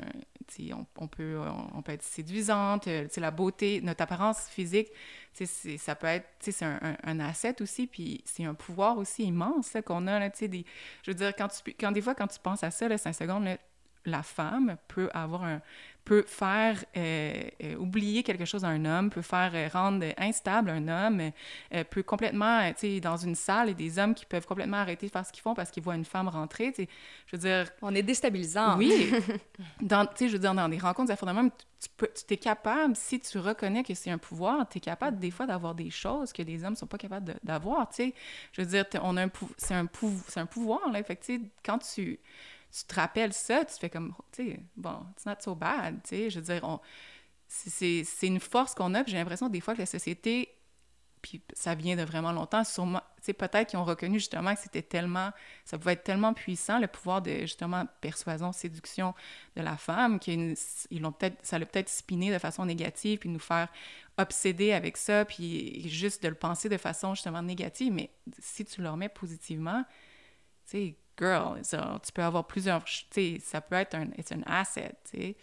On, 0.97 1.07
peut, 1.07 1.39
on, 1.73 1.81
peut 1.81 1.91
être 1.91 2.03
séduisante, 2.03 2.87
euh, 2.87 3.07
la 3.17 3.31
beauté, 3.31 3.81
notre 3.81 4.01
apparence 4.03 4.47
physique, 4.47 4.89
ça 5.33 5.95
peut 5.95 6.07
être, 6.07 6.27
c'est 6.39 6.63
un, 6.63 6.79
un, 6.81 6.97
un 7.03 7.19
asset 7.19 7.61
aussi, 7.61 7.87
puis 7.87 8.21
c'est 8.25 8.45
un 8.45 8.53
pouvoir 8.53 8.97
aussi 8.97 9.23
immense 9.23 9.75
qu'on 9.85 10.07
a, 10.07 10.19
là, 10.19 10.29
des... 10.29 10.65
Je 11.03 11.11
veux 11.11 11.15
dire, 11.15 11.35
quand, 11.35 11.49
tu, 11.49 11.73
quand 11.73 11.91
des 11.91 12.01
fois, 12.01 12.15
quand 12.15 12.27
tu 12.27 12.39
penses 12.39 12.63
à 12.63 12.71
ça, 12.71 12.87
là, 12.87 12.97
cinq 12.97 13.13
secondes, 13.13 13.43
là, 13.43 13.57
la 14.05 14.23
femme 14.23 14.77
peut 14.87 15.09
avoir 15.13 15.43
un 15.43 15.61
peut 16.07 16.23
faire 16.25 16.85
euh, 16.95 17.33
euh, 17.61 17.75
oublier 17.75 18.23
quelque 18.23 18.45
chose 18.45 18.63
à 18.63 18.69
un 18.69 18.85
homme, 18.85 19.09
peut 19.09 19.21
faire 19.21 19.51
euh, 19.53 19.67
rendre 19.67 20.05
instable 20.17 20.69
un 20.69 20.87
homme, 20.87 21.31
peut 21.89 22.01
complètement, 22.01 22.65
tu 22.69 22.75
sais, 22.77 22.99
dans 23.01 23.17
une 23.17 23.35
salle, 23.35 23.67
il 23.67 23.71
y 23.71 23.73
a 23.73 23.75
des 23.89 23.99
hommes 23.99 24.15
qui 24.15 24.25
peuvent 24.25 24.45
complètement 24.45 24.77
arrêter 24.77 25.07
de 25.07 25.11
faire 25.11 25.25
ce 25.25 25.33
qu'ils 25.33 25.41
font 25.41 25.53
parce 25.53 25.69
qu'ils 25.69 25.83
voient 25.83 25.95
une 25.95 26.05
femme 26.05 26.29
rentrer, 26.29 26.71
tu 26.71 26.83
sais. 26.83 26.89
Je 27.25 27.35
veux 27.35 27.41
dire, 27.41 27.69
On 27.81 27.93
est 27.93 28.03
déstabilisant. 28.03 28.77
oui. 28.77 29.11
Dans, 29.81 30.05
tu 30.05 30.13
sais, 30.15 30.27
je 30.29 30.33
veux 30.33 30.39
dire, 30.39 30.53
dans 30.53 30.69
des 30.69 30.77
rencontres 30.77 31.25
même, 31.33 31.49
tu, 31.51 31.65
tu 31.81 31.89
peux, 31.97 32.09
tu 32.27 32.33
es 32.33 32.37
capable, 32.37 32.95
si 32.95 33.19
tu 33.19 33.37
reconnais 33.37 33.83
que 33.83 33.93
c'est 33.93 34.09
un 34.09 34.17
pouvoir, 34.17 34.67
tu 34.69 34.77
es 34.77 34.81
capable 34.81 35.19
des 35.19 35.31
fois 35.31 35.45
d'avoir 35.45 35.75
des 35.75 35.89
choses 35.89 36.31
que 36.31 36.41
les 36.41 36.63
hommes 36.63 36.75
sont 36.77 36.87
pas 36.87 36.97
capables 36.97 37.35
d'avoir, 37.43 37.89
tu 37.89 37.95
sais. 37.95 38.13
Je 38.53 38.61
veux 38.61 38.67
dire, 38.67 38.85
on 39.01 39.17
a 39.17 39.25
un 39.25 39.31
c'est 39.57 39.73
un, 39.73 39.85
pou- 39.87 40.21
c'est 40.29 40.39
un 40.39 40.45
pouvoir, 40.45 40.89
là. 40.89 41.03
Fait 41.03 41.17
que, 41.17 41.25
tu 41.25 41.35
sais, 41.35 41.41
quand 41.65 41.79
tu, 41.79 42.19
tu 42.71 42.85
te 42.85 42.95
rappelles 42.95 43.33
ça, 43.33 43.65
tu 43.65 43.73
fais 43.75 43.89
comme, 43.89 44.13
tu 44.31 44.51
sais, 44.51 44.59
bon, 44.75 45.05
it's 45.13 45.25
not 45.25 45.35
so 45.39 45.55
bad, 45.55 46.01
tu 46.03 46.09
sais. 46.09 46.29
Je 46.29 46.39
veux 46.39 46.45
dire, 46.53 46.63
on, 46.63 46.79
c'est- 47.47 48.03
c'est 48.03 48.27
une 48.27 48.39
force 48.39 48.75
qu'on 48.75 48.93
a, 48.95 49.03
j'ai 49.05 49.17
l'impression 49.17 49.49
des 49.49 49.61
fois 49.61 49.73
que 49.73 49.79
la 49.79 49.85
société 49.85 50.49
puis 51.21 51.41
ça 51.53 51.75
vient 51.75 51.95
de 51.95 52.03
vraiment 52.03 52.31
longtemps, 52.31 52.63
sûrement, 52.63 53.01
tu 53.17 53.25
sais, 53.25 53.33
peut-être 53.33 53.69
qu'ils 53.69 53.79
ont 53.79 53.83
reconnu 53.83 54.19
justement 54.19 54.53
que 54.53 54.61
c'était 54.61 54.83
tellement, 54.83 55.31
ça 55.65 55.77
pouvait 55.77 55.93
être 55.93 56.03
tellement 56.03 56.33
puissant, 56.33 56.79
le 56.79 56.87
pouvoir 56.87 57.21
de, 57.21 57.39
justement, 57.41 57.85
persuasion, 58.01 58.51
séduction 58.53 59.13
de 59.55 59.61
la 59.61 59.77
femme, 59.77 60.19
qu'ils 60.19 60.55
ils 60.91 61.01
l'ont 61.01 61.11
peut-être, 61.11 61.37
ça 61.45 61.59
l'a 61.59 61.65
peut-être 61.65 61.89
spiné 61.89 62.31
de 62.31 62.37
façon 62.39 62.65
négative, 62.65 63.19
puis 63.19 63.29
nous 63.29 63.39
faire 63.39 63.67
obséder 64.17 64.71
avec 64.73 64.95
ça, 64.95 65.25
puis 65.25 65.89
juste 65.89 66.23
de 66.23 66.29
le 66.29 66.35
penser 66.35 66.69
de 66.69 66.77
façon, 66.77 67.13
justement, 67.15 67.41
négative, 67.41 67.91
mais 67.93 68.11
si 68.39 68.63
tu 68.63 68.81
le 68.81 68.89
remets 68.89 69.09
positivement, 69.09 69.83
tu 70.65 70.71
sais, 70.71 70.95
girl, 71.19 71.59
tu 71.61 72.11
peux 72.13 72.23
avoir 72.23 72.45
plusieurs, 72.45 72.83
tu 72.83 73.03
sais, 73.11 73.41
ça 73.43 73.61
peut 73.61 73.75
être 73.75 73.95
un, 73.95 74.07
it's 74.17 74.31
an 74.31 74.41
asset, 74.45 74.91
tu 75.11 75.17
sais. 75.19 75.35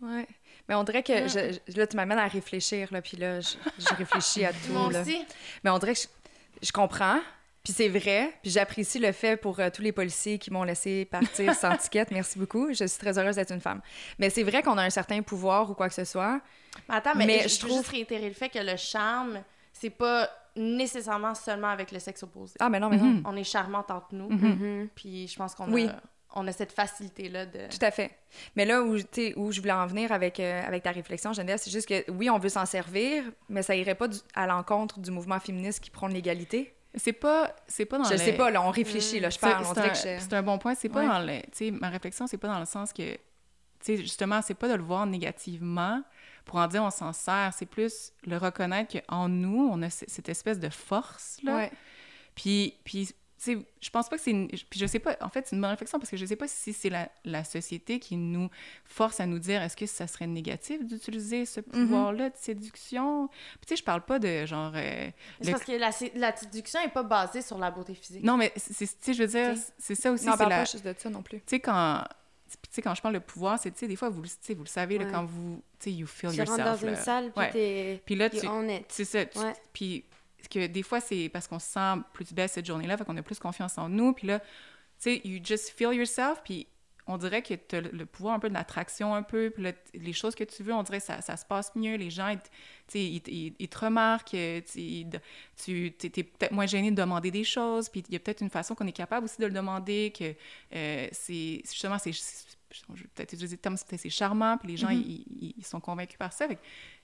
Ouais. 0.00 0.26
Mais 0.68 0.74
on 0.74 0.84
dirait 0.84 1.02
que 1.02 1.28
je- 1.28 1.58
je- 1.68 1.76
là, 1.78 1.86
tu 1.86 1.96
m'amènes 1.96 2.18
à 2.18 2.26
réfléchir, 2.26 2.88
là, 2.92 3.02
puis 3.02 3.16
là, 3.16 3.40
je, 3.40 3.54
je 3.78 3.94
réfléchis 3.94 4.44
à 4.44 4.52
tout. 4.52 4.72
Moi 4.72 4.90
là. 4.92 5.00
aussi. 5.02 5.24
Mais 5.62 5.70
on 5.70 5.78
dirait 5.78 5.94
que 5.94 6.00
je, 6.00 6.66
je 6.66 6.72
comprends, 6.72 7.20
puis 7.62 7.72
c'est 7.72 7.88
vrai, 7.88 8.32
puis 8.42 8.50
j'apprécie 8.50 8.98
le 8.98 9.12
fait 9.12 9.36
pour 9.36 9.60
euh, 9.60 9.70
tous 9.70 9.82
les 9.82 9.92
policiers 9.92 10.38
qui 10.38 10.50
m'ont 10.50 10.64
laissé 10.64 11.04
partir 11.04 11.54
sans 11.54 11.76
ticket. 11.76 12.06
Merci 12.10 12.38
beaucoup. 12.38 12.72
Je 12.72 12.84
suis 12.86 12.98
très 12.98 13.16
heureuse 13.18 13.36
d'être 13.36 13.52
une 13.52 13.60
femme. 13.60 13.80
Mais 14.18 14.30
c'est 14.30 14.42
vrai 14.42 14.62
qu'on 14.62 14.76
a 14.78 14.82
un 14.82 14.90
certain 14.90 15.22
pouvoir 15.22 15.70
ou 15.70 15.74
quoi 15.74 15.88
que 15.88 15.94
ce 15.94 16.04
soit. 16.04 16.40
Mais 16.88 16.96
attends, 16.96 17.14
mais, 17.14 17.26
Mais 17.26 17.42
je, 17.44 17.48
je 17.48 17.58
trouve- 17.60 17.78
juste 17.78 17.88
réitérer 17.90 18.28
le 18.28 18.34
fait 18.34 18.48
que 18.48 18.58
le 18.58 18.76
charme, 18.76 19.42
c'est 19.72 19.90
pas 19.90 20.28
nécessairement 20.56 21.34
seulement 21.34 21.68
avec 21.68 21.92
le 21.92 21.98
sexe 21.98 22.22
opposé. 22.22 22.54
Ah, 22.60 22.68
mais 22.68 22.80
non, 22.80 22.88
mais 22.90 22.96
non. 22.98 23.04
Mhm. 23.04 23.22
On 23.26 23.36
est 23.36 23.44
charmante 23.44 23.90
entre 23.90 24.14
nous, 24.14 24.28
Mhm. 24.30 24.88
puis 24.94 25.26
je 25.28 25.36
pense 25.36 25.54
qu'on 25.54 25.70
Oui. 25.72 25.86
a, 25.88 26.00
on 26.34 26.46
a 26.46 26.52
cette 26.52 26.72
facilité-là 26.72 27.46
de... 27.46 27.58
Tout 27.70 27.84
à 27.84 27.90
fait. 27.90 28.10
Mais 28.56 28.64
là 28.64 28.82
où, 28.82 28.94
où 29.36 29.52
je 29.52 29.60
voulais 29.60 29.72
en 29.72 29.86
venir 29.86 30.12
avec, 30.12 30.40
euh, 30.40 30.62
avec 30.66 30.82
ta 30.82 30.90
réflexion, 30.90 31.32
Geneviève, 31.32 31.58
c'est 31.58 31.70
juste 31.70 31.88
que 31.88 32.10
oui, 32.10 32.30
on 32.30 32.38
veut 32.38 32.48
s'en 32.48 32.64
servir, 32.66 33.24
mais 33.48 33.62
ça 33.62 33.74
irait 33.76 33.94
pas 33.94 34.08
du- 34.08 34.18
à 34.34 34.46
l'encontre 34.46 34.98
du 35.00 35.10
mouvement 35.10 35.38
féministe 35.40 35.80
qui 35.80 35.90
prône 35.90 36.12
l'égalité. 36.12 36.74
C'est 36.94 37.12
pas, 37.14 37.54
c'est 37.66 37.86
pas 37.86 37.96
dans 37.98 38.04
Je 38.04 38.12
le- 38.12 38.18
sais 38.18 38.32
pas, 38.34 38.50
là, 38.50 38.62
on 38.62 38.70
réfléchit, 38.70 39.18
là, 39.20 39.30
je 39.30 39.38
parle, 39.38 39.62
on 39.62 39.68
c'est 39.68 39.74
dirait 39.74 39.86
un, 39.86 39.92
que 39.92 39.96
je... 39.96 40.22
c'est 40.24 40.32
un 40.34 40.42
bon 40.42 40.58
point. 40.58 40.74
C'est 40.74 40.90
pas 40.90 41.00
Ouais. 41.00 41.06
dans 41.08 41.20
le. 41.20 41.40
Tu 41.44 41.48
sais, 41.52 41.70
ma 41.70 41.88
réflexion, 41.88 42.26
c'est 42.26 42.36
pas 42.38 42.48
dans 42.48 42.58
le 42.60 42.66
sens 42.66 42.92
que. 42.92 43.12
Tu 43.12 43.18
sais, 43.80 43.96
justement, 43.96 44.40
c'est 44.42 44.54
pas 44.54 44.68
de 44.68 44.74
le 44.74 44.82
voir 44.82 45.06
négativement 45.06 46.02
pour 46.44 46.56
en 46.56 46.66
dire 46.66 46.82
on 46.82 46.90
s'en 46.90 47.12
sert. 47.12 47.52
C'est 47.56 47.66
plus 47.66 48.12
le 48.26 48.36
reconnaître 48.36 49.00
qu'en 49.06 49.28
nous, 49.28 49.68
on 49.72 49.82
a 49.82 49.90
cette 49.90 50.28
espèce 50.28 50.58
de 50.58 50.68
force, 50.68 51.38
là. 51.42 51.56
Ouais. 51.56 51.72
Puis, 52.34 52.74
puis 52.84 53.06
tu 53.06 53.14
sais, 53.36 53.58
je 53.80 53.90
pense 53.90 54.08
pas 54.08 54.16
que 54.16 54.22
c'est 54.22 54.30
une... 54.30 54.46
Puis 54.46 54.78
je 54.78 54.86
sais 54.86 55.00
pas... 55.00 55.16
En 55.20 55.28
fait, 55.28 55.46
c'est 55.48 55.56
une 55.56 55.60
bonne 55.60 55.70
réflexion 55.72 55.98
parce 55.98 56.08
que 56.10 56.16
je 56.16 56.24
sais 56.24 56.36
pas 56.36 56.46
si 56.46 56.72
c'est 56.72 56.90
la, 56.90 57.10
la 57.24 57.42
société 57.42 57.98
qui 57.98 58.16
nous 58.16 58.48
force 58.84 59.18
à 59.18 59.26
nous 59.26 59.40
dire 59.40 59.60
est-ce 59.62 59.76
que 59.76 59.84
ça 59.86 60.06
serait 60.06 60.28
négatif 60.28 60.84
d'utiliser 60.84 61.44
ce 61.44 61.60
pouvoir-là 61.60 62.30
de 62.30 62.36
séduction? 62.36 63.26
Puis 63.28 63.66
tu 63.66 63.68
sais, 63.70 63.76
je 63.76 63.82
parle 63.84 64.02
pas 64.04 64.20
de 64.20 64.46
genre... 64.46 64.70
euh, 64.76 65.10
C'est 65.40 65.46
le- 65.46 65.52
parce 65.52 65.64
que 65.64 65.72
la, 65.72 65.90
la 66.14 66.36
séduction 66.36 66.80
est 66.82 66.90
pas 66.92 67.02
basée 67.02 67.42
sur 67.42 67.58
la 67.58 67.72
beauté 67.72 67.94
physique. 67.94 68.22
Non, 68.22 68.36
mais 68.36 68.52
c'est- 68.54 68.72
c'est- 68.74 68.86
tu 69.00 69.06
sais, 69.06 69.14
je 69.14 69.22
veux 69.24 69.28
dire, 69.28 69.56
c'est 69.76 69.96
ça 69.96 70.12
aussi, 70.12 70.24
Non, 70.24 70.30
on 70.30 70.34
c'est 70.34 70.38
parle 70.38 70.50
la... 70.50 70.58
pas 70.58 70.64
juste 70.64 70.86
de 70.86 70.94
ça 70.96 71.10
non 71.10 71.22
plus. 71.22 71.38
Tu 71.40 71.44
sais, 71.48 71.60
quand... 71.60 72.04
Tu 72.60 72.68
sais, 72.70 72.82
quand 72.82 72.94
je 72.94 73.02
parle 73.02 73.14
de 73.14 73.18
pouvoir, 73.20 73.58
c'est, 73.58 73.70
tu 73.70 73.78
sais, 73.78 73.88
des 73.88 73.96
fois, 73.96 74.08
vous, 74.08 74.22
tu 74.44 74.54
vous 74.54 74.62
le 74.64 74.68
savez, 74.68 74.98
là, 74.98 75.04
Ouais. 75.06 75.10
quand 75.12 75.24
vous... 75.24 75.62
Tu 75.78 75.90
sais, 75.90 75.92
you 75.96 76.06
feel 76.06 76.30
Tu 76.30 76.36
yourself, 76.36 76.58
rentres 76.60 76.80
dans 76.80 76.86
là. 76.86 76.92
une 76.92 76.96
salle, 77.04 77.32
puis 77.32 77.40
Ouais. 77.60 78.02
Puis 78.04 78.14
là, 78.14 78.30
tu... 78.30 78.38
C'est 78.88 79.04
ça. 79.04 79.24
tu- 79.26 79.38
Ouais. 79.38 79.52
Puis 79.72 80.04
que 80.50 80.66
des 80.66 80.82
fois, 80.82 81.00
c'est 81.00 81.28
parce 81.32 81.46
qu'on 81.48 81.58
se 81.58 81.66
sent 81.66 82.00
plus 82.12 82.32
belle 82.32 82.48
cette 82.48 82.66
journée-là, 82.66 82.96
fait 82.96 83.04
qu'on 83.04 83.16
a 83.16 83.22
plus 83.22 83.38
confiance 83.38 83.78
en 83.78 83.88
nous. 83.88 84.12
Puis 84.12 84.26
là, 84.26 84.40
tu 84.40 84.44
sais, 84.98 85.20
you 85.24 85.40
just 85.42 85.70
feel 85.70 85.92
yourself. 85.94 86.40
Puis 86.44 86.66
on 87.06 87.18
dirait 87.18 87.42
que 87.42 87.54
tu 87.54 87.80
le 87.80 88.06
pouvoir 88.06 88.34
un 88.34 88.38
peu 88.38 88.48
de 88.48 88.54
l'attraction, 88.54 89.14
un 89.14 89.22
peu. 89.22 89.50
Puis 89.50 89.64
les 89.94 90.12
choses 90.12 90.34
que 90.34 90.44
tu 90.44 90.62
veux, 90.62 90.72
on 90.72 90.82
dirait 90.82 90.98
que 91.00 91.04
ça, 91.06 91.20
ça 91.20 91.36
se 91.36 91.44
passe 91.44 91.74
mieux. 91.74 91.96
Les 91.96 92.10
gens, 92.10 92.28
ils, 92.28 92.40
ils, 93.00 93.22
ils- 93.28 93.54
ils 93.58 93.68
te 93.68 93.78
remarquent. 93.78 94.34
euh, 94.34 94.60
tu 94.72 94.80
es, 95.70 96.22
peut-être 96.22 96.52
moins 96.52 96.66
gêné 96.66 96.90
de 96.90 96.96
demander 96.96 97.30
des 97.30 97.44
choses. 97.44 97.88
Puis 97.88 98.02
il 98.08 98.12
y 98.12 98.16
a 98.16 98.20
peut-être 98.20 98.40
une 98.42 98.50
façon 98.50 98.74
qu'on 98.74 98.86
est 98.86 98.92
capable 98.92 99.24
aussi 99.24 99.40
de 99.40 99.46
le 99.46 99.52
demander, 99.52 100.12
que 100.16 100.34
euh, 100.74 101.08
c'est 101.12 101.62
justement, 101.64 101.98
c'est 101.98 102.12
je 102.94 103.02
vais 103.02 103.08
peut-être 103.14 103.32
utiliser 103.32 103.56
le 103.56 103.60
terme, 103.62 103.76
c'est 103.76 103.96
c'est 103.96 104.10
charmant, 104.10 104.56
puis 104.58 104.68
les 104.68 104.76
gens, 104.76 104.88
ils, 104.90 105.24
ils- 105.40 105.54
ils 105.58 105.64
sont 105.66 105.80
convaincus 105.80 106.18
par 106.18 106.32
ça. 106.32 106.46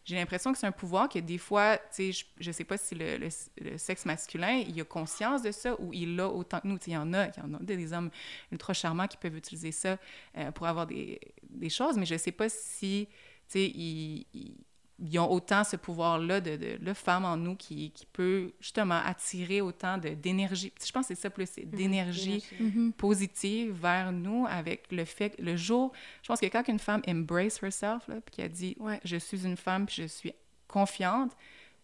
J'ai 0.04 0.16
l'impression 0.16 0.52
que 0.52 0.58
c'est 0.58 0.66
un 0.66 0.72
pouvoir 0.72 1.08
que 1.08 1.18
des 1.18 1.36
fois, 1.38 1.76
tu 1.76 1.84
sais, 1.90 2.12
je, 2.12 2.24
je 2.40 2.50
sais 2.52 2.64
pas 2.64 2.78
si 2.78 2.94
le, 2.94 3.18
le- 3.18 3.28
le 3.70 3.76
sexe 3.78 4.06
masculin, 4.06 4.62
il 4.66 4.80
a 4.80 4.84
conscience 4.84 5.42
de 5.42 5.50
ça 5.50 5.78
ou 5.80 5.92
il 5.92 6.16
l'a 6.16 6.28
autant 6.28 6.60
que 6.60 6.68
nous. 6.68 6.78
Tu 6.78 6.86
sais, 6.86 6.90
il 6.92 6.94
y 6.94 6.96
en 6.96 7.12
a, 7.12 7.26
il 7.26 7.32
y 7.36 7.40
en 7.42 7.54
a 7.54 7.58
des 7.58 7.92
hommes 7.92 8.10
ultra 8.50 8.72
charmants 8.72 9.06
qui 9.06 9.16
peuvent 9.18 9.36
utiliser 9.36 9.72
ça 9.72 9.98
euh, 10.36 10.50
pour 10.52 10.66
avoir 10.66 10.86
des, 10.86 11.20
des 11.50 11.68
choses, 11.70 11.96
mais 11.98 12.06
je 12.06 12.16
sais 12.16 12.32
pas 12.32 12.48
si, 12.48 13.06
tu 13.10 13.14
sais, 13.48 13.66
ils, 13.66 14.26
ils- 14.32 14.56
ils 15.00 15.18
ont 15.20 15.30
autant 15.30 15.62
ce 15.64 15.76
pouvoir-là 15.76 16.40
de, 16.40 16.56
de, 16.56 16.78
le 16.80 16.94
femme 16.94 17.24
en 17.24 17.36
nous 17.36 17.54
qui, 17.54 17.90
qui 17.92 18.04
peut 18.06 18.52
justement 18.60 19.00
attirer 19.04 19.60
autant 19.60 19.96
de- 19.96 20.08
d'énergie. 20.10 20.72
Je 20.84 20.90
pense 20.90 21.06
que 21.06 21.14
c'est 21.14 21.20
ça 21.20 21.30
plus, 21.30 21.48
c'est 21.48 21.64
d'énergie 21.64 22.42
positive 22.96 23.72
vers 23.72 24.12
nous 24.12 24.46
avec 24.48 24.90
le 24.90 25.04
fait 25.04 25.30
que 25.30 25.42
le 25.42 25.56
jour, 25.56 25.92
je 26.22 26.28
pense 26.28 26.40
que 26.40 26.46
quand 26.46 26.66
une 26.68 26.78
femme 26.78 27.02
embrace 27.06 27.62
herself, 27.62 28.06
là, 28.08 28.16
puis 28.24 28.36
qu'elle 28.36 28.50
dit 28.52 28.76
Ouais. 28.80 29.00
je 29.04 29.16
suis 29.16 29.44
une 29.44 29.56
femme 29.56 29.86
puis 29.86 30.02
je 30.02 30.08
suis 30.08 30.32
confiante, 30.66 31.32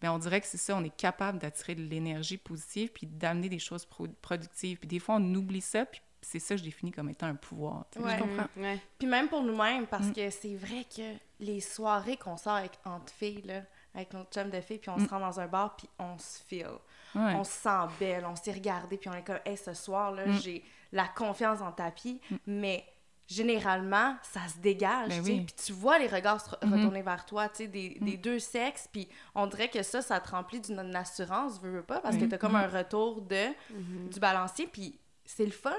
ben 0.00 0.10
on 0.12 0.18
dirait 0.18 0.40
que 0.40 0.46
c'est 0.46 0.58
ça, 0.58 0.76
on 0.76 0.84
est 0.84 0.94
capable 0.96 1.38
d'attirer 1.38 1.74
de 1.74 1.82
l'énergie 1.82 2.36
positive 2.36 2.90
puis 2.92 3.06
d'amener 3.06 3.48
des 3.48 3.58
choses 3.58 3.86
pro- 3.86 4.08
productives. 4.20 4.78
Puis 4.78 4.88
des 4.88 4.98
fois, 4.98 5.16
on 5.16 5.34
oublie 5.34 5.60
ça, 5.60 5.86
puis 5.86 6.00
c'est 6.20 6.38
ça 6.40 6.54
que 6.54 6.58
je 6.58 6.64
définis 6.64 6.90
comme 6.92 7.08
étant 7.08 7.26
un 7.26 7.34
pouvoir. 7.34 7.86
Ouais. 7.96 8.16
Je 8.16 8.22
comprends. 8.22 8.46
Mhm, 8.56 8.62
ouais. 8.62 8.78
Puis 8.98 9.06
même 9.08 9.28
pour 9.28 9.42
nous-mêmes, 9.42 9.86
parce 9.86 10.06
Mm. 10.08 10.12
que 10.12 10.30
c'est 10.30 10.54
vrai 10.56 10.84
que 10.94 11.02
les 11.40 11.60
soirées 11.60 12.16
qu'on 12.16 12.36
sort 12.36 12.54
avec, 12.54 12.72
entre 12.84 13.12
filles, 13.12 13.42
là, 13.42 13.62
avec 13.94 14.12
notre 14.12 14.30
chum 14.30 14.50
de 14.50 14.60
filles, 14.60 14.78
puis 14.78 14.90
on 14.90 14.96
Mm. 14.96 15.04
se 15.04 15.10
rend 15.10 15.20
dans 15.20 15.40
un 15.40 15.46
bar, 15.46 15.76
puis 15.76 15.88
on 15.98 16.16
se 16.18 16.42
feel. 16.44 16.66
Ouais. 17.14 17.34
On 17.34 17.44
se 17.44 17.52
sent 17.52 17.86
belle, 18.00 18.24
on 18.24 18.34
s'est 18.36 18.52
regardé, 18.52 18.96
puis 18.96 19.08
on 19.08 19.14
est 19.14 19.22
comme, 19.24 19.38
hey, 19.44 19.56
ce 19.56 19.72
soir-là, 19.74 20.26
Mm. 20.26 20.32
j'ai 20.40 20.64
la 20.92 21.06
confiance 21.08 21.58
dans 21.60 21.68
le 21.68 21.74
tapis, 21.74 22.20
mais 22.46 22.84
généralement, 23.26 24.16
ça 24.22 24.46
se 24.48 24.58
dégage, 24.58 25.08
Ben 25.08 25.18
tu 25.20 25.24
sais. 25.26 25.32
oui. 25.32 25.40
Puis 25.46 25.54
tu 25.66 25.72
vois 25.72 25.98
les 25.98 26.06
regards 26.08 26.40
se 26.40 26.50
re- 26.50 26.64
Mhm. 26.66 26.74
retourner 26.74 27.02
vers 27.02 27.24
toi, 27.24 27.48
tu 27.48 27.56
sais, 27.56 27.66
des, 27.66 27.98
des 28.00 28.16
deux 28.16 28.38
sexes, 28.38 28.88
puis 28.90 29.08
on 29.34 29.46
dirait 29.46 29.68
que 29.68 29.82
ça, 29.82 30.02
ça 30.02 30.20
te 30.20 30.30
remplit 30.30 30.60
d'une 30.60 30.94
assurance, 30.94 31.60
veux, 31.60 31.70
veux 31.70 31.82
pas, 31.82 32.00
parce 32.00 32.16
que 32.16 32.24
t'as 32.26 32.38
comme 32.38 32.56
un 32.56 32.68
retour 32.68 33.22
de, 33.22 33.46
Mhm. 33.70 34.08
du 34.10 34.20
balancier, 34.20 34.66
puis 34.66 34.98
c'est 35.24 35.46
le 35.46 35.52
fun. 35.52 35.72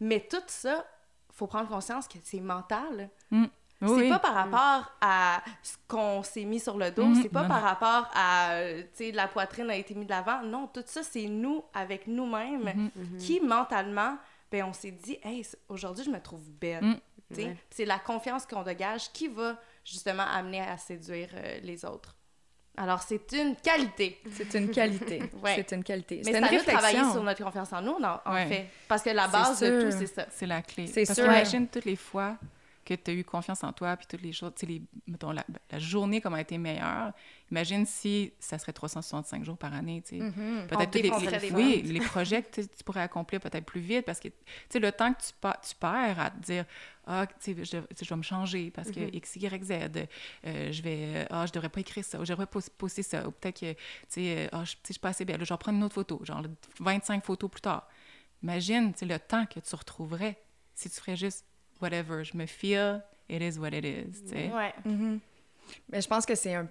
Mais 0.00 0.20
tout 0.20 0.42
ça, 0.46 0.86
faut 1.32 1.46
prendre 1.46 1.68
conscience 1.68 2.06
que 2.08 2.18
c'est 2.22 2.40
mental. 2.40 3.10
Oui, 3.82 3.88
C'est 3.88 3.94
oui. 4.04 4.08
pas 4.08 4.18
par 4.18 4.34
rapport 4.34 4.92
à 5.02 5.42
ce 5.62 5.76
qu'on 5.86 6.22
s'est 6.22 6.44
mis 6.44 6.58
sur 6.60 6.78
le 6.78 6.90
dos, 6.90 7.04
Mhm. 7.04 7.22
c'est 7.22 7.28
pas 7.28 7.42
Non, 7.42 7.48
par 7.48 7.60
non. 7.60 7.66
rapport 7.66 8.10
à, 8.14 8.50
tu 8.72 8.86
sais, 8.94 9.12
la 9.12 9.28
poitrine 9.28 9.68
a 9.70 9.76
été 9.76 9.94
mise 9.94 10.06
de 10.06 10.10
l'avant. 10.12 10.42
Non, 10.42 10.66
tout 10.66 10.82
ça, 10.86 11.02
c'est 11.02 11.26
nous, 11.26 11.62
avec 11.74 12.06
nous-mêmes, 12.06 12.62
Mhm. 12.74 12.90
Mhm. 12.96 13.18
qui, 13.18 13.40
mentalement, 13.40 14.16
ben, 14.50 14.64
on 14.64 14.72
s'est 14.72 14.92
dit, 14.92 15.18
hey, 15.22 15.44
aujourd'hui, 15.68 16.04
je 16.04 16.10
me 16.10 16.20
trouve 16.20 16.48
belle. 16.52 16.98
Tu 17.28 17.34
sais, 17.40 17.44
Ouais. 17.48 17.56
C'est 17.70 17.84
la 17.84 17.98
confiance 17.98 18.46
qu'on 18.46 18.62
dégage 18.62 19.12
qui 19.12 19.28
va 19.28 19.56
justement 19.84 20.22
amener 20.22 20.60
à 20.62 20.78
séduire 20.78 21.28
euh, 21.34 21.58
les 21.62 21.84
autres. 21.84 22.14
Alors, 22.78 23.02
c'est 23.02 23.32
une 23.32 23.56
qualité. 23.56 24.20
C'est 24.32 24.54
une 24.54 24.70
qualité. 24.70 25.18
Ouais. 25.42 25.54
C'est 25.56 25.72
une 25.74 25.82
qualité. 25.82 26.16
Mais 26.18 26.24
C'est 26.24 26.32
c'est 26.32 26.38
une 26.38 26.44
à 26.44 26.50
nous 26.52 26.58
de 26.58 26.62
travailler 26.64 26.86
réflexion. 26.98 27.12
sur 27.12 27.22
notre 27.24 27.42
confiance 27.44 27.72
en 27.72 27.82
nous, 27.82 27.92
en, 27.94 28.20
en 28.24 28.32
Ouais. 28.34 28.46
fait. 28.46 28.66
Parce 28.86 29.02
que 29.02 29.10
la 29.10 29.28
base 29.28 29.60
de 29.60 29.82
tout, 29.82 29.90
c'est 29.98 30.06
ça. 30.06 30.26
C'est 30.30 30.46
la 30.46 30.62
clé. 30.62 30.86
C'est 30.86 31.04
Parce 31.04 31.18
sûr. 31.18 31.24
qu'imagine 31.26 31.66
toutes 31.68 31.84
les 31.86 31.96
fois 31.96 32.36
que 32.86 32.94
tu 32.94 33.10
as 33.10 33.14
eu 33.14 33.24
confiance 33.24 33.62
en 33.64 33.72
toi, 33.72 33.96
puis 33.96 34.06
toutes 34.06 34.22
les 34.22 34.32
choses, 34.32 34.52
tu 34.56 34.66
sais, 34.66 34.80
mettons, 35.06 35.32
la, 35.32 35.44
la 35.70 35.78
journée 35.78 36.20
comme 36.22 36.34
a 36.34 36.40
été 36.40 36.56
meilleure. 36.56 37.12
Imagine 37.50 37.84
si 37.84 38.32
ça 38.40 38.58
serait 38.58 38.72
365 38.72 39.44
jours 39.44 39.58
par 39.58 39.74
année, 39.74 40.02
tu 40.02 40.16
sais. 40.18 40.22
Mhm. 40.22 40.32
On 40.62 40.66
Peut-être 40.68 40.94
les, 41.02 41.10
les- 41.20 41.26
oui, 41.56 41.82
les 41.82 42.00
projets 42.00 42.42
que 42.42 42.60
tu 42.62 42.84
pourrais 42.84 43.02
accomplir 43.02 43.40
peut-être 43.40 43.64
plus 43.66 43.80
vite 43.80 44.04
parce 44.06 44.20
que, 44.20 44.28
tu 44.28 44.34
sais, 44.70 44.78
le 44.78 44.90
temps 44.92 45.12
que 45.12 45.20
tu, 45.20 45.32
pa- 45.40 45.60
tu 45.68 45.74
perds 45.74 46.18
à 46.20 46.30
te 46.30 46.38
dire, 46.40 46.64
ah, 47.06 47.26
tu 47.26 47.54
sais, 47.54 47.64
je, 47.64 48.04
je 48.04 48.08
vais 48.08 48.16
me 48.16 48.22
changer 48.22 48.70
parce 48.70 48.88
que 48.94 49.00
X, 49.16 49.36
Y, 49.36 49.64
Z, 49.64 49.72
euh, 50.46 50.72
je 50.72 50.82
vais, 50.82 51.26
ah, 51.30 51.44
je 51.46 51.52
devrais 51.52 51.68
pas 51.68 51.80
écrire 51.80 52.04
ça, 52.04 52.18
ou 52.20 52.24
je 52.24 52.32
devrais 52.32 52.46
pas 52.46 52.60
poster 52.78 53.02
ça, 53.02 53.26
ou 53.28 53.30
peut-être 53.32 53.60
que, 53.60 53.72
tu 53.74 53.78
sais, 54.08 54.36
euh, 54.46 54.48
ah, 54.52 54.64
je, 54.64 54.72
tu 54.72 54.76
sais, 54.78 54.80
je 54.88 54.92
suis 54.94 55.00
pas 55.00 55.10
assez 55.10 55.24
belle, 55.24 55.44
je 55.44 55.52
vais 55.52 55.58
prendre 55.58 55.76
une 55.78 55.84
autre 55.84 55.94
photo, 55.94 56.20
genre 56.24 56.42
25 56.80 57.24
photos 57.24 57.50
plus 57.50 57.60
tard. 57.60 57.88
Imagine, 58.42 58.92
tu 58.92 59.00
sais, 59.00 59.06
le 59.06 59.18
temps 59.18 59.46
que 59.46 59.60
tu 59.60 59.74
retrouverais 59.74 60.36
si 60.74 60.90
tu 60.90 60.96
ferais 60.96 61.16
juste 61.16 61.44
whatever, 61.80 62.24
je 62.24 62.36
me 62.36 62.46
feel, 62.46 63.02
it 63.28 63.42
is 63.42 63.58
what 63.58 63.68
it 63.70 63.84
is, 63.84 64.22
tu 64.22 64.28
sais. 64.30 64.50
Ouais. 64.52 64.72
Mhm. 64.84 65.20
Mais 65.90 66.00
je 66.00 66.08
pense 66.08 66.24
que 66.26 66.34
c'est 66.34 66.54
un. 66.54 66.68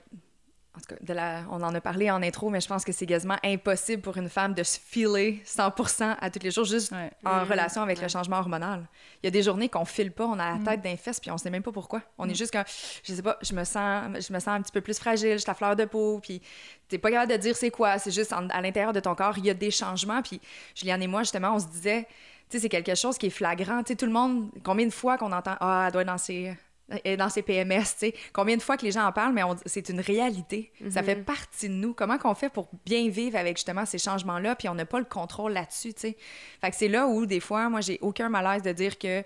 En 0.74 0.80
tout 0.80 0.94
cas, 0.94 0.96
de 1.02 1.14
la... 1.14 1.46
on 1.52 1.64
en 1.64 1.74
a 1.74 1.80
parlé 1.80 2.12
en 2.12 2.22
intro, 2.22 2.50
mais 2.50 2.60
je 2.60 2.68
pense 2.68 2.84
que 2.84 2.92
c'est 2.92 3.06
quasiment 3.06 3.38
impossible 3.46 4.02
pour 4.02 4.18
une 4.18 4.28
femme 4.28 4.54
de 4.54 4.62
se 4.62 4.78
filer 4.78 5.42
100 5.46 5.72
à 6.20 6.30
tous 6.30 6.40
les 6.44 6.52
jours, 6.52 6.66
juste 6.66 6.92
Ouais. 6.92 7.10
en 7.24 7.44
Mhm. 7.46 7.50
relation 7.50 7.82
avec 7.82 8.02
le 8.02 8.10
changement 8.10 8.40
hormonal. 8.40 8.86
Il 9.24 9.28
y 9.28 9.30
a 9.30 9.32
des 9.32 9.42
journées 9.42 9.70
qu'on 9.70 9.86
file 9.86 10.12
pas, 10.12 10.26
on 10.26 10.34
a 10.34 10.52
la 10.52 10.56
Mm. 10.56 10.64
tête 10.66 10.82
d'un 10.82 10.98
fesse, 10.98 11.22
puis 11.22 11.32
on 11.32 11.38
sait 11.38 11.50
même 11.50 11.64
pas 11.64 11.72
pourquoi. 11.72 12.02
On 12.18 12.28
est 12.28 12.36
juste 12.36 12.52
comme, 12.52 12.66
je 13.06 13.14
sais 13.14 13.22
pas, 13.22 13.38
je 13.42 13.54
me 13.54 13.64
sens, 13.64 14.28
je 14.28 14.34
me 14.34 14.40
sens 14.40 14.50
un 14.50 14.62
petit 14.62 14.74
peu 14.74 14.82
plus 14.82 15.00
fragile, 15.00 15.32
je 15.32 15.38
suis 15.38 15.48
la 15.48 15.54
fleur 15.54 15.78
de 15.78 15.86
peau, 15.86 16.20
puis 16.22 16.42
t'es 16.90 16.98
pas 16.98 17.10
capable 17.10 17.32
de 17.32 17.38
dire 17.38 17.56
c'est 17.56 17.72
quoi. 17.72 17.98
C'est 17.98 18.12
juste 18.12 18.34
en- 18.34 18.50
à 18.50 18.60
l'intérieur 18.60 18.92
de 18.92 19.00
ton 19.00 19.16
corps, 19.16 19.38
il 19.38 19.46
y 19.46 19.50
a 19.50 19.54
des 19.54 19.72
changements. 19.72 20.22
Puis 20.22 20.42
Juliane 20.76 21.02
et 21.02 21.08
moi, 21.08 21.22
justement, 21.24 21.54
on 21.56 21.60
se 21.60 21.68
disait, 21.68 22.04
tu 22.04 22.10
sais, 22.50 22.60
c'est 22.60 22.70
quelque 22.70 22.96
chose 22.96 23.18
qui 23.18 23.28
est 23.28 23.32
flagrant. 23.32 23.84
Tu 23.84 23.94
sais, 23.94 23.96
tout 23.96 24.06
le 24.06 24.12
monde, 24.12 24.50
combien 24.64 24.86
de 24.86 24.92
fois 24.94 25.18
qu'on 25.18 25.32
entend, 25.32 25.56
ah, 25.60 25.86
elle 25.88 25.92
doit 25.94 26.02
être 26.02 26.08
dans 26.08 26.18
ses, 26.18 26.54
dans 27.18 27.28
PMS, 27.30 27.82
tu 27.82 27.86
sais, 27.98 28.14
combien 28.32 28.56
de 28.58 28.62
fois 28.62 28.78
que 28.78 28.86
les 28.86 28.92
gens 28.92 29.06
en 29.06 29.12
parlent, 29.12 29.34
mais 29.34 29.44
on- 29.44 29.56
c'est 29.66 29.90
une 29.90 30.00
réalité. 30.02 30.72
Ça 30.92 31.02
fait 31.02 31.16
partie 31.16 31.68
de 31.70 31.74
nous. 31.74 31.94
Comment 31.96 32.18
qu'on 32.20 32.36
fait 32.36 32.50
pour 32.50 32.70
bien 32.86 33.10
vivre 33.10 33.38
avec 33.38 33.58
justement 33.58 33.86
ces 33.86 33.98
changements-là, 33.98 34.56
puis 34.56 34.70
on 34.70 34.76
n'a 34.76 34.86
pas 34.86 35.00
le 35.00 35.06
contrôle 35.06 35.54
là-dessus, 35.54 35.94
tu 35.96 36.02
sais? 36.02 36.18
Fait 36.62 36.70
que 36.70 36.76
c'est 36.76 36.88
là 36.88 37.08
où, 37.08 37.26
des 37.26 37.40
fois, 37.40 37.70
moi, 37.70 37.82
j'ai 37.82 37.98
aucun 38.02 38.30
malaise 38.30 38.62
de 38.62 38.72
dire 38.72 39.00
que 39.00 39.24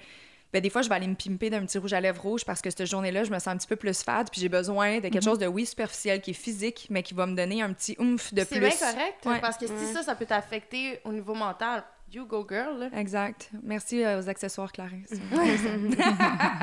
ben, 0.52 0.64
des 0.64 0.72
fois, 0.72 0.82
je 0.82 0.90
vais 0.90 0.96
aller 0.96 1.06
me 1.08 1.14
pimper 1.14 1.52
d'un 1.52 1.64
petit 1.64 1.78
rouge 1.78 1.94
à 1.94 2.02
lèvres 2.02 2.20
rouge 2.24 2.44
parce 2.44 2.60
que 2.60 2.72
cette 2.72 2.84
journée-là, 2.88 3.24
je 3.24 3.30
me 3.30 3.38
sens 3.38 3.50
un 3.50 3.58
petit 3.58 3.68
peu 3.68 3.76
plus 3.76 4.02
fade, 4.02 4.32
puis 4.32 4.42
j'ai 4.42 4.50
besoin 4.50 4.96
de 4.98 5.10
quelque 5.10 5.22
chose 5.24 5.38
de, 5.38 5.46
oui, 5.46 5.64
superficiel, 5.64 6.22
qui 6.22 6.32
est 6.32 6.34
physique, 6.34 6.88
mais 6.90 7.04
qui 7.04 7.14
va 7.14 7.28
me 7.28 7.36
donner 7.36 7.62
un 7.62 7.72
petit 7.72 7.96
oomph 8.00 8.34
de 8.34 8.40
C'est 8.40 8.48
plus. 8.58 8.60
bien 8.62 8.70
correct, 8.72 9.26
Ouais. 9.28 9.40
parce 9.42 9.58
que 9.58 9.68
si 9.68 9.74
Ouais. 9.74 9.94
ça, 9.94 10.02
ça 10.02 10.16
peut 10.16 10.26
t'affecter 10.26 11.02
au 11.04 11.12
niveau 11.12 11.36
mental, 11.36 11.84
You 12.12 12.26
go 12.26 12.44
girl, 12.50 12.80
là. 12.80 12.90
Exact. 13.00 13.50
Merci 13.62 14.04
euh, 14.04 14.20
aux 14.22 14.30
accessoires 14.30 14.72
Clarisse. 14.72 15.12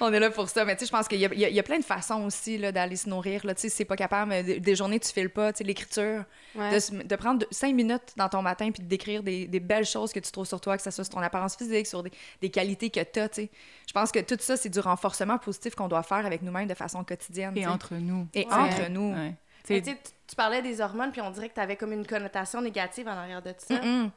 On 0.00 0.12
est 0.12 0.20
là 0.20 0.30
pour 0.30 0.48
ça. 0.48 0.64
Mais 0.64 0.74
tu 0.76 0.80
sais, 0.80 0.86
je 0.86 0.92
pense 0.92 1.08
qu'il 1.08 1.18
y, 1.18 1.26
a- 1.26 1.34
y 1.50 1.54
y 1.56 1.62
plein 1.62 1.78
de 1.78 1.84
façons 1.84 2.24
aussi 2.24 2.58
là, 2.58 2.72
d'aller 2.72 2.96
se 2.96 3.08
nourrir. 3.08 3.44
Là. 3.44 3.54
Tu 3.54 3.62
sais, 3.62 3.68
si 3.68 3.76
c'est 3.78 3.84
pas 3.84 3.96
capable, 3.96 4.30
mais 4.30 4.42
des, 4.42 4.60
des 4.60 4.76
journées 4.76 5.00
tu 5.00 5.12
files 5.12 5.30
pas, 5.30 5.52
tu 5.52 5.58
sais, 5.58 5.64
l'écriture, 5.64 6.24
Ouais. 6.54 6.70
de, 7.04 7.16
prendre 7.16 7.40
deux- 7.40 7.46
cinq 7.50 7.74
minutes 7.74 8.14
dans 8.16 8.28
ton 8.28 8.42
matin 8.42 8.70
puis 8.70 8.82
de 8.82 8.88
décrire 8.88 9.22
des, 9.22 9.46
des 9.46 9.60
belles 9.60 9.84
choses 9.86 10.12
que 10.12 10.20
tu 10.20 10.30
trouves 10.32 10.46
sur 10.46 10.60
toi, 10.60 10.76
que 10.76 10.82
ce 10.82 10.90
soit 10.90 11.04
sur 11.04 11.14
ton 11.14 11.20
apparence 11.20 11.56
physique, 11.56 11.86
sur 11.86 12.02
des, 12.02 12.10
des 12.40 12.50
qualités 12.50 12.90
que 12.90 13.00
tu 13.00 13.20
as. 13.20 13.28
Je 13.36 13.92
pense 13.92 14.10
que 14.12 14.20
tout 14.20 14.36
ça, 14.40 14.56
c'est 14.56 14.68
du 14.70 14.80
renforcement 14.80 15.38
positif 15.38 15.74
qu'on 15.74 15.88
doit 15.88 16.02
faire 16.02 16.24
avec 16.26 16.42
nous-mêmes 16.42 16.68
de 16.68 16.74
façon 16.74 17.04
quotidienne. 17.04 17.52
tu 17.54 17.60
Et 17.60 17.64
sais. 17.64 17.68
entre 17.68 17.94
nous. 17.94 18.26
Et 18.34 18.46
Ouais. 18.46 18.52
entre 18.54 18.88
nous. 18.88 19.12
Ouais. 19.12 19.34
Mais 19.70 19.74
Tu 19.74 19.74
sais, 19.74 19.82
tu 19.82 19.90
sais, 19.90 19.96
tu- 20.02 20.10
tu 20.28 20.36
parlais 20.36 20.62
des 20.62 20.80
hormones, 20.80 21.10
puis 21.12 21.20
on 21.20 21.30
dirait 21.30 21.48
que 21.48 21.54
tu 21.54 21.60
avais 21.60 21.76
comme 21.76 21.92
une 21.92 22.06
connotation 22.06 22.60
négative 22.62 23.06
en 23.08 23.12
arrière 23.12 23.42
de 23.42 23.52
ça. 23.58 23.74
Mm-mm. 23.74 24.10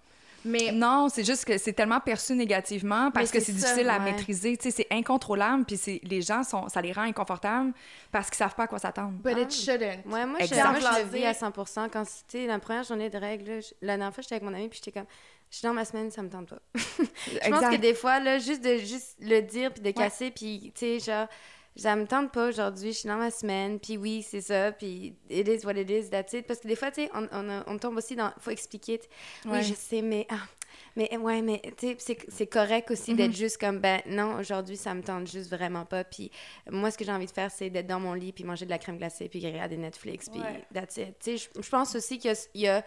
Mais 0.45 0.71
Non, 0.71 1.07
c'est 1.09 1.23
juste 1.23 1.45
que 1.45 1.57
c'est 1.57 1.73
tellement 1.73 1.99
perçu 1.99 2.33
négativement 2.33 3.11
parce 3.11 3.31
que 3.31 3.39
c'est 3.39 3.51
ça, 3.51 3.57
difficile 3.73 3.89
à 3.89 3.97
ouais. 3.99 4.05
maîtriser. 4.11 4.57
Tu 4.57 4.63
sais, 4.63 4.71
c'est 4.71 4.87
incontrôlable, 4.95 5.65
puis 5.65 5.77
c'est- 5.77 5.99
les 6.03 6.21
gens, 6.21 6.43
sont, 6.43 6.67
ça 6.69 6.81
les 6.81 6.91
rend 6.91 7.03
inconfortables 7.03 7.73
parce 8.11 8.29
qu'ils 8.29 8.37
savent 8.37 8.55
pas 8.55 8.63
à 8.63 8.67
quoi 8.67 8.79
s'attendre. 8.79 9.13
but 9.23 9.37
it 9.37 9.51
shouldn't. 9.53 10.05
Ouais, 10.05 10.25
moi, 10.25 10.39
je, 10.41 10.53
moi, 10.55 10.79
je 10.79 11.03
le 11.03 11.09
vis 11.09 11.25
à 11.25 11.33
100 11.33 11.51
Quand 11.91 12.05
c'était 12.05 12.47
la 12.47 12.59
première 12.59 12.83
journée 12.83 13.09
de 13.09 13.17
règles, 13.17 13.59
la 13.81 13.97
dernière 13.97 14.13
fois, 14.13 14.21
j'étais 14.21 14.35
avec 14.35 14.43
mon 14.47 14.53
ami, 14.53 14.67
puis 14.69 14.79
j'étais 14.83 14.99
comme, 14.99 15.07
je 15.49 15.57
suis 15.57 15.67
dans 15.67 15.73
ma 15.73 15.83
semaine, 15.85 16.09
ça 16.11 16.21
me 16.21 16.29
tente 16.29 16.49
pas. 16.49 16.59
Je 16.75 17.49
pense 17.49 17.59
que 17.69 17.75
des 17.75 17.93
fois, 17.93 18.19
là, 18.19 18.39
juste 18.39 18.63
de 18.63 18.77
juste 18.77 19.17
le 19.19 19.41
dire, 19.41 19.73
puis 19.73 19.81
de 19.83 19.91
casser, 19.91 20.31
puis, 20.31 20.71
tu 20.73 20.79
sais, 20.79 20.99
genre, 20.99 21.27
ça 21.75 21.95
me 21.95 22.05
tente 22.05 22.31
pas 22.31 22.49
aujourd'hui, 22.49 22.91
je 22.93 22.99
suis 22.99 23.07
dans 23.07 23.17
ma 23.17 23.31
semaine, 23.31 23.79
puis 23.79 23.97
oui, 23.97 24.21
c'est 24.27 24.41
ça, 24.41 24.71
puis 24.71 25.15
it 25.29 25.47
is 25.47 25.65
what 25.65 25.73
it 25.73 25.89
is, 25.89 26.09
that's 26.09 26.33
it. 26.33 26.45
Parce 26.45 26.59
que 26.59 26.67
des 26.67 26.75
fois, 26.75 26.91
tu 26.91 27.03
sais, 27.03 27.09
on, 27.13 27.27
on, 27.31 27.63
on 27.67 27.77
tombe 27.77 27.97
aussi 27.97 28.15
dans, 28.15 28.31
faut 28.39 28.51
expliquer, 28.51 28.99
Ouais. 29.45 29.59
oui, 29.59 29.63
je 29.63 29.73
sais, 29.73 30.01
mais, 30.01 30.27
ah, 30.29 30.35
mais 30.97 31.15
ouais, 31.17 31.41
mais, 31.41 31.61
tu 31.77 31.95
sais, 31.97 32.17
c'est- 32.27 32.47
correct 32.47 32.91
aussi 32.91 33.13
d'être 33.15 33.35
juste 33.35 33.57
comme, 33.57 33.79
ben 33.79 34.01
non, 34.05 34.37
aujourd'hui, 34.39 34.75
ça 34.75 34.93
me 34.93 35.01
tente 35.01 35.29
juste 35.31 35.49
vraiment 35.49 35.85
pas, 35.85 36.03
puis 36.03 36.29
moi, 36.69 36.91
ce 36.91 36.97
que 36.97 37.05
j'ai 37.05 37.11
envie 37.11 37.25
de 37.25 37.31
faire, 37.31 37.49
c'est 37.51 37.69
d'être 37.69 37.87
dans 37.87 37.99
mon 38.01 38.13
lit, 38.13 38.33
puis 38.33 38.43
manger 38.43 38.65
de 38.65 38.69
la 38.71 38.77
crème 38.77 38.97
glacée, 38.97 39.29
puis 39.29 39.45
regarder 39.45 39.77
Netflix, 39.77 40.29
puis 40.29 40.41
Ouais. 40.41 40.65
that's 40.73 40.97
it. 40.97 41.15
Tu 41.19 41.37
sais, 41.37 41.49
je- 41.61 41.69
pense 41.69 41.95
aussi 41.95 42.17
qu'il 42.19 42.31
y 42.31 42.33
a... 42.33 42.37
il 42.53 42.61
y 42.61 42.67
a, 42.67 42.83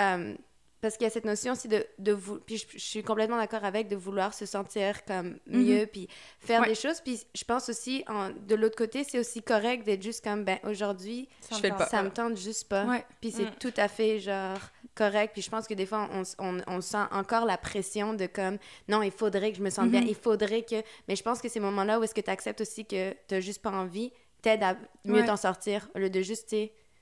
euh, 0.00 0.34
parce 0.80 0.96
qu'il 0.96 1.04
y 1.04 1.06
a 1.06 1.10
cette 1.10 1.24
notion 1.24 1.52
aussi 1.52 1.66
de, 1.68 1.84
de 1.98 2.12
vous 2.12 2.38
puis 2.38 2.56
je, 2.58 2.66
je 2.74 2.78
suis 2.78 3.02
complètement 3.02 3.36
d'accord 3.36 3.64
avec 3.64 3.88
de 3.88 3.96
vouloir 3.96 4.32
se 4.34 4.46
sentir 4.46 5.04
comme 5.04 5.38
mieux 5.46 5.86
puis 5.86 6.08
faire 6.38 6.60
Ouais. 6.60 6.68
des 6.68 6.74
choses 6.74 7.00
puis 7.00 7.20
je 7.34 7.44
pense 7.44 7.68
aussi 7.68 8.04
en- 8.08 8.30
de 8.30 8.54
l'autre 8.54 8.76
côté 8.76 9.02
c'est 9.04 9.18
aussi 9.18 9.42
correct 9.42 9.84
d'être 9.84 10.02
juste 10.02 10.22
comme 10.22 10.44
ben 10.44 10.58
aujourd'hui 10.64 11.28
Ça 11.40 11.56
me 11.56 11.84
ça 11.90 12.02
me 12.02 12.10
tente 12.10 12.36
juste 12.36 12.68
pas 12.68 12.84
Ouais. 12.84 13.04
puis 13.20 13.30
c'est 13.32 13.44
Mm. 13.46 13.54
tout 13.60 13.74
à 13.76 13.88
fait 13.88 14.20
genre 14.20 14.58
correct 14.94 15.30
puis 15.32 15.42
je 15.42 15.50
pense 15.50 15.66
que 15.66 15.74
des 15.74 15.86
fois 15.86 16.08
on, 16.12 16.22
on, 16.38 16.58
on 16.66 16.80
sent 16.80 16.96
encore 17.12 17.44
la 17.44 17.56
pression 17.58 18.14
de 18.14 18.26
comme 18.26 18.58
non 18.88 19.02
il 19.02 19.10
faudrait 19.12 19.50
que 19.52 19.58
je 19.58 19.62
me 19.62 19.70
sente 19.70 19.90
bien 19.90 20.00
il 20.02 20.14
faudrait 20.14 20.62
que 20.62 20.76
mais 21.08 21.16
je 21.16 21.22
pense 21.22 21.40
que 21.40 21.48
ces 21.48 21.60
moments 21.60 21.84
là 21.84 21.98
où 21.98 22.04
est-ce 22.04 22.14
que 22.14 22.20
tu 22.20 22.30
acceptes 22.30 22.60
aussi 22.60 22.84
que 22.84 23.14
t'as 23.26 23.40
juste 23.40 23.62
pas 23.62 23.70
envie 23.70 24.12
t'aide 24.42 24.62
à 24.62 24.76
mieux 25.04 25.14
Ouais. 25.20 25.24
t'en 25.26 25.36
sortir 25.36 25.88
au 25.94 25.98
lieu 25.98 26.10
de 26.10 26.20
juste 26.22 26.54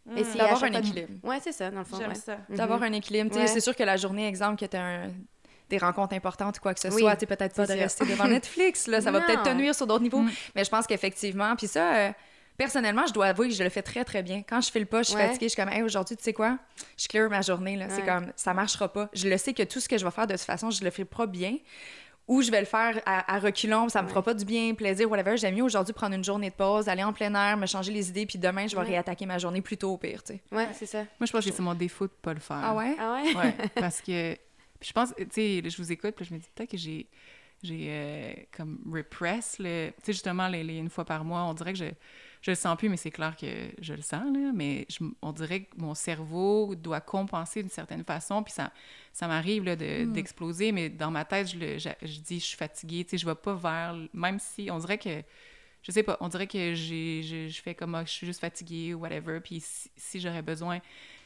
Mm. 0.07 0.17
à 0.19 0.23
D'avoir 0.23 0.53
un 0.53 0.57
fois 0.57 0.71
de- 0.71 0.79
équilibre. 0.79 1.13
ouais 1.29 1.39
c'est 1.43 1.53
ça 1.53 1.71
dans 1.71 1.81
le 1.81 1.85
fond 1.85 1.97
J'aime 1.99 2.11
ouais. 2.11 2.15
ça. 2.15 2.39
Mhm. 2.49 2.57
D'avoir 2.57 2.83
un 2.83 2.93
équilibre. 2.93 3.37
Ouais. 3.37 3.47
C'est 3.47 3.61
sûr 3.61 3.75
que 3.75 3.83
la 3.83 3.97
journée, 3.97 4.27
exemple, 4.29 4.59
que 4.61 4.67
tu 4.67 4.77
as 4.77 5.07
des 5.69 5.79
rencontres 5.79 6.15
importantes 6.15 6.59
ou 6.59 6.61
quoi 6.61 6.75
que 6.75 6.81
ce 6.81 6.89
Oui, 6.89 7.01
soit, 7.01 7.17
tu 7.17 7.27
peut-être 7.27 7.55
pas 7.57 7.67
c'est 7.67 7.73
de 7.73 7.79
sûr. 7.79 7.83
rester 7.83 8.05
devant 8.07 8.29
Netflix, 8.29 8.87
là, 8.87 9.01
ça 9.01 9.11
va 9.11 9.19
Non. 9.21 9.27
peut-être 9.27 9.43
te 9.43 9.49
nuire 9.51 9.75
sur 9.75 9.87
d'autres 9.87 10.03
niveaux. 10.05 10.21
Mm. 10.21 10.31
Mais 10.55 10.65
je 10.65 10.71
pense 10.71 10.87
qu'effectivement, 10.87 11.57
puis 11.57 11.67
ça, 11.67 11.95
euh, 11.97 12.13
personnellement, 12.57 13.05
je 13.09 13.13
dois 13.13 13.27
avouer 13.27 13.49
que 13.49 13.55
je 13.55 13.65
le 13.65 13.69
fais 13.69 13.83
très, 13.83 14.05
très 14.05 14.23
bien. 14.23 14.43
Quand 14.49 14.61
je 14.61 14.71
fais 14.71 14.79
le 14.79 14.87
pas, 14.87 15.03
je 15.03 15.09
suis 15.09 15.17
Ouais. 15.17 15.27
fatiguée, 15.27 15.47
je 15.47 15.55
suis 15.55 15.61
comme, 15.63 15.73
hey, 15.73 15.83
aujourd'hui, 15.83 16.17
tu 16.17 16.23
sais 16.23 16.33
quoi, 16.33 16.57
je 16.97 17.09
clear 17.09 17.29
ma 17.29 17.43
journée, 17.43 17.77
là. 17.77 17.89
C'est 17.91 18.03
comme, 18.05 18.33
ça 18.37 18.55
marchera 18.55 18.93
pas. 18.93 19.09
Je 19.13 19.29
le 19.29 19.37
sais 19.39 19.55
que 19.55 19.65
tout 19.65 19.81
ce 19.81 19.89
que 19.89 19.99
je 19.99 20.05
vais 20.05 20.11
faire 20.13 20.29
de 20.29 20.35
toute 20.35 20.43
façon, 20.43 20.71
je 20.71 20.85
le 20.85 20.91
ferai 20.91 21.05
pas 21.05 21.27
bien. 21.27 21.57
Ou 22.29 22.43
je 22.43 22.51
vais 22.51 22.59
le 22.61 22.67
faire 22.67 23.01
à, 23.07 23.35
à 23.37 23.39
reculons, 23.39 23.89
ça 23.89 24.03
me 24.03 24.09
fera 24.09 24.21
pas 24.23 24.35
du 24.35 24.45
bien, 24.45 24.75
plaisir, 24.75 25.09
whatever. 25.09 25.37
J'aime 25.37 25.55
mieux 25.55 25.63
aujourd'hui 25.63 25.95
prendre 25.95 26.15
une 26.17 26.25
journée 26.25 26.51
de 26.51 26.55
pause, 26.57 26.89
aller 26.89 27.05
en 27.05 27.13
plein 27.13 27.33
air, 27.35 27.57
me 27.57 27.67
changer 27.67 27.93
les 27.93 28.09
idées, 28.09 28.27
puis 28.27 28.39
demain, 28.39 28.67
je 28.67 28.75
vais 28.75 28.83
Ouais. 28.83 28.89
réattaquer 28.89 29.27
ma 29.27 29.39
journée 29.39 29.61
plus 29.63 29.77
tôt 29.77 29.93
au 29.93 29.97
pire, 29.97 30.23
tu 30.25 30.35
sais. 30.35 30.41
ouais 30.51 30.69
c'est 30.73 30.87
ça 30.87 30.99
Moi, 31.21 31.27
je 31.27 31.33
pense 31.33 31.45
que 31.45 31.53
c'est 31.53 31.63
mon 31.63 31.75
défaut 31.75 32.07
de 32.07 32.13
pas 32.13 32.35
le 32.35 32.41
faire. 32.41 32.61
Ah 32.61 32.75
ouais? 32.75 32.97
ah 32.99 33.15
ouais? 33.23 33.35
Ouais, 33.37 33.55
parce 33.77 34.01
que 34.01 34.35
puis 34.81 34.89
je 34.89 34.93
pense, 34.93 35.15
tu 35.17 35.27
sais, 35.31 35.63
je 35.71 35.77
vous 35.79 35.91
écoute, 35.93 36.15
puis 36.17 36.25
je 36.25 36.35
me 36.35 36.39
dis 36.39 36.49
peut-être 36.55 36.71
que 36.73 36.77
j'ai 36.77 37.07
j'ai 37.63 37.87
euh, 37.89 38.33
comme 38.55 38.79
repress 38.93 39.57
le, 39.59 39.89
tu 39.91 39.95
sais 40.07 40.13
justement 40.13 40.47
les, 40.49 40.63
les 40.63 40.77
une 40.77 40.91
fois 40.91 41.05
par 41.07 41.25
mois, 41.25 41.43
on 41.45 41.55
dirait 41.55 41.73
que 41.73 41.79
je 41.79 41.85
je 42.47 42.53
le 42.53 42.55
sens 42.55 42.77
plus, 42.77 42.89
mais 42.89 42.97
c'est 42.97 43.11
clair 43.11 43.35
que 43.37 43.47
je 43.81 43.93
le 43.95 44.03
sens 44.03 44.23
là, 44.33 44.53
mais 44.55 44.87
je- 44.89 45.05
on 45.21 45.33
dirait 45.33 45.63
que 45.65 45.77
mon 45.79 45.95
cerveau 45.95 46.75
doit 46.77 47.01
compenser 47.01 47.61
d'une 47.63 47.71
certaine 47.71 48.05
façon, 48.05 48.43
puis 48.45 48.53
ça 48.53 48.71
ça 49.13 49.27
m'arrive 49.27 49.65
de- 49.65 50.05
d'exploser, 50.05 50.71
mais 50.71 50.89
dans 50.89 51.11
ma 51.11 51.25
tête 51.25 51.49
je, 51.49 51.59
le, 51.59 51.79
je, 51.79 51.89
je 52.03 52.21
dis 52.21 52.39
je 52.39 52.45
suis 52.45 52.57
fatiguée, 52.57 53.05
tu 53.05 53.11
sais, 53.11 53.19
je 53.19 53.27
vais 53.27 53.35
pas 53.35 53.55
vers 53.55 53.97
même 54.13 54.39
si 54.39 54.69
on 54.71 54.79
dirait 54.79 54.99
que 54.99 55.23
je 55.83 55.93
sais 55.93 56.03
pas, 56.03 56.17
on 56.21 56.29
dirait 56.29 56.47
que 56.47 56.75
je, 56.75 57.47
je 57.49 57.63
fais 57.63 57.75
comme 57.75 57.95
ah, 57.95 58.05
je 58.05 58.11
suis 58.11 58.27
juste 58.27 58.41
fatiguée 58.41 58.93
ou 58.95 59.01
whatever. 59.01 59.39
Puis 59.41 59.61
si, 59.61 59.89
si 59.97 60.21
j'aurais 60.21 60.43
besoin, 60.43 60.81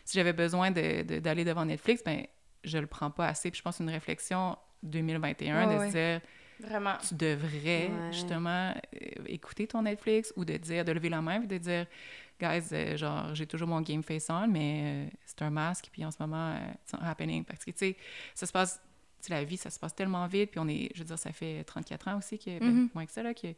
si 0.04 0.16
j'avais 0.18 0.34
besoin 0.34 0.70
de, 0.70 1.02
de- 1.02 1.18
d'aller 1.18 1.44
devant 1.44 1.64
Netflix, 1.64 2.02
ben 2.04 2.26
je 2.64 2.76
le 2.78 2.86
prends 2.86 3.10
pas 3.10 3.26
assez. 3.28 3.50
Puis 3.50 3.58
je 3.58 3.62
pense 3.62 3.74
que 3.74 3.78
c'est 3.78 3.84
une 3.84 3.90
réflexion 3.90 4.56
2021 4.82 5.66
Ouais, 5.66 5.74
de 5.74 5.78
ouais. 5.80 5.86
se 5.88 5.92
dire 5.92 6.20
Vraiment. 6.60 6.94
tu 7.06 7.14
devrais 7.14 7.88
Ouais. 7.88 8.02
justement 8.10 8.70
euh, 8.70 9.22
écouter 9.26 9.66
ton 9.66 9.82
Netflix 9.82 10.32
ou 10.36 10.44
de 10.44 10.56
dire 10.56 10.84
de 10.84 10.92
lever 10.92 11.08
la 11.08 11.20
main 11.22 11.38
puis 11.38 11.48
de 11.48 11.58
dire 11.58 11.86
guys 12.40 12.68
euh, 12.72 12.96
genre 12.96 13.34
j'ai 13.34 13.46
toujours 13.46 13.68
mon 13.68 13.80
game 13.80 14.02
face 14.02 14.28
on 14.30 14.46
mais 14.48 14.82
euh, 15.06 15.10
c'est 15.26 15.42
un 15.42 15.50
masque 15.50 15.88
puis 15.92 16.04
en 16.04 16.10
ce 16.10 16.16
moment 16.20 16.52
euh, 16.54 16.58
it's 16.84 16.92
not 16.92 17.00
happening 17.04 17.44
parce 17.44 17.64
que 17.64 17.70
tu 17.70 17.78
sais 17.78 17.96
ça 18.34 18.46
se 18.46 18.52
passe 18.52 18.80
tu 19.22 19.30
la 19.32 19.44
vie, 19.44 19.58
ça 19.58 19.68
se 19.68 19.78
passe 19.78 19.94
tellement 19.94 20.26
vite, 20.26 20.50
puis 20.52 20.60
on 20.60 20.66
est, 20.66 20.88
je 20.94 21.00
veux 21.00 21.04
dire, 21.04 21.18
ça 21.18 21.30
fait 21.30 21.62
34 21.64 22.08
ans 22.08 22.16
aussi, 22.16 22.38
que, 22.38 22.58
ben, 22.58 22.66
Mhm. 22.70 22.88
moins 22.94 23.04
que 23.04 23.12
ça, 23.12 23.22
là, 23.22 23.34
que 23.34 23.48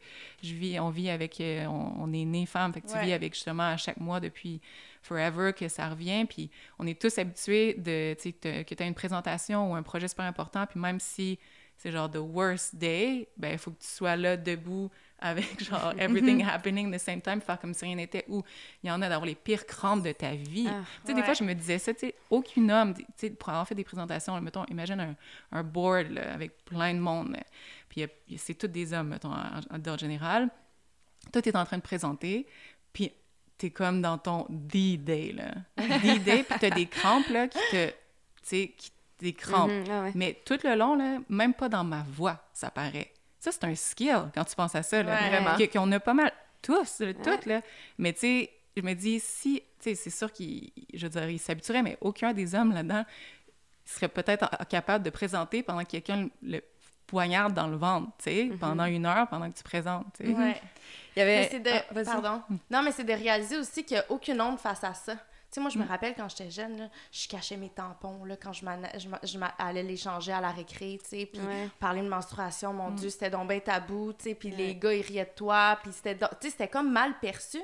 je 0.43 0.53
vis, 0.55 0.77
on 0.77 0.89
vit 0.89 1.09
avec, 1.09 1.37
on, 1.39 1.93
on 1.99 2.11
est 2.11 2.25
né 2.25 2.45
femme, 2.45 2.73
fait 2.73 2.81
que 2.81 2.87
tu 2.87 2.97
Ouais. 2.97 3.05
vis 3.05 3.13
avec 3.13 3.33
justement 3.33 3.63
à 3.71 3.77
chaque 3.77 3.95
mois 3.95 4.19
depuis 4.19 4.59
forever 5.01 5.53
que 5.53 5.69
ça 5.69 5.87
revient, 5.87 6.25
puis 6.25 6.49
on 6.79 6.85
est 6.85 6.99
tous 6.99 7.17
habitués 7.17 7.75
de, 7.75 8.13
tu 8.15 8.33
sais, 8.41 8.63
que 8.65 8.75
tu 8.75 8.83
as 8.83 8.85
une 8.85 8.93
présentation 8.93 9.71
ou 9.71 9.75
un 9.75 9.83
projet 9.83 10.09
super 10.09 10.25
important, 10.25 10.65
puis 10.67 10.81
même 10.81 10.99
si 10.99 11.39
c'est 11.83 11.91
genre 11.91 12.09
the 12.09 12.15
worst 12.15 12.77
day, 12.77 13.27
ben 13.35 13.51
il 13.51 13.57
faut 13.57 13.71
que 13.71 13.81
tu 13.81 13.89
sois 13.89 14.15
là 14.15 14.37
debout 14.37 14.89
avec 15.19 15.61
genre 15.69 15.93
everything 15.99 16.41
happening 16.41 16.89
the 16.89 16.97
same 16.97 17.19
time, 17.19 17.41
faire 17.41 17.59
comme 17.59 17.73
si 17.73 17.83
rien 17.83 17.95
n'était, 17.95 18.23
ou 18.29 18.41
il 18.81 18.87
y 18.87 18.91
en 18.91 19.01
a 19.01 19.09
d'avoir 19.09 19.25
les 19.25 19.35
pires 19.35 19.65
crampes 19.65 20.01
de 20.01 20.13
ta 20.13 20.31
vie. 20.31 20.65
Ah, 20.69 20.79
tu 21.01 21.07
sais, 21.07 21.13
des 21.13 21.21
fois, 21.23 21.33
je 21.33 21.43
me 21.43 21.53
disais 21.53 21.79
ça, 21.79 21.93
tu 21.93 21.99
sais, 21.99 22.15
aucun 22.29 22.69
homme, 22.69 22.93
tu 22.93 23.03
sais, 23.17 23.31
pour 23.31 23.49
avoir 23.49 23.67
fait 23.67 23.75
des 23.75 23.83
présentations, 23.83 24.33
là, 24.33 24.39
mettons, 24.39 24.63
imagine 24.67 24.97
un, 24.97 25.15
un 25.51 25.63
board 25.63 26.09
là, 26.11 26.33
avec 26.33 26.63
plein 26.63 26.93
de 26.93 26.99
monde, 26.99 27.33
là, 27.33 27.43
puis 27.89 28.07
c'est 28.37 28.53
tous 28.53 28.67
des 28.67 28.93
hommes, 28.93 29.09
mettons, 29.09 29.33
d'ordre 29.77 29.99
général. 29.99 30.49
Toi, 31.33 31.41
tu 31.41 31.49
es 31.49 31.57
en 31.57 31.65
train 31.65 31.77
de 31.77 31.83
présenter, 31.83 32.47
puis 32.93 33.11
tu 33.57 33.65
es 33.65 33.71
comme 33.71 34.01
dans 34.01 34.17
ton 34.17 34.45
D-Day, 34.49 35.33
là. 35.33 35.51
D-Day, 35.99 36.43
puis 36.43 36.59
tu 36.59 36.65
as 36.65 36.69
des 36.69 36.85
crampes, 36.85 37.27
là, 37.27 37.49
qui 37.49 37.59
te, 37.71 37.89
tu 37.89 37.95
sais, 38.41 38.73
qui 38.77 38.92
des 39.23 39.33
crampes. 39.33 39.71
Mhm, 39.71 39.85
ah 39.89 40.01
ouais. 40.03 40.11
Mais 40.13 40.41
tout 40.45 40.59
le 40.63 40.75
long, 40.75 40.95
là, 40.95 41.17
même 41.29 41.53
pas 41.53 41.69
dans 41.69 41.83
ma 41.83 42.03
voix, 42.07 42.39
ça 42.53 42.69
paraît. 42.69 43.11
Ça, 43.39 43.51
c'est 43.51 43.63
un 43.63 43.75
skill 43.75 44.29
quand 44.35 44.43
tu 44.43 44.55
penses 44.55 44.75
à 44.75 44.83
ça, 44.83 45.01
là, 45.01 45.57
Ouais. 45.57 45.67
Qu'on 45.67 45.91
a 45.91 45.99
pas 45.99 46.13
mal, 46.13 46.31
tous, 46.61 46.99
là, 46.99 47.13
toutes, 47.13 47.45
là. 47.45 47.61
Mais 47.97 48.13
tu 48.13 48.19
sais, 48.19 48.49
je 48.77 48.81
me 48.81 48.93
dis, 48.93 49.19
si, 49.19 49.61
tu 49.79 49.89
sais, 49.89 49.95
c'est 49.95 50.09
sûr 50.09 50.31
qu'ils, 50.31 50.71
je 50.93 51.07
veux 51.07 51.09
dire, 51.09 51.29
ils 51.29 51.39
s'habitueraient, 51.39 51.81
mais 51.81 51.97
aucun 52.01 52.33
des 52.33 52.53
hommes 52.53 52.73
là-dedans 52.73 53.05
serait 53.85 54.07
peut-être 54.07 54.49
capable 54.67 55.03
de 55.03 55.09
présenter 55.09 55.61
pendant 55.61 55.83
que 55.83 55.89
quelqu'un 55.89 56.29
le 56.41 56.61
poignarde 57.05 57.53
dans 57.53 57.67
le 57.67 57.75
ventre, 57.75 58.11
tu 58.17 58.23
sais, 58.23 58.49
pendant 58.59 58.85
une 58.85 59.05
heure, 59.05 59.27
pendant 59.27 59.49
que 59.51 59.57
tu 59.57 59.63
présentes, 59.63 60.07
tu 60.17 60.25
sais. 60.25 60.33
Ouais. 60.33 60.61
Il 61.15 61.19
y 61.19 61.21
avait... 61.21 61.41
Mais 61.41 61.49
c'est 61.51 61.59
de... 61.59 61.69
Ah, 61.69 61.83
vas-y. 61.91 62.05
Pardon. 62.05 62.41
Non, 62.71 62.81
mais 62.81 62.91
c'est 62.91 63.03
de 63.03 63.13
réaliser 63.13 63.57
aussi 63.57 63.83
qu'il 63.83 63.97
n'y 63.97 64.01
a 64.01 64.05
aucune 64.09 64.41
honte 64.41 64.59
face 64.59 64.83
à 64.83 64.93
ça. 64.93 65.15
Sais, 65.53 65.61
moi, 65.61 65.69
je 65.69 65.77
me 65.77 65.85
rappelle 65.87 66.15
quand 66.15 66.27
j'étais 66.29 66.49
jeune, 66.49 66.77
là, 66.77 66.89
je 67.11 67.27
cachais 67.27 67.57
mes 67.57 67.69
tampons, 67.69 68.25
là, 68.25 68.35
quand 68.35 68.53
je, 68.53 68.65
allais 69.59 69.83
les 69.83 69.97
changer 69.97 70.31
à 70.31 70.41
la 70.41 70.49
récré, 70.49 70.99
tu 71.03 71.09
sais, 71.09 71.25
puis 71.27 71.41
Ouais. 71.41 71.69
parler 71.79 72.01
de 72.01 72.07
menstruation, 72.09 72.73
mon 72.73 72.89
Dieu, 72.91 73.09
c'était 73.09 73.29
donc 73.29 73.49
bien 73.49 73.59
tabou, 73.59 74.13
tu 74.13 74.23
sais, 74.23 74.35
puis 74.35 74.49
les 74.49 74.73
gars, 74.75 74.93
ils 74.93 75.01
riaient 75.03 75.25
de 75.25 75.35
toi, 75.35 75.77
puis 75.83 75.91
c'était, 75.93 76.17
tu 76.17 76.25
sais, 76.41 76.49
c'était 76.49 76.67
comme 76.67 76.91
mal 76.91 77.19
perçu. 77.19 77.59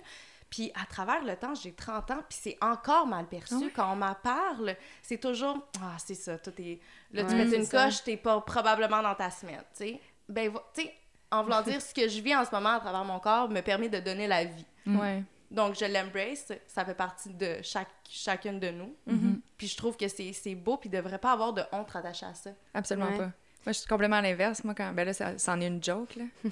Puis 0.51 0.71
à 0.79 0.85
travers 0.85 1.23
le 1.23 1.35
temps, 1.35 1.53
j'ai 1.55 1.71
30 1.73 2.11
ans, 2.11 2.23
puis 2.27 2.37
c'est 2.41 2.57
encore 2.61 3.05
mal 3.07 3.25
perçu. 3.27 3.69
Quand 3.75 3.93
on 3.93 3.95
m'en 3.95 4.15
parle, 4.15 4.75
c'est 5.01 5.19
toujours 5.19 5.57
«Ah, 5.81 5.95
c'est 5.97 6.15
ça, 6.15 6.37
toi, 6.39 6.51
t'es... 6.55 6.79
Là, 7.11 7.23
tu 7.23 7.35
mets 7.35 7.55
une 7.55 7.65
ça. 7.65 7.85
coche, 7.85 8.03
t'es 8.03 8.17
pas 8.17 8.39
probablement 8.41 9.01
dans 9.01 9.15
ta 9.15 9.29
semaine, 9.31 9.61
tu 9.75 9.85
sais. 9.85 10.01
Ben, 10.27 10.51
tu 10.73 10.81
sais, 10.83 10.93
en 11.31 11.43
voulant 11.43 11.61
dire 11.63 11.81
ce 11.81 11.93
que 11.93 12.07
je 12.07 12.21
vis 12.21 12.35
en 12.35 12.45
ce 12.45 12.51
moment 12.51 12.69
à 12.75 12.79
travers 12.79 13.03
mon 13.03 13.19
corps 13.19 13.49
me 13.49 13.61
permet 13.61 13.89
de 13.89 13.99
donner 13.99 14.27
la 14.27 14.43
vie. 14.45 14.65
Ouais. 14.87 15.23
Donc, 15.51 15.75
je 15.75 15.85
l'embrace. 15.85 16.51
Ça 16.67 16.85
fait 16.85 16.93
partie 16.93 17.33
de 17.33 17.57
chaque, 17.63 17.89
chacune 18.09 18.59
de 18.59 18.69
nous. 18.69 18.95
Mhm. 19.07 19.41
Puis 19.57 19.67
je 19.67 19.75
trouve 19.77 19.97
que 19.97 20.07
c'est 20.07 20.31
c'est 20.33 20.55
beau, 20.55 20.77
puis 20.77 20.89
il 20.89 20.91
devrait 20.95 21.17
pas 21.17 21.31
avoir 21.33 21.53
de 21.53 21.63
honte 21.71 21.95
attachée 21.95 22.25
à 22.25 22.33
ça. 22.33 22.51
Absolument 22.73 23.07
Ouais. 23.09 23.17
pas. 23.17 23.23
Moi, 23.65 23.73
je 23.73 23.79
suis 23.79 23.87
complètement 23.87 24.17
à 24.17 24.21
l'inverse. 24.21 24.63
Moi, 24.63 24.73
quand. 24.75 24.93
Ben 24.93 25.05
là, 25.05 25.13
ça, 25.13 25.37
c'en 25.37 25.59
est 25.59 25.67
une 25.67 25.83
joke, 25.83 26.15
là. 26.15 26.23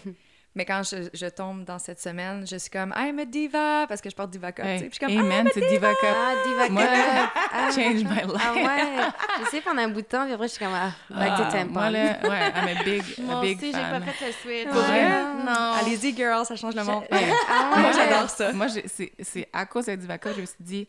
Mais 0.55 0.65
quand 0.65 0.81
je, 0.83 1.07
je 1.13 1.27
tombe 1.27 1.65
dans 1.65 1.77
cette 1.77 1.99
semaine, 2.01 2.47
je 2.47 2.55
suis 2.57 2.71
comme 2.71 2.91
I'm 2.97 3.19
a 3.19 3.25
diva 3.25 3.85
parce 3.87 4.01
que 4.01 4.09
je 4.09 4.15
porte 4.15 4.31
diva 4.31 4.51
cup. 4.51 4.65
tu 4.65 4.69
sais. 4.71 4.73
Hey, 4.75 4.89
Puis 4.89 4.99
je 5.01 5.05
suis 5.07 5.15
comme 5.15 5.25
amen, 5.25 5.47
c'est 5.53 5.67
Diva 5.69 5.91
Cup. 5.93 6.09
Ah, 6.15 6.33
Diva 6.47 6.69
Moi. 6.69 6.83
Ah. 7.53 7.69
Change 7.71 8.03
my 8.03 8.21
life. 8.23 8.41
Ah 8.43 8.53
ouais. 8.53 9.03
Je 9.45 9.49
sais 9.51 9.61
pendant 9.61 9.81
un 9.83 9.87
bout 9.89 10.01
de 10.01 10.07
temps, 10.07 10.23
puis 10.25 10.33
après, 10.33 10.47
je 10.47 10.53
suis 10.53 10.63
comme, 10.65 10.73
ah, 10.73 10.91
back 11.09 11.37
to 11.37 11.43
Ah, 11.45 11.51
tampon. 11.51 11.73
Moi, 11.73 11.89
là, 11.91 12.17
ouais, 12.23 12.49
I'm 12.55 12.77
a 12.77 12.83
big, 12.83 13.03
Moi 13.19 13.37
a 13.37 13.41
big 13.41 13.57
aussi, 13.57 13.65
j'ai 13.67 13.71
fan. 13.73 14.03
pas 14.03 14.11
fait 14.11 14.25
le 14.27 14.31
switch. 14.33 14.65
Pour 14.71 14.81
vrai? 14.81 15.23
Non. 15.45 15.73
Allez-y, 15.79 16.15
girl, 16.15 16.43
ça 16.45 16.55
change 16.55 16.73
le 16.75 16.83
monde. 16.83 17.03
Ouais. 17.11 17.29
Ah 17.49 17.75
Moi, 17.77 17.87
ouais. 17.89 17.93
j'adore 17.95 18.29
ça. 18.29 18.51
Moi, 18.53 18.67
j'ai- 18.67 18.87
c'est 18.87 19.11
c'est 19.19 19.47
à 19.53 19.65
cause 19.67 19.85
de 19.85 19.95
Diva 19.95 20.17
Cup, 20.17 20.31
je 20.35 20.41
me 20.41 20.45
suis 20.47 20.55
dit, 20.59 20.87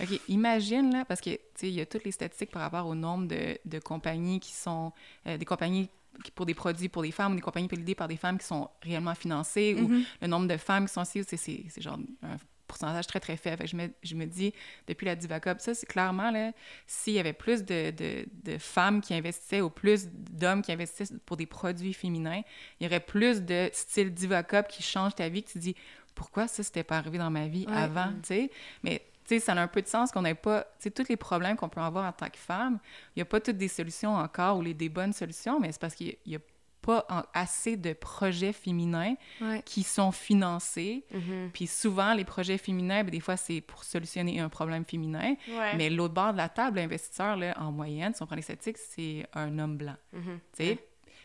OK, 0.00 0.20
imagine, 0.28 0.92
là, 0.92 1.04
parce 1.06 1.20
que, 1.22 1.30
tu 1.30 1.38
sais, 1.54 1.68
il 1.68 1.74
y 1.74 1.80
a 1.80 1.86
toutes 1.86 2.04
les 2.04 2.12
statistiques 2.12 2.50
par 2.50 2.60
rapport 2.62 2.86
au 2.86 2.94
nombre 2.94 3.26
de, 3.28 3.58
de 3.64 3.78
compagnies 3.78 4.40
qui 4.40 4.52
sont, 4.52 4.92
euh, 5.26 5.38
des 5.38 5.44
compagnies 5.46 5.88
pour 6.34 6.46
des 6.46 6.54
produits 6.54 6.88
pour 6.88 7.02
des 7.02 7.10
femmes, 7.10 7.32
ou 7.32 7.36
des 7.36 7.40
compagnies 7.40 7.68
pilotées 7.68 7.94
par 7.94 8.08
des 8.08 8.16
femmes 8.16 8.38
qui 8.38 8.46
sont 8.46 8.68
réellement 8.82 9.14
financées, 9.14 9.74
ou 9.74 9.90
le 10.20 10.26
nombre 10.26 10.46
de 10.48 10.56
femmes 10.56 10.86
qui 10.86 10.92
sont 10.92 11.02
aussi, 11.02 11.22
c'est 11.26 11.82
genre 11.82 11.98
un 12.22 12.36
pourcentage 12.66 13.06
très, 13.06 13.20
très 13.20 13.36
faible. 13.36 13.66
Je, 13.68 13.76
me, 13.76 13.88
je 14.02 14.16
me 14.16 14.26
dis, 14.26 14.52
depuis 14.88 15.06
la 15.06 15.14
Diva 15.14 15.38
Cup, 15.38 15.58
ça, 15.60 15.72
c'est 15.72 15.86
clairement, 15.86 16.32
là, 16.32 16.50
s'il 16.84 17.12
y 17.12 17.20
avait 17.20 17.32
plus 17.32 17.64
de, 17.64 17.92
de, 17.92 18.26
de 18.42 18.58
femmes 18.58 19.00
qui 19.00 19.14
investissaient 19.14 19.60
ou 19.60 19.70
plus 19.70 20.08
d'hommes 20.08 20.62
qui 20.62 20.72
investissaient 20.72 21.14
pour 21.24 21.36
des 21.36 21.46
produits 21.46 21.92
féminins, 21.92 22.42
il 22.80 22.84
y 22.84 22.86
aurait 22.88 22.98
plus 22.98 23.42
de 23.42 23.70
style 23.72 24.12
Diva 24.12 24.42
Cup 24.42 24.66
qui 24.68 24.82
change 24.82 25.14
ta 25.14 25.28
vie, 25.28 25.44
que 25.44 25.50
tu 25.50 25.58
dis, 25.58 25.76
pourquoi 26.16 26.48
ça, 26.48 26.64
c'était 26.64 26.82
pas 26.82 26.98
arrivé 26.98 27.18
dans 27.18 27.30
ma 27.30 27.46
vie 27.46 27.66
Ouais. 27.68 27.74
avant, 27.76 28.12
tu 28.22 28.28
sais? 28.28 28.50
Mais, 28.82 29.02
sais, 29.28 29.40
ça 29.40 29.52
a 29.52 29.60
un 29.60 29.66
peu 29.68 29.82
de 29.82 29.86
sens 29.88 30.12
qu'on 30.12 30.22
n'ait 30.22 30.34
pas, 30.34 30.62
tu 30.62 30.84
sais, 30.84 30.90
tous 30.90 31.08
les 31.08 31.16
problèmes 31.16 31.56
qu'on 31.56 31.68
peut 31.68 31.80
avoir 31.80 32.04
en 32.06 32.12
tant 32.12 32.28
que 32.28 32.38
femme, 32.38 32.78
il 33.14 33.18
n'y 33.18 33.22
a 33.22 33.26
pas 33.26 33.40
toutes 33.40 33.56
des 33.58 33.68
solutions 33.68 34.14
encore 34.14 34.58
ou 34.58 34.62
les, 34.62 34.74
des 34.74 34.88
bonnes 34.88 35.12
solutions, 35.12 35.58
mais 35.60 35.72
c'est 35.72 35.80
parce 35.80 35.94
qu'il 35.94 36.16
n'y 36.26 36.36
a 36.36 36.40
pas 36.82 37.04
en- 37.08 37.22
assez 37.34 37.76
de 37.76 37.92
projets 37.94 38.52
féminins 38.52 39.14
Ouais. 39.40 39.60
qui 39.64 39.82
sont 39.82 40.12
financés. 40.12 41.04
Mhm. 41.12 41.50
Puis 41.52 41.66
souvent, 41.66 42.14
les 42.14 42.24
projets 42.24 42.58
féminins, 42.58 43.02
ben, 43.02 43.10
des 43.10 43.18
fois, 43.20 43.36
c'est 43.36 43.60
pour 43.60 43.82
solutionner 43.82 44.38
un 44.38 44.48
problème 44.48 44.84
féminin. 44.84 45.34
Ouais. 45.48 45.74
Mais 45.76 45.90
l'autre 45.90 46.14
bord 46.14 46.32
de 46.32 46.36
la 46.38 46.48
table, 46.48 46.76
l'investisseur, 46.78 47.36
en 47.58 47.72
moyenne, 47.72 48.14
si 48.14 48.22
on 48.22 48.26
prend 48.26 48.36
les 48.36 48.42
statistiques, 48.42 48.78
c'est 48.78 49.26
un 49.34 49.58
homme 49.58 49.76
blanc. 49.76 49.96
Tu 50.12 50.20
sais? 50.52 50.78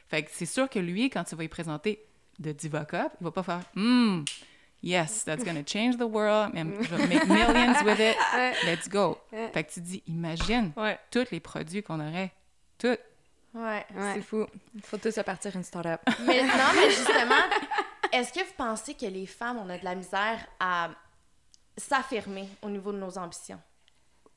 Fait 0.07 0.23
que 0.23 0.29
c'est 0.33 0.45
sûr 0.47 0.67
que 0.69 0.79
lui, 0.79 1.09
quand 1.11 1.23
tu 1.23 1.35
vas 1.35 1.43
lui 1.43 1.47
présenter 1.49 2.03
de 2.39 2.51
Diva 2.51 2.83
Cup, 2.85 3.11
il 3.19 3.23
va 3.23 3.31
pas 3.31 3.43
faire 3.43 3.61
Hmm, 3.75 4.23
yes, 4.81 5.23
that's 5.23 5.43
gonna 5.43 5.63
change 5.65 5.97
the 5.97 6.01
world, 6.07 6.55
and 6.55 6.81
je 6.83 6.95
vais 6.95 7.07
make 7.07 7.27
millions 7.27 7.81
with 7.83 7.99
it, 7.99 8.15
let's 8.65 8.87
go. 8.89 9.17
Fait 9.53 9.63
que 9.63 9.71
tu 9.73 9.81
dis, 9.81 10.03
imagine 10.07 10.71
Ouais. 10.75 10.99
tous 11.11 11.29
les 11.31 11.39
produits 11.39 11.83
qu'on 11.83 11.99
aurait, 11.99 12.31
tous. 12.77 12.97
Ouais. 13.53 13.85
Ouais. 13.95 14.13
C'est 14.15 14.21
fou. 14.21 14.45
Il 14.73 14.81
faut 14.81 14.97
tous 14.97 15.13
partir 15.25 15.55
une 15.55 15.63
start-up. 15.63 15.99
Mais 16.25 16.41
non, 16.43 16.53
mais 16.73 16.89
justement, 16.89 17.43
est-ce 18.13 18.31
que 18.31 18.39
vous 18.39 18.53
pensez 18.57 18.93
que 18.93 19.05
les 19.05 19.25
femmes, 19.25 19.57
on 19.57 19.69
a 19.69 19.77
de 19.77 19.83
la 19.83 19.93
misère 19.93 20.39
à 20.59 20.89
s'affirmer 21.77 22.47
au 22.61 22.69
niveau 22.69 22.91
de 22.91 22.97
nos 22.97 23.17
ambitions? 23.17 23.59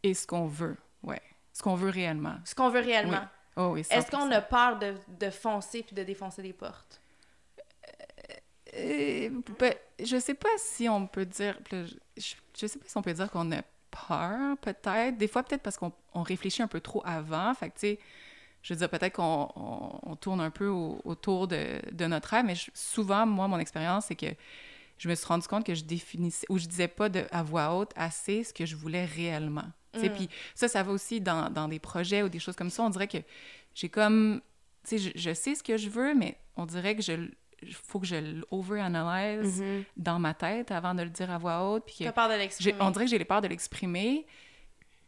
Et 0.03 0.15
ce 0.15 0.27
qu'on 0.27 0.47
veut, 0.47 0.77
ouais. 1.05 1.23
Ce 1.53 1.63
qu'on 1.63 1.77
veut 1.77 1.91
réellement. 1.91 2.35
Ce 2.45 2.55
qu'on 2.57 2.69
veut 2.71 2.81
réellement? 2.81 3.25
Oh, 3.57 3.71
oui, 3.75 3.87
Est-ce 3.89 4.11
qu'on 4.11 4.29
100%. 4.29 4.33
a 4.33 4.41
peur 4.41 4.79
de, 4.81 4.95
de 5.07 5.31
foncer 5.31 5.85
puis 5.85 5.95
de 5.95 6.03
défoncer 6.03 6.43
des 6.43 6.53
portes? 6.53 7.01
Euh, 8.77 9.31
ben, 9.59 9.75
je 10.03 10.19
sais 10.19 10.35
pas 10.35 10.49
si 10.59 10.89
on 10.89 11.07
peut 11.07 11.27
dire. 11.27 11.59
Je, 11.71 11.87
je 12.59 12.67
sais 12.67 12.79
pas 12.79 12.87
si 12.89 12.97
on 12.97 13.03
peut 13.03 13.13
dire 13.13 13.31
qu'on 13.31 13.51
a 13.53 13.63
peur, 13.91 14.57
peut-être. 14.59 15.17
Des 15.17 15.29
fois, 15.29 15.43
peut-être 15.43 15.63
parce 15.63 15.77
qu'on 15.77 15.93
on 16.15 16.23
réfléchit 16.23 16.63
un 16.63 16.69
peu 16.69 16.81
trop 16.81 17.03
avant. 17.05 17.55
Fait 17.55 17.69
que, 17.69 17.75
tu 17.75 17.81
sais, 17.81 17.99
je 18.63 18.75
veux 18.75 18.79
dire, 18.79 18.89
peut-être 18.89 19.15
qu'on 19.17 19.49
on, 19.55 20.01
on 20.03 20.17
tourne 20.17 20.41
un 20.41 20.51
peu 20.51 20.69
au- 20.69 21.01
autour 21.05 21.47
de, 21.49 21.81
de 21.93 22.07
notre 22.07 22.29
rêve, 22.31 22.45
mais 22.45 22.55
je- 22.55 22.71
souvent, 22.75 23.27
moi, 23.27 23.47
mon 23.49 23.59
expérience, 23.59 24.07
c'est 24.07 24.17
que 24.17 24.27
je 24.99 25.09
me 25.09 25.15
suis 25.15 25.27
rendu 25.27 25.47
compte 25.47 25.65
que 25.67 25.75
je 25.75 25.85
définissais, 25.85 26.47
ou 26.49 26.59
je 26.59 26.67
disais 26.67 26.89
pas 26.89 27.09
de, 27.09 27.25
à 27.31 27.43
voix 27.43 27.75
haute 27.77 27.93
assez 27.97 28.45
ce 28.45 28.53
que 28.55 28.65
je 28.67 28.75
voulais 28.77 29.05
réellement. 29.05 29.67
Mm. 29.97 30.09
Puis 30.09 30.29
ça, 30.55 30.67
ça 30.69 30.83
va 30.83 30.91
aussi 30.93 31.21
dans, 31.21 31.51
dans 31.51 31.69
des 31.69 31.79
projets 31.79 32.23
ou 32.23 32.29
des 32.29 32.39
choses 32.41 32.57
comme 32.57 32.71
ça. 32.71 32.83
On 32.83 32.91
dirait 32.91 33.09
que 33.09 33.19
j'ai 33.75 33.89
comme. 33.89 34.41
Tu 34.89 34.99
sais, 34.99 34.99
je, 34.99 35.11
je 35.15 35.35
sais 35.35 35.55
ce 35.55 35.63
que 35.63 35.77
je 35.77 35.89
veux, 35.89 36.15
mais 36.15 36.37
on 36.57 36.67
dirait 36.67 36.97
que 36.97 37.03
je. 37.03 37.13
Il 37.67 37.75
faut 37.75 37.99
que 38.01 38.07
je 38.07 38.17
l'over-analyse 38.17 39.61
Mhm. 39.63 39.85
dans 39.97 40.19
ma 40.19 40.35
tête 40.35 40.71
avant 40.71 40.95
de 40.95 41.03
le 41.03 41.11
dire 41.11 41.31
à 41.31 41.39
voix 41.39 41.63
haute. 41.71 41.85
Puis 41.87 41.97
que 41.99 42.05
T'as 42.05 42.13
peur 42.13 42.29
de 42.29 42.33
j'ai- 42.35 42.39
l'exprimer? 42.39 42.79
on 42.81 42.91
dirait 42.91 43.05
que 43.05 43.11
j'ai 43.11 43.19
les 43.19 43.25
peurs 43.25 43.41
de 43.41 43.49
l'exprimer. 43.49 44.27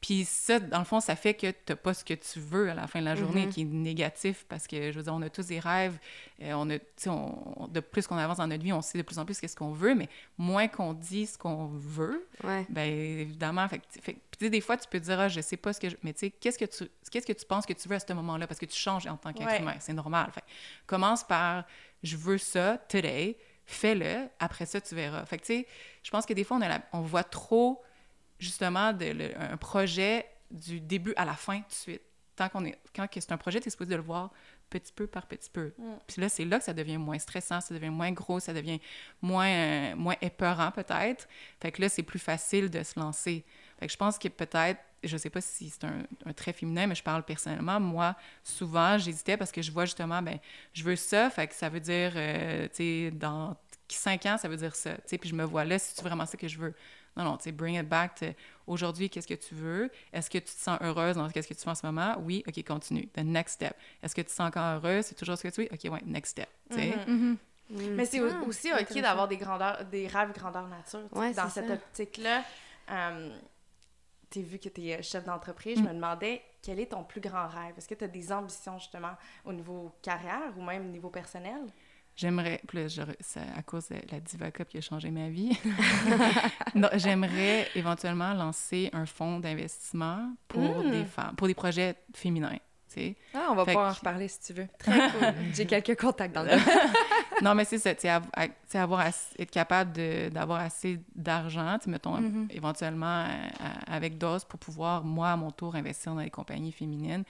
Puis 0.01 0.25
ça, 0.25 0.61
dans 0.61 0.79
le 0.79 0.85
fond, 0.85 1.01
ça 1.01 1.17
fait 1.17 1.35
que 1.35 1.51
t'as 1.51 1.75
pas 1.75 1.95
ce 1.95 2.05
que 2.05 2.15
tu 2.15 2.39
veux 2.39 2.71
à 2.71 2.75
la 2.75 2.87
fin 2.87 3.01
de 3.01 3.07
la 3.07 3.15
journée, 3.17 3.47
Mhm. 3.47 3.53
qui 3.53 3.63
est 3.63 3.65
négatif, 3.65 4.45
parce 4.49 4.67
que, 4.67 4.93
je 4.93 4.97
veux 4.99 5.03
dire, 5.03 5.15
on 5.15 5.23
a 5.23 5.31
tous 5.31 5.47
des 5.47 5.59
rêves. 5.59 5.99
euh, 6.43 6.53
on 6.55 6.69
a, 6.69 6.79
tu 6.79 7.09
on- 7.09 7.67
de 7.73 7.81
plus 7.81 8.07
qu'on 8.07 8.19
avance 8.19 8.37
dans 8.37 8.47
notre 8.47 8.63
vie, 8.63 8.73
on 8.75 8.83
sait 8.83 8.99
de 8.99 9.03
plus 9.03 9.19
en 9.19 9.25
plus 9.25 9.41
qu'est-ce 9.41 9.57
qu'on 9.57 9.73
veut, 9.73 9.95
mais 9.95 10.09
moins 10.37 10.69
qu'on 10.69 10.93
dit 10.93 11.27
ce 11.27 11.39
qu'on 11.39 11.65
veut, 11.67 12.29
Ouais. 12.45 12.67
ben 12.69 12.87
évidemment, 12.93 13.67
fait, 13.69 13.81
fait 14.03 14.13
puis 14.13 14.39
tu 14.39 14.51
des 14.51 14.61
fois, 14.61 14.77
tu 14.77 14.87
peux 14.87 15.01
te 15.01 15.05
dire, 15.07 15.19
ah, 15.19 15.29
je 15.29 15.41
sais 15.41 15.57
pas 15.57 15.73
ce 15.73 15.81
que 15.81 15.89
je... 15.89 15.97
Mais 16.03 16.13
tu 16.13 16.19
sais, 16.21 16.31
qu'est-ce 16.31 16.59
que 16.59 16.67
tu 16.67 16.91
qu'est-ce 17.11 17.27
que 17.27 17.33
tu 17.33 17.47
penses 17.47 17.65
que 17.65 17.73
tu 17.73 17.89
veux 17.89 17.97
à 17.97 18.01
ce 18.01 18.13
moment-là? 18.13 18.47
Parce 18.47 18.61
que 18.61 18.67
tu 18.67 18.77
changes 18.77 19.07
en 19.07 19.17
tant 19.17 19.33
qu'être 19.33 19.49
Ouais. 19.49 19.61
humain, 19.63 19.77
c'est 19.81 19.95
normal. 19.95 20.31
Fait 20.33 20.45
commence 20.87 21.25
par, 21.25 21.65
je 22.03 22.19
veux 22.19 22.37
ça, 22.37 22.77
today, 22.89 23.39
fais-le, 23.65 24.29
après 24.39 24.67
ça, 24.67 24.79
tu 24.81 24.95
verras. 24.95 25.25
Fait 25.25 25.39
que 25.39 25.45
tu 25.47 25.55
sais, 25.61 25.67
je 26.03 26.11
pense 26.11 26.27
que 26.27 26.35
des 26.35 26.45
fois, 26.45 26.59
on, 26.59 26.61
a 26.61 26.69
la- 26.69 26.83
on 26.93 27.01
voit 27.01 27.25
trop, 27.25 27.83
justement, 28.39 28.93
de, 28.93 29.07
le- 29.07 29.41
un 29.41 29.57
projet 29.57 30.27
du 30.51 30.81
début 30.81 31.15
à 31.17 31.25
la 31.25 31.35
fin 31.35 31.59
tout 31.61 31.69
de 31.69 31.75
suite. 31.75 32.03
Tant 32.37 32.49
qu'on 32.49 32.65
est... 32.67 32.79
Quand 32.95 33.07
c'est 33.13 33.33
un 33.33 33.39
projet, 33.39 33.61
tu 33.61 33.69
es 33.69 33.71
supposé 33.71 33.91
de 33.91 33.97
le 33.97 34.03
voir 34.03 34.31
petit 34.69 34.93
peu 34.93 35.07
par 35.07 35.27
petit 35.27 35.51
peu. 35.51 35.73
Mm. 35.79 35.93
Puis 36.07 36.21
là, 36.21 36.29
c'est 36.29 36.45
là 36.45 36.59
que 36.59 36.65
ça 36.65 36.73
devient 36.75 36.99
moins 36.99 37.19
stressant, 37.19 37.61
ça 37.61 37.75
devient 37.75 37.91
moins 37.91 38.13
gros, 38.13 38.41
ça 38.41 38.53
devient 38.53 38.81
moins, 39.23 39.49
euh, 39.49 39.97
moins 39.97 40.17
épeurant 40.21 40.71
peut-être. 40.71 41.29
Fait 41.61 41.73
que 41.73 41.81
là, 41.81 41.89
c'est 41.89 42.03
plus 42.03 42.19
facile 42.19 42.71
de 42.71 42.83
se 42.83 42.99
lancer. 42.99 43.45
Fait 43.79 43.87
que 43.87 43.93
je 43.93 43.97
pense 43.97 44.19
que 44.19 44.29
peut-être, 44.29 44.81
je 45.05 45.17
sais 45.17 45.31
pas 45.31 45.41
si 45.41 45.71
c'est 45.71 45.85
un, 45.85 46.03
un 46.25 46.33
trait 46.33 46.53
féminin, 46.53 46.87
mais 46.87 46.95
je 46.95 47.03
parle 47.03 47.23
personnellement. 47.23 47.79
Moi, 47.79 48.17
souvent, 48.43 48.99
j'hésitais 48.99 49.37
parce 49.37 49.53
que 49.53 49.63
je 49.63 49.71
vois 49.71 49.85
justement, 49.85 50.21
ben, 50.21 50.39
je 50.73 50.83
veux 50.83 50.97
ça, 50.97 51.31
fait 51.31 51.47
que 51.47 51.55
ça 51.55 51.69
veut 51.69 51.81
dire, 51.81 52.13
euh, 52.17 52.67
tu 52.69 52.77
sais, 52.77 53.11
dans 53.13 53.57
cinq 53.89 54.27
ans, 54.27 54.37
ça 54.37 54.49
veut 54.49 54.57
dire 54.57 54.75
ça. 54.75 54.95
Tu 54.97 55.03
sais, 55.07 55.19
puis 55.19 55.31
je 55.31 55.35
me 55.35 55.45
vois 55.45 55.65
là, 55.65 55.79
c'est 55.79 56.03
vraiment 56.03 56.27
ça 56.27 56.37
que 56.37 56.49
je 56.49 56.59
veux? 56.59 56.75
Non, 57.17 57.25
non, 57.25 57.37
tu 57.39 57.45
sais, 57.45 57.53
bring 57.53 57.77
it 57.81 57.89
back. 57.89 58.15
to 58.17 58.27
Aujourd'hui, 58.67 59.09
qu'est-ce 59.09 59.27
que 59.29 59.35
tu 59.35 59.55
veux? 59.55 59.91
Est-ce 60.13 60.29
que 60.29 60.39
tu 60.39 60.45
te 60.45 60.51
sens 60.51 60.79
heureuse 60.83 61.17
dans 61.17 61.29
ce 61.29 61.33
que 61.35 61.41
tu 61.41 61.55
fais 61.55 61.69
en 61.71 61.75
ce 61.75 61.87
moment? 61.87 62.17
Oui, 62.21 62.43
OK, 62.47 62.63
continue. 62.65 63.09
The 63.09 63.21
next 63.25 63.55
step. 63.55 63.75
Est-ce 64.03 64.15
que 64.15 64.21
tu 64.21 64.27
te 64.27 64.33
sens 64.33 64.49
encore 64.49 64.65
heureuse? 64.85 65.07
C'est 65.07 65.15
toujours 65.15 65.39
ce 65.39 65.43
que 65.45 65.49
tu 65.49 65.63
veux? 65.63 65.69
OK, 65.73 65.93
ouais, 65.93 66.03
next 66.05 66.33
step. 66.33 66.49
Tu 66.71 66.77
sais? 66.77 66.97
Mhm. 67.07 67.39
Mhm. 67.71 67.97
Mais 67.97 68.05
c'est 68.05 68.21
Ah, 68.21 68.43
aussi 68.47 68.71
OK 68.73 69.01
d'avoir 69.01 69.27
des, 69.29 69.37
grandeurs, 69.39 69.85
des 69.87 70.07
rêves 70.07 70.33
grandeur 70.33 70.69
nature. 70.69 71.09
Ouais, 71.13 71.33
dans 71.33 71.49
cette 71.49 71.71
optique-là, 71.71 72.45
euh, 72.91 73.37
tu 74.31 74.43
vu 74.43 74.59
que 74.59 74.69
tu 74.69 74.83
es 74.89 75.03
chef 75.03 75.25
d'entreprise, 75.25 75.79
Mm. 75.79 75.83
je 75.85 75.89
me 75.89 75.95
demandais 75.95 76.43
quel 76.63 76.79
est 76.81 76.87
ton 76.87 77.03
plus 77.05 77.21
grand 77.21 77.47
rêve? 77.49 77.75
Est-ce 77.79 77.89
que 77.89 77.95
tu 77.95 78.05
as 78.05 78.09
des 78.09 78.31
ambitions 78.33 78.79
justement 78.79 79.13
au 79.45 79.53
niveau 79.53 79.93
carrière 80.03 80.53
ou 80.57 80.63
même 80.63 80.83
au 80.87 80.91
niveau 80.91 81.11
personnel? 81.11 81.61
J'aimerais, 82.17 82.61
je- 82.73 83.03
c'est 83.21 83.41
à 83.41 83.63
cause 83.63 83.89
de 83.89 83.97
la 84.11 84.21
Diva 84.21 84.51
Cup 84.51 84.69
qui 84.69 84.79
a 84.79 84.81
changé 84.81 85.11
ma 85.11 85.29
vie. 85.29 85.57
j'aimerais 86.95 87.69
éventuellement 87.75 88.33
lancer 88.35 88.91
un 88.93 89.07
fonds 89.07 89.39
d'investissement 89.41 90.33
pour 90.49 90.83
Mm. 90.85 90.91
des 90.91 91.05
femmes, 91.05 91.35
pour 91.37 91.47
des 91.47 91.55
projets 91.55 91.95
féminins. 92.15 92.57
Ah, 93.35 93.49
on 93.51 93.55
va 93.55 93.67
Fait 93.67 93.73
pouvoir 93.73 93.91
en 93.91 93.95
reparler 93.95 94.27
si 94.27 94.41
tu 94.41 94.53
veux. 94.55 94.67
Très 94.79 94.91
cool. 95.11 95.35
J'ai 95.53 95.67
quelques 95.67 96.01
contacts 96.01 96.35
dans 96.35 96.43
le. 96.45 96.53
Non, 97.43 97.55
mais 97.55 97.67
c'est 97.67 97.77
ça, 97.77 97.95
tu 97.95 98.09
sais, 98.69 98.79
avoir 98.79 99.05
être 99.07 99.51
capable 99.51 99.93
d'avoir 100.31 100.61
assez 100.61 100.99
d'argent, 101.15 101.77
mettons, 101.87 102.17
Mhm. 102.19 102.49
éventuellement 102.51 103.25
euh, 103.27 103.49
à- 103.61 103.95
avec 103.97 104.17
DOS 104.17 104.47
pour 104.49 104.59
pouvoir, 104.59 105.05
moi, 105.05 105.29
à 105.33 105.37
mon 105.37 105.51
tour, 105.51 105.75
investir 105.77 106.15
dans 106.15 106.23
les 106.23 106.31
compagnies 106.31 106.73
féminines, 106.73 107.25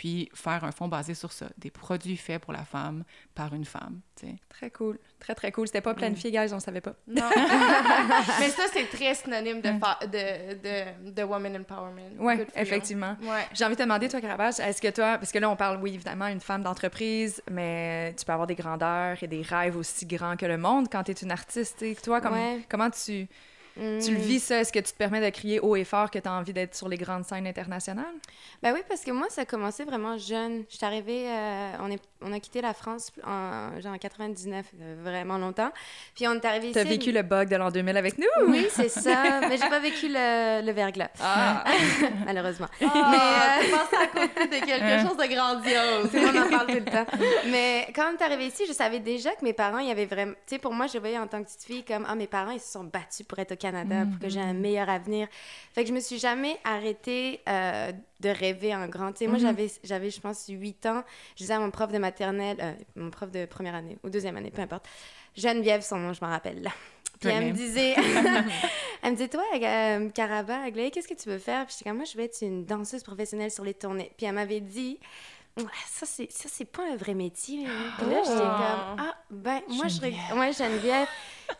puis 0.00 0.30
faire 0.32 0.64
un 0.64 0.72
fonds 0.72 0.88
basé 0.88 1.12
sur 1.12 1.30
ça, 1.30 1.44
des 1.58 1.70
produits 1.70 2.16
faits 2.16 2.40
pour 2.40 2.54
la 2.54 2.64
femme 2.64 3.04
par 3.34 3.52
une 3.52 3.66
femme, 3.66 4.00
tu 4.18 4.28
sais. 4.28 4.36
Très 4.48 4.70
cool. 4.70 4.98
Très, 5.18 5.34
très 5.34 5.52
cool. 5.52 5.66
C'était 5.66 5.82
pas 5.82 5.92
planifié, 5.92 6.30
guys, 6.30 6.54
on 6.54 6.58
savait 6.58 6.80
pas. 6.80 6.94
Non. 7.06 7.28
Mais 8.40 8.48
ça, 8.48 8.62
c'est 8.72 8.86
très 8.86 9.14
synonyme 9.14 9.60
de, 9.60 9.68
de, 9.68 10.54
de, 10.54 11.10
de 11.10 11.22
woman 11.22 11.54
empowerment. 11.58 12.12
Oui, 12.18 12.34
effectivement. 12.54 13.14
Ouais. 13.20 13.44
J'ai 13.52 13.62
envie 13.66 13.74
de 13.74 13.78
te 13.78 13.82
demander, 13.82 14.08
toi, 14.08 14.22
Caravage, 14.22 14.58
est-ce 14.60 14.80
que 14.80 14.88
toi, 14.88 15.18
parce 15.18 15.32
que 15.32 15.38
là, 15.38 15.50
on 15.50 15.56
parle, 15.56 15.78
oui, 15.82 15.92
évidemment, 15.92 16.28
une 16.28 16.40
femme 16.40 16.62
d'entreprise, 16.62 17.42
mais 17.50 18.14
tu 18.18 18.24
peux 18.24 18.32
avoir 18.32 18.46
des 18.46 18.54
grandeurs 18.54 19.22
et 19.22 19.26
des 19.28 19.42
rêves 19.42 19.76
aussi 19.76 20.06
grands 20.06 20.36
que 20.38 20.46
le 20.46 20.56
monde 20.56 20.86
quand 20.90 21.02
tu 21.02 21.10
es 21.10 21.14
une 21.14 21.30
artiste. 21.30 21.84
Toi, 22.02 22.22
comme- 22.22 22.32
Ouais. 22.32 22.60
comment 22.70 22.88
tu, 22.88 23.28
tu 23.80 24.10
le 24.12 24.18
Mhm. 24.18 24.22
vis, 24.26 24.40
ça? 24.40 24.60
Est-ce 24.60 24.72
que 24.72 24.78
tu 24.78 24.92
te 24.92 24.96
permets 24.96 25.20
de 25.24 25.30
crier 25.34 25.58
haut 25.60 25.74
et 25.76 25.84
fort 25.84 26.10
que 26.10 26.18
tu 26.18 26.28
as 26.28 26.32
envie 26.32 26.52
d'être 26.52 26.74
sur 26.74 26.88
les 26.88 26.96
grandes 26.98 27.24
scènes 27.24 27.46
internationales? 27.46 28.14
Ben 28.62 28.72
oui, 28.74 28.80
parce 28.88 29.02
que 29.02 29.10
moi, 29.10 29.28
ça 29.30 29.42
a 29.42 29.44
commencé 29.46 29.84
vraiment 29.84 30.18
jeune. 30.18 30.64
Je 30.68 30.76
suis 30.76 30.84
arrivée, 30.86 31.28
euh, 31.30 31.72
on 31.80 31.90
est 31.90 32.02
on 32.22 32.32
a 32.32 32.40
quitté 32.40 32.60
la 32.60 32.74
France 32.74 33.10
en, 33.26 33.80
genre 33.80 33.94
en 33.94 33.98
99, 33.98 34.66
euh, 34.80 34.96
vraiment 35.02 35.38
longtemps. 35.38 35.70
Puis 36.14 36.26
on 36.28 36.34
est 36.34 36.44
arrivé 36.44 36.66
ici. 36.68 36.74
T'as 36.74 36.84
vécu 36.84 37.12
le 37.12 37.22
bug 37.22 37.48
de 37.48 37.56
l'an 37.56 37.70
2000 37.70 37.96
avec 37.96 38.18
nous? 38.18 38.26
Oui, 38.48 38.66
c'est 38.70 38.88
ça. 38.88 39.40
Mais 39.48 39.56
j'ai 39.56 39.68
pas 39.68 39.78
vécu 39.80 40.08
le, 40.08 40.64
le 40.64 40.72
verglas. 40.72 41.10
Ah! 41.20 41.64
Malheureusement. 42.24 42.68
Mais 42.80 42.86
Mais, 42.86 43.64
tu 43.66 43.70
penses 43.70 44.00
à 44.00 44.06
côté 44.06 44.46
de 44.46 44.64
quelque 44.66 45.08
chose 45.08 45.16
de 45.16 45.34
grandiose. 45.34 46.10
on 46.14 46.38
en 46.38 46.50
parle 46.50 46.66
tout 46.66 46.74
le 46.74 46.84
temps. 46.84 47.06
Mais 47.50 47.88
quand 47.94 48.10
on 48.12 48.16
est 48.16 48.22
arrivé 48.22 48.46
ici, 48.46 48.64
je 48.66 48.72
savais 48.72 49.00
déjà 49.00 49.30
que 49.32 49.44
mes 49.44 49.52
parents, 49.52 49.78
il 49.78 49.88
y 49.88 49.90
avait 49.90 50.06
vraiment. 50.06 50.32
Tu 50.46 50.54
sais, 50.54 50.58
pour 50.58 50.72
moi, 50.72 50.86
je 50.86 50.98
voyais 50.98 51.18
en 51.18 51.26
tant 51.26 51.38
que 51.42 51.46
petite 51.46 51.64
fille 51.64 51.84
comme, 51.84 52.06
ah, 52.08 52.14
mes 52.14 52.26
parents, 52.26 52.52
ils 52.52 52.60
se 52.60 52.72
sont 52.72 52.84
battus 52.84 53.26
pour 53.26 53.38
être 53.38 53.52
au 53.52 53.56
Canada, 53.56 54.04
pour 54.10 54.18
que 54.20 54.28
j'ai 54.28 54.40
un 54.40 54.54
meilleur 54.54 54.88
avenir. 54.88 55.28
Fait 55.74 55.82
que 55.82 55.88
je 55.88 55.94
me 55.94 56.00
suis 56.00 56.18
jamais 56.18 56.58
arrêtée 56.64 57.40
euh, 57.48 57.92
de 58.20 58.28
rêver 58.28 58.74
en 58.74 58.86
grand. 58.88 59.12
Tu 59.12 59.18
sais, 59.18 59.26
moi, 59.26 59.38
j'avais, 59.38 59.70
j'avais, 59.82 60.10
je 60.10 60.20
pense, 60.20 60.46
8 60.48 60.86
ans. 60.86 61.02
Je 61.36 61.42
disais 61.42 61.54
à 61.54 61.60
mon 61.60 61.70
prof 61.70 61.90
de 61.90 61.98
maternelle, 61.98 62.56
euh, 62.60 62.72
mon 62.96 63.10
prof 63.10 63.30
de 63.30 63.46
première 63.46 63.74
année 63.74 63.98
ou 64.04 64.10
deuxième 64.10 64.36
année, 64.36 64.50
peu 64.50 64.62
importe. 64.62 64.86
Geneviève, 65.36 65.82
son 65.82 65.98
nom, 65.98 66.12
je 66.12 66.20
m'en 66.22 66.30
rappelle. 66.30 66.62
Là. 66.62 66.70
Puis 67.20 67.28
elle 67.28 67.46
me 67.48 67.52
disait, 67.52 67.94
elle 69.02 69.10
me 69.12 69.16
disait, 69.16 69.28
toi, 69.28 69.44
euh, 69.54 70.08
Caraba, 70.10 70.70
qu'est-ce 70.70 71.08
que 71.08 71.14
tu 71.14 71.28
veux 71.28 71.38
faire? 71.38 71.66
Puis 71.66 71.76
j'étais 71.78 71.90
comme, 71.90 71.98
moi, 71.98 72.06
je 72.06 72.16
veux 72.16 72.24
être 72.24 72.40
une 72.42 72.64
danseuse 72.64 73.02
professionnelle 73.02 73.50
sur 73.50 73.64
les 73.64 73.74
tournées. 73.74 74.10
Puis 74.16 74.26
elle 74.26 74.34
m'avait 74.34 74.60
dit, 74.60 74.98
ça, 75.86 76.06
c'est, 76.06 76.30
ça, 76.30 76.48
c'est 76.50 76.64
pas 76.64 76.82
un 76.92 76.96
vrai 76.96 77.14
métier. 77.14 77.66
hein. 77.66 77.92
Puis 77.98 78.06
là, 78.06 78.22
j'étais 78.22 78.38
comme, 78.38 78.96
ah, 78.98 79.14
ben, 79.30 79.60
moi, 79.68 79.88
je. 79.88 80.00
reg- 80.00 80.14
Ouais, 80.38 80.52
Geneviève. 80.52 81.08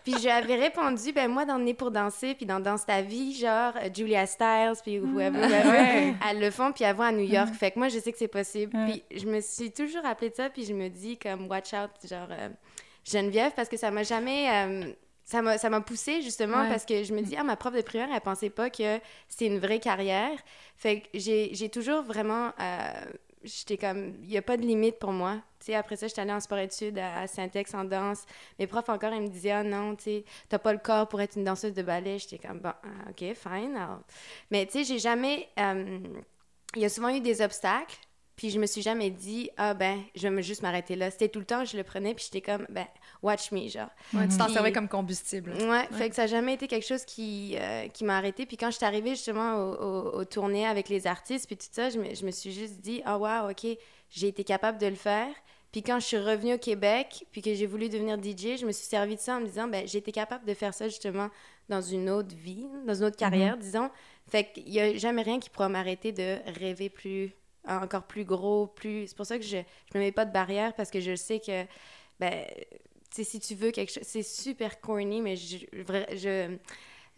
puis 0.04 0.14
j'avais 0.20 0.54
répondu, 0.54 1.12
ben, 1.12 1.28
moi, 1.30 1.44
dans 1.44 1.58
Né 1.58 1.74
pour 1.74 1.90
danser, 1.90 2.34
puis 2.34 2.46
dans 2.46 2.60
Danse 2.60 2.86
ta 2.86 3.02
vie, 3.02 3.34
genre, 3.34 3.72
euh, 3.76 3.88
Julia 3.94 4.26
Stiles, 4.26 4.74
puis 4.82 4.98
whoever, 5.00 5.38
whoever, 5.38 6.14
elles 6.28 6.40
le 6.40 6.50
font, 6.50 6.72
puis 6.72 6.84
vont 6.92 7.02
à 7.02 7.12
New 7.12 7.24
York. 7.28 7.52
Fait 7.52 7.72
que 7.72 7.78
moi, 7.78 7.88
je 7.88 7.98
sais 7.98 8.12
que 8.12 8.18
c'est 8.18 8.28
possible. 8.28 8.72
Puis 8.88 9.02
je 9.20 9.26
me 9.26 9.40
suis 9.40 9.70
toujours 9.72 10.02
rappelé 10.02 10.30
de 10.30 10.36
ça, 10.36 10.48
puis 10.50 10.64
je 10.64 10.72
me 10.72 10.88
dis, 10.88 11.18
comme, 11.18 11.46
watch 11.48 11.72
out, 11.74 11.90
genre, 12.08 12.28
euh, 12.30 12.48
Geneviève, 13.04 13.52
parce 13.56 13.68
que 13.68 13.76
ça 13.76 13.90
m'a 13.90 14.02
jamais. 14.02 14.48
euh, 14.50 14.92
ça 15.24 15.42
m'a, 15.42 15.58
ça 15.58 15.70
m'a 15.70 15.80
poussée 15.80 16.22
justement 16.22 16.62
Ouais. 16.62 16.68
parce 16.68 16.84
que 16.84 17.04
je 17.04 17.12
me 17.14 17.20
dis, 17.22 17.36
ah, 17.36 17.44
ma 17.44 17.54
prof 17.56 17.72
de 17.72 17.82
primaire, 17.82 18.08
elle 18.12 18.20
pensait 18.20 18.50
pas 18.50 18.68
que 18.68 18.98
c'était 19.28 19.46
une 19.46 19.58
vraie 19.60 19.78
carrière. 19.78 20.36
Fait 20.76 21.02
que 21.02 21.08
j'ai, 21.14 21.50
j'ai 21.54 21.68
toujours 21.68 22.02
vraiment. 22.02 22.50
euh, 22.60 22.90
j'étais 23.42 23.76
comme, 23.76 24.14
il 24.22 24.28
n'y 24.28 24.36
a 24.36 24.42
pas 24.42 24.56
de 24.56 24.62
limite 24.62 24.98
pour 24.98 25.12
moi. 25.12 25.42
Après 25.74 25.96
ça, 25.96 26.08
j'étais 26.08 26.22
allée 26.22 26.32
en 26.32 26.40
sport-études 26.40 26.98
à, 26.98 27.20
à 27.20 27.26
Saint-Ex 27.26 27.74
en 27.74 27.84
danse. 27.84 28.24
Mes 28.58 28.66
profs 28.66 28.88
encore, 28.88 29.12
ils 29.12 29.22
me 29.22 29.28
disaient, 29.28 29.50
ah 29.50 29.62
non, 29.62 29.94
tu 29.94 30.22
t'as 30.48 30.58
pas 30.58 30.72
le 30.72 30.78
corps 30.78 31.08
pour 31.08 31.20
être 31.20 31.36
une 31.36 31.44
danseuse 31.44 31.74
de 31.74 31.82
ballet. 31.82 32.18
J'étais 32.18 32.38
comme, 32.38 32.60
bon, 32.60 32.72
ah, 32.82 33.10
ok, 33.10 33.34
fine. 33.34 33.78
Mais 34.50 34.66
tu 34.66 34.72
sais, 34.72 34.84
j'ai 34.84 34.98
jamais. 34.98 35.48
euh, 35.58 36.00
il 36.76 36.82
y 36.82 36.84
a 36.84 36.88
souvent 36.88 37.08
eu 37.08 37.20
des 37.20 37.42
obstacles. 37.42 37.98
Puis 38.40 38.48
je 38.48 38.58
me 38.58 38.64
suis 38.64 38.80
jamais 38.80 39.10
dit, 39.10 39.50
ah 39.58 39.74
ben, 39.74 40.00
je 40.14 40.26
vais 40.26 40.42
juste 40.42 40.62
m'arrêter 40.62 40.96
là. 40.96 41.10
C'était 41.10 41.28
tout 41.28 41.40
le 41.40 41.44
temps, 41.44 41.66
je 41.66 41.76
le 41.76 41.84
prenais, 41.84 42.14
puis 42.14 42.24
j'étais 42.24 42.40
comme, 42.40 42.64
ben, 42.70 42.86
watch 43.22 43.52
me, 43.52 43.68
genre. 43.68 43.90
Ouais, 44.14 44.26
tu 44.28 44.38
t'en 44.38 44.48
servais 44.48 44.72
comme 44.72 44.88
combustible. 44.88 45.52
Ouais, 45.52 45.86
fait 45.92 46.08
que 46.08 46.16
ça 46.16 46.22
n'a 46.22 46.28
jamais 46.28 46.54
été 46.54 46.66
quelque 46.66 46.86
chose 46.86 47.04
qui, 47.04 47.54
euh, 47.58 47.88
qui 47.88 48.02
m'a 48.02 48.16
arrêté. 48.16 48.46
Puis 48.46 48.56
quand 48.56 48.70
je 48.70 48.78
suis 48.78 48.86
arrivée 48.86 49.10
justement 49.10 49.56
au, 49.56 49.74
au, 49.74 50.20
au 50.20 50.24
tournée 50.24 50.66
avec 50.66 50.88
les 50.88 51.06
artistes, 51.06 51.48
puis 51.48 51.58
tout 51.58 51.66
ça, 51.70 51.90
je 51.90 51.98
me, 51.98 52.14
je 52.14 52.24
me 52.24 52.30
suis 52.30 52.50
juste 52.50 52.80
dit, 52.80 53.02
ah 53.04 53.18
wow, 53.18 53.50
ok, 53.50 53.76
j'ai 54.08 54.28
été 54.28 54.42
capable 54.42 54.78
de 54.78 54.86
le 54.86 54.94
faire. 54.94 55.28
Puis 55.70 55.82
quand 55.82 56.00
je 56.00 56.06
suis 56.06 56.18
revenue 56.18 56.54
au 56.54 56.58
Québec, 56.58 57.26
puis 57.32 57.42
que 57.42 57.52
j'ai 57.54 57.66
voulu 57.66 57.90
devenir 57.90 58.16
DJ, 58.16 58.58
je 58.58 58.64
me 58.64 58.72
suis 58.72 58.86
servi 58.86 59.16
de 59.16 59.20
ça 59.20 59.36
en 59.36 59.40
me 59.40 59.46
disant, 59.46 59.68
ben 59.68 59.86
j'ai 59.86 59.98
été 59.98 60.12
capable 60.12 60.46
de 60.46 60.54
faire 60.54 60.72
ça 60.72 60.88
justement 60.88 61.28
dans 61.68 61.82
une 61.82 62.08
autre 62.08 62.34
vie, 62.34 62.66
dans 62.86 62.94
une 62.94 63.04
autre 63.04 63.18
carrière, 63.18 63.58
disons. 63.58 63.90
Fait 64.28 64.50
qu'il 64.50 64.64
n'y 64.64 64.80
a 64.80 64.96
jamais 64.96 65.20
rien 65.20 65.38
qui 65.38 65.50
pourra 65.50 65.68
m'arrêter 65.68 66.10
de 66.12 66.38
rêver 66.58 66.88
plus, 66.88 67.32
encore 67.66 68.04
plus 68.04 68.24
gros, 68.24 68.66
plus... 68.66 69.08
C'est 69.08 69.16
pour 69.16 69.26
ça 69.26 69.38
que 69.38 69.44
je 69.44 69.56
ne 69.56 69.62
me 69.94 70.00
mets 70.00 70.12
pas 70.12 70.24
de 70.24 70.32
barrière, 70.32 70.74
parce 70.74 70.90
que 70.90 71.00
je 71.00 71.14
sais 71.14 71.40
que, 71.40 71.64
ben, 72.18 72.44
tu 73.10 73.16
sais, 73.16 73.24
si 73.24 73.40
tu 73.40 73.54
veux 73.54 73.70
quelque 73.70 73.92
chose... 73.92 74.04
C'est 74.04 74.22
super 74.22 74.80
corny, 74.80 75.20
mais 75.20 75.36
je... 75.36 75.58
je 76.16 76.56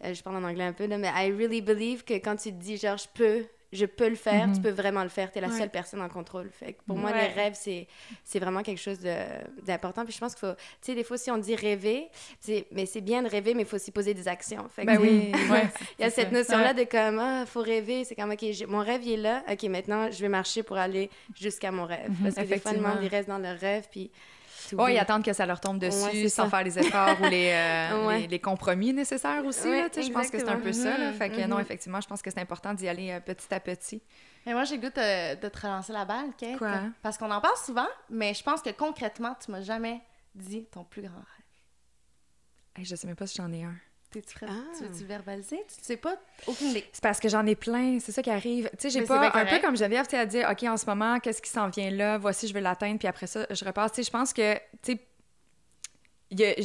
euh, 0.03 0.13
je 0.13 0.21
parle 0.21 0.37
en 0.37 0.43
anglais 0.43 0.65
un 0.65 0.73
peu, 0.73 0.85
là, 0.85 0.97
mais 0.97 1.07
I 1.07 1.31
really 1.31 1.61
believe 1.61 2.03
que 2.03 2.15
quand 2.15 2.35
tu 2.35 2.49
te 2.49 2.61
dis, 2.61 2.77
genre, 2.77 2.97
je 2.97 3.07
peux, 3.13 3.45
je 3.73 3.85
peux 3.85 4.09
le 4.09 4.15
faire, 4.15 4.49
tu 4.53 4.61
peux 4.61 4.69
vraiment 4.69 5.03
le 5.03 5.09
faire. 5.09 5.31
Tu 5.31 5.37
es 5.39 5.41
la 5.41 5.47
Ouais. 5.49 5.57
seule 5.57 5.69
personne 5.69 6.01
en 6.01 6.09
contrôle. 6.09 6.49
Fait 6.51 6.73
que 6.73 6.81
pour 6.87 6.97
moi, 6.97 7.11
les 7.11 7.27
rêves, 7.27 7.55
c'est, 7.55 7.87
vraiment 8.39 8.61
quelque 8.61 8.79
chose 8.79 8.99
de, 8.99 9.15
d'important. 9.63 10.03
Puis 10.05 10.13
je 10.13 10.19
pense 10.19 10.35
qu'il 10.35 10.47
faut, 10.47 10.53
tu 10.55 10.61
sais, 10.81 10.95
des 10.95 11.03
fois, 11.03 11.17
si 11.17 11.31
on 11.31 11.37
dit 11.37 11.55
rêver, 11.55 12.09
c'est, 12.39 12.65
mais 12.71 12.85
c'est 12.85 13.01
bien 13.01 13.21
de 13.23 13.27
rêver, 13.29 13.53
mais 13.53 13.63
il 13.63 13.67
faut 13.67 13.75
aussi 13.75 13.91
poser 13.91 14.13
des 14.13 14.27
actions. 14.27 14.67
Fait 14.69 14.83
que, 14.83 14.87
Ben 14.87 14.99
oui. 15.01 15.31
Ouais, 15.51 15.67
il 15.99 16.03
y 16.03 16.05
a 16.05 16.09
cette 16.09 16.31
notion-là 16.31 16.73
de 16.73 16.83
comme, 16.83 17.19
ah, 17.19 17.45
faut 17.45 17.61
rêver. 17.61 18.03
C'est 18.05 18.15
comme, 18.15 18.31
OK, 18.31 18.43
mon 18.67 18.79
rêve, 18.79 19.01
il 19.03 19.13
est 19.13 19.17
là. 19.17 19.43
OK, 19.51 19.63
maintenant, 19.63 20.09
je 20.11 20.19
vais 20.21 20.29
marcher 20.29 20.63
pour 20.63 20.77
aller 20.77 21.09
jusqu'à 21.39 21.71
mon 21.71 21.85
rêve. 21.85 22.11
Parce 22.21 22.35
que 22.35 22.41
des 22.41 22.45
fois, 22.59 22.71
le 22.71 22.77
Effectivement. 22.77 22.89
monde, 22.89 22.99
il 23.03 23.07
reste 23.07 23.27
dans 23.29 23.39
le 23.39 23.51
rêve, 23.51 23.87
puis... 23.91 24.11
Oh, 24.77 24.87
ils 24.87 24.97
attendent 24.97 25.23
que 25.23 25.33
ça 25.33 25.45
leur 25.45 25.59
tombe 25.59 25.79
dessus 25.79 26.03
Ouais, 26.23 26.27
sans 26.29 26.43
ça. 26.45 26.49
faire 26.49 26.63
les 26.63 26.79
efforts 26.79 27.19
ou 27.21 27.25
les, 27.25 27.51
euh, 27.51 28.05
Ouais. 28.07 28.19
les, 28.21 28.27
les 28.27 28.39
compromis 28.39 28.93
nécessaires 28.93 29.45
aussi. 29.45 29.67
Ouais, 29.67 29.81
là, 29.83 29.89
tu 29.89 30.01
sais, 30.01 30.07
je 30.07 30.11
pense 30.13 30.29
que 30.29 30.37
c'est 30.39 30.49
un 30.49 30.57
peu 30.59 30.71
ça. 30.73 30.97
là. 30.97 31.11
Fait 31.13 31.29
que 31.29 31.41
Mhm, 31.41 31.47
non, 31.49 31.59
effectivement, 31.59 32.01
je 32.01 32.07
pense 32.07 32.21
que 32.21 32.29
c'est 32.31 32.39
important 32.39 32.73
d'y 32.73 32.87
aller 32.87 33.11
euh, 33.11 33.19
petit 33.19 33.53
à 33.53 33.59
petit. 33.59 34.01
Mais 34.45 34.53
moi, 34.53 34.63
j'ai 34.65 34.75
le 34.77 34.81
goût 34.81 34.93
de, 34.95 35.35
de 35.41 35.47
te 35.49 35.59
relancer 35.61 35.93
la 35.93 36.05
balle, 36.05 36.31
Kate. 36.37 36.57
Quoi? 36.57 36.81
Parce 37.01 37.17
qu'on 37.17 37.31
en 37.31 37.39
parle 37.41 37.57
souvent, 37.57 37.87
mais 38.09 38.33
je 38.33 38.43
pense 38.43 38.61
que 38.61 38.69
concrètement, 38.71 39.35
tu 39.43 39.51
m'as 39.51 39.61
jamais 39.61 40.01
dit 40.35 40.65
ton 40.65 40.83
plus 40.83 41.01
grand 41.03 41.15
rêve. 41.15 41.25
Hey, 42.75 42.85
je 42.85 42.95
sais 42.95 43.07
même 43.07 43.15
pas 43.15 43.27
si 43.27 43.37
j'en 43.37 43.51
ai 43.51 43.63
un. 43.63 43.75
T'es-tu 44.13 44.35
prête? 44.35 44.49
Ah. 44.51 44.71
Tu 44.77 44.83
veux-tu 44.85 45.03
verbaliser? 45.05 45.57
Tu 45.67 45.75
sais 45.81 45.97
pas? 45.97 46.15
Aucune 46.47 46.67
idée. 46.69 46.85
C'est 46.93 47.01
parce 47.03 47.19
que 47.19 47.27
j'en 47.27 47.45
ai 47.45 47.55
plein, 47.55 47.99
c'est 47.99 48.11
ça 48.13 48.21
qui 48.21 48.29
arrive. 48.29 48.69
Tu 48.71 48.77
sais, 48.79 48.89
j'ai 48.91 49.01
pas 49.07 49.19
un 49.35 49.45
peu 49.45 49.59
comme 49.59 49.75
Geneviève, 49.75 50.07
tu 50.07 50.15
à 50.15 50.25
dire 50.25 50.47
OK, 50.51 50.63
en 50.63 50.77
ce 50.77 50.85
moment, 50.85 51.19
qu'est-ce 51.19 51.41
qui 51.41 51.49
s'en 51.49 51.67
vient 51.69 51.89
là, 51.89 52.17
voici 52.17 52.47
je 52.47 52.53
veux 52.53 52.59
l'atteindre 52.61 52.99
puis 52.99 53.07
après 53.07 53.27
ça, 53.27 53.45
je 53.49 53.65
repasse. 53.65 53.91
Tu 53.91 54.03
sais, 54.03 54.07
je 54.07 54.11
pense 54.11 54.31
que 54.33 54.53
tu 54.81 54.93
sais 54.93 54.99
il 56.35 56.43
a- 56.43 56.55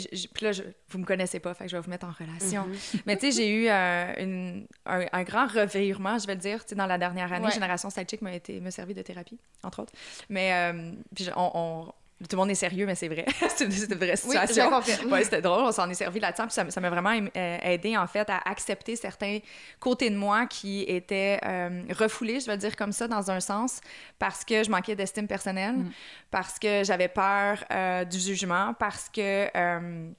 là, 0.41 0.53
je- 0.53 0.63
vous 0.89 0.99
me 0.99 1.05
connaissez 1.05 1.41
pas, 1.41 1.53
fait 1.53 1.65
que 1.65 1.71
je 1.71 1.77
vais 1.77 1.83
vous 1.83 1.91
mettre 1.91 2.07
en 2.07 2.13
relation. 2.13 2.65
Mhm. 2.67 2.75
Mais 3.07 3.17
tu 3.19 3.31
sais, 3.31 3.33
j'ai 3.43 3.51
eu 3.51 3.69
euh, 3.69 4.15
une- 4.19 4.67
un, 4.87 5.05
un 5.13 5.23
grand 5.25 5.47
revirement, 5.47 6.19
je 6.19 6.27
vais 6.27 6.35
le 6.37 6.41
dire, 6.41 6.65
tu 6.65 6.71
sais, 6.71 6.75
dans 6.75 6.87
la 6.87 6.97
dernière 6.97 7.31
année. 7.35 7.47
Ouais. 7.49 7.53
Génération 7.53 7.91
Sidechick 7.91 8.23
m'a 8.23 8.71
servi 8.71 8.95
de 8.95 9.03
thérapie, 9.03 9.39
entre 9.63 9.83
autres. 9.83 9.93
Mais 10.31 10.53
euh, 10.55 10.93
puis 11.15 11.29
on- 11.37 11.93
tout 12.21 12.35
le 12.35 12.37
monde 12.39 12.51
est 12.51 12.55
sérieux, 12.57 12.85
mais 12.85 12.97
c'est 12.97 13.07
vrai. 13.07 13.25
c'est 13.57 13.64
une, 13.64 13.71
vraie 13.71 14.11
Oui, 14.11 14.16
situation. 14.16 14.71
confirme. 14.71 15.12
Ouais, 15.12 15.23
c'était 15.23 15.41
drôle, 15.41 15.64
on 15.64 15.73
s'en 15.73 15.89
est 15.89 15.95
servi 15.95 16.19
là-dedans. 16.19 16.47
Puis 16.49 16.73
ça 16.73 16.81
m'a 16.81 16.91
vraiment 16.91 17.11
aim- 17.12 17.31
euh, 17.37 17.59
aidé, 17.62 17.97
en 17.97 18.07
fait, 18.09 18.29
à 18.29 18.39
accepter 18.45 18.97
certains 18.97 19.39
côtés 19.79 20.11
de 20.11 20.16
moi 20.16 20.47
qui 20.47 20.83
étaient 20.83 21.39
euh, 21.47 21.83
refoulés, 21.97 22.41
je 22.41 22.47
vais 22.47 22.53
le 22.53 22.59
dire 22.59 22.75
comme 22.75 22.91
ça, 22.93 23.07
dans 23.07 23.31
un 23.31 23.39
sens, 23.41 23.81
parce 24.19 24.45
que 24.45 24.64
je 24.64 24.71
manquais 24.71 24.97
d'estime 24.97 25.29
personnelle, 25.29 25.77
parce 26.31 26.59
que 26.59 26.83
j'avais 26.83 27.09
peur 27.09 27.62
euh, 27.71 28.05
du 28.05 28.19
jugement, 28.19 28.75
parce 28.75 29.09
que. 29.09 29.49
euh, 29.57 30.11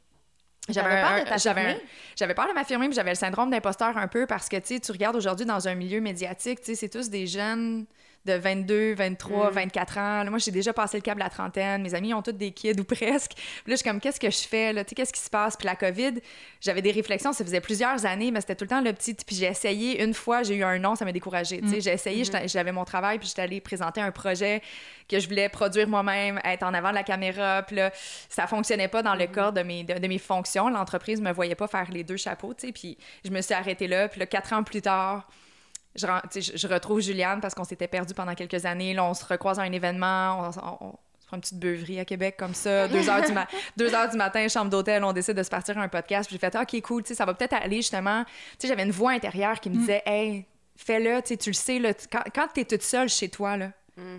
j'avais 0.70 1.02
peur 1.02 1.26
de 1.26 1.80
j'avais 2.16 2.34
peur 2.36 2.48
m'affirmer, 2.54 2.86
puis 2.88 2.96
j'avais 2.96 3.10
le 3.12 3.16
syndrome 3.16 3.50
d'imposteur 3.50 3.98
un 3.98 4.08
peu 4.08 4.28
parce 4.28 4.48
que 4.48 4.58
tu 4.58 4.92
regardes 4.92 5.16
aujourd'hui 5.16 5.46
dans 5.46 5.68
un 5.68 5.74
milieu 5.74 6.00
médiatique, 6.00 6.60
c'est 6.62 6.90
tous 6.90 7.10
des 7.10 7.26
jeunes 7.26 7.86
de 8.26 8.34
22, 8.34 8.94
23, 8.96 9.50
Mm. 9.50 9.54
24 9.54 9.98
ans. 9.98 10.24
Là, 10.24 10.30
moi, 10.30 10.40
j'ai 10.40 10.52
déjà 10.52 10.74
passé 10.74 10.98
le 11.04 11.14
de 11.14 11.20
la 11.20 11.30
trentaine. 11.30 11.82
Mes 11.82 11.96
amis 11.96 12.14
ont 12.14 12.22
tous 12.22 12.32
des 12.34 12.52
kids 12.52 12.80
ou 12.80 12.84
presque. 12.84 13.32
Puis 13.36 13.44
là, 13.68 13.72
je 13.72 13.76
suis 13.78 13.84
comme, 13.90 14.00
qu'est-ce 14.00 14.20
que 14.20 14.30
je 14.30 14.48
fais? 14.48 14.74
Là? 14.74 14.84
Tu 14.84 14.90
sais, 14.90 14.96
qu'est-ce 14.96 15.14
qui 15.14 15.22
se 15.22 15.30
passe? 15.30 15.56
Puis 15.56 15.66
la 15.66 15.76
COVID, 15.76 16.20
j'avais 16.62 16.82
des 16.82 16.92
réflexions. 16.92 17.32
Ça 17.34 17.44
faisait 17.46 17.62
plusieurs 17.62 18.06
années, 18.06 18.30
mais 18.32 18.42
c'était 18.42 18.56
tout 18.56 18.66
le 18.66 18.70
temps 18.70 18.82
le 18.82 18.92
petit. 18.94 19.14
Puis 19.16 19.36
j'ai 19.38 19.46
essayé. 19.48 20.04
Une 20.04 20.14
fois, 20.14 20.44
j'ai 20.44 20.56
eu 20.56 20.64
un 20.64 20.78
non, 20.80 20.96
ça 20.96 21.06
m'a 21.06 21.12
découragée. 21.12 21.62
Tu 21.62 21.70
sais, 21.70 21.82
j'ai 21.82 21.92
essayé, 21.94 22.24
j'étais- 22.26 22.48
j'avais 22.48 22.72
mon 22.72 22.86
travail, 22.86 23.20
puis 23.20 23.28
j'étais 23.28 23.42
allée 23.44 23.62
présenter 23.62 24.02
un 24.02 24.12
projet 24.12 24.62
que 25.10 25.20
je 25.20 25.28
voulais 25.28 25.50
produire 25.50 25.88
moi-même, 25.88 26.40
être 26.44 26.64
en 26.64 26.74
avant 26.74 26.90
de 26.90 26.96
la 26.96 27.04
caméra. 27.04 27.64
Puis 27.64 27.78
là, 27.78 27.92
ça 28.30 28.46
fonctionnait 28.48 28.90
pas 28.90 29.02
dans 29.02 29.16
le 29.16 29.26
corps 29.28 29.54
de 29.54 29.62
mes, 29.64 29.84
de, 29.84 29.98
de 29.98 30.08
mes 30.08 30.20
fonctions. 30.20 30.70
L'entreprise 30.70 31.20
me 31.22 31.32
voyait 31.32 31.56
pas 31.56 31.68
faire 31.68 31.90
les 31.90 32.04
deux 32.04 32.18
chapeaux, 32.18 32.54
tu 32.54 32.68
sais. 32.68 32.74
Puis 32.74 32.98
je 33.26 33.32
me 33.32 33.42
suis 33.42 33.54
arrêtée 33.56 33.88
là. 33.88 34.08
Puis 34.10 34.20
là, 34.20 34.26
quatre 34.28 34.54
ans 34.54 34.62
plus 34.64 34.82
tard, 34.82 35.28
je, 36.00 36.68
retrouve 36.68 37.02
Juliane 37.02 37.42
parce 37.42 37.54
qu'on 37.54 37.64
s'était 37.64 37.88
perdu 37.88 38.14
pendant 38.14 38.34
quelques 38.36 38.66
années. 38.66 38.94
Là, 38.94 39.04
on 39.06 39.14
se 39.14 39.26
recroise 39.26 39.60
à 39.60 39.64
un 39.64 39.72
événement, 39.72 40.40
on, 40.42 40.86
on- 40.86 40.88
on 40.92 41.22
se 41.22 41.28
prend 41.28 41.36
une 41.38 41.42
petite 41.42 41.60
beuverie 41.60 42.00
à 42.00 42.06
Québec 42.06 42.36
comme 42.40 42.54
ça. 42.56 42.88
Deux 42.90 43.08
heures, 43.10 43.22
du, 43.24 43.32
ma- 43.34 43.48
deux 43.78 43.94
heures 43.94 44.10
du 44.10 44.18
matin, 44.18 44.48
chambre 44.48 44.72
d'hôtel, 44.72 45.04
on 45.04 45.14
décide 45.14 45.36
de 45.36 45.44
se 45.44 45.50
partir 45.50 45.78
à 45.78 45.82
un 45.82 45.88
podcast. 45.88 46.28
J'ai 46.32 46.38
fait, 46.40 46.56
Ah, 46.56 46.64
OK, 46.64 46.82
cool, 46.82 47.04
ça 47.06 47.24
va 47.26 47.34
peut-être 47.36 47.54
aller 47.54 47.78
justement. 47.78 48.24
J'avais 48.64 48.84
une 48.84 48.90
voix 48.92 49.12
intérieure 49.12 49.60
qui 49.60 49.70
me 49.70 49.76
disait, 49.76 50.02
Hey, 50.08 50.46
fais-le, 50.76 51.22
tu 51.22 51.50
le 51.50 51.54
sais, 51.54 51.78
là, 51.78 51.94
quand, 52.12 52.24
quand 52.34 52.48
tu 52.54 52.62
es 52.62 52.66
toute 52.66 52.82
seule 52.82 53.10
chez 53.10 53.30
toi, 53.30 53.58
là, 53.58 53.72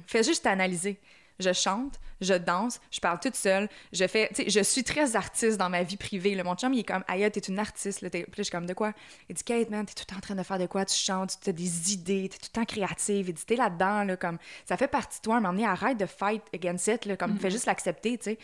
fais 0.06 0.22
juste 0.22 0.44
t'analyser. 0.44 1.00
Je 1.40 1.52
chante, 1.52 1.98
je 2.20 2.34
danse, 2.34 2.80
je 2.90 3.00
parle 3.00 3.18
toute 3.18 3.34
seule, 3.34 3.68
je 3.92 4.06
fais, 4.06 4.28
tu 4.28 4.44
sais, 4.44 4.50
je 4.50 4.60
suis 4.60 4.84
très 4.84 5.16
artiste 5.16 5.56
dans 5.58 5.70
ma 5.70 5.82
vie 5.82 5.96
privée. 5.96 6.34
Là. 6.34 6.44
Mon 6.44 6.54
chum, 6.54 6.72
il 6.74 6.80
est 6.80 6.84
comme, 6.84 7.02
aïe, 7.08 7.28
t'es 7.30 7.40
une 7.40 7.58
artiste. 7.58 8.02
Là. 8.02 8.10
T'es- 8.10 8.24
Puis 8.24 8.30
là, 8.32 8.34
je 8.38 8.42
suis 8.42 8.50
comme, 8.52 8.66
de 8.66 8.74
quoi? 8.74 8.92
Il 9.28 9.34
dit, 9.34 9.42
Kate, 9.42 9.70
man, 9.70 9.86
t'es 9.86 9.94
tout 9.94 10.04
le 10.06 10.12
temps 10.12 10.18
en 10.18 10.20
train 10.20 10.34
de 10.34 10.42
faire 10.42 10.58
de 10.58 10.66
quoi? 10.66 10.84
Tu 10.84 10.94
chantes, 10.94 11.38
tu 11.42 11.48
as 11.50 11.52
des 11.52 11.92
idées, 11.94 12.28
t'es 12.28 12.36
tout 12.38 12.50
le 12.52 12.60
temps 12.60 12.64
créative. 12.66 13.28
Il 13.30 13.34
dit, 13.34 13.44
t'es 13.46 13.56
là-dedans, 13.56 14.04
là, 14.04 14.16
comme, 14.16 14.38
ça 14.66 14.76
fait 14.76 14.88
partie 14.88 15.18
de 15.18 15.22
toi. 15.22 15.36
À 15.36 15.38
un 15.40 15.58
arrête 15.64 15.96
de 15.98 16.06
fight 16.06 16.42
against 16.54 16.86
it, 16.88 17.06
là, 17.06 17.16
comme, 17.16 17.38
fais 17.38 17.50
juste 17.50 17.66
l'accepter, 17.66 18.18
tu 18.18 18.24
sais. 18.24 18.38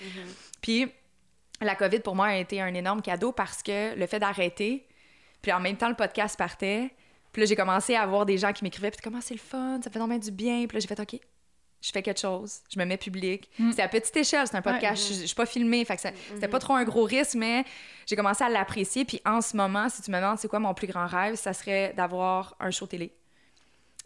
Puis 0.62 0.90
la 1.61 1.74
COVID, 1.74 2.01
pour 2.01 2.14
moi, 2.16 2.26
a 2.28 2.36
été 2.36 2.61
un 2.61 2.72
énorme 2.74 3.03
cadeau 3.03 3.32
parce 3.32 3.62
que 3.62 3.94
le 3.94 4.07
fait 4.07 4.18
d'arrêter, 4.18 4.86
puis 5.42 5.53
en 5.53 5.61
même 5.61 5.76
temps, 5.76 5.88
le 5.88 5.94
podcast 5.94 6.36
partait. 6.36 6.90
Puis 7.32 7.42
là, 7.42 7.47
j'ai 7.47 7.57
commencé 7.57 7.94
à 7.94 8.01
avoir 8.03 8.24
des 8.24 8.38
gens 8.38 8.53
qui 8.53 8.64
m'écrivaient, 8.64 8.90
puis 8.90 9.01
comment 9.05 9.20
c'est 9.20 9.34
le 9.34 9.40
fun, 9.40 9.78
ça 9.84 9.90
fait 9.90 9.99
vraiment 9.99 10.16
du 10.18 10.30
bien. 10.30 10.66
Puis 10.66 10.76
là, 10.76 10.80
j'ai 10.80 10.88
fait, 10.88 10.99
OK, 10.99 11.20
je 11.87 11.93
fais 11.93 12.03
quelque 12.03 12.20
chose, 12.20 12.61
je 12.74 12.78
me 12.80 12.84
mets 12.84 12.97
public. 12.97 13.49
Mm. 13.59 13.70
C'est 13.72 13.82
à 13.82 13.89
petite 13.89 14.16
échelle, 14.16 14.47
c'est 14.47 14.57
un 14.57 14.62
podcast, 14.62 15.07
je, 15.09 15.20
je 15.20 15.26
suis 15.26 15.34
pas 15.37 15.47
filmée, 15.47 15.84
fait 15.84 15.95
que 15.97 16.03
ça- 16.03 16.11
c'était 16.34 16.49
pas 16.49 16.59
trop 16.59 16.74
un 16.74 16.82
gros 16.84 17.05
risque, 17.05 17.34
mais 17.37 17.64
j'ai 18.07 18.17
commencé 18.17 18.42
à 18.42 18.49
l'apprécier. 18.49 19.04
Puis 19.04 19.21
en 19.25 19.41
ce 19.41 19.57
moment, 19.57 19.88
si 19.88 20.03
tu 20.03 20.11
me 20.11 20.17
demandes 20.17 20.38
c'est 20.38 20.49
quoi 20.49 20.58
mon 20.58 20.75
plus 20.75 20.88
grand 20.88 21.07
rêve, 21.07 21.37
ça 21.37 21.53
serait 21.53 21.92
d'avoir 21.96 22.57
un 22.61 22.71
show 22.71 22.87
télé. 22.87 23.13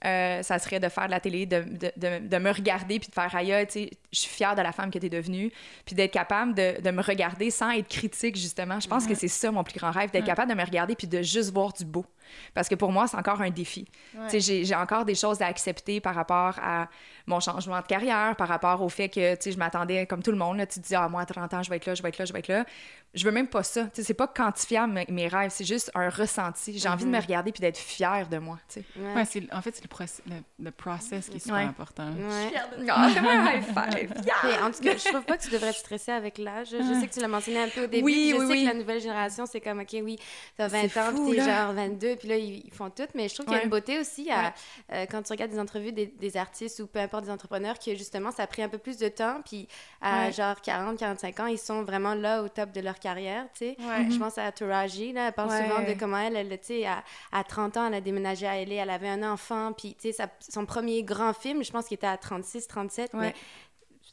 Euh, 0.04 0.42
ça 0.42 0.58
serait 0.58 0.80
de 0.80 0.88
faire 0.88 1.06
de 1.06 1.10
la 1.10 1.20
télé, 1.20 1.44
de, 1.44 1.60
de, 1.62 1.92
de, 1.96 2.26
de 2.26 2.38
me 2.38 2.50
regarder 2.50 2.98
puis 2.98 3.08
de 3.10 3.14
faire 3.14 3.34
aïe, 3.36 3.66
tu 3.66 3.72
sais, 3.72 3.90
je 4.12 4.18
suis 4.20 4.30
fière 4.30 4.54
de 4.54 4.62
la 4.62 4.72
femme 4.72 4.90
que 4.90 4.98
tu 4.98 5.04
es 5.06 5.08
devenue, 5.10 5.52
puis 5.84 5.94
d'être 5.94 6.12
capable 6.12 6.54
de, 6.54 6.80
de 6.80 6.90
me 6.90 7.02
regarder 7.02 7.50
sans 7.50 7.70
être 7.72 7.88
critique, 7.88 8.36
justement. 8.36 8.80
Je 8.80 8.88
pense 8.88 9.06
que 9.06 9.14
c'est 9.14 9.28
ça 9.28 9.50
mon 9.50 9.62
plus 9.62 9.78
grand 9.78 9.90
rêve, 9.90 10.10
d'être 10.10 10.24
capable 10.24 10.50
de 10.50 10.56
me 10.56 10.64
regarder 10.64 10.94
puis 10.96 11.06
de 11.06 11.20
juste 11.20 11.52
voir 11.52 11.72
du 11.74 11.84
beau. 11.84 12.06
Parce 12.54 12.68
que 12.68 12.76
pour 12.76 12.92
moi, 12.92 13.08
c'est 13.08 13.16
encore 13.16 13.40
un 13.42 13.50
défi. 13.50 13.86
Tu 14.28 14.30
sais, 14.30 14.40
j'ai- 14.40 14.64
j'ai 14.64 14.74
encore 14.74 15.04
des 15.04 15.14
choses 15.16 15.42
à 15.42 15.46
accepter 15.46 16.00
par 16.00 16.14
rapport 16.14 16.54
à 16.62 16.88
mon 17.26 17.40
changement 17.40 17.80
de 17.80 17.86
carrière, 17.86 18.36
par 18.36 18.48
rapport 18.48 18.80
au 18.82 18.88
fait 18.88 19.08
que, 19.08 19.34
tu 19.34 19.42
sais, 19.42 19.52
je 19.52 19.58
m'attendais 19.58 20.06
comme 20.06 20.22
tout 20.22 20.30
le 20.30 20.36
monde, 20.38 20.56
là, 20.56 20.66
tu 20.66 20.80
te 20.80 20.86
dis, 20.86 20.94
ah, 20.94 21.08
moi, 21.08 21.22
à 21.22 21.26
30 21.26 21.52
ans, 21.54 21.62
je 21.62 21.68
vais 21.70 21.76
être 21.76 21.86
là, 21.86 21.94
je 21.94 22.02
vais 22.02 22.08
être 22.08 22.18
là, 22.18 22.24
je 22.24 22.32
vais 22.32 22.38
être 22.38 22.48
là. 22.48 22.64
Je 23.12 23.24
veux 23.24 23.32
même 23.32 23.48
pas 23.48 23.64
ça. 23.64 23.84
Tu 23.84 23.90
sais, 23.94 24.02
c'est 24.04 24.14
pas 24.14 24.28
quantifiable, 24.28 24.92
mes, 24.92 25.04
mes 25.08 25.26
rêves, 25.26 25.50
c'est 25.52 25.64
juste 25.64 25.90
un 25.96 26.08
ressenti. 26.08 26.78
J'ai 26.78 26.88
envie 26.88 27.04
de 27.04 27.10
me 27.10 27.18
regarder 27.20 27.50
puis 27.50 27.60
d'être 27.60 27.76
fière 27.78 28.28
de 28.28 28.38
moi, 28.38 28.58
tu 28.68 28.80
sais. 28.80 28.86
Ouais. 28.96 29.10
En 29.10 29.62
fait, 29.62 29.74
c'est 29.74 29.82
le, 29.82 30.34
le, 30.36 30.64
le 30.64 30.70
process 30.70 31.28
qui 31.28 31.36
est 31.38 31.40
super 31.40 31.54
Ouais. 31.56 31.64
important. 31.64 32.06
Ouais. 32.12 32.52
Ah, 32.88 33.08
fais-moi 33.12 33.32
un 33.32 33.52
high 33.56 33.64
five. 33.64 34.12
Puis, 34.22 34.52
en 34.62 34.70
tout 34.70 34.80
cas, 34.82 34.96
je 34.96 35.08
trouve 35.08 35.24
pas 35.24 35.36
que 35.36 35.42
tu 35.42 35.50
devrais 35.50 35.72
te 35.72 35.78
stresser 35.78 36.12
avec 36.12 36.38
l'âge. 36.38 36.68
Je 36.70 37.00
sais 37.00 37.08
que 37.08 37.12
tu 37.12 37.18
l'as 37.20 37.26
mentionné 37.26 37.58
un 37.60 37.68
peu 37.68 37.84
au 37.84 37.86
début. 37.88 38.04
Oui, 38.04 38.30
je 38.32 38.36
oui, 38.36 38.46
sais 38.46 38.52
oui. 38.52 38.62
que 38.64 38.68
la 38.68 38.74
nouvelle 38.78 39.00
génération, 39.00 39.44
c'est 39.46 39.60
comme, 39.60 39.80
OK, 39.80 39.96
oui, 40.04 40.16
t'as 40.56 40.68
20 40.68 40.88
C'est 40.88 41.00
ans, 41.00 41.12
puis 41.26 41.36
t'es 41.36 41.44
genre 41.44 41.72
22, 41.72 42.14
puis 42.16 42.28
là, 42.28 42.36
ils, 42.36 42.62
ils 42.64 42.72
font 42.72 42.90
tout. 42.90 43.08
Mais 43.16 43.28
je 43.28 43.34
trouve 43.34 43.46
qu'il 43.46 43.54
y 43.54 43.56
a 43.56 43.58
Ouais. 43.58 43.64
une 43.64 43.70
beauté 43.70 43.98
aussi 43.98 44.30
à, 44.30 44.54
euh, 44.92 45.06
quand 45.10 45.20
tu 45.22 45.32
regardes 45.32 45.50
des 45.50 45.58
entrevues 45.58 45.90
des, 45.92 46.06
des 46.06 46.36
artistes 46.36 46.78
ou 46.78 46.86
peu 46.86 47.00
importe 47.00 47.24
des 47.24 47.30
entrepreneurs, 47.30 47.76
que 47.80 47.92
justement, 47.96 48.30
ça 48.30 48.44
a 48.44 48.46
pris 48.46 48.62
un 48.62 48.68
peu 48.68 48.78
plus 48.78 48.98
de 48.98 49.08
temps. 49.08 49.40
Puis 49.44 49.66
à 50.00 50.26
Ouais. 50.26 50.32
genre 50.32 50.60
40, 50.60 50.96
45 50.96 51.40
ans, 51.40 51.46
ils 51.46 51.58
sont 51.58 51.82
vraiment 51.82 52.14
là 52.14 52.42
au 52.44 52.48
top 52.48 52.70
de 52.70 52.80
leur 52.80 52.99
carrière, 53.00 53.46
tu 53.52 53.58
sais. 53.66 53.76
Ouais. 53.80 54.10
Je 54.10 54.18
pense 54.18 54.38
à 54.38 54.52
Taraji, 54.52 55.12
là, 55.12 55.26
elle 55.28 55.32
parle 55.32 55.50
Ouais. 55.50 55.62
souvent 55.68 55.80
de 55.82 55.92
comment 55.98 56.18
elle, 56.18 56.36
elle 56.36 56.48
tu 56.60 56.66
sais, 56.66 56.86
à, 56.86 57.02
à 57.32 57.42
30 57.44 57.76
ans, 57.76 57.86
elle 57.88 57.94
a 57.94 58.00
déménagé 58.00 58.46
à 58.46 58.56
LA, 58.64 58.82
elle 58.82 58.90
avait 58.90 59.08
un 59.08 59.22
enfant, 59.32 59.72
puis, 59.72 59.94
tu 60.00 60.08
sais, 60.08 60.12
sa- 60.12 60.28
son 60.48 60.66
premier 60.66 61.02
grand 61.02 61.32
film, 61.32 61.64
je 61.64 61.70
pense 61.72 61.86
qu'il 61.86 61.96
était 61.96 62.06
à 62.06 62.16
36, 62.16 62.66
37, 62.68 63.14
Ouais. 63.14 63.20
mais 63.20 63.34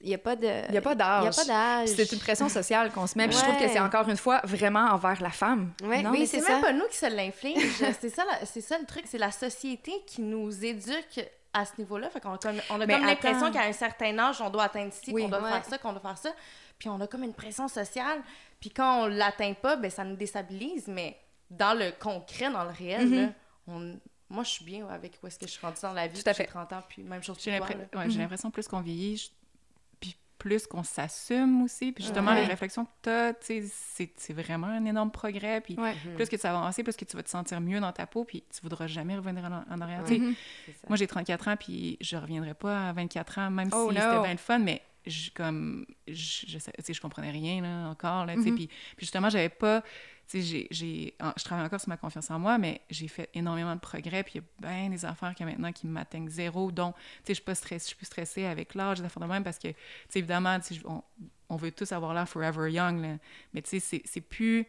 il 0.02 0.08
n'y 0.10 0.14
a 0.16 0.20
pas 0.20 0.36
de... 0.36 0.48
Il 0.68 0.72
n'y 0.72 0.78
a 0.78 0.82
pas 0.82 0.94
d'âge. 0.96 1.24
Il 1.24 1.24
n'y 1.24 1.28
a 1.28 1.32
pas 1.32 1.46
d'âge. 1.46 1.88
Puis 1.88 1.96
C'est 2.06 2.12
une 2.14 2.20
pression 2.20 2.50
sociale 2.50 2.92
qu'on 2.92 3.08
se 3.08 3.18
met. 3.18 3.28
Puis 3.28 3.36
je 3.38 3.42
trouve 3.44 3.58
que 3.58 3.68
c'est 3.68 3.80
encore 3.80 4.08
une 4.08 4.18
fois 4.18 4.42
vraiment 4.44 4.86
envers 4.92 5.20
la 5.24 5.32
femme. 5.32 5.72
Ouais, 5.84 6.04
non? 6.04 6.12
oui, 6.12 6.20
Mais 6.20 6.26
c'est 6.28 6.48
même 6.48 6.62
pas 6.62 6.72
nous 6.72 6.86
qui 6.90 6.98
se 6.98 7.08
l'inflige. 7.14 7.58
c'est 8.00 8.10
ça, 8.10 8.24
c'est 8.46 8.62
ça 8.62 8.78
le 8.78 8.86
truc, 8.86 9.06
c'est 9.08 9.18
la 9.18 9.32
société 9.32 9.92
qui 10.06 10.22
nous 10.22 10.64
éduque 10.64 11.28
à 11.52 11.66
ce 11.66 11.72
niveau-là. 11.80 12.12
Fait 12.12 12.20
qu'on 12.20 12.34
a 12.34 12.38
comme, 12.38 12.62
on 12.70 12.80
a 12.80 12.86
Mais 12.86 12.94
comme 12.94 13.06
l'impression 13.08 13.52
qu'à 13.52 13.64
un 13.64 13.72
certain 13.74 14.16
âge, 14.20 14.40
on 14.40 14.52
doit 14.52 14.66
atteindre 14.66 14.94
ci, 14.94 15.12
Oui. 15.12 15.24
qu'on 15.24 15.30
doit 15.30 15.42
Ouais. 15.42 15.50
faire 15.50 15.66
ça, 15.66 15.78
qu'on 15.80 15.92
doit 15.94 16.02
faire 16.02 16.18
ça. 16.20 16.30
Puis 16.80 16.90
on 16.90 17.00
a 17.02 17.08
comme 17.08 17.24
une 17.24 17.34
pression 17.34 17.68
sociale. 17.68 18.22
Puis 18.60 18.70
quand 18.72 19.04
on 19.04 19.08
l'atteint 19.08 19.54
pas, 19.54 19.76
ben 19.76 19.90
ça 19.92 20.04
nous 20.04 20.16
déstabilise. 20.16 20.88
Mais 20.88 21.18
dans 21.50 21.78
le 21.78 21.92
concret, 22.00 22.52
dans 22.52 22.64
le 22.64 22.72
réel, 22.72 23.08
Mhm. 23.08 23.16
là, 23.26 23.30
on... 23.68 24.00
moi, 24.30 24.44
je 24.44 24.50
suis 24.50 24.66
bien 24.66 24.88
avec 24.88 25.18
où 25.24 25.28
est-ce 25.28 25.40
que 25.40 25.48
je 25.48 25.52
suis 25.52 25.62
rendue 25.66 25.80
dans 25.82 25.94
la 25.94 26.08
vie. 26.08 26.22
J'ai 26.26 26.34
fait. 26.34 26.46
30 26.46 26.74
ans, 26.74 26.84
puis 26.88 27.02
même 27.04 27.24
chose 27.24 27.38
J'ai 27.40 27.60
ouais, 27.60 28.10
j'ai 28.10 28.18
l'impression 28.20 28.52
plus 28.52 28.68
qu'on 28.68 28.82
vieillit, 28.82 29.18
je- 29.18 29.30
puis 30.00 30.16
plus 30.38 30.68
qu'on 30.68 30.84
s'assume 30.84 31.64
aussi. 31.64 31.92
Puis 31.92 32.04
justement, 32.04 32.32
Ouais. 32.32 32.42
les 32.42 32.48
réflexions 32.48 32.86
que 32.86 32.92
tu 33.04 33.10
as, 33.10 33.34
c'est 34.18 34.34
vraiment 34.34 34.68
un 34.68 34.86
énorme 34.86 35.12
progrès. 35.12 35.62
Puis 35.62 35.76
Ouais. 35.80 35.96
plus 36.16 36.28
que 36.30 36.36
tu 36.36 36.42
vas 36.44 36.50
avancer, 36.50 36.84
plus 36.84 36.96
que 36.96 37.06
tu 37.06 37.16
vas 37.18 37.24
te 37.24 37.30
sentir 37.30 37.60
mieux 37.62 37.80
dans 37.80 37.92
ta 37.92 38.06
peau, 38.06 38.24
puis 38.24 38.44
tu 38.54 38.62
voudras 38.62 38.88
jamais 38.88 39.16
revenir 39.16 39.46
en, 39.46 39.64
en 39.74 39.82
arrière. 39.82 40.04
Mhm. 40.10 40.36
Moi, 40.90 40.98
j'ai 40.98 41.08
34 41.08 41.48
ans, 41.48 41.56
puis 41.58 41.98
je 42.02 42.18
reviendrai 42.18 42.54
pas 42.54 42.90
à 42.90 42.94
24 42.94 43.40
ans, 43.40 43.50
même 43.50 43.70
Oh 43.74 43.88
si 43.90 43.96
no. 43.96 44.02
c'était 44.02 44.22
bien 44.22 44.32
le 44.32 44.38
fun, 44.38 44.60
mais 44.60 44.82
je, 45.10 45.32
comme, 45.32 45.86
je, 46.08 46.46
je, 46.48 46.58
sais- 46.60 46.94
je 46.94 47.02
comprenais 47.02 47.32
rien 47.32 47.62
là, 47.62 47.90
encore. 47.90 48.26
Là, 48.26 48.36
Mhm. 48.36 48.44
puis, 48.56 48.68
puis 48.68 48.70
justement, 49.00 49.30
j'avais 49.30 49.50
pas. 49.50 49.84
j'ai- 50.30 50.68
j'ai- 50.70 51.14
je 51.38 51.44
travaille 51.46 51.66
encore 51.66 51.80
sur 51.80 51.88
ma 51.88 51.96
confiance 51.96 52.30
en 52.32 52.38
moi, 52.38 52.58
mais 52.58 52.82
j'ai 52.90 53.08
fait 53.08 53.30
énormément 53.34 53.74
de 53.74 53.80
progrès. 53.80 54.24
Puis 54.24 54.34
il 54.36 54.42
y 54.42 54.44
a 54.68 54.70
bien 54.74 54.90
des 54.90 55.06
affaires 55.06 55.34
qui 55.34 55.46
maintenant 55.46 55.72
qui 55.72 55.88
m'atteignent 55.88 56.28
zéro. 56.28 56.70
Sais, 56.70 56.84
je 57.30 57.34
suis 57.36 57.44
pas 57.44 57.56
stressée, 57.56 57.84
je 57.84 57.88
suis 57.88 57.96
plus 57.96 58.08
stressée 58.08 58.44
avec 58.46 58.76
l'âge, 58.76 59.00
des 59.00 59.06
affaires 59.06 59.24
de 59.24 59.28
même, 59.28 59.44
parce 59.46 59.58
que, 59.58 59.70
évidemment, 60.14 60.58
on, 60.84 61.02
on 61.48 61.56
veut 61.56 61.72
tous 61.72 61.90
avoir 61.94 62.14
l'air 62.14 62.28
forever 62.28 62.70
young, 62.70 63.02
là. 63.02 63.18
mais 63.54 63.62
c'est- 63.66 63.80
c'est 64.06 64.20
plus, 64.22 64.66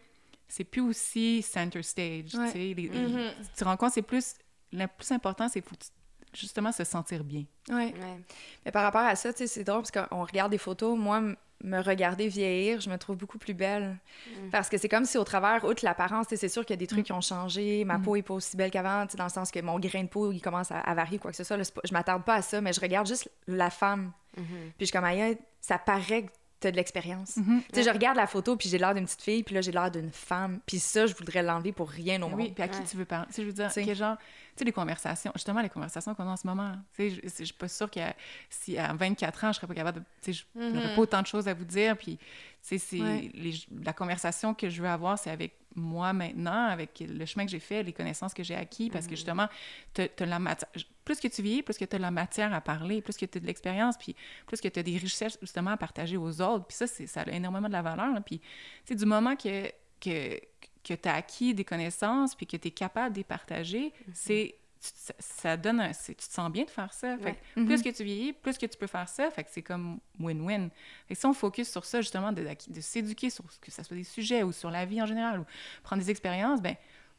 c'est 0.47 0.63
plus 0.65 0.81
aussi 0.81 1.43
center 1.43 1.83
stage. 1.83 2.35
Ouais. 2.37 2.53
Les- 2.55 2.89
Mhm. 2.89 3.33
tu 3.43 3.49
te 3.59 3.65
rends 3.65 3.77
compte, 3.77 3.93
c'est 3.93 4.03
plus, 4.03 4.35
le 4.73 4.87
plus 4.87 5.11
important, 5.11 5.49
c'est 5.49 5.61
que 5.61 5.71
tu- 5.71 5.89
justement 6.35 6.73
se 6.73 6.85
sentir 6.85 7.25
bien. 7.25 7.45
Ouais. 7.69 7.77
Ouais. 7.95 8.21
Mais 8.65 8.73
par 8.73 8.83
rapport 8.83 9.01
à 9.03 9.15
ça, 9.17 9.33
tu 9.33 9.39
sais, 9.39 9.47
c'est 9.47 9.65
drôle 9.65 9.83
parce 9.83 10.09
qu'on 10.09 10.25
regarde 10.25 10.51
des 10.51 10.59
photos. 10.59 10.97
Moi, 10.99 11.21
me 11.65 11.81
regarder 11.83 12.29
vieillir, 12.29 12.81
je 12.81 12.89
me 12.89 12.97
trouve 12.99 13.17
beaucoup 13.17 13.39
plus 13.39 13.55
belle. 13.55 13.97
Mm. 14.29 14.51
Parce 14.51 14.69
que 14.69 14.79
c'est 14.79 14.89
comme 14.89 15.05
si 15.05 15.19
au 15.19 15.25
travers, 15.25 15.65
outre 15.65 15.85
l'apparence, 15.85 16.29
tu 16.29 16.31
sais, 16.37 16.41
c'est 16.43 16.49
sûr 16.49 16.65
qu'il 16.65 16.75
y 16.75 16.79
a 16.79 16.81
des 16.81 16.87
trucs 16.87 17.07
qui 17.07 17.13
ont 17.13 17.21
changé. 17.21 17.85
Ma 17.85 17.99
Mm. 17.99 18.03
peau 18.03 18.17
est 18.17 18.23
pas 18.23 18.35
aussi 18.35 18.57
belle 18.57 18.71
qu'avant, 18.71 19.05
tu 19.07 19.13
sais, 19.13 19.19
dans 19.19 19.25
le 19.25 19.31
sens 19.31 19.51
que 19.51 19.59
mon 19.61 19.79
grain 19.81 20.05
de 20.05 20.09
peau, 20.09 20.31
il 20.31 20.41
commence 20.41 20.71
à, 20.71 20.79
à 20.79 20.95
varier, 20.95 21.19
quoi 21.19 21.31
que 21.33 21.37
ce 21.37 21.43
soit. 21.45 21.57
là, 21.57 21.65
je 21.85 21.93
m'attarde 21.93 22.25
pas 22.25 22.35
à 22.37 22.43
ça, 22.43 22.61
mais 22.61 22.73
je 22.73 22.81
regarde 22.81 23.07
juste 23.09 23.29
la 23.49 23.71
femme. 23.71 24.13
Mhm. 24.37 24.45
Puis 24.47 24.73
je 24.81 24.85
suis 24.87 24.93
comme, 24.93 25.05
aïe, 25.05 25.37
ça 25.61 25.79
paraît 25.79 26.23
que 26.25 26.31
t'as 26.61 26.71
de 26.73 26.77
l'expérience. 26.77 27.37
Mhm. 27.37 27.63
Tu 27.73 27.75
sais, 27.75 27.83
je 27.85 27.91
regarde 27.91 28.17
la 28.17 28.27
photo, 28.27 28.57
puis 28.57 28.69
j'ai 28.69 28.79
l'air 28.79 28.93
d'une 28.95 29.05
petite 29.05 29.23
fille, 29.23 29.43
puis 29.45 29.55
là, 29.55 29.61
j'ai 29.61 29.71
l'air 29.73 29.91
d'une 29.93 30.11
femme. 30.11 30.59
Puis 30.67 30.79
ça, 30.81 31.07
je 31.07 31.15
voudrais 31.15 31.43
l'enlever 31.43 31.71
pour 31.73 31.89
rien 31.89 32.21
au 32.23 32.29
monde. 32.29 32.39
Oui, 32.41 32.51
puis 32.53 32.63
à 32.65 32.69
qui 32.69 32.79
Ouais. 32.81 32.85
tu 32.89 32.97
veux 32.97 33.05
parler? 33.05 33.27
Tu 33.29 33.35
sais, 33.35 33.43
je 33.43 33.47
veux 33.49 33.53
dire, 33.53 33.67
Tu 33.69 33.75
sais. 33.75 33.85
quel 33.85 33.97
genre... 33.97 34.17
Sais, 34.59 34.65
les 34.65 34.73
conversations, 34.73 35.31
justement, 35.35 35.61
les 35.63 35.69
conversations 35.69 36.15
qu'on 36.15 36.25
a 36.29 36.33
en 36.33 36.37
ce 36.37 36.47
moment. 36.47 36.73
Tu 36.97 37.11
sais, 37.11 37.21
je, 37.23 37.29
je 37.39 37.45
suis 37.45 37.55
pas 37.55 37.69
sûre 37.69 37.91
qu'à 37.91 38.15
si 38.51 38.77
à 38.79 38.93
24 38.93 39.45
ans, 39.45 39.53
je 39.53 39.57
serais 39.57 39.67
pas 39.67 39.75
capable 39.75 40.01
de... 40.01 40.05
Tu 40.23 40.33
sais, 40.35 40.45
je 40.55 40.61
n'aurais 40.61 40.95
pas 40.95 41.01
autant 41.01 41.23
de 41.23 41.27
choses 41.27 41.47
à 41.49 41.55
vous 41.55 41.65
dire, 41.65 41.97
puis... 41.97 42.17
Tu 42.19 42.25
sais, 42.63 42.79
c'est... 42.79 43.01
Ouais. 43.01 43.31
les- 43.35 43.55
la 43.85 43.93
conversation 43.93 44.53
que 44.55 44.69
je 44.69 44.83
veux 44.83 44.89
avoir, 44.89 45.19
c'est 45.19 45.31
avec 45.31 45.55
moi 45.77 46.13
maintenant, 46.13 46.67
avec 46.67 47.05
le 47.07 47.25
chemin 47.25 47.45
que 47.45 47.53
j'ai 47.53 47.61
fait, 47.61 47.85
les 47.85 47.93
connaissances 47.93 48.35
que 48.35 48.43
j'ai 48.43 48.57
acquis, 48.57 48.91
parce 48.91 49.07
que 49.07 49.15
justement, 49.15 49.49
tu 49.95 50.03
as 50.03 50.27
la 50.27 50.39
matière... 50.41 50.69
Plus 51.05 51.21
que 51.21 51.29
tu 51.29 51.41
vieillis, 51.41 51.63
plus 51.63 51.79
que 51.79 51.85
tu 51.85 51.95
as 51.97 51.99
la 52.01 52.11
matière 52.11 52.53
à 52.53 52.61
parler, 52.61 53.01
plus 53.01 53.17
que 53.17 53.25
tu 53.27 53.39
as 53.39 53.41
de 53.41 53.47
l'expérience, 53.47 53.97
puis 53.97 54.15
plus 54.47 54.61
que 54.61 54.67
tu 54.69 54.79
as 54.81 54.83
des 54.83 54.97
richesses, 54.99 55.39
justement, 55.41 55.71
à 55.71 55.77
partager 55.77 56.17
aux 56.17 56.41
autres. 56.43 56.67
Puis 56.67 56.77
ça, 56.77 56.87
c'est- 56.87 57.07
ça 57.07 57.21
a 57.23 57.31
énormément 57.31 57.69
de 57.69 57.73
la 57.73 57.83
valeur. 57.83 58.13
là. 58.13 58.21
Puis, 58.21 58.41
tu 58.41 58.47
sais, 58.87 58.95
du 58.97 59.07
moment 59.07 59.37
que, 59.37 59.69
que, 60.01 60.39
que 60.89 60.95
tu 60.95 61.09
as 61.09 61.15
acquis 61.15 61.55
des 61.55 61.65
connaissances, 61.65 62.35
puis 62.35 62.47
que 62.47 62.57
tu 62.57 62.69
es 62.69 62.71
capable 62.71 63.13
de 63.15 63.19
les 63.21 63.25
partager, 63.25 63.93
c'est... 64.13 64.55
tu- 64.81 64.89
Ça, 64.95 65.13
ça 65.19 65.57
donne 65.57 65.81
un, 65.81 65.93
c'est- 65.93 66.15
tu 66.15 66.29
te 66.29 66.33
sens 66.33 66.51
bien 66.53 66.65
de 66.65 66.71
faire 66.71 66.93
ça. 66.93 67.19
Fait 67.19 67.25
Ouais. 67.25 67.39
que 67.57 67.65
plus 67.65 67.83
que 67.83 67.89
tu 67.89 68.05
vieillis, 68.05 68.33
plus 68.33 68.57
que 68.57 68.65
tu 68.67 68.79
peux 68.79 68.87
faire 68.87 69.09
ça. 69.09 69.29
Fait 69.31 69.43
que 69.43 69.51
c'est 69.53 69.63
comme 69.63 69.99
win-win. 70.21 70.71
Que 71.09 71.15
si 71.17 71.27
on 71.27 71.33
focus 71.35 71.69
sur 71.69 71.85
ça, 71.85 72.01
justement, 72.01 72.31
de, 72.31 72.45
de 72.69 72.81
s'éduquer 72.81 73.29
sur 73.29 73.45
ce 73.51 73.59
que 73.59 73.73
ça 73.73 73.83
soit 73.83 73.97
des 73.97 74.05
sujets 74.05 74.45
ou 74.45 74.53
sur 74.53 74.71
la 74.71 74.85
vie 74.87 75.03
en 75.03 75.07
général, 75.07 75.41
ou 75.41 75.45
prendre 75.83 76.01
des 76.01 76.11
expériences, 76.11 76.63
ben 76.63 76.77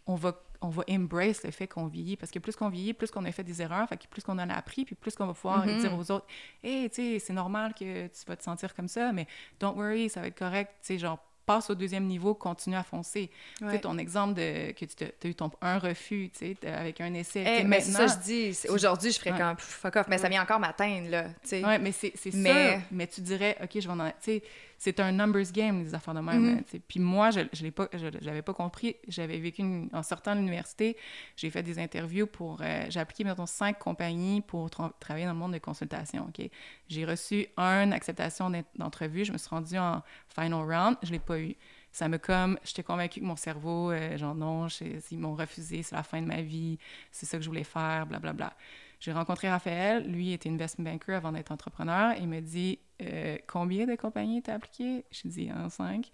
on 0.07 0.15
va, 0.15 0.41
on 0.61 0.69
va 0.69 0.83
embrace 0.89 1.43
le 1.43 1.51
fait 1.51 1.67
qu'on 1.67 1.87
vieillit. 1.87 2.15
Parce 2.15 2.31
que 2.31 2.39
plus 2.39 2.55
qu'on 2.55 2.69
vieillit, 2.69 2.93
plus 2.93 3.11
qu'on 3.11 3.25
a 3.25 3.31
fait 3.33 3.43
des 3.43 3.61
erreurs, 3.61 3.89
fait 3.89 3.97
que 3.97 4.07
plus 4.07 4.23
qu'on 4.23 4.39
en 4.39 4.49
a 4.49 4.53
appris, 4.53 4.85
puis 4.85 4.95
plus 4.95 5.13
qu'on 5.15 5.27
va 5.27 5.33
pouvoir 5.33 5.65
Mhm. 5.65 5.79
dire 5.79 5.93
aux 5.97 6.11
autres 6.11 6.27
Hey, 6.63 6.89
tu 6.89 6.95
sais, 6.95 7.19
c'est 7.19 7.33
normal 7.33 7.73
que 7.73 8.07
tu 8.07 8.25
vas 8.25 8.37
te 8.37 8.43
sentir 8.43 8.73
comme 8.73 8.87
ça, 8.87 9.11
mais 9.11 9.27
don't 9.59 9.75
worry, 9.75 10.09
ça 10.09 10.21
va 10.21 10.27
être 10.27 10.39
correct. 10.39 10.71
Tu 10.81 10.87
sais, 10.93 10.97
genre, 10.97 11.19
passe 11.49 11.71
au 11.71 11.76
deuxième 11.76 12.05
niveau, 12.05 12.35
continue 12.35 12.76
à 12.76 12.84
foncer. 12.84 13.31
Tu 13.57 13.63
Ouais. 13.65 13.71
sais, 13.71 13.80
ton 13.80 13.97
exemple 13.97 14.35
de 14.35 14.71
que 14.73 14.85
tu 14.85 15.03
as 15.03 15.27
eu 15.27 15.34
ton, 15.34 15.49
un 15.61 15.80
refus, 15.80 16.30
tu 16.31 16.55
sais, 16.61 16.67
avec 16.67 17.01
un 17.01 17.11
essai. 17.15 17.43
Eh, 17.43 17.61
tu 17.61 17.67
mais 17.67 17.81
ça, 17.81 18.05
je 18.05 18.15
dis. 18.23 18.57
Aujourd'hui, 18.69 19.11
je 19.11 19.17
ferais 19.19 19.31
Ouais. 19.31 19.39
comme 19.39 19.55
fuck 19.57 19.95
off, 19.95 20.07
mais 20.07 20.19
ça 20.19 20.30
vient 20.30 20.43
encore 20.43 20.59
m'atteindre, 20.59 21.09
là. 21.09 21.23
Tu 21.41 21.49
sais. 21.49 21.80
Mais 21.80 21.91
c'est 21.91 22.13
c'est 22.15 22.34
Mais-. 22.35 22.81
Mais 22.91 23.07
tu 23.07 23.21
dirais, 23.21 23.57
OK, 23.63 23.71
je 23.81 23.88
vais 23.88 23.93
en... 23.93 24.07
Tu 24.09 24.13
sais, 24.21 24.43
c'est 24.81 24.99
un 25.01 25.11
numbers 25.11 25.51
game, 25.51 25.84
les 25.84 25.93
affaires 25.93 26.14
de 26.14 26.22
même. 26.22 26.56
Mhm. 26.56 26.64
Puis 26.88 26.99
moi, 27.01 27.30
je 27.31 27.41
l'ai 27.61 27.69
pas, 27.72 27.89
je 27.93 28.07
l'avais 28.26 28.41
pas 28.41 28.53
compris. 28.53 28.95
J'avais 29.10 29.38
vécu, 29.38 29.61
une- 29.61 29.89
en 29.93 30.01
sortant 30.03 30.34
de 30.34 30.39
l'université, 30.39 30.95
j'ai 31.35 31.49
fait 31.49 31.61
des 31.61 31.77
interviews 31.80 32.26
pour... 32.27 32.61
euh, 32.61 32.85
j'ai 32.89 33.01
appliqué, 33.01 33.26
mettons, 33.26 33.45
cinq 33.45 33.77
compagnies 33.77 34.39
pour 34.41 34.68
tra- 34.69 34.93
travailler 34.99 35.26
dans 35.26 35.34
le 35.34 35.38
monde 35.38 35.51
de 35.53 35.57
consultation, 35.60 36.27
OK? 36.30 36.49
J'ai 36.88 37.03
reçu 37.06 37.45
une 37.57 37.91
acceptation 37.93 38.49
d'entrevue. 38.76 39.26
Je 39.26 39.34
me 39.34 39.38
suis 39.38 39.49
rendue 39.49 39.77
en 39.77 40.01
final 40.34 40.61
round. 40.64 40.97
Je 41.03 41.11
l'ai 41.11 41.19
pas 41.19 41.39
eu. 41.39 41.56
Ça 41.91 42.07
me 42.07 42.18
comme... 42.18 42.57
J'étais 42.64 42.84
convaincue 42.84 43.19
que 43.19 43.26
mon 43.26 43.35
cerveau, 43.35 43.91
euh, 43.91 44.18
genre, 44.18 44.34
non, 44.35 44.69
je- 44.69 44.85
ils 45.11 45.19
m'ont 45.19 45.35
refusé, 45.35 45.84
c'est 45.84 45.95
la 45.95 46.03
fin 46.03 46.22
de 46.22 46.27
ma 46.27 46.41
vie, 46.41 46.77
c'est 47.11 47.26
ça 47.26 47.38
que 47.38 47.43
je 47.43 47.49
voulais 47.49 47.65
faire, 47.65 48.06
blablabla. 48.06 48.31
Bla, 48.34 48.47
bla. 48.49 48.56
J'ai 48.99 49.13
rencontré 49.13 49.49
Raphaël, 49.49 50.05
lui 50.05 50.34
était 50.34 50.49
investment 50.49 50.84
banker 50.91 51.15
avant 51.15 51.31
d'être 51.31 51.51
entrepreneur. 51.51 52.13
Il 52.19 52.27
me 52.27 52.41
dit 52.41 52.80
Euh, 53.01 53.38
Combien 53.47 53.85
de 53.85 53.95
compagnies 53.95 54.41
t'as 54.41 54.55
appliqué 54.55 55.05
Je 55.11 55.27
dis 55.27 55.49
un 55.49 55.69
5. 55.69 56.09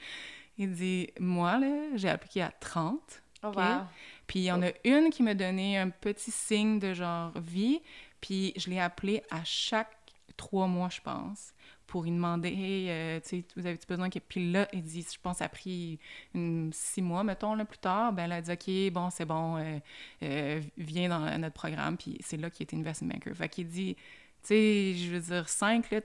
Il 0.58 0.74
dit 0.74 1.10
Moi, 1.20 1.58
là, 1.58 1.96
j'ai 1.96 2.10
appliqué 2.10 2.42
à 2.42 2.52
30. 2.52 3.00
Oh, 3.44 3.48
wow. 3.48 3.82
Puis 4.28 4.40
il 4.40 4.44
y 4.44 4.52
en 4.52 4.62
a 4.64 4.70
une 4.84 5.10
qui 5.10 5.24
me 5.24 5.34
donnait 5.34 5.78
un 5.78 5.90
petit 5.90 6.32
signe 6.32 6.80
de 6.80 6.94
genre 6.94 7.32
vie. 7.40 7.82
Puis 8.22 8.54
je 8.56 8.70
l'ai 8.70 8.80
appelée 8.80 9.24
à 9.30 9.44
chaque 9.44 9.96
trois 10.38 10.68
mois, 10.68 10.90
je 10.90 11.02
pense, 11.02 11.54
pour 11.88 12.04
lui 12.04 12.12
demander 12.12 12.50
Hey, 12.50 12.90
euh, 12.90 13.20
tu 13.22 13.30
sais, 13.30 13.46
vous 13.56 13.66
avez-tu 13.66 13.88
besoin 13.88 14.10
que. 14.10 14.20
Puis 14.20 14.52
là, 14.52 14.68
il 14.74 14.84
dit 14.84 15.06
Je 15.12 15.20
pense, 15.22 15.42
après 15.42 15.98
une, 16.34 16.72
six 16.74 17.02
mois, 17.02 17.24
mettons, 17.24 17.56
là, 17.56 17.66
plus 17.66 17.78
tard, 17.78 18.14
ben 18.14 18.28
là, 18.28 18.38
elle 18.38 18.50
a 18.50 18.56
dit 18.56 18.88
OK, 18.88 18.94
bon, 18.94 19.10
c'est 19.10 19.26
bon, 19.26 19.58
euh, 19.58 19.80
euh, 20.24 20.62
viens 20.78 21.10
dans 21.10 21.38
notre 21.40 21.56
programme. 21.56 21.98
Puis 21.98 22.18
c'est 22.22 22.38
là 22.38 22.50
qu'il 22.50 22.64
était 22.64 22.78
investment 22.78 23.10
banker. 23.10 23.36
Fait 23.36 23.50
qu'il 23.50 23.68
dit 23.68 23.96
tu 23.96 24.50
sais, 24.50 24.94
je 24.94 25.12
veux 25.12 25.20
dire, 25.20 25.50
5, 25.50 25.90
là, 25.90 26.02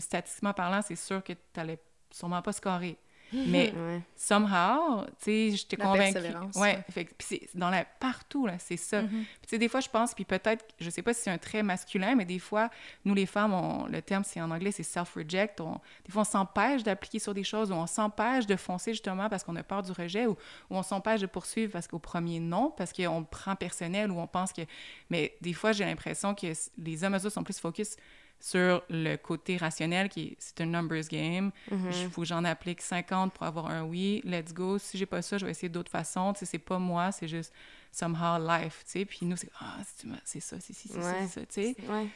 statistiquement 0.00 0.52
parlant, 0.52 0.82
c'est 0.82 0.96
sûr 0.96 1.24
que 1.24 1.32
t'allais 1.54 1.78
sûrement 2.10 2.42
pas 2.42 2.52
scorer. 2.52 2.98
Mais 3.46 3.72
Ouais. 3.72 4.00
somehow, 4.16 5.04
tu 5.04 5.12
sais, 5.20 5.50
j'étais 5.56 5.76
convaincue. 5.76 6.18
Ouais, 6.56 6.78
ouais. 6.96 7.04
puis 7.04 7.06
c'est 7.20 7.48
dans 7.54 7.70
la 7.70 7.84
partout 7.84 8.46
là, 8.46 8.54
c'est 8.58 8.76
ça. 8.76 9.02
Mhm. 9.02 9.08
Puis 9.08 9.26
tu 9.42 9.48
sais, 9.50 9.58
des 9.58 9.68
fois, 9.68 9.80
je 9.80 9.88
pense, 9.88 10.14
puis 10.14 10.24
peut-être, 10.24 10.64
je 10.80 10.90
sais 10.90 11.02
pas 11.02 11.12
si 11.14 11.22
c'est 11.22 11.30
un 11.30 11.38
trait 11.38 11.62
masculin, 11.62 12.14
mais 12.14 12.24
des 12.24 12.38
fois, 12.38 12.70
nous 13.04 13.14
les 13.14 13.26
femmes, 13.26 13.52
on- 13.54 13.86
le 13.86 14.02
terme 14.02 14.24
c'est 14.24 14.40
en 14.40 14.50
anglais, 14.50 14.72
c'est 14.72 14.82
self-reject. 14.82 15.60
On, 15.60 15.80
des 16.06 16.12
fois, 16.12 16.22
on 16.22 16.24
s'empêche 16.24 16.82
d'appliquer 16.82 17.18
sur 17.18 17.34
des 17.34 17.44
choses, 17.44 17.70
ou 17.70 17.74
on 17.74 17.86
s'empêche 17.86 18.46
de 18.46 18.56
foncer 18.56 18.92
justement 18.92 19.28
parce 19.28 19.44
qu'on 19.44 19.56
a 19.56 19.62
peur 19.62 19.82
du 19.82 19.92
rejet, 19.92 20.26
ou, 20.26 20.32
ou 20.32 20.76
on 20.76 20.82
s'empêche 20.82 21.20
de 21.20 21.26
poursuivre 21.26 21.72
parce 21.72 21.86
qu'au 21.88 21.98
premier 21.98 22.40
non, 22.40 22.72
parce 22.76 22.92
qu'on 22.92 23.24
prend 23.24 23.56
personnel, 23.56 24.10
ou 24.10 24.18
on 24.18 24.26
pense 24.26 24.52
que. 24.52 24.62
Mais 25.10 25.34
des 25.40 25.52
fois, 25.52 25.72
j'ai 25.72 25.84
l'impression 25.84 26.34
que 26.34 26.46
les 26.78 27.04
hommes 27.04 27.16
eux 27.16 27.30
sont 27.30 27.42
plus 27.44 27.58
focus 27.58 27.96
sur 28.42 28.82
le 28.88 29.16
côté 29.16 29.58
rationnel 29.58 30.08
qui 30.08 30.20
est 30.28 30.36
c'est 30.38 30.62
un 30.62 30.66
numbers 30.66 31.06
game. 31.10 31.50
Il 31.70 32.08
faut 32.10 32.22
que 32.22 32.26
j'en 32.26 32.42
applique 32.44 32.80
50 32.80 33.19
pour 33.28 33.44
avoir 33.44 33.66
un 33.66 33.82
oui. 33.84 34.20
Let's 34.24 34.52
go. 34.54 34.78
Si 34.78 34.96
j'ai 34.98 35.06
pas 35.06 35.20
ça, 35.22 35.36
je 35.38 35.44
vais 35.44 35.50
essayer 35.50 35.68
d'autres 35.68 35.90
façons. 35.90 36.32
Tu 36.32 36.40
sais, 36.40 36.46
c'est 36.46 36.58
pas 36.58 36.78
moi, 36.78 37.12
c'est 37.12 37.28
juste 37.28 37.52
somehow 37.92 38.38
life, 38.38 38.82
tu 38.84 38.90
sais. 38.92 39.04
Puis 39.04 39.26
nous, 39.26 39.36
c'est 39.36 39.50
ah, 39.60 39.76
c'est 39.96 40.08
c'est 40.24 40.40
ça, 40.40 40.56
c'est 40.60 40.72
ci, 40.72 40.88
c'est 40.88 41.00
ça, 41.02 41.14
c'est 41.20 41.40
ça, 41.40 41.46
tu 41.46 41.74
sais. 41.74 41.76
Ouais. 41.88 42.06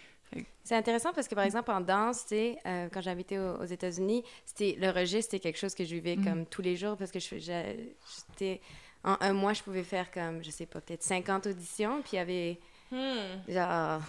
C'est 0.64 0.74
intéressant 0.74 1.12
parce 1.12 1.28
que, 1.28 1.34
par 1.36 1.44
exemple, 1.44 1.70
en 1.70 1.80
danse, 1.80 2.22
tu 2.22 2.28
sais, 2.30 2.58
euh, 2.66 2.88
quand 2.92 3.00
j'habitais 3.00 3.38
aux, 3.38 3.56
aux 3.60 3.64
États-Unis, 3.66 4.24
c'était 4.44 4.76
le 4.80 4.90
rejet, 4.90 5.22
c'était 5.22 5.38
quelque 5.38 5.58
chose 5.58 5.74
que 5.76 5.84
je 5.84 5.94
vivais 5.94 6.16
Mhm. 6.16 6.24
comme 6.24 6.46
tous 6.46 6.62
les 6.62 6.74
jours 6.76 6.96
parce 6.96 7.12
que 7.12 7.18
j'étais... 7.20 8.60
En 9.04 9.16
un 9.20 9.32
mois, 9.34 9.52
je 9.52 9.62
pouvais 9.62 9.84
faire 9.84 10.10
comme, 10.10 10.42
je 10.42 10.50
sais 10.50 10.64
pas, 10.66 10.80
peut-être 10.80 11.02
50 11.02 11.46
auditions, 11.48 12.00
puis 12.00 12.12
il 12.14 12.16
y 12.16 12.18
avait 12.18 12.58
Hmm. 12.90 13.50
genre 13.52 14.00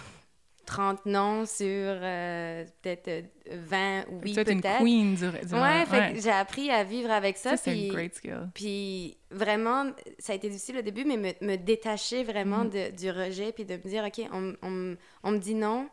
30 0.65 1.05
noms 1.05 1.45
sur 1.45 1.65
euh, 1.69 2.65
peut-être 2.81 3.07
euh, 3.07 3.21
20 3.51 4.01
Fait 4.01 4.05
que 4.05 4.11
oui, 4.23 4.33
t'es 4.33 4.51
une 4.51 4.61
peut-être. 4.61 4.79
queen 4.79 5.15
du, 5.15 5.21
du 5.47 5.53
Ouais, 5.55 5.85
fait 5.85 6.13
que 6.13 6.21
j'ai 6.21 6.31
appris 6.31 6.69
à 6.71 6.83
vivre 6.83 7.11
avec 7.11 7.37
ça, 7.37 7.51
Ça, 7.51 7.57
c'est 7.57 7.71
puis... 7.71 7.89
un 7.89 7.93
great 7.93 8.15
skill. 8.15 8.49
Puis 8.53 9.17
vraiment, 9.31 9.85
ça 10.19 10.33
a 10.33 10.35
été 10.35 10.49
difficile 10.49 10.77
au 10.77 10.81
début, 10.81 11.05
mais 11.05 11.17
me, 11.17 11.33
me 11.45 11.55
détacher 11.55 12.23
vraiment 12.23 12.63
Mhm. 12.65 12.69
de- 12.69 12.91
du 12.95 13.09
rejet, 13.11 13.51
puis 13.51 13.65
de 13.65 13.75
me 13.75 13.81
dire, 13.87 14.03
OK, 14.05 14.21
on, 14.33 14.53
on, 14.63 14.95
on 15.23 15.31
me 15.31 15.37
dit 15.37 15.55
non, 15.55 15.87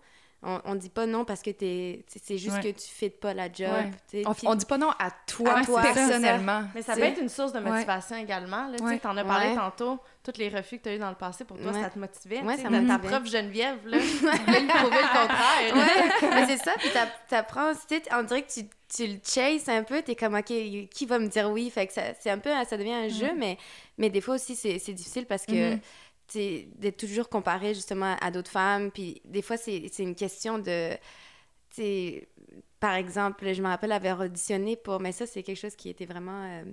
on, 0.44 0.60
on 0.64 0.74
dit 0.74 0.88
pas 0.90 1.06
non 1.06 1.24
parce 1.24 1.40
que 1.40 1.50
t'es, 1.50 2.04
c'est- 2.08 2.36
juste 2.36 2.56
Ouais. 2.56 2.72
que 2.72 2.78
tu 2.80 2.88
fais 2.88 3.10
pas 3.10 3.32
la 3.32 3.52
job. 3.52 3.70
Ouais. 4.12 4.24
On, 4.26 4.34
on 4.50 4.54
dit 4.56 4.66
pas 4.66 4.76
non 4.78 4.90
à 4.98 5.10
toi, 5.26 5.58
À 5.58 5.64
toi, 5.64 5.82
c'est 5.82 5.88
ça. 5.88 5.94
personnellement. 5.94 6.62
Mais 6.74 6.82
ça 6.82 6.94
peut 6.94 7.02
être 7.02 7.20
une 7.20 7.28
source 7.28 7.52
de 7.52 7.60
motivation 7.60 8.16
également. 8.16 8.66
Tu 8.76 8.98
t'en 8.98 9.16
as 9.16 9.24
parlé 9.24 9.50
Ouais. 9.50 9.54
tantôt, 9.56 10.00
tous 10.24 10.38
les 10.38 10.48
refus 10.48 10.78
que 10.78 10.84
tu 10.84 10.88
as 10.90 10.94
eu 10.94 10.98
dans 10.98 11.10
le 11.10 11.16
passé, 11.16 11.44
pour 11.44 11.58
toi, 11.58 11.72
Ouais. 11.72 11.80
ça 11.82 11.90
te 11.90 11.98
motivait. 11.98 12.40
Ouais, 12.42 12.56
ça 12.56 12.64
ta- 12.64 12.70
me 12.70 12.86
Ta 12.86 12.96
motivait. 12.98 13.16
prof 13.18 13.28
Geneviève, 13.30 13.86
là, 13.86 13.98
lui 14.60 14.68
prouver 14.68 15.02
le 15.02 15.20
contraire. 15.20 15.76
Ouais, 15.76 16.30
mais 16.34 16.46
c'est 16.46 16.62
ça, 16.62 16.72
puis 16.78 16.90
t'app- 16.90 17.26
t'apprends, 17.28 17.72
tu 17.74 17.80
sais, 17.96 18.02
on 18.12 18.22
dirait 18.22 18.42
que 18.42 18.52
tu, 18.52 18.60
tu 18.94 19.06
le 19.06 19.18
chases 19.24 19.68
un 19.68 19.82
peu, 19.82 20.00
t'es 20.02 20.14
comme, 20.14 20.34
OK, 20.34 20.44
qui 20.90 21.06
va 21.06 21.18
me 21.18 21.26
dire 21.28 21.50
oui? 21.50 21.70
Fait 21.70 21.86
que 21.86 21.92
ça, 21.92 22.14
c'est 22.20 22.30
un 22.30 22.38
peu, 22.38 22.50
ça 22.68 22.76
devient 22.76 22.92
un 22.92 23.08
jeu, 23.08 23.32
mais, 23.36 23.58
mais 23.98 24.10
des 24.10 24.20
fois 24.20 24.36
aussi, 24.36 24.54
c'est, 24.54 24.78
c'est 24.78 24.92
difficile 24.92 25.26
parce 25.26 25.44
que, 25.46 25.72
Mhm. 25.74 25.80
sais, 26.28 26.68
d'être 26.76 26.96
toujours 26.98 27.28
comparé 27.28 27.74
justement 27.74 28.16
à 28.20 28.30
d'autres 28.30 28.50
femmes, 28.50 28.90
puis 28.90 29.20
des 29.24 29.42
fois, 29.42 29.56
c'est, 29.56 29.88
c'est 29.92 30.02
une 30.04 30.14
question 30.14 30.58
de, 30.58 30.90
par 32.80 32.94
exemple, 32.94 33.52
je 33.52 33.62
me 33.62 33.68
rappelle 33.68 33.92
avoir 33.92 34.20
auditionné 34.20 34.76
pour, 34.76 35.00
mais 35.00 35.12
ça, 35.12 35.26
c'est 35.26 35.42
quelque 35.42 35.58
chose 35.58 35.76
qui 35.76 35.88
était 35.88 36.04
vraiment... 36.06 36.42
euh, 36.44 36.64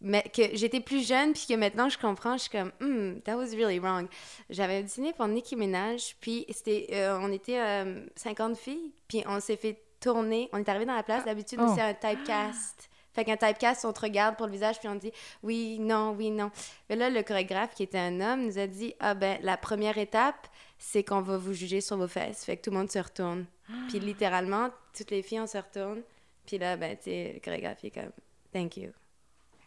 mais 0.00 0.22
que 0.34 0.54
j'étais 0.56 0.80
plus 0.80 1.06
jeune, 1.06 1.32
puis 1.32 1.46
que 1.48 1.54
maintenant 1.54 1.88
je 1.88 1.98
comprends, 1.98 2.36
je 2.36 2.42
suis 2.42 2.50
comme, 2.50 2.72
hmm, 2.80 3.20
that 3.20 3.36
was 3.36 3.54
really 3.56 3.78
wrong. 3.78 4.06
J'avais 4.50 4.80
auditionné 4.80 5.12
pour 5.12 5.26
Nicki 5.26 5.56
Minaj, 5.56 6.16
puis 6.20 6.46
c'était, 6.50 6.86
euh, 6.92 7.18
on 7.20 7.32
était 7.32 7.58
euh, 7.58 8.06
50 8.16 8.56
filles, 8.56 8.92
puis 9.08 9.22
on 9.26 9.40
s'est 9.40 9.56
fait 9.56 9.82
tourner. 10.00 10.48
On 10.52 10.58
est 10.58 10.68
arrivé 10.68 10.84
dans 10.86 10.94
la 10.94 11.02
place, 11.02 11.24
d'habitude, 11.24 11.58
Oh. 11.62 11.72
c'est 11.74 11.82
un 11.82 11.94
typecast. 11.94 12.88
Fait 13.12 13.24
qu'un 13.24 13.36
typecast, 13.36 13.84
on 13.84 13.92
te 13.92 14.00
regarde 14.00 14.36
pour 14.36 14.46
le 14.46 14.52
visage, 14.52 14.78
puis 14.78 14.88
on 14.88 14.94
dit 14.94 15.10
oui, 15.42 15.78
non, 15.80 16.14
oui, 16.16 16.30
non. 16.30 16.52
Mais 16.88 16.94
là, 16.94 17.10
le 17.10 17.22
chorégraphe, 17.24 17.74
qui 17.74 17.82
était 17.82 17.98
un 17.98 18.20
homme, 18.20 18.46
nous 18.46 18.58
a 18.58 18.68
dit 18.68 18.94
ah 19.00 19.14
ben, 19.14 19.38
la 19.42 19.56
première 19.56 19.98
étape, 19.98 20.46
c'est 20.78 21.02
qu'on 21.02 21.22
va 21.22 21.36
vous 21.36 21.52
juger 21.52 21.80
sur 21.80 21.96
vos 21.96 22.06
fesses. 22.06 22.44
Fait 22.44 22.56
que 22.56 22.62
tout 22.62 22.70
le 22.70 22.76
monde 22.76 22.90
se 22.92 22.98
retourne. 23.00 23.46
Puis 23.88 23.98
littéralement, 23.98 24.70
toutes 24.96 25.10
les 25.10 25.22
filles, 25.22 25.40
on 25.40 25.46
se 25.48 25.58
retourne. 25.58 26.02
Puis 26.46 26.58
là, 26.58 26.76
ben, 26.76 26.96
tu 26.96 27.04
sais, 27.04 27.32
le 27.34 27.40
chorégraphe, 27.40 27.78
il 27.82 27.88
est 27.88 27.90
comme 27.90 28.12
thank 28.52 28.76
you. 28.76 28.90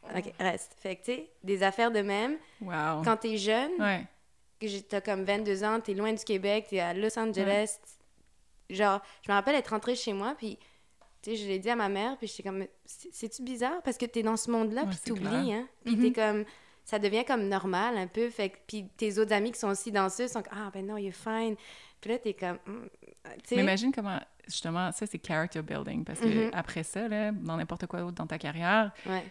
OK, 0.03 0.34
reste. 0.40 0.76
Fait 0.80 0.95
que, 0.95 1.03
tu 1.06 1.11
sais, 1.14 1.30
des 1.44 1.64
affaires 1.64 1.91
de 1.91 1.99
même. 2.02 2.38
Wow. 2.61 3.02
Quand 3.03 3.18
t'es 3.18 3.38
jeune, 3.38 3.72
Ouais. 3.80 4.06
t'as 4.90 5.02
comme 5.02 5.23
22 5.23 5.64
ans, 5.64 5.80
t'es 5.80 5.94
loin 5.94 6.11
du 6.14 6.23
Québec, 6.23 6.68
t'es 6.69 6.80
à 6.80 6.94
Los 6.94 7.18
Angeles. 7.18 7.78
Genre, 8.69 9.02
je 9.26 9.32
me 9.32 9.36
rappelle 9.36 9.56
être 9.56 9.69
rentrée 9.69 9.95
chez 9.95 10.14
moi, 10.14 10.34
puis, 10.38 10.57
tu 11.22 11.32
sais, 11.32 11.36
je 11.36 11.48
l'ai 11.48 11.60
dit 11.60 11.69
à 11.69 11.76
ma 11.76 11.90
mère, 11.90 12.18
puis 12.18 12.28
j'étais 12.28 12.44
comme, 12.44 12.65
C'est- 12.86 13.10
c'est-tu 13.14 13.44
bizarre? 13.44 13.82
Parce 13.84 13.98
que 13.98 14.06
t'es 14.06 14.23
dans 14.23 14.38
ce 14.38 14.49
monde-là, 14.52 14.84
Ouais, 14.84 14.90
puis 14.90 14.98
t'oublies, 15.06 15.53
hein? 15.53 15.68
Puis 15.86 15.98
t'es 15.98 16.11
comme, 16.11 16.45
ça 16.84 16.99
devient 16.99 17.23
comme 17.26 17.48
normal 17.48 17.98
un 17.98 18.07
peu, 18.07 18.30
fait 18.30 18.49
que, 18.49 18.57
puis 18.68 18.88
tes 18.98 19.18
autres 19.19 19.34
amis 19.34 19.52
qui 19.52 19.60
sont 19.60 19.69
aussi 19.69 19.91
danseuses 19.91 20.32
sont 20.32 20.41
comme, 20.41 20.57
ah, 20.57 20.69
ben 20.73 20.86
non, 20.86 20.98
you're 20.98 21.14
fine. 21.14 21.56
Puis 22.02 22.10
là, 22.11 22.18
t'es 22.18 22.34
comme, 22.34 22.57
tu 22.65 23.30
sais. 23.45 23.56
Mais 23.56 23.61
imagine 23.61 23.91
comment, 23.94 24.19
justement, 24.48 24.91
ça, 24.91 25.06
c'est 25.06 25.26
character 25.26 25.61
building. 25.61 26.03
Parce 26.03 26.19
que 26.19 26.26
Mhm. 26.48 26.52
après 26.53 26.84
ça, 26.84 27.07
là, 27.07 27.32
dans 27.32 27.56
n'importe 27.57 27.86
quoi 27.88 27.99
d'autre 28.02 28.15
dans 28.15 28.28
ta 28.28 28.38
carrière, 28.40 28.91
Ouais, 29.06 29.23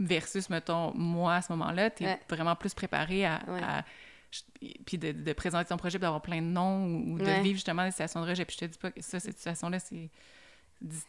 versus, 0.00 0.48
mettons, 0.50 0.92
moi, 0.96 1.36
à 1.36 1.42
ce 1.42 1.52
moment-là, 1.52 1.90
tu 1.90 2.02
es 2.02 2.06
Ouais. 2.06 2.20
vraiment 2.28 2.56
plus 2.56 2.74
préparé 2.74 3.24
à... 3.26 3.40
Ouais. 3.46 3.62
à- 3.62 3.84
puis 4.86 4.96
de, 4.96 5.10
de 5.12 5.32
présenter 5.32 5.68
ton 5.68 5.76
projet, 5.76 5.98
d'avoir 5.98 6.22
plein 6.22 6.40
de 6.40 6.46
noms, 6.46 6.84
ou, 6.86 7.14
ou 7.14 7.18
de 7.18 7.24
Ouais. 7.24 7.40
vivre 7.42 7.56
justement 7.56 7.84
des 7.84 7.90
situations 7.90 8.22
de 8.24 8.28
rejet. 8.30 8.44
Puis 8.44 8.56
je 8.60 8.66
te 8.66 8.70
dis 8.72 8.78
pas 8.78 8.90
que 8.92 9.02
ça, 9.02 9.18
cette 9.20 9.36
situation-là, 9.36 9.78
c'est 9.80 10.08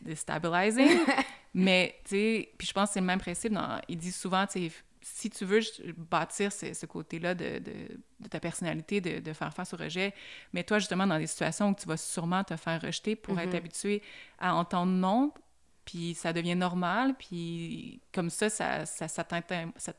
déstabilising. 0.01 0.99
mais, 1.53 1.95
tu 2.03 2.09
sais, 2.15 2.49
puis 2.57 2.67
je 2.67 2.73
pense 2.73 2.89
que 2.89 2.93
c'est 2.93 2.99
le 2.99 3.05
même 3.05 3.19
principe. 3.19 3.53
Dans, 3.53 3.79
ils 3.87 3.97
disent 3.97 4.15
souvent, 4.15 4.45
tu 4.47 4.69
sais, 4.69 4.71
si 5.01 5.29
tu 5.29 5.45
veux 5.45 5.59
bâtir 5.97 6.51
ce, 6.51 6.73
ce 6.73 6.85
côté-là 6.85 7.33
de, 7.33 7.59
de, 7.59 7.71
de 8.19 8.27
ta 8.29 8.39
personnalité, 8.39 9.01
de, 9.01 9.19
de 9.19 9.33
faire 9.33 9.53
face 9.53 9.73
au 9.73 9.77
rejet, 9.77 10.13
mais 10.53 10.63
toi, 10.63 10.79
justement, 10.79 11.07
dans 11.07 11.17
des 11.17 11.27
situations 11.27 11.69
où 11.69 11.75
tu 11.75 11.87
vas 11.87 11.97
sûrement 11.97 12.43
te 12.43 12.55
faire 12.55 12.81
rejeter 12.81 13.15
pour 13.15 13.39
être 13.39 13.55
habitué 13.55 14.01
à 14.39 14.53
entendre 14.55 14.91
non, 14.91 15.33
puis 15.85 16.13
ça 16.13 16.33
devient 16.33 16.55
normal, 16.55 17.15
puis 17.17 17.99
comme 18.13 18.29
ça, 18.29 18.49
ça, 18.49 18.85
ça, 18.85 19.07
ça 19.07 19.23
t'atteint 19.23 19.63
ça, 19.77 19.95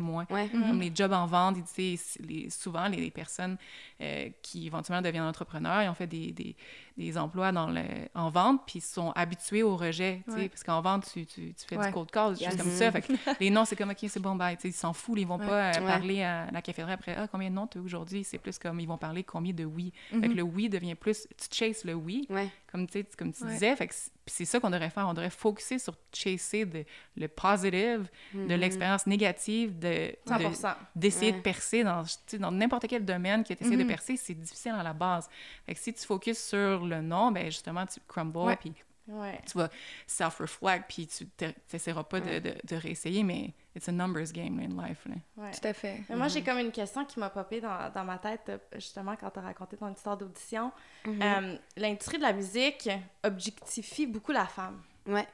moins. 0.00 0.26
ouais. 0.30 0.48
Comme 0.50 0.80
les 0.80 0.92
jobs 0.94 1.12
en 1.12 1.26
vente, 1.26 1.56
ils 1.78 1.98
les, 2.20 2.50
souvent, 2.50 2.86
les, 2.88 2.98
les 2.98 3.10
personnes 3.10 3.56
euh, 4.00 4.28
qui 4.42 4.66
éventuellement 4.66 5.02
deviennent 5.02 5.24
entrepreneurs, 5.24 5.82
ils 5.82 5.88
ont 5.88 5.94
fait 5.94 6.06
des, 6.06 6.32
des, 6.32 6.54
des 6.96 7.18
emplois 7.18 7.50
dans 7.50 7.68
le, 7.68 7.82
en 8.14 8.30
vente, 8.30 8.62
puis 8.66 8.78
ils 8.78 8.82
sont 8.82 9.10
habitués 9.12 9.62
au 9.62 9.76
rejet, 9.76 10.22
tu 10.26 10.32
sais, 10.32 10.36
Ouais. 10.38 10.48
parce 10.48 10.62
qu'en 10.62 10.80
vente, 10.80 11.08
tu, 11.12 11.26
tu, 11.26 11.52
tu 11.54 11.66
fais 11.66 11.76
Ouais. 11.76 11.86
du 11.88 11.92
cold 11.92 12.10
call, 12.10 12.36
Yes. 12.38 12.50
juste 12.50 12.58
comme 12.62 12.70
ça. 12.70 12.92
Fait 12.92 13.02
que 13.02 13.12
les 13.40 13.50
noms, 13.50 13.64
c'est 13.64 13.76
comme, 13.76 13.90
OK, 13.90 13.98
c'est 14.08 14.20
bon, 14.20 14.36
bye, 14.36 14.56
tu 14.56 14.62
sais, 14.62 14.68
ils 14.68 14.72
s'en 14.72 14.92
foutent, 14.92 15.18
ils 15.18 15.26
vont 15.26 15.38
Ouais. 15.38 15.46
pas 15.46 15.70
euh, 15.76 15.80
Ouais. 15.80 15.86
parler 15.86 16.22
à 16.22 16.50
la 16.50 16.62
cafétéria 16.62 16.94
après, 16.94 17.14
ah, 17.16 17.26
combien 17.28 17.50
de 17.50 17.54
noms 17.54 17.66
tu 17.66 17.78
as 17.78 17.80
aujourd'hui? 17.80 18.22
C'est 18.24 18.38
plus 18.38 18.58
comme, 18.58 18.78
ils 18.80 18.86
vont 18.88 18.98
parler 18.98 19.24
combien 19.24 19.52
de 19.52 19.64
oui. 19.64 19.92
Fait 20.10 20.16
Mhm. 20.16 20.28
que 20.28 20.34
le 20.36 20.42
oui 20.42 20.68
devient 20.68 20.94
plus, 20.94 21.26
tu 21.36 21.48
chases 21.50 21.84
le 21.84 21.94
oui, 21.94 22.26
Ouais. 22.30 22.48
comme, 22.70 22.86
comme 23.18 23.32
tu 23.32 23.44
Ouais. 23.44 23.50
disais. 23.52 23.74
Fait 23.76 23.88
que 23.88 23.94
c'est 24.26 24.44
ça 24.44 24.60
qu'on 24.60 24.70
devrait 24.70 24.90
faire. 24.90 25.06
On 25.08 25.12
devrait 25.14 25.30
focuser 25.30 25.78
sur 25.78 25.94
chasser 26.12 26.64
de, 26.64 26.84
le 27.16 27.28
positive, 27.28 28.08
Mhm. 28.32 28.46
de 28.48 28.54
l'expérience 28.54 29.06
négative, 29.06 29.78
de, 29.78 29.88
de- 30.26 30.54
100 30.54 30.74
d'essayer 30.96 31.30
Ouais. 31.32 31.38
de 31.38 31.42
percer 31.42 31.84
dans, 31.84 32.02
tu 32.02 32.10
sais, 32.26 32.38
dans 32.38 32.50
n'importe 32.50 32.86
quel 32.88 33.04
domaine 33.04 33.44
que 33.44 33.54
tu 33.54 33.62
essaies 33.64 33.76
de 33.76 33.82
Mhm. 33.82 33.88
percer, 33.88 34.16
c'est 34.16 34.34
difficile 34.34 34.72
à 34.78 34.82
la 34.82 34.92
base. 34.92 35.28
Fait 35.66 35.74
que 35.74 35.80
si 35.80 35.92
tu 35.92 36.04
focuses 36.04 36.38
sur 36.38 36.84
le 36.84 37.00
non, 37.00 37.30
ben 37.30 37.46
justement, 37.46 37.86
tu 37.86 38.00
crumbles, 38.08 38.56
puis 38.58 38.72
Ouais. 39.06 39.38
tu 39.46 39.58
vas 39.58 39.68
self-reflect, 40.06 40.84
puis 40.88 41.06
tu 41.06 41.26
n'essaieras 41.72 42.04
pas 42.04 42.20
de, 42.20 42.38
de, 42.38 42.54
de 42.64 42.76
réessayer, 42.76 43.22
mais 43.22 43.52
it's 43.76 43.88
a 43.88 43.92
numbers 43.92 44.32
game 44.32 44.58
in 44.58 44.82
life. 44.86 45.04
Là. 45.06 45.14
ouais. 45.36 45.50
Tout 45.50 45.66
à 45.68 45.72
fait. 45.74 46.00
Mais 46.08 46.16
moi, 46.16 46.28
j'ai 46.28 46.42
comme 46.42 46.58
une 46.58 46.72
question 46.72 47.04
qui 47.04 47.20
m'a 47.20 47.28
popé 47.30 47.60
dans, 47.60 47.90
dans 47.92 48.04
ma 48.04 48.16
tête, 48.18 48.40
euh, 48.48 48.58
justement, 48.76 49.14
quand 49.16 49.30
tu 49.30 49.38
as 49.38 49.42
raconté 49.42 49.76
ton 49.76 49.92
histoire 49.92 50.16
d'audition. 50.16 50.72
Euh, 51.06 51.56
L'industrie 51.76 52.16
de 52.16 52.22
la 52.22 52.32
musique 52.32 52.88
objectifie 53.22 54.06
beaucoup 54.06 54.32
la 54.32 54.46
femme. 54.46 54.80
Ouais. 55.06 55.26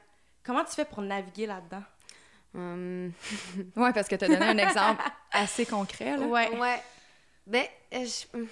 Comment 0.43 0.63
tu 0.63 0.71
fais 0.73 0.85
pour 0.85 1.01
naviguer 1.01 1.45
là-dedans? 1.45 1.83
Hum, 2.55 3.11
Ouais, 3.75 3.93
parce 3.93 4.07
que 4.07 4.15
tu 4.15 4.25
as 4.25 4.27
donné 4.27 4.45
un 4.45 4.57
exemple 4.57 5.01
assez 5.31 5.65
concret, 5.65 6.17
là. 6.17 6.25
Ouais. 6.25 6.49
Ouais. 6.57 6.81
Ben, 7.47 7.65
euh, 7.93 8.05
je- 8.05 8.37
hum. 8.37 8.47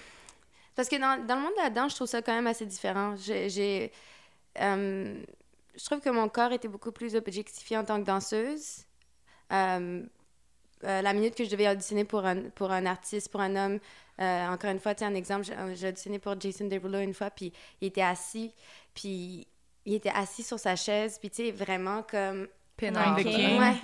parce 0.74 0.88
que 0.88 0.96
dans, 0.96 1.24
dans 1.26 1.36
le 1.36 1.42
monde 1.42 1.52
de 1.58 1.62
la 1.62 1.70
danse, 1.70 1.92
je 1.92 1.96
trouve 1.96 2.08
ça 2.08 2.22
quand 2.22 2.34
même 2.34 2.46
assez 2.46 2.66
différent. 2.66 3.14
J'ai. 3.16 3.92
euh, 4.60 5.22
je 5.76 5.84
trouve 5.84 6.00
que 6.00 6.10
mon 6.10 6.28
corps 6.28 6.52
était 6.52 6.68
beaucoup 6.68 6.92
plus 6.92 7.14
objectifié 7.16 7.76
en 7.78 7.84
tant 7.84 8.00
que 8.00 8.06
danseuse. 8.06 8.84
Euh, 9.52 10.02
euh, 10.84 11.02
la 11.02 11.12
minute 11.12 11.34
que 11.34 11.44
je 11.44 11.50
devais 11.50 11.68
auditionner 11.70 12.04
pour 12.04 12.24
un, 12.26 12.42
pour 12.50 12.70
un 12.72 12.86
artiste, 12.86 13.30
pour 13.30 13.40
un 13.40 13.54
homme, 13.56 13.80
euh, 14.20 14.48
encore 14.48 14.70
une 14.70 14.80
fois, 14.80 14.94
tu 14.94 15.00
sais, 15.00 15.04
un 15.06 15.14
exemple, 15.14 15.44
j'ai 15.44 15.54
j'ai 15.76 15.88
auditionné 15.88 16.18
pour 16.18 16.40
Jason 16.40 16.66
Derulo 16.66 16.98
une 17.00 17.14
fois, 17.14 17.30
puis 17.30 17.52
il 17.80 17.88
était 17.88 18.02
assis, 18.02 18.52
puis 18.94 19.46
il 19.86 19.94
était 19.94 20.12
assis 20.14 20.42
sur 20.42 20.58
sa 20.58 20.76
chaise, 20.76 21.18
puis 21.18 21.30
tu 21.30 21.44
sais, 21.44 21.50
vraiment 21.52 22.02
comme. 22.02 22.46
Ouais. 22.82 22.88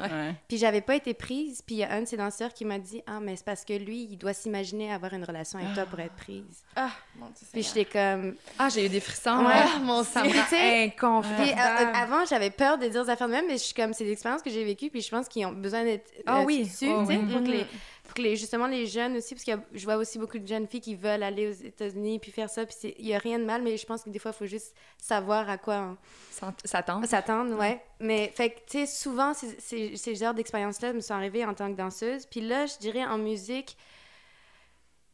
Ouais. 0.01 0.35
Puis 0.49 0.57
j'avais 0.57 0.81
pas 0.81 0.95
été 0.97 1.13
prise, 1.13 1.61
puis 1.61 1.75
il 1.75 1.79
y 1.81 1.85
a 1.85 1.93
un 1.93 2.01
de 2.01 2.07
ses 2.07 2.17
danseurs 2.17 2.55
qui 2.55 2.65
m'a 2.65 2.79
dit 2.79 3.03
Ah, 3.07 3.21
mais 3.21 3.37
c'est 3.37 3.45
parce 3.45 3.63
que 3.63 3.75
lui, 3.75 4.09
il 4.11 4.17
doit 4.17 4.33
s'imaginer 4.33 4.91
avoir 4.91 5.13
une 5.13 5.23
relation 5.25 5.59
avec 5.59 5.75
toi 5.75 5.85
pour 5.85 6.01
être 6.01 6.15
prise. 6.15 6.63
Ah, 6.77 6.89
mon 7.19 7.27
Dieu. 7.27 7.47
Puis 7.53 7.63
j'étais 7.63 7.85
comme. 7.85 8.37
Ah, 8.59 8.71
j'ai 8.71 8.87
eu 8.87 8.89
des 8.89 9.01
frissons. 9.01 9.45
Ouais, 9.45 9.53
Ah, 9.55 9.79
mon 9.83 10.03
ça 10.03 10.23
Dieu. 10.23 10.31
me 10.33 10.37
rend 10.39 10.45
Tu 10.45 10.49
sais, 10.49 10.85
inconfortable. 10.85 11.43
Puis, 11.43 11.53
euh, 11.53 11.57
euh, 11.57 11.93
avant, 11.95 12.25
j'avais 12.25 12.49
peur 12.49 12.79
de 12.79 12.87
dire 12.89 13.05
des 13.05 13.11
affaires 13.11 13.27
de 13.29 13.33
même, 13.33 13.45
mais 13.47 13.59
je 13.59 13.65
suis 13.65 13.75
comme, 13.75 13.93
c'est 13.93 14.05
des 14.05 14.13
expériences 14.13 14.41
que 14.41 14.49
j'ai 14.49 14.65
vécues, 14.65 14.89
puis 14.89 15.03
je 15.03 15.11
pense 15.11 15.29
qu'ils 15.29 15.45
ont 15.45 15.53
besoin 15.53 15.85
d'être 15.85 16.11
Ah 16.25 16.41
euh, 16.41 16.45
oui. 16.45 16.65
dessus, 16.65 16.89
Oh 16.91 17.05
tu 17.07 17.13
sais, 17.13 17.19
pour, 17.19 17.43
que 17.43 17.49
les, 17.51 17.59
Mhm. 17.59 17.67
pour 17.67 17.71
que 18.17 18.23
les, 18.23 18.37
justement 18.37 18.67
les 18.67 18.87
jeunes 18.87 19.17
aussi, 19.17 19.35
parce 19.35 19.45
que 19.45 19.53
je 19.73 19.85
vois 19.85 19.97
aussi 19.97 20.19
beaucoup 20.19 20.39
de 20.39 20.47
jeunes 20.47 20.67
filles 20.67 20.81
qui 20.81 20.95
veulent 20.95 21.23
aller 21.23 21.49
aux 21.49 21.53
États-Unis 21.53 22.19
puis 22.19 22.33
faire 22.33 22.51
ça, 22.51 22.65
puis 22.67 22.95
il 22.99 23.07
y 23.07 23.15
a 23.15 23.19
rien 23.19 23.39
de 23.39 23.45
mal, 23.45 23.63
mais 23.63 23.77
je 23.77 23.87
pense 23.87 24.03
que 24.03 24.11
des 24.11 24.19
fois, 24.19 24.33
il 24.35 24.39
faut 24.39 24.47
juste 24.47 24.75
savoir 24.99 25.49
à 25.49 25.59
quoi 25.59 25.97
tente. 26.41 27.07
s'attendre, 27.07 27.57
ouais. 27.57 27.81
Mais, 28.01 28.33
fait 28.35 28.51
que, 28.51 28.57
tu 28.67 28.79
sais, 28.79 28.87
souvent, 28.87 29.35
ces, 29.35 29.57
ces, 29.61 29.97
ces 29.97 30.15
genres 30.15 30.35
d'expériences-là 30.35 30.93
me 30.93 31.01
sont 31.01 31.15
arrivées 31.15 31.45
en 31.45 31.55
tant 31.55 31.71
que 31.71 31.77
danseuse, 31.77 32.27
puis 32.27 32.41
là, 32.41 32.67
je 32.67 32.79
dirais 32.79 33.05
en 33.05 33.19
musique, 33.19 33.77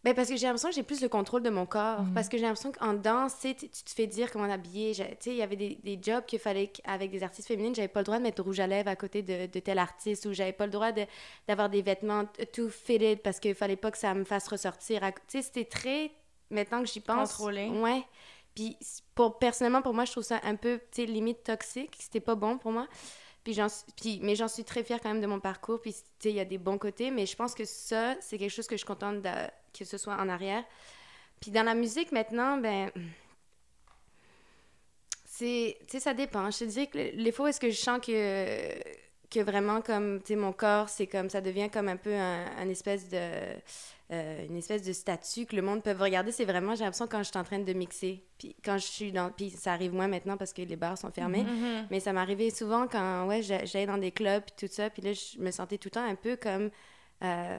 ben 0.05 0.15
parce 0.15 0.29
que 0.29 0.37
j'ai 0.37 0.47
l'impression 0.47 0.69
que 0.71 0.75
j'ai 0.75 0.83
plus 0.83 1.01
le 1.01 1.09
contrôle 1.09 1.43
de 1.43 1.51
mon 1.51 1.65
corps. 1.65 2.01
Parce 2.15 2.29
que 2.29 2.37
j'ai 2.37 2.43
l'impression 2.43 2.73
qu'en 2.73 2.93
danse, 2.93 3.37
tu 3.41 3.55
te 3.55 3.91
fais 3.95 4.07
dire 4.09 4.33
comment 4.33 4.49
t'habiller. 4.49 4.93
Tu 4.95 5.03
sais, 5.21 5.31
il 5.31 5.37
y 5.37 5.43
avait 5.43 5.55
des, 5.57 5.77
des 5.85 5.99
jobs 6.03 6.25
qu'il 6.27 6.39
fallait 6.41 6.69
qu'avec 6.69 7.11
des 7.11 7.23
artistes 7.23 7.47
féminines, 7.47 7.75
j'avais 7.75 7.87
pas 7.89 8.01
le 8.01 8.05
droit 8.05 8.19
de 8.19 8.23
mettre 8.25 8.43
rouge 8.43 8.59
à 8.61 8.67
lèvres 8.67 8.89
à 8.89 8.97
côté 8.97 9.23
de, 9.23 9.47
de 9.47 9.61
tel 9.61 9.79
artiste 9.79 10.27
ou 10.27 10.33
j'avais 10.33 10.53
pas 10.53 10.67
le 10.67 10.73
droit 10.73 10.91
de- 10.93 11.07
d'avoir 11.47 11.69
des 11.71 11.83
vêtements 11.83 12.25
t- 12.27 12.47
too 12.47 12.69
fitted 12.69 13.21
parce 13.23 13.39
qu'il 13.39 13.55
fallait 13.55 13.77
pas 13.77 13.91
que 13.93 13.99
ça 13.99 14.13
me 14.15 14.25
fasse 14.25 14.49
ressortir. 14.49 15.05
à- 15.05 15.13
Tu 15.13 15.19
sais, 15.29 15.43
c'était 15.43 15.65
très. 15.65 16.11
Maintenant 16.51 16.81
que 16.83 16.89
j'y 16.89 17.01
pense. 17.01 17.31
Contrôlé. 17.33 17.69
Ouais. 17.69 18.03
Puis 18.55 18.77
pour, 19.15 19.39
personnellement, 19.39 19.81
pour 19.83 19.95
moi, 19.95 20.05
je 20.05 20.11
trouve 20.13 20.25
ça 20.25 20.41
un 20.43 20.57
peu, 20.57 20.79
tu 20.91 21.03
sais, 21.03 21.07
limite 21.07 21.45
toxique. 21.45 21.95
C'était 21.99 22.21
pas 22.21 22.35
bon 22.35 22.59
pour 22.59 22.73
moi. 22.73 22.87
Puis 23.45 23.59
puis, 23.97 24.21
mais 24.23 24.37
j'en 24.37 24.49
suis 24.49 24.65
très 24.65 24.85
fière 24.85 25.01
quand 25.01 25.09
même 25.09 25.21
de 25.21 25.27
mon 25.27 25.41
parcours. 25.41 25.81
Puis, 25.81 25.95
il 26.25 26.31
y 26.31 26.41
a 26.41 26.45
des 26.45 26.59
bons 26.59 26.79
côtés. 26.79 27.11
Mais 27.11 27.27
je 27.27 27.35
pense 27.35 27.55
que 27.55 27.65
ça, 27.65 28.15
c'est 28.21 28.39
quelque 28.39 28.51
chose 28.51 28.67
que 28.67 28.75
je 28.75 28.79
suis 28.79 28.87
contente 28.87 29.23
de- 29.23 29.51
que 29.77 29.85
ce 29.85 29.99
soit 29.99 30.15
en 30.15 30.29
arrière. 30.29 30.65
Puis 31.41 31.51
dans 31.51 31.65
la 31.65 31.75
musique, 31.75 32.13
maintenant, 32.13 32.57
ben... 32.59 32.91
C'est... 35.25 35.77
Tu 35.81 35.93
sais, 35.93 36.01
ça 36.01 36.15
dépend. 36.15 36.51
Je 36.51 36.59
te 36.59 36.65
dis 36.65 36.89
que 36.89 36.99
les 36.99 37.33
fois 37.33 37.49
est-ce 37.49 37.61
que 37.61 37.71
je 37.71 37.81
sens 37.81 38.01
que... 38.05 38.79
Que 39.31 39.41
vraiment, 39.41 39.81
comme, 39.81 40.21
tu 40.21 40.35
sais, 40.35 40.37
mon 40.37 40.53
corps, 40.53 40.89
c'est 40.89 41.07
comme... 41.07 41.31
Ça 41.31 41.41
devient 41.41 41.71
comme 41.71 41.89
un 41.89 41.97
peu 41.97 42.15
un, 42.15 42.47
un 42.59 42.69
espèce 42.69 43.09
de... 43.09 43.57
euh, 44.13 44.47
une 44.47 44.57
espèce 44.57 44.83
de 44.83 44.93
statut 44.93 45.47
que 45.47 45.57
le 45.57 45.63
monde 45.63 45.83
peut 45.83 45.93
regarder, 45.99 46.33
c'est 46.33 46.45
vraiment, 46.45 46.75
j'ai 46.75 46.85
l'impression, 46.85 47.07
quand 47.07 47.23
je 47.23 47.31
suis 47.31 47.39
en 47.39 47.45
train 47.45 47.59
de 47.59 47.73
mixer. 47.73 48.23
Puis 48.39 48.55
quand 48.65 48.77
je 48.77 48.85
suis 48.87 49.11
dans... 49.11 49.31
Puis 49.31 49.51
ça 49.51 49.73
arrive 49.73 49.95
moins 49.95 50.07
maintenant 50.09 50.37
parce 50.37 50.53
que 50.53 50.61
les 50.63 50.77
bars 50.77 50.99
sont 50.99 51.11
fermés. 51.11 51.45
Mhm. 51.45 51.87
Mais 51.91 51.99
ça 52.01 52.13
m'arrivait 52.13 52.51
souvent 52.51 52.87
quand 52.87 53.27
ouais, 53.27 53.41
j'a- 53.43 53.65
j'allais 53.65 53.87
dans 53.87 53.97
des 53.99 54.11
clubs 54.13 54.43
puis 54.45 54.67
tout 54.69 54.73
ça. 54.73 54.91
Puis 54.91 55.01
là, 55.03 55.13
je 55.15 55.39
me 55.39 55.51
sentais 55.51 55.79
tout 55.79 55.87
le 55.89 55.93
temps 55.93 56.05
un 56.07 56.15
peu 56.15 56.37
comme. 56.37 56.71
euh, 57.25 57.59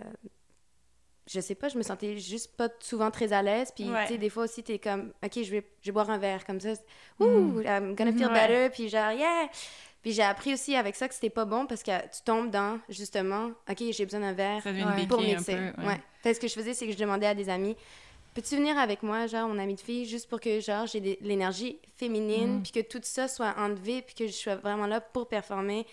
je 1.26 1.40
sais 1.40 1.56
pas, 1.56 1.70
je 1.70 1.78
me 1.78 1.84
sentais 1.84 2.18
juste 2.18 2.56
pas 2.58 2.68
souvent 2.82 3.10
très 3.10 3.32
à 3.32 3.42
l'aise. 3.42 3.72
Puis, 3.74 3.90
Ouais. 3.90 4.06
tu 4.08 4.14
sais, 4.14 4.18
des 4.18 4.30
fois 4.30 4.44
aussi, 4.44 4.62
t'es 4.62 4.78
comme, 4.78 5.14
OK, 5.24 5.32
je 5.42 5.50
vais, 5.52 5.66
je 5.82 5.86
vais 5.88 5.92
boire 5.94 6.10
un 6.10 6.18
verre 6.18 6.46
comme 6.46 6.60
ça. 6.60 6.74
Ouh, 7.22 7.62
I'm 7.62 7.96
gonna 7.96 8.12
feel 8.12 8.28
Ouais. 8.28 8.34
better. 8.48 8.70
Puis, 8.74 8.90
genre, 8.90 9.12
yeah. 9.14 9.48
Puis, 10.04 10.12
j'ai 10.12 10.22
appris 10.22 10.54
aussi 10.54 10.76
avec 10.76 10.96
ça 10.96 11.08
que 11.08 11.16
c'était 11.16 11.30
pas 11.32 11.46
bon 11.46 11.66
parce 11.66 11.82
que 11.82 11.98
tu 12.02 12.22
tombes 12.26 12.52
dans, 12.52 12.80
justement, 12.90 13.52
OK, 13.70 13.84
j'ai 13.92 14.06
besoin 14.06 14.20
d'un 14.20 14.34
verre 14.34 14.62
Ouais. 14.66 15.08
pour 15.08 15.22
mixer. 15.22 15.56
peu. 15.56 15.82
ouais. 15.88 16.00
Fait 16.22 16.30
que 16.32 16.36
ce 16.36 16.40
que 16.42 16.48
je 16.48 16.54
faisais, 16.54 16.74
c'est 16.76 16.86
que 16.86 16.92
je 16.94 16.98
demandais 16.98 17.26
à 17.28 17.34
des 17.34 17.50
amis 17.50 17.76
Peux-tu 18.36 18.56
venir 18.56 18.80
avec 18.80 19.04
moi, 19.04 19.28
genre, 19.28 19.48
mon 19.48 19.60
ami 19.60 19.76
de 19.76 19.80
fille, 19.80 20.06
juste 20.08 20.28
pour 20.28 20.40
que, 20.40 20.60
genre, 20.60 20.88
j'ai 20.88 21.00
de 21.00 21.16
l'énergie 21.22 21.78
féminine, 21.98 22.58
Mm. 22.58 22.64
puis 22.64 22.72
que 22.72 22.80
tout 22.80 23.00
ça 23.04 23.28
soit 23.28 23.54
enlevé, 23.60 24.02
puis 24.02 24.16
que 24.16 24.26
je 24.26 24.32
sois 24.32 24.56
vraiment 24.56 24.88
là 24.88 25.00
pour 25.02 25.28
performer, 25.28 25.86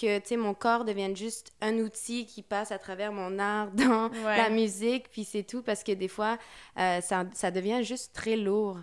que, 0.00 0.18
tu 0.20 0.28
sais, 0.28 0.36
mon 0.38 0.54
corps 0.54 0.86
devienne 0.86 1.14
juste 1.14 1.52
un 1.60 1.74
outil 1.80 2.24
qui 2.24 2.40
passe 2.40 2.72
à 2.72 2.78
travers 2.78 3.12
mon 3.12 3.38
art 3.38 3.70
dans 3.74 4.08
Ouais. 4.08 4.38
la 4.38 4.48
musique, 4.48 5.10
puis 5.10 5.24
c'est 5.26 5.42
tout, 5.42 5.60
parce 5.62 5.84
que 5.84 5.92
des 5.92 6.08
fois, 6.08 6.38
euh, 6.78 7.02
ça, 7.02 7.26
ça 7.34 7.50
devient 7.50 7.84
juste 7.84 8.14
très 8.14 8.36
lourd 8.36 8.78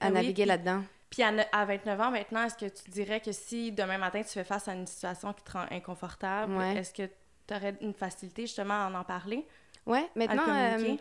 à 0.00 0.06
Ah 0.06 0.08
oui, 0.08 0.14
naviguer 0.14 0.42
puis- 0.42 0.48
là-dedans. 0.48 0.82
Puis 1.10 1.22
à, 1.22 1.32
à 1.52 1.64
29 1.64 2.00
ans 2.00 2.10
maintenant, 2.10 2.44
est-ce 2.44 2.56
que 2.56 2.66
tu 2.66 2.90
dirais 2.90 3.20
que 3.20 3.32
si 3.32 3.72
demain 3.72 3.98
matin 3.98 4.22
tu 4.22 4.28
fais 4.28 4.44
face 4.44 4.68
à 4.68 4.74
une 4.74 4.86
situation 4.86 5.32
qui 5.32 5.42
te 5.44 5.52
rend 5.52 5.64
inconfortable, 5.70 6.54
Ouais. 6.54 6.76
est-ce 6.76 6.92
que 6.92 7.08
tu 7.46 7.54
aurais 7.54 7.74
une 7.80 7.94
facilité 7.94 8.42
justement 8.42 8.74
à 8.74 8.90
en, 8.90 8.94
en 8.94 9.04
parler? 9.04 9.46
Ouais, 9.86 10.04
À 10.16 10.18
maintenant. 10.18 10.44
euh, 10.48 10.96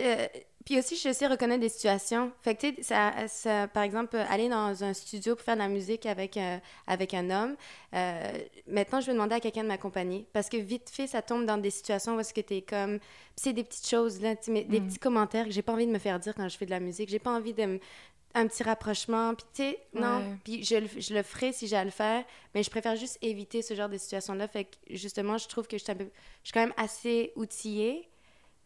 euh, 0.00 0.26
puis 0.64 0.78
aussi, 0.78 0.96
je 0.96 1.12
sais 1.12 1.26
reconnaître 1.26 1.60
des 1.60 1.68
situations. 1.68 2.32
Fait 2.40 2.54
que, 2.54 2.60
tu 2.68 2.74
sais, 2.76 2.82
ça, 2.82 3.12
ça, 3.28 3.66
par 3.68 3.82
exemple, 3.82 4.16
aller 4.16 4.48
dans 4.48 4.84
un 4.84 4.94
studio 4.94 5.34
pour 5.34 5.44
faire 5.44 5.54
de 5.56 5.60
la 5.60 5.68
musique 5.68 6.06
avec, 6.06 6.36
un- 6.36 6.60
avec 6.86 7.12
un 7.14 7.28
homme, 7.30 7.56
euh, 7.94 8.30
maintenant, 8.68 9.00
je 9.00 9.06
vais 9.08 9.12
demander 9.12 9.34
à 9.34 9.40
quelqu'un 9.40 9.64
de 9.64 9.68
m'accompagner. 9.68 10.24
Parce 10.32 10.48
que 10.48 10.56
vite 10.56 10.88
fait, 10.88 11.06
ça 11.08 11.20
tombe 11.20 11.44
dans 11.46 11.58
des 11.58 11.70
situations 11.70 12.16
où 12.16 12.20
est-ce 12.20 12.32
que 12.32 12.40
t'es 12.40 12.62
comme... 12.62 13.00
C'est 13.36 13.52
des 13.52 13.64
petites 13.64 13.88
choses, 13.88 14.20
là, 14.22 14.36
tu 14.36 14.52
des 14.52 14.80
petits 14.80 14.98
commentaires 14.98 15.44
que 15.46 15.50
j'ai 15.50 15.62
pas 15.62 15.72
envie 15.72 15.86
de 15.86 15.92
me 15.92 15.98
faire 15.98 16.18
dire 16.20 16.34
quand 16.34 16.48
je 16.48 16.56
fais 16.56 16.66
de 16.66 16.70
la 16.70 16.80
musique. 16.80 17.08
J'ai 17.10 17.18
pas 17.18 17.32
envie 17.32 17.54
de 17.54 17.64
me 17.66 17.80
un 18.34 18.46
petit 18.46 18.62
rapprochement, 18.62 19.34
puis 19.34 19.44
tu 19.54 19.62
sais, 19.62 19.78
non, 19.94 20.18
Ouais. 20.18 20.36
puis 20.44 20.64
je, 20.64 20.76
le- 20.76 21.00
je 21.00 21.14
le 21.14 21.22
ferai 21.22 21.52
si 21.52 21.66
j'ai 21.66 21.76
à 21.76 21.84
le 21.84 21.90
faire, 21.90 22.24
mais 22.54 22.62
je 22.62 22.70
préfère 22.70 22.96
juste 22.96 23.18
éviter 23.22 23.62
ce 23.62 23.74
genre 23.74 23.88
de 23.88 23.98
situation-là, 23.98 24.48
fait 24.48 24.64
que 24.64 24.76
justement, 24.90 25.38
je 25.38 25.48
trouve 25.48 25.66
que 25.66 25.76
je 25.78 25.82
suis, 25.82 25.92
un 25.92 25.96
peu- 25.96 26.10
je 26.42 26.48
suis 26.48 26.52
quand 26.52 26.60
même 26.60 26.74
assez 26.76 27.32
outillée, 27.36 28.08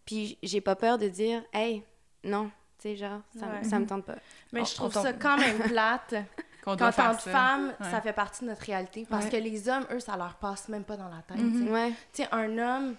puis 0.04 0.38
j'ai 0.42 0.60
pas 0.60 0.76
peur 0.76 0.98
de 0.98 1.08
dire, 1.08 1.42
hey, 1.52 1.82
non, 2.24 2.46
tu 2.78 2.90
sais, 2.90 2.96
genre, 2.96 3.20
ça, 3.38 3.46
Ouais. 3.46 3.64
ça 3.64 3.78
me 3.78 3.86
tente 3.86 4.04
pas. 4.04 4.16
Mais 4.52 4.60
On- 4.60 4.64
je 4.64 4.74
trouve 4.74 4.96
on 4.96 5.02
ça 5.02 5.12
quand 5.12 5.36
même 5.38 5.58
plate 5.58 6.14
Qu'on 6.64 6.74
doit 6.76 6.90
qu'en 6.92 7.10
tant 7.10 7.14
que 7.16 7.22
ça. 7.22 7.30
femme, 7.30 7.74
Ouais. 7.80 7.90
ça 7.90 8.00
fait 8.00 8.12
partie 8.12 8.42
de 8.44 8.50
notre 8.50 8.62
réalité. 8.62 9.06
Parce 9.08 9.26
Ouais. 9.26 9.30
que 9.30 9.36
les 9.36 9.68
hommes, 9.68 9.86
eux, 9.92 10.00
ça 10.00 10.16
leur 10.16 10.34
passe 10.36 10.68
même 10.68 10.84
pas 10.84 10.96
dans 10.96 11.08
la 11.08 11.22
tête. 11.22 11.38
Mhm. 11.38 11.52
tu 11.60 11.66
sais. 11.66 11.72
Ouais, 11.72 11.90
Tu 12.12 12.22
sais, 12.24 12.28
un 12.32 12.58
homme 12.58 12.96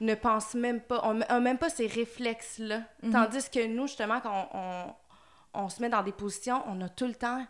ne 0.00 0.14
pense 0.14 0.52
même 0.54 0.80
pas, 0.80 1.00
on 1.04 1.20
a 1.22 1.40
même 1.40 1.56
pas 1.58 1.70
ces 1.70 1.86
réflexes-là. 1.86 2.82
Mhm. 3.02 3.12
Tandis 3.12 3.48
que 3.50 3.66
nous, 3.66 3.86
justement, 3.86 4.20
quand 4.20 4.48
on, 4.52 4.58
on, 4.58 4.94
on 5.56 5.68
se 5.68 5.80
met 5.80 5.88
dans 5.88 6.02
des 6.02 6.12
positions, 6.12 6.62
on 6.66 6.80
a 6.80 6.88
tout 6.88 7.06
le 7.06 7.14
temps 7.14 7.44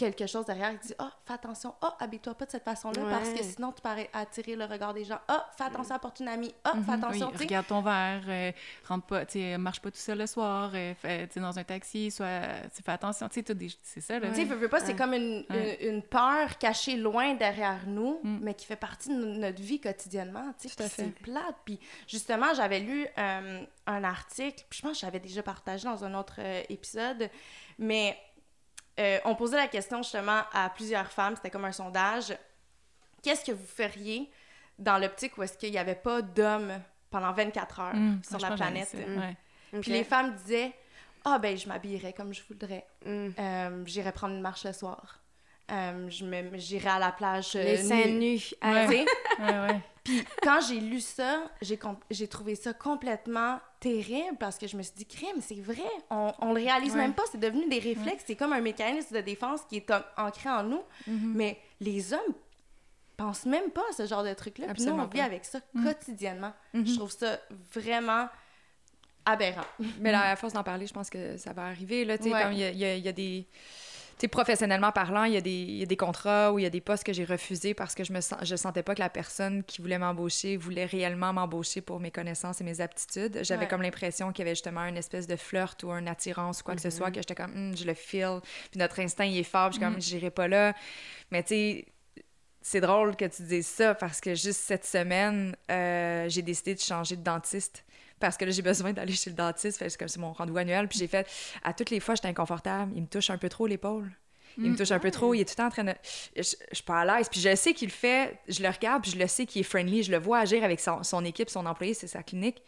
quelque 0.00 0.26
chose 0.26 0.44
derrière 0.46 0.72
qui 0.80 0.88
dit 0.88 0.94
Ah, 0.98 1.12
fais 1.26 1.34
attention, 1.34 1.74
ah, 1.82 1.96
habille-toi 2.00 2.34
pas 2.34 2.46
de 2.46 2.50
cette 2.50 2.64
façon-là 2.64 3.02
Ouais. 3.04 3.10
parce 3.10 3.28
que 3.30 3.42
sinon 3.44 3.70
tu 3.72 3.80
parais 3.82 4.08
attirer 4.12 4.56
le 4.56 4.64
regard 4.64 4.94
des 4.94 5.04
gens. 5.04 5.18
Ah, 5.28 5.48
fais 5.56 5.64
attention 5.64 5.94
à 5.94 5.98
porter 5.98 6.24
une 6.24 6.28
amie. 6.30 6.54
Ah, 6.64 6.72
fais 6.72 6.78
Mhm. 6.78 6.84
Oui, 6.88 6.94
attention, 6.94 7.30
sais. 7.36 7.44
regarde 7.44 7.66
ton 7.66 7.82
verre, 7.82 8.22
euh, 8.28 8.52
rentre 8.88 9.06
pas, 9.06 9.26
tu 9.26 9.32
sais, 9.40 9.58
marche 9.58 9.80
pas 9.80 9.90
tout 9.90 9.98
seul 9.98 10.18
le 10.18 10.26
soir, 10.26 10.70
euh, 10.74 10.94
fais- 10.94 11.28
dans 11.36 11.58
un 11.58 11.64
taxi, 11.64 12.10
soit, 12.10 12.40
fais 12.84 12.90
attention, 12.92 13.28
tu 13.28 13.42
sais, 13.46 13.54
des- 13.54 13.68
c'est 13.82 14.00
ça. 14.00 14.18
Tu 14.20 14.34
sais, 14.34 14.44
veux, 14.44 14.68
pas, 14.68 14.80
c'est 14.80 14.88
Ouais. 14.92 14.96
comme 14.96 15.12
une, 15.14 15.44
une, 15.50 15.88
une 15.94 16.02
peur 16.02 16.58
cachée 16.58 16.96
loin 16.96 17.34
derrière 17.34 17.80
nous, 17.86 18.18
Mm. 18.22 18.38
mais 18.42 18.54
qui 18.54 18.66
fait 18.66 18.76
partie 18.76 19.08
de 19.10 19.14
no- 19.14 19.38
notre 19.38 19.60
vie 19.62 19.80
quotidiennement. 19.80 20.52
Tu 20.60 20.68
sais, 20.68 20.88
c'est 20.88 21.14
plate. 21.20 21.56
Puis 21.64 21.78
justement, 22.08 22.54
j'avais 22.54 22.80
lu 22.80 23.06
euh, 23.18 23.62
un 23.86 24.04
article, 24.04 24.64
puis 24.70 24.78
je 24.78 24.82
pense 24.82 24.92
que 24.92 25.06
j'avais 25.06 25.20
déjà 25.20 25.42
partagé 25.42 25.84
dans 25.88 26.04
un 26.04 26.14
autre 26.14 26.36
euh, 26.38 26.62
épisode, 26.68 27.28
mais 27.78 28.16
euh, 29.00 29.18
on 29.24 29.34
posait 29.34 29.56
la 29.56 29.66
question 29.68 30.02
justement 30.02 30.42
à 30.52 30.68
plusieurs 30.70 31.10
femmes, 31.10 31.34
c'était 31.36 31.50
comme 31.50 31.64
un 31.64 31.72
sondage. 31.72 32.36
Qu'est-ce 33.22 33.44
que 33.44 33.52
vous 33.52 33.66
feriez 33.66 34.30
dans 34.78 34.98
l'optique 34.98 35.36
où 35.38 35.42
est-ce 35.42 35.56
qu'il 35.58 35.70
n'y 35.72 35.78
avait 35.78 35.94
pas 35.94 36.22
d'hommes 36.22 36.72
pendant 37.10 37.32
24 37.32 37.80
heures 37.80 37.94
Mm, 37.96 38.20
sur 38.28 38.38
la 38.38 38.50
planète? 38.52 38.94
Mm. 38.94 39.18
ouais. 39.18 39.36
ok. 39.74 39.80
Puis 39.80 39.90
les 39.92 40.04
femmes 40.04 40.34
disaient 40.36 40.72
Ah, 41.24 41.38
ben, 41.38 41.56
je 41.56 41.68
m'habillerais 41.68 42.12
comme 42.12 42.32
je 42.32 42.40
voudrais. 42.48 42.86
Mm. 43.04 43.28
Euh, 43.38 43.82
j'irai 43.86 44.12
prendre 44.12 44.34
une 44.34 44.40
marche 44.40 44.64
le 44.64 44.72
soir. 44.72 45.18
Euh, 45.70 46.08
je 46.10 46.24
me, 46.24 46.56
j'irai 46.58 46.88
à 46.88 46.98
la 46.98 47.12
plage. 47.12 47.54
euh, 47.56 47.62
Les 47.62 47.76
seins 47.76 48.06
nue. 48.06 48.34
nus. 48.34 48.54
Ouais. 48.62 48.86
Ouais, 48.88 49.06
ouais. 49.38 49.80
Puis 50.04 50.24
quand 50.42 50.60
j'ai 50.66 50.80
lu 50.80 51.00
ça, 51.00 51.50
j'ai, 51.60 51.78
j'ai 52.10 52.26
trouvé 52.28 52.54
ça 52.54 52.72
complètement 52.72 53.58
terrible 53.80 54.36
parce 54.38 54.56
que 54.58 54.66
je 54.66 54.76
me 54.76 54.82
suis 54.82 54.94
dit, 54.96 55.06
crime, 55.06 55.40
c'est 55.40 55.60
vrai. 55.60 55.82
On, 56.10 56.32
on 56.40 56.48
le 56.52 56.60
réalise 56.60 56.92
Ouais. 56.92 56.98
même 56.98 57.14
pas. 57.14 57.22
C'est 57.30 57.38
devenu 57.40 57.68
des 57.68 57.78
réflexes. 57.78 58.24
C'est 58.26 58.36
comme 58.36 58.52
un 58.52 58.60
mécanisme 58.60 59.14
de 59.14 59.20
défense 59.20 59.60
qui 59.68 59.76
est 59.76 59.92
ancré 60.16 60.48
en 60.50 60.62
nous. 60.62 60.82
Mhm. 61.06 61.32
Mais 61.34 61.58
les 61.80 62.12
hommes 62.14 62.34
pensent 63.16 63.44
même 63.46 63.70
pas 63.70 63.82
à 63.90 63.92
ce 63.92 64.06
genre 64.06 64.24
de 64.24 64.32
truc-là. 64.32 64.72
Puis 64.74 64.84
nous, 64.84 64.92
on 64.92 65.06
vit 65.06 65.20
avec 65.20 65.44
ça 65.44 65.60
Mhm. 65.74 65.84
quotidiennement. 65.84 66.52
Mhm. 66.72 66.86
Je 66.86 66.94
trouve 66.96 67.10
ça 67.10 67.38
vraiment 67.74 68.28
aberrant. 69.26 69.66
Mais 70.00 70.12
là, 70.12 70.22
à 70.30 70.36
force 70.36 70.54
d'en 70.54 70.62
parler, 70.64 70.86
je 70.86 70.94
pense 70.94 71.10
que 71.10 71.36
ça 71.36 71.52
va 71.52 71.66
arriver. 71.66 72.04
Là, 72.06 72.16
tu 72.16 72.24
sais, 72.24 72.32
Ouais. 72.32 72.42
comme 72.42 72.52
il 72.52 72.58
y 72.60 72.64
a, 72.64 72.70
y 72.70 72.84
a- 72.84 72.96
y 72.96 73.08
a 73.08 73.12
des... 73.12 73.46
Sais, 74.20 74.28
professionnellement 74.28 74.92
parlant, 74.92 75.24
il 75.24 75.32
y, 75.32 75.36
a 75.38 75.40
des, 75.40 75.50
il 75.50 75.76
y 75.78 75.82
a 75.82 75.86
des 75.86 75.96
contrats 75.96 76.52
ou 76.52 76.58
il 76.58 76.62
y 76.62 76.66
a 76.66 76.70
des 76.70 76.82
postes 76.82 77.04
que 77.04 77.12
j'ai 77.14 77.24
refusés 77.24 77.72
parce 77.72 77.94
que 77.94 78.04
je 78.04 78.12
me 78.12 78.20
sens, 78.20 78.38
je 78.42 78.54
sentais 78.54 78.82
pas 78.82 78.94
que 78.94 79.00
la 79.00 79.08
personne 79.08 79.64
qui 79.64 79.80
voulait 79.80 79.98
m'embaucher 79.98 80.58
voulait 80.58 80.84
réellement 80.84 81.32
m'embaucher 81.32 81.80
pour 81.80 82.00
mes 82.00 82.10
connaissances 82.10 82.60
et 82.60 82.64
mes 82.64 82.82
aptitudes. 82.82 83.40
J'avais 83.42 83.62
Ouais. 83.62 83.68
comme 83.68 83.80
l'impression 83.80 84.30
qu'il 84.32 84.40
y 84.44 84.48
avait 84.48 84.54
justement 84.54 84.84
une 84.84 84.98
espèce 84.98 85.26
de 85.26 85.36
flirt 85.36 85.82
ou 85.84 85.90
une 85.90 86.06
attirance 86.06 86.60
ou 86.60 86.64
quoi 86.64 86.74
que 86.74 86.82
ce 86.82 86.90
soit, 86.90 87.10
que 87.10 87.16
j'étais 87.20 87.34
comme, 87.34 87.52
Hum, 87.54 87.76
je 87.76 87.84
le 87.86 87.94
feel. 87.94 88.40
Puis 88.70 88.78
notre 88.78 89.00
instinct, 89.00 89.24
il 89.24 89.38
est 89.38 89.42
fort. 89.42 89.70
Puis 89.70 89.78
je 89.80 89.84
suis 89.84 89.90
comme, 89.92 90.00
j'irai 90.02 90.30
pas 90.30 90.48
là. 90.48 90.74
Mais 91.30 91.42
tu 91.42 91.48
sais, 91.48 91.86
c'est 92.60 92.82
drôle 92.82 93.16
que 93.16 93.24
tu 93.24 93.42
dises 93.44 93.66
ça 93.68 93.94
parce 93.94 94.20
que 94.20 94.34
juste 94.34 94.60
cette 94.60 94.84
semaine, 94.84 95.56
euh, 95.70 96.28
j'ai 96.28 96.42
décidé 96.42 96.74
de 96.74 96.80
changer 96.80 97.16
de 97.16 97.22
dentiste 97.22 97.84
parce 98.20 98.36
que 98.36 98.44
là, 98.44 98.50
j'ai 98.50 98.62
besoin 98.62 98.92
d'aller 98.92 99.14
chez 99.14 99.30
le 99.30 99.36
dentiste. 99.36 99.78
Fait 99.78 99.96
que 99.96 100.06
c'est 100.06 100.20
mon 100.20 100.32
rendez-vous 100.32 100.58
annuel. 100.58 100.86
Puis 100.86 100.98
j'ai 100.98 101.08
fait, 101.08 101.26
à 101.64 101.72
toutes 101.72 101.90
les 101.90 102.00
fois, 102.00 102.14
j'étais 102.14 102.28
inconfortable. 102.28 102.92
Il 102.94 103.02
me 103.02 103.06
touche 103.08 103.30
un 103.30 103.38
peu 103.38 103.48
trop 103.48 103.66
l'épaule. 103.66 104.12
Il 104.58 104.72
me 104.72 104.76
touche 104.76 104.90
un 104.90 104.98
peu 104.98 105.10
trop, 105.10 105.32
il 105.32 105.40
est 105.40 105.44
tout 105.44 105.52
le 105.52 105.56
temps 105.56 105.66
en 105.66 105.70
train 105.70 105.84
de. 105.84 105.94
Je, 106.36 106.42
je 106.42 106.74
suis 106.74 106.84
pas 106.84 107.00
à 107.00 107.04
l'aise. 107.04 107.28
Puis 107.30 107.40
je 107.40 107.54
sais 107.54 107.72
qu'il 107.72 107.88
le 107.88 107.94
fait, 107.94 108.38
je 108.48 108.62
le 108.62 108.68
regarde, 108.68 109.02
puis 109.02 109.12
je 109.12 109.18
le 109.18 109.26
sais 109.26 109.46
qu'il 109.46 109.60
est 109.60 109.64
friendly, 109.64 110.02
je 110.02 110.10
le 110.10 110.18
vois 110.18 110.40
agir 110.40 110.64
avec 110.64 110.80
son, 110.80 111.02
son 111.02 111.24
équipe, 111.24 111.48
son 111.48 111.64
employé, 111.66 111.94
c'est 111.94 112.08
sa 112.08 112.22
clinique. 112.22 112.62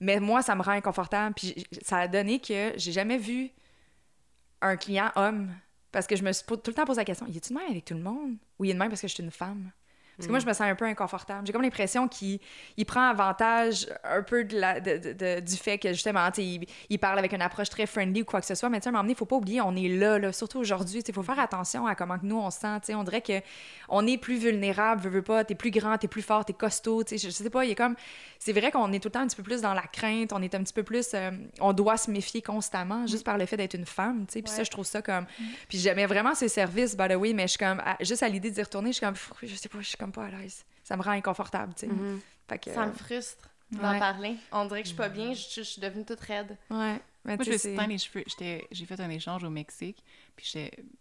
Mais 0.00 0.20
moi, 0.20 0.40
ça 0.40 0.54
me 0.54 0.62
rend 0.62 0.72
inconfortable. 0.72 1.34
Puis 1.34 1.66
ça 1.82 1.98
a 1.98 2.08
donné 2.08 2.40
que 2.40 2.72
j'ai 2.76 2.92
jamais 2.92 3.18
vu 3.18 3.50
un 4.62 4.76
client 4.76 5.10
homme. 5.16 5.52
Parce 5.92 6.06
que 6.06 6.16
je 6.16 6.24
me 6.24 6.32
suis 6.32 6.44
tout 6.44 6.60
le 6.66 6.72
temps 6.72 6.84
posé 6.84 7.00
la 7.00 7.04
question 7.04 7.26
il 7.28 7.36
est-tu 7.36 7.52
de 7.52 7.58
même 7.58 7.70
avec 7.70 7.84
tout 7.84 7.94
le 7.94 8.00
monde? 8.00 8.36
Ou 8.58 8.64
il 8.64 8.70
est 8.70 8.74
de 8.74 8.78
même 8.78 8.88
parce 8.88 9.00
que 9.00 9.08
je 9.08 9.14
suis 9.14 9.22
une 9.22 9.30
femme? 9.30 9.70
Parce 10.16 10.26
que 10.26 10.30
moi, 10.30 10.38
je 10.38 10.46
me 10.46 10.52
sens 10.52 10.62
un 10.62 10.74
peu 10.74 10.84
inconfortable. 10.84 11.46
J'ai 11.46 11.52
comme 11.52 11.62
l'impression 11.62 12.06
qu'il 12.08 12.38
il 12.76 12.84
prend 12.86 13.08
avantage 13.08 13.86
un 14.04 14.22
peu 14.22 14.44
de 14.44 14.58
la, 14.58 14.78
de- 14.80 14.98
de- 14.98 15.12
de- 15.12 15.40
du 15.40 15.56
fait 15.56 15.78
que 15.78 15.88
justement, 15.92 16.28
il, 16.38 16.66
il 16.88 16.98
parle 16.98 17.18
avec 17.18 17.32
une 17.32 17.42
approche 17.42 17.68
très 17.68 17.86
friendly 17.86 18.22
ou 18.22 18.24
quoi 18.24 18.40
que 18.40 18.46
ce 18.46 18.54
soit. 18.54 18.68
Mais 18.68 18.78
tu 18.78 18.84
sais, 18.84 18.88
à 18.88 18.90
un 18.90 18.92
moment 18.92 19.02
donné, 19.04 19.12
il 19.14 19.16
faut 19.16 19.24
pas 19.26 19.36
oublier, 19.36 19.60
on 19.60 19.74
est 19.74 19.88
là, 19.88 20.18
là 20.18 20.32
surtout 20.32 20.58
aujourd'hui. 20.60 21.00
Il 21.06 21.14
faut 21.14 21.22
faire 21.22 21.38
attention 21.40 21.86
à 21.86 21.94
comment 21.94 22.18
que 22.18 22.26
nous, 22.26 22.36
on 22.38 22.50
se 22.50 22.60
sent. 22.60 22.80
tu 22.80 22.86
sais. 22.86 22.94
On 22.94 23.02
dirait 23.04 23.22
que 23.22 23.40
on 23.88 24.06
est 24.06 24.18
plus 24.18 24.36
vulnérable, 24.38 25.00
veux, 25.02 25.10
veux 25.10 25.22
pas. 25.22 25.44
T'es 25.44 25.54
plus 25.54 25.70
grand, 25.70 25.98
t'es 25.98 26.08
plus 26.08 26.22
fort, 26.22 26.44
t'es 26.44 26.52
costaud. 26.52 27.02
tu 27.04 27.18
sais. 27.18 27.26
Je, 27.28 27.32
je 27.32 27.42
sais 27.42 27.50
pas, 27.50 27.64
il 27.64 27.70
est 27.72 27.74
comme. 27.74 27.96
C'est 28.38 28.52
vrai 28.52 28.70
qu'on 28.70 28.92
est 28.92 29.00
tout 29.00 29.08
le 29.08 29.12
temps 29.12 29.20
un 29.20 29.26
petit 29.26 29.36
peu 29.36 29.42
plus 29.42 29.62
dans 29.62 29.74
la 29.74 29.82
crainte, 29.82 30.32
on 30.32 30.42
est 30.42 30.54
un 30.54 30.62
petit 30.62 30.72
peu 30.74 30.82
plus. 30.82 31.08
euh, 31.14 31.30
on 31.60 31.72
doit 31.72 31.96
se 31.96 32.10
méfier 32.10 32.40
constamment 32.42 33.06
juste 33.06 33.24
par 33.24 33.38
le 33.38 33.46
fait 33.46 33.56
d'être 33.56 33.74
une 33.74 33.86
femme. 33.86 34.26
tu 34.26 34.34
sais. 34.34 34.42
Puis 34.42 34.52
ça, 34.52 34.62
je 34.64 34.70
trouve 34.70 34.86
ça 34.86 35.02
comme. 35.02 35.26
Puis 35.68 35.78
j'aimais 35.78 36.06
vraiment 36.06 36.34
ses 36.34 36.48
services, 36.48 36.96
by 36.96 37.08
the 37.08 37.16
way, 37.16 37.32
mais 37.32 37.42
je 37.44 37.48
suis 37.48 37.58
comme. 37.58 37.80
à- 37.80 37.96
juste 38.00 38.22
à 38.22 38.28
l'idée 38.28 38.50
d'y 38.50 38.62
retourner, 38.62 38.90
je 38.92 38.96
suis 38.98 39.06
comme. 39.06 39.14
Je 39.42 39.54
sais 39.54 39.68
pas, 39.68 39.78
je 39.80 39.88
suis 39.88 39.96
comme 39.96 40.03
pas 40.12 40.26
à 40.26 40.30
l'aise. 40.30 40.64
Ça 40.82 40.96
me 40.96 41.02
rend 41.02 41.12
inconfortable, 41.12 41.74
tu 41.74 41.86
sais. 41.86 41.92
Mhm. 41.92 42.20
Que, 42.60 42.72
Ça 42.72 42.86
me 42.86 42.92
frustre 42.92 43.48
d'en 43.70 43.92
Ouais. 43.92 43.98
parler. 43.98 44.36
On 44.52 44.66
dirait 44.66 44.82
que 44.82 44.88
je 44.88 44.92
suis 44.92 44.96
pas 44.98 45.08
bien, 45.08 45.32
je, 45.32 45.42
je 45.56 45.62
suis 45.62 45.80
devenue 45.80 46.04
toute 46.04 46.20
raide. 46.20 46.56
Ouais. 46.70 47.00
Mais 47.24 47.36
Moi, 47.36 47.44
je 47.44 47.44
tu 47.44 47.50
me 47.52 47.56
suis 47.56 47.74
teint 47.74 47.86
les 47.86 47.96
cheveux. 47.98 48.24
J'ai 48.70 48.84
fait 48.86 49.00
un 49.00 49.08
échange 49.08 49.44
au 49.44 49.50
Mexique, 49.50 50.04
puis 50.36 50.52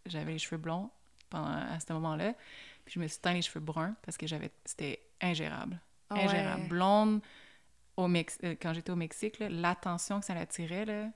j'avais 0.06 0.32
les 0.32 0.40
cheveux 0.40 0.58
blonds 0.58 0.90
pendant, 1.30 1.50
à 1.52 1.80
ce 1.86 1.92
moment-là. 1.94 2.34
Puis 2.86 2.94
je 2.96 3.00
me 3.00 3.08
suis 3.08 3.20
teint 3.20 3.34
les 3.34 3.42
cheveux 3.42 3.60
bruns 3.60 3.94
parce 4.06 4.16
que 4.18 4.26
j'avais 4.26 4.52
c'était 4.66 5.00
ingérable. 5.22 5.80
Ah 6.10 6.16
ingérable. 6.16 6.62
ouais. 6.62 6.68
Blonde, 6.70 7.22
au 7.98 8.08
Mex- 8.08 8.40
euh, 8.44 8.56
quand 8.62 8.74
j'étais 8.74 8.92
au 8.92 8.96
Mexique, 8.96 9.36
l'attention 9.40 10.20
que 10.22 10.26
ça 10.26 10.34
l'attirait, 10.34 10.86
là, 10.86 11.08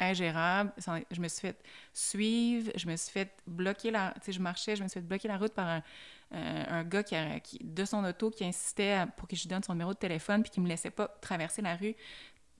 ingérable. 0.00 0.72
Je 1.10 1.20
me 1.20 1.28
suis 1.28 1.40
fait 1.40 1.60
suivre, 1.92 2.70
je 2.74 2.86
me 2.86 2.96
suis 2.96 3.10
fait 3.12 3.32
bloquer 3.46 3.90
la... 3.90 4.12
Tu 4.16 4.26
sais, 4.26 4.32
je 4.32 4.40
marchais, 4.40 4.76
je 4.76 4.82
me 4.82 4.88
suis 4.88 5.00
fait 5.00 5.06
bloquer 5.06 5.28
la 5.28 5.36
route 5.38 5.52
par 5.54 5.66
un, 5.68 5.82
un- 6.30 6.78
un 6.80 6.84
gars 6.84 7.02
qui, 7.02 7.14
a- 7.14 7.40
qui- 7.40 7.58
de 7.62 7.84
son 7.84 8.04
auto 8.04 8.30
qui 8.30 8.44
insistait 8.44 8.92
à- 8.92 9.06
pour 9.06 9.26
que 9.28 9.34
je 9.36 9.42
lui 9.42 9.48
donne 9.48 9.62
son 9.62 9.72
numéro 9.72 9.92
de 9.92 9.98
téléphone 9.98 10.42
puis 10.42 10.50
qui 10.50 10.60
me 10.60 10.68
laissait 10.68 10.90
pas 10.90 11.08
traverser 11.20 11.62
la 11.62 11.74
rue 11.76 11.94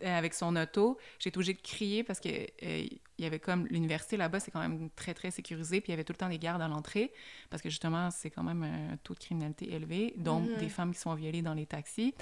euh, 0.05 0.17
avec 0.17 0.33
son 0.33 0.55
auto. 0.55 0.97
J'ai 1.19 1.29
été 1.29 1.39
obligée 1.39 1.55
de 1.55 1.61
crier 1.61 2.05
parce 2.05 2.21
que 2.21 2.29
euh, 2.29 2.47
il 2.63 3.25
y 3.25 3.27
avait 3.27 3.41
comme 3.41 3.67
l'université 3.67 4.17
là-bas, 4.17 4.39
c'est 4.39 4.53
quand 4.53 4.61
même 4.61 4.91
très 4.95 5.13
très 5.13 5.33
sécurisé, 5.33 5.81
puis 5.81 5.91
il 5.91 5.93
y 5.93 5.95
avait 5.95 6.05
tout 6.05 6.13
le 6.13 6.19
temps 6.19 6.29
des 6.29 6.39
gardes 6.39 6.63
à 6.63 6.69
l'entrée 6.69 7.13
parce 7.51 7.61
que 7.61 7.69
justement 7.69 8.11
c'est 8.13 8.31
quand 8.31 8.45
même 8.45 8.63
un 8.63 8.97
taux 8.99 9.15
de 9.15 9.19
criminalité 9.19 9.73
élevé, 9.75 10.15
donc 10.17 10.49
Mhm. 10.49 10.57
des 10.59 10.69
femmes 10.69 10.95
qui 10.95 11.01
sont 11.01 11.15
violées 11.15 11.43
dans 11.43 11.53
les 11.55 11.67
taxis. 11.67 12.15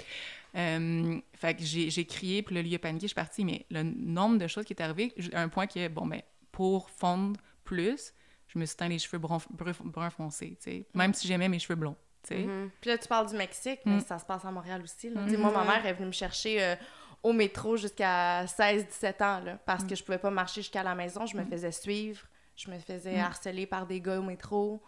Euh, 0.55 1.19
fait 1.33 1.55
que 1.55 1.63
j'ai 1.63 2.05
crié, 2.05 2.41
puis 2.41 2.61
lui 2.61 2.73
a 2.75 2.79
paniqué, 2.79 3.03
je 3.03 3.09
suis 3.09 3.15
partie, 3.15 3.45
mais 3.45 3.65
le 3.69 3.83
nombre 3.83 4.37
de 4.39 4.47
choses 4.47 4.65
qui 4.65 4.73
est 4.73 4.81
arrivé, 4.81 5.13
à 5.33 5.41
un 5.43 5.49
point 5.49 5.67
que 5.67 5.87
bon 5.87 6.07
ben 6.07 6.21
pour 6.51 6.89
fondre 6.89 7.39
plus, 7.63 8.11
je 8.47 8.57
me 8.59 8.65
suis 8.65 8.75
teint 8.75 8.87
les 8.87 8.99
cheveux 8.99 9.17
brun, 9.19 9.39
brun, 9.83 10.09
foncé, 10.09 10.57
tu 10.61 10.71
sais, 10.71 10.85
même 10.93 11.13
si 11.13 11.27
j'aimais 11.27 11.49
mes 11.49 11.59
cheveux 11.59 11.75
blonds, 11.75 11.95
tu 12.23 12.35
sais. 12.35 12.43
Mhm. 12.43 12.69
Puis 12.81 12.89
là, 12.89 12.97
tu 12.97 13.07
parles 13.07 13.27
du 13.29 13.35
Mexique, 13.35 13.79
mais 13.85 13.97
Mm. 13.97 14.01
ça 14.01 14.19
se 14.19 14.25
passe 14.25 14.43
à 14.45 14.51
Montréal 14.51 14.81
aussi. 14.83 15.09
Là. 15.09 15.21
Mm. 15.21 15.35
Moi, 15.37 15.51
ma 15.51 15.63
mère 15.63 15.85
est 15.85 15.93
venue 15.93 16.07
me 16.07 16.11
chercher 16.11 16.63
euh, 16.63 16.75
au 17.23 17.33
métro 17.33 17.77
jusqu'à 17.77 18.45
16-17 18.47 19.21
ans, 19.21 19.39
là, 19.43 19.57
parce 19.65 19.83
Mm. 19.83 19.87
que 19.87 19.95
je 19.95 20.03
pouvais 20.03 20.17
pas 20.17 20.29
marcher 20.31 20.61
jusqu'à 20.61 20.83
la 20.83 20.95
maison. 20.95 21.25
Je 21.25 21.35
me 21.37 21.43
faisais 21.45 21.71
suivre, 21.71 22.21
je 22.57 22.69
me 22.71 22.77
faisais 22.79 23.15
Mm. 23.17 23.19
harceler 23.21 23.65
par 23.67 23.85
des 23.85 24.01
gars 24.01 24.19
au 24.19 24.23
métro. 24.23 24.81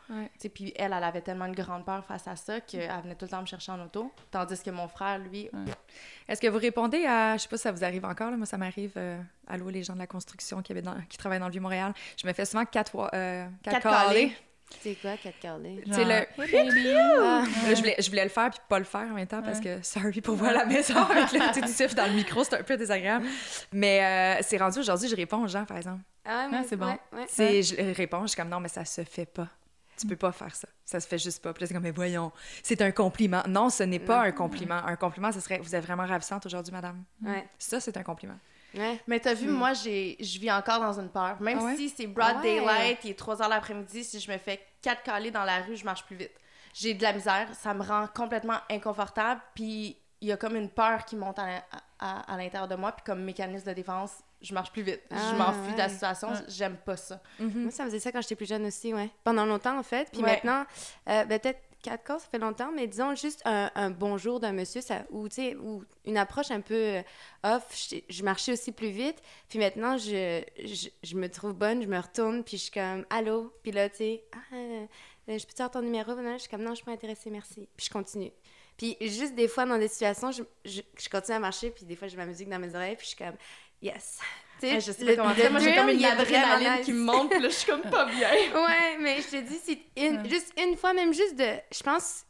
Puis 0.53 0.73
elle, 0.75 0.91
elle 0.91 1.03
avait 1.03 1.21
tellement 1.21 1.45
une 1.45 1.55
grande 1.55 1.85
peur 1.85 2.03
face 2.03 2.27
à 2.27 2.35
ça 2.35 2.59
qu'elle 2.61 2.89
venait 3.03 3.15
tout 3.15 3.25
le 3.25 3.29
temps 3.29 3.41
me 3.41 3.45
chercher 3.45 3.71
en 3.71 3.79
auto. 3.81 4.11
Tandis 4.31 4.61
que 4.61 4.71
mon 4.71 4.87
frère, 4.87 5.19
lui, 5.19 5.49
Est-ce 6.27 6.41
que 6.41 6.47
vous 6.47 6.57
répondez 6.59 7.05
à. 7.05 7.37
Je 7.37 7.43
sais 7.43 7.47
pas 7.49 7.57
si 7.57 7.63
ça 7.63 7.71
vous 7.71 7.83
arrive 7.83 8.03
encore, 8.05 8.31
là. 8.31 8.37
moi 8.37 8.45
ça 8.45 8.57
m'arrive. 8.57 8.93
euh, 8.97 9.21
allô, 9.47 9.69
les 9.69 9.83
gens 9.83 9.93
de 9.93 9.99
la 9.99 10.07
construction 10.07 10.61
qui, 10.61 10.71
avaient 10.71 10.81
dans- 10.81 10.99
qui 11.09 11.17
travaillent 11.17 11.39
dans 11.39 11.45
le 11.47 11.51
Vieux-Montréal. 11.51 11.93
Je 12.21 12.27
me 12.27 12.33
fais 12.33 12.45
souvent 12.45 12.65
quatre, 12.65 12.95
euh, 13.13 13.47
quatre 13.63 13.81
Catcaller. 13.83 14.35
C'est 14.81 14.95
quoi? 14.95 15.11
Tu 15.17 15.29
sais, 15.93 16.05
le. 16.05 16.25
Ah, 16.37 17.43
Là, 17.67 17.73
je, 17.73 17.79
voulais, 17.79 17.95
je 17.99 18.09
voulais 18.09 18.23
le 18.23 18.29
faire 18.29 18.49
puis 18.49 18.59
pas 18.69 18.79
le 18.79 18.85
faire 18.85 19.01
en 19.01 19.13
même 19.15 19.27
temps 19.27 19.41
parce 19.41 19.59
que, 19.59 19.81
sorry 19.83 20.21
pour 20.21 20.41
à 20.43 20.53
la 20.53 20.65
maison, 20.65 20.95
avec 21.09 21.31
le 21.33 21.39
petit 21.51 21.67
siffle 21.71 21.95
dans 21.95 22.05
le 22.05 22.13
micro, 22.13 22.43
c'est 22.43 22.55
un 22.55 22.63
peu 22.63 22.77
désagréable. 22.77 23.25
Mais 23.73 24.37
euh, 24.39 24.43
c'est 24.43 24.57
rendu 24.57 24.79
aujourd'hui, 24.79 25.09
je 25.09 25.15
réponds 25.15 25.43
aux 25.43 25.47
gens, 25.47 25.65
par 25.65 25.77
exemple. 25.77 26.01
ah, 26.25 26.47
ouais, 26.51 26.63
c'est 26.67 26.75
bon. 26.77 26.85
ouais, 26.87 26.99
ouais. 27.13 27.25
C'est, 27.27 27.61
je 27.63 27.75
réponds, 27.93 28.21
je 28.23 28.27
suis 28.27 28.37
comme 28.37 28.49
non, 28.49 28.59
mais 28.59 28.69
ça 28.69 28.85
se 28.85 29.03
fait 29.03 29.25
pas. 29.25 29.47
Tu 29.99 30.07
peux 30.07 30.15
pas 30.15 30.31
faire 30.31 30.55
ça. 30.55 30.67
Ça 30.85 31.01
se 31.01 31.07
fait 31.09 31.17
juste 31.17 31.43
pas. 31.43 31.51
Puis 31.51 31.61
là, 31.63 31.67
c'est 31.67 31.73
comme, 31.73 31.83
mais 31.83 31.91
voyons, 31.91 32.31
c'est 32.63 32.81
un 32.81 32.91
compliment. 32.91 33.43
Non, 33.49 33.69
ce 33.69 33.83
n'est 33.83 33.99
pas 33.99 34.21
un 34.21 34.31
compliment. 34.31 34.75
Un 34.85 34.95
compliment, 34.95 35.29
ce 35.33 35.41
serait, 35.41 35.57
vous 35.57 35.75
êtes 35.75 35.83
vraiment 35.83 36.05
ravissante 36.05 36.45
aujourd'hui, 36.45 36.71
madame. 36.71 37.03
Ouais, 37.21 37.45
Ça, 37.57 37.81
c'est 37.81 37.97
un 37.97 38.03
compliment. 38.03 38.37
Ouais. 38.75 38.99
Mais 39.07 39.19
t'as 39.19 39.33
vu, 39.33 39.47
moi, 39.49 39.73
j'ai, 39.73 40.17
je 40.19 40.39
vis 40.39 40.51
encore 40.51 40.79
dans 40.79 40.99
une 40.99 41.09
peur. 41.09 41.39
Même 41.41 41.59
Ah 41.61 41.65
ouais? 41.65 41.75
si 41.75 41.89
c'est 41.89 42.07
broad 42.07 42.35
Ah 42.35 42.41
ouais. 42.41 42.55
daylight, 42.59 42.99
il 43.05 43.11
est 43.11 43.17
3 43.17 43.41
heures 43.41 43.49
l'après-midi, 43.49 44.03
si 44.03 44.19
je 44.19 44.31
me 44.31 44.37
fais 44.37 44.59
quatre 44.81 45.03
calés 45.03 45.31
dans 45.31 45.43
la 45.43 45.61
rue, 45.61 45.75
je 45.75 45.85
marche 45.85 46.05
plus 46.05 46.15
vite. 46.15 46.31
J'ai 46.73 46.93
de 46.93 47.01
la 47.03 47.13
misère, 47.13 47.47
ça 47.53 47.73
me 47.73 47.83
rend 47.83 48.07
complètement 48.13 48.59
inconfortable, 48.69 49.41
puis 49.55 49.97
il 50.21 50.27
y 50.27 50.31
a 50.31 50.37
comme 50.37 50.55
une 50.55 50.69
peur 50.69 51.05
qui 51.05 51.15
monte 51.15 51.39
à, 51.39 51.63
à- 51.99 52.33
à 52.33 52.37
l'intérieur 52.37 52.67
de 52.67 52.75
moi, 52.75 52.91
puis 52.91 53.03
comme 53.05 53.23
mécanisme 53.23 53.67
de 53.67 53.73
défense, 53.73 54.11
je 54.41 54.53
marche 54.53 54.71
plus 54.71 54.83
vite. 54.83 55.01
Ah, 55.11 55.15
je 55.31 55.35
m'enfuis 55.35 55.73
de 55.73 55.77
la 55.77 55.85
ouais. 55.87 55.89
situation, 55.89 56.29
j'aime 56.47 56.77
pas 56.77 56.95
ça. 56.97 57.19
Moi, 57.39 57.71
ça 57.71 57.83
me 57.83 57.89
faisait 57.89 57.99
ça 57.99 58.11
quand 58.11 58.21
j'étais 58.21 58.35
plus 58.35 58.47
jeune 58.47 58.65
aussi, 58.65 58.93
ouais. 58.93 59.09
Pendant 59.23 59.45
longtemps, 59.45 59.77
en 59.77 59.83
fait. 59.83 60.09
Puis 60.11 60.21
Ouais. 60.21 60.29
maintenant, 60.35 60.65
euh, 61.09 61.25
ben, 61.25 61.39
peut-être 61.39 61.59
quatre 61.81 62.03
cas, 62.03 62.19
ça 62.19 62.27
fait 62.29 62.39
longtemps, 62.39 62.71
mais 62.71 62.87
disons 62.87 63.15
juste 63.15 63.41
un, 63.45 63.89
bonjour 63.89 64.39
d'un 64.39 64.51
monsieur, 64.51 64.81
ça, 64.81 65.03
ou, 65.11 65.27
ou 65.61 65.83
une 66.05 66.17
approche 66.17 66.51
un 66.51 66.61
peu 66.61 66.75
euh, 66.75 67.01
off, 67.43 67.89
je, 68.09 68.23
marchais 68.23 68.53
aussi 68.53 68.71
plus 68.71 68.89
vite. 68.89 69.21
Puis 69.47 69.59
maintenant, 69.59 69.97
je, 69.97 70.43
je, 71.03 71.15
me 71.15 71.29
trouve 71.29 71.53
bonne, 71.53 71.81
je 71.81 71.87
me 71.87 71.99
retourne, 71.99 72.43
puis 72.43 72.57
je 72.57 72.63
suis 72.63 72.71
comme, 72.71 73.05
allô? 73.09 73.53
Puis 73.63 73.71
là, 73.71 73.89
tu 73.89 73.97
sais, 73.97 74.23
ah, 74.33 74.55
euh, 74.55 74.85
je 75.27 75.45
peux 75.45 75.53
te 75.53 75.61
avoir 75.61 75.71
ton 75.71 75.81
numéro? 75.81 76.11
Je 76.15 76.37
suis 76.39 76.49
comme, 76.49 76.63
non, 76.63 76.71
je 76.71 76.75
suis 76.75 76.85
pas 76.85 76.91
intéressée, 76.91 77.29
merci. 77.29 77.67
Puis 77.75 77.87
je 77.87 77.91
continue. 77.91 78.31
Puis 78.77 78.97
juste 79.01 79.35
des 79.35 79.47
fois, 79.47 79.65
dans 79.65 79.77
des 79.77 79.89
situations, 79.89 80.31
je, 80.31 80.43
je, 80.65 80.81
je 80.97 81.09
continue 81.09 81.35
à 81.35 81.39
marcher, 81.39 81.71
puis 81.71 81.85
des 81.85 81.95
fois, 81.95 82.07
j'ai 82.07 82.17
ma 82.17 82.25
musique 82.25 82.49
dans 82.49 82.59
mes 82.59 82.73
oreilles, 82.75 82.95
puis 82.95 83.05
je 83.05 83.15
suis 83.15 83.17
comme, 83.17 83.35
yes. 83.81 84.19
Sais, 84.59 84.79
je 84.81 84.91
sais 84.91 85.05
pas 85.05 85.15
comment 85.15 85.33
dire, 85.35 85.51
moi 85.51 85.59
j'ai 85.59 85.75
comme 85.75 85.89
une 85.89 85.99
adrénaline 86.21 86.67
qui 86.83 86.91
me 86.93 86.99
monte, 87.03 87.33
là 87.33 87.49
je 87.49 87.53
suis 87.55 87.71
comme 87.71 87.81
pas 87.81 88.05
bien. 88.05 88.29
Ouais, 88.53 88.97
mais 88.99 89.21
je 89.21 89.27
te 89.27 89.41
dis, 89.41 89.59
c'est 89.63 89.79
une- 89.97 90.29
juste 90.29 90.51
une 90.61 90.75
fois, 90.75 90.93
même 90.93 91.13
juste 91.13 91.35
de. 91.35 91.45
Je 91.71 91.81
pense 91.83 92.25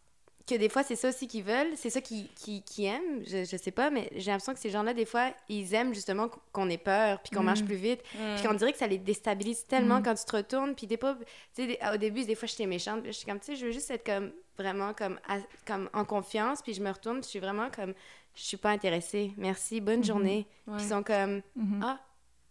que 0.48 0.56
des 0.56 0.68
fois, 0.70 0.82
c'est 0.82 0.96
ça 0.96 1.10
aussi 1.10 1.28
qu'ils 1.28 1.44
veulent, 1.44 1.74
c'est 1.76 1.92
ça 1.92 2.02
qu'ils 2.02 2.28
qui, 2.34 2.64
qui 2.64 2.86
aiment, 2.86 3.24
je, 3.24 3.44
je 3.46 3.56
sais 3.56 3.70
pas, 3.72 3.92
mais 3.92 4.10
j'ai 4.16 4.32
l'impression 4.32 4.54
que 4.54 4.60
ces 4.60 4.72
gens-là, 4.72 4.96
des 4.96 5.06
fois, 5.06 5.32
ils 5.48 5.76
aiment 5.76 5.94
justement 5.94 6.28
qu'on 6.52 6.68
ait 6.72 6.80
peur, 6.80 7.20
puis 7.22 7.30
qu'on 7.30 7.44
marche 7.44 7.64
plus 7.64 7.76
vite, 7.76 8.02
puis 8.36 8.48
qu'on 8.48 8.56
dirait 8.56 8.72
que 8.74 8.80
ça 8.80 8.88
les 8.88 8.98
déstabilise 8.98 9.66
tellement 9.68 10.02
quand 10.02 10.16
tu 10.16 10.26
te 10.26 10.36
retournes, 10.36 10.74
puis 10.74 10.88
t'es 10.88 10.98
pas. 10.98 11.16
Tu 11.56 11.68
sais, 11.68 11.80
au 11.94 11.98
début, 11.98 12.26
des 12.26 12.34
fois, 12.34 12.48
j'étais 12.48 12.66
méchante, 12.66 13.04
je 13.06 13.12
suis 13.12 13.28
comme, 13.28 13.40
tu 13.40 13.46
sais, 13.48 13.56
je 13.58 13.68
veux 13.68 13.72
juste 13.72 13.92
être 13.92 14.04
comme 14.04 14.32
vraiment 14.58 14.94
comme, 14.96 15.20
à- 15.28 15.38
comme 15.68 15.88
en 15.94 16.04
confiance, 16.04 16.64
puis 16.64 16.74
je 16.74 16.82
me 16.82 16.90
retourne, 16.92 17.22
je 17.24 17.28
suis 17.30 17.40
vraiment 17.40 17.70
comme, 17.70 17.94
je 18.34 18.42
suis 18.42 18.58
pas 18.58 18.72
intéressée, 18.72 19.32
merci, 19.38 19.82
bonne 19.82 20.04
journée. 20.04 20.48
Puis 20.66 20.74
ils 20.86 20.90
sont 20.90 21.04
comme, 21.04 21.42
Mhm. 21.56 21.82
ah, 21.84 22.00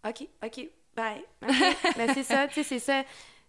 ok, 0.06 0.28
ok, 0.44 0.68
bye. 0.96 1.24
Ben, 1.96 2.12
c'est 2.14 2.22
ça, 2.24 2.46
tu 2.48 2.54
sais, 2.54 2.62
c'est 2.64 2.78
ça. 2.78 3.04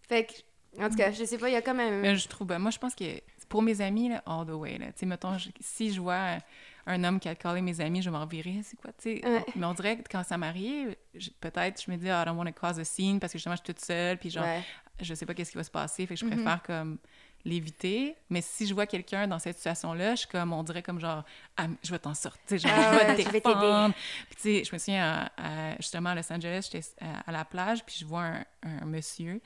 Fait 0.07 0.25
que, 0.25 0.81
en 0.83 0.89
tout 0.89 0.95
cas, 0.95 1.11
je 1.11 1.23
sais 1.23 1.37
pas, 1.37 1.49
il 1.49 1.53
y 1.53 1.55
a 1.55 1.61
comme 1.61 1.79
un. 1.79 1.91
Mais 2.01 2.15
je 2.15 2.27
trouve, 2.27 2.47
ben, 2.47 2.59
moi, 2.59 2.71
je 2.71 2.77
pense 2.79 2.95
que 2.95 3.05
pour 3.47 3.61
mes 3.61 3.81
amis, 3.81 4.09
là, 4.09 4.21
all 4.25 4.45
the 4.45 4.51
way, 4.51 4.77
là, 4.77 4.87
tu 4.87 4.99
sais, 4.99 5.05
mettons, 5.05 5.37
je- 5.37 5.49
si 5.59 5.91
je 5.91 5.99
vois 5.99 6.37
un, 6.85 7.03
homme 7.03 7.19
qui 7.19 7.27
a 7.29 7.35
collé 7.35 7.61
mes 7.61 7.81
amis, 7.81 8.01
je 8.01 8.09
vais 8.09 8.17
m'en 8.17 8.25
virer, 8.25 8.61
c'est 8.63 8.77
quoi, 8.77 8.91
tu 8.93 9.19
sais? 9.19 9.27
Ouais. 9.27 9.45
Mais 9.55 9.65
on 9.65 9.73
dirait 9.73 9.97
que 9.97 10.03
quand 10.09 10.23
ça 10.23 10.37
m'arrive, 10.37 10.95
peut-être, 11.41 11.81
je 11.83 11.91
me 11.91 11.97
dis, 11.97 12.09
ah, 12.09 12.21
I 12.23 12.25
don't 12.25 12.37
want 12.37 12.45
to 12.45 12.51
cause 12.53 12.79
a 12.79 12.83
scene 12.83 13.19
parce 13.19 13.33
que 13.33 13.37
justement, 13.39 13.55
je 13.55 13.61
suis 13.63 13.73
toute 13.73 13.83
seule, 13.83 14.17
puis 14.17 14.29
genre, 14.29 14.43
Ouais. 14.45 14.61
je 14.99 15.13
sais 15.13 15.25
pas 15.25 15.33
qu'est-ce 15.33 15.51
qui 15.51 15.57
va 15.57 15.63
se 15.63 15.71
passer, 15.71 16.05
fait 16.05 16.13
que 16.15 16.19
je 16.19 16.25
Mhm. 16.25 16.31
préfère 16.35 16.61
comme 16.63 16.97
l'éviter. 17.45 18.15
Mais 18.29 18.41
si 18.41 18.67
je 18.67 18.73
vois 18.73 18.85
quelqu'un 18.85 19.27
dans 19.27 19.39
cette 19.39 19.57
situation-là, 19.57 20.11
je 20.15 20.19
suis 20.21 20.27
comme, 20.27 20.51
on 20.53 20.63
dirait 20.63 20.81
comme 20.83 20.99
genre, 20.99 21.23
ah, 21.57 21.67
je 21.83 21.91
vais 21.91 21.99
t'en 21.99 22.13
sortir, 22.13 22.57
genre, 22.57 22.71
Ah 22.73 22.91
je 22.93 22.97
vais 22.99 23.15
ouais, 23.17 23.23
te 23.25 23.31
défendre. 23.31 23.93
Puis 24.27 24.35
tu 24.35 24.41
sais, 24.41 24.63
je 24.63 24.73
me 24.73 24.77
souviens, 24.79 25.29
à- 25.37 25.71
à- 25.71 25.75
justement, 25.77 26.09
à 26.09 26.15
Los 26.15 26.31
Angeles, 26.31 26.69
j'étais 26.71 26.85
à, 27.01 27.21
à 27.27 27.31
la 27.31 27.45
plage, 27.45 27.83
puis 27.85 27.95
je 27.99 28.05
vois 28.05 28.23
un, 28.23 28.43
un 28.63 28.85
monsieur, 28.85 29.41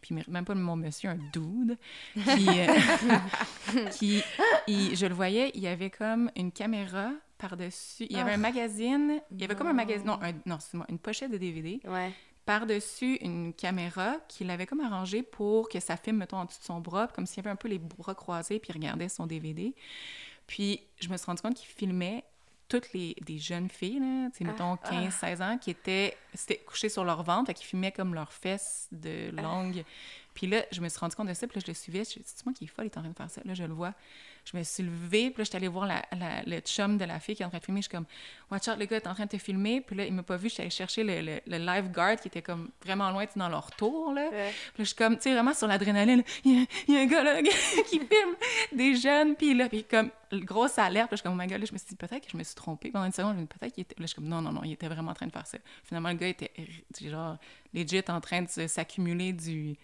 puis 0.00 0.16
même 0.28 0.44
pas 0.44 0.54
mon 0.54 0.76
monsieur, 0.76 1.10
un 1.10 1.18
dude, 1.32 1.76
qui, 2.14 2.48
euh, 2.48 2.66
qui 3.92 4.22
il- 4.66 4.96
je 4.96 5.06
le 5.06 5.14
voyais, 5.14 5.50
il 5.54 5.60
y 5.62 5.68
avait 5.68 5.90
comme 5.90 6.30
une 6.36 6.52
caméra 6.52 7.10
par-dessus, 7.38 8.06
il 8.08 8.16
y 8.16 8.20
avait 8.20 8.32
un 8.32 8.36
magazine, 8.38 9.20
il 9.30 9.40
y 9.40 9.44
avait 9.44 9.54
comme 9.54 9.66
un 9.66 9.72
magazine, 9.74 10.06
non, 10.06 10.18
un- 10.22 10.32
non, 10.46 10.56
excuse-moi, 10.56 10.86
une 10.88 10.98
pochette 10.98 11.30
de 11.30 11.36
DVD, 11.36 11.80
Ouais. 11.86 12.12
Par-dessus 12.46 13.16
une 13.16 13.52
caméra 13.52 14.16
qu'il 14.28 14.50
avait 14.50 14.66
comme 14.66 14.80
arrangée 14.80 15.22
pour 15.22 15.68
que 15.68 15.80
ça 15.80 15.96
filme, 15.96 16.18
mettons, 16.18 16.38
en 16.38 16.44
dessous 16.44 16.60
de 16.60 16.64
son 16.64 16.80
bras, 16.80 17.08
comme 17.08 17.26
s'il 17.26 17.40
avait 17.40 17.50
un 17.50 17.56
peu 17.56 17.68
les 17.68 17.78
bras 17.78 18.14
croisés, 18.14 18.58
puis 18.60 18.70
il 18.70 18.72
regardait 18.72 19.08
son 19.08 19.26
DVD. 19.26 19.74
Puis 20.46 20.80
je 21.00 21.08
me 21.08 21.16
suis 21.16 21.26
rendu 21.26 21.42
compte 21.42 21.54
qu'il 21.54 21.68
filmait 21.68 22.24
toutes 22.68 22.92
les 22.92 23.14
des 23.20 23.38
jeunes 23.38 23.68
filles, 23.68 24.00
là, 24.00 24.28
sais, 24.32 24.44
mettons 24.44 24.76
15, 24.76 25.12
16 25.12 25.42
ans, 25.42 25.58
qui 25.58 25.70
étaient, 25.70 26.16
c'était 26.34 26.58
couchées 26.58 26.88
sur 26.88 27.04
leur 27.04 27.22
ventre, 27.22 27.52
qu'ils 27.52 27.66
filmaient 27.66 27.92
comme 27.92 28.14
leurs 28.14 28.32
fesses 28.32 28.88
de 28.92 29.30
longue. 29.30 29.84
Puis 30.36 30.46
là, 30.46 30.64
je 30.70 30.80
me 30.80 30.88
suis 30.88 30.98
rendu 31.00 31.16
compte 31.16 31.26
de 31.28 31.34
ça, 31.34 31.46
puis 31.48 31.58
là, 31.58 31.62
je 31.66 31.70
le 31.70 31.74
suivais. 31.74 32.04
Je 32.04 32.20
c'est 32.24 32.44
moi 32.46 32.52
qui 32.54 32.64
est 32.64 32.68
folle, 32.68 32.84
il 32.84 32.88
est 32.88 32.98
en 32.98 33.00
train 33.00 33.10
de 33.10 33.16
faire 33.16 33.30
ça. 33.30 33.40
Là, 33.44 33.54
je 33.54 33.64
le 33.64 33.72
vois. 33.72 33.92
Je 34.44 34.56
me 34.56 34.62
suis 34.62 34.84
levée, 34.84 35.30
puis 35.30 35.38
là, 35.38 35.44
j'étais 35.44 35.56
allée 35.56 35.66
voir 35.66 35.86
la, 35.86 36.04
la- 36.16 36.42
le 36.44 36.60
chum 36.60 36.98
de 36.98 37.04
la 37.04 37.18
fille 37.18 37.34
qui 37.34 37.42
est 37.42 37.46
en 37.46 37.48
train 37.48 37.58
de 37.58 37.64
filmer. 37.64 37.80
Je 37.80 37.88
suis 37.88 37.96
comme, 37.96 38.04
Watch 38.48 38.68
out, 38.68 38.78
le 38.78 38.84
gars 38.84 38.96
est 38.98 39.06
en 39.08 39.14
train 39.14 39.24
de 39.24 39.30
te 39.30 39.38
filmer. 39.38 39.80
Puis 39.80 39.96
là, 39.96 40.04
il 40.04 40.12
m'a 40.12 40.22
pas 40.22 40.36
vu. 40.36 40.48
J'étais 40.48 40.62
allée 40.62 40.70
chercher 40.70 41.02
le, 41.02 41.20
le, 41.20 41.40
le 41.46 41.58
lifeguard 41.58 42.20
qui 42.20 42.28
était 42.28 42.42
comme 42.42 42.70
vraiment 42.84 43.10
loin, 43.10 43.24
dans 43.34 43.48
leur 43.48 43.70
tour, 43.72 44.12
là. 44.12 44.28
Ouais. 44.30 44.52
Puis 44.52 44.82
là, 44.82 44.84
je 44.84 44.84
suis 44.84 44.94
comme, 44.94 45.16
tu 45.16 45.22
sais, 45.22 45.32
vraiment 45.32 45.52
sur 45.54 45.66
l'adrénaline. 45.66 46.22
Il 46.44 46.60
y, 46.60 46.62
a- 46.62 46.66
il 46.86 46.94
y 46.94 46.96
a 46.96 47.00
un 47.00 47.06
gars 47.06 47.24
là 47.24 47.42
qui 47.88 47.98
filme 47.98 48.36
des 48.72 48.94
jeunes. 48.94 49.34
Puis 49.34 49.52
là, 49.54 49.68
puis 49.68 49.82
comme, 49.82 50.10
grosse 50.32 50.78
alerte. 50.78 51.08
Puis 51.08 51.14
là, 51.14 51.16
je 51.16 51.16
suis 51.16 51.22
comme, 51.24 51.32
oh 51.32 51.42
my 51.42 51.48
god, 51.48 51.58
là, 51.58 51.66
je 51.66 51.72
me 51.72 51.78
suis 51.78 51.88
dit, 51.88 51.96
peut-être 51.96 52.24
que 52.24 52.30
je 52.30 52.36
me 52.36 52.44
suis 52.44 52.54
trompée 52.54 52.90
pendant 52.92 53.06
une 53.06 53.12
seconde. 53.12 53.32
Je 53.34 53.40
me 53.40 53.46
dis, 53.46 53.48
peut-être 53.58 53.72
qu'il 53.74 53.82
était. 53.82 53.96
Là, 53.98 54.02
je 54.04 54.08
suis 54.08 54.14
comme, 54.16 54.28
non, 54.28 54.40
non, 54.42 54.52
non, 54.52 54.62
il 54.62 54.72
était 54.72 54.86
vraiment 54.86 55.10
en 55.10 55.14
train 55.14 55.26
de 55.26 55.32
faire 55.32 55.46
ça. 55.46 55.58
Finalement, 55.82 56.10
le 56.10 56.16
gars 56.16 56.28
était, 56.28 56.52
genre, 57.02 57.36
legit 57.74 58.02
en 58.08 58.20
train 58.20 58.42
de 58.42 58.66
s'accumuler 58.68 59.32
du. 59.32 59.74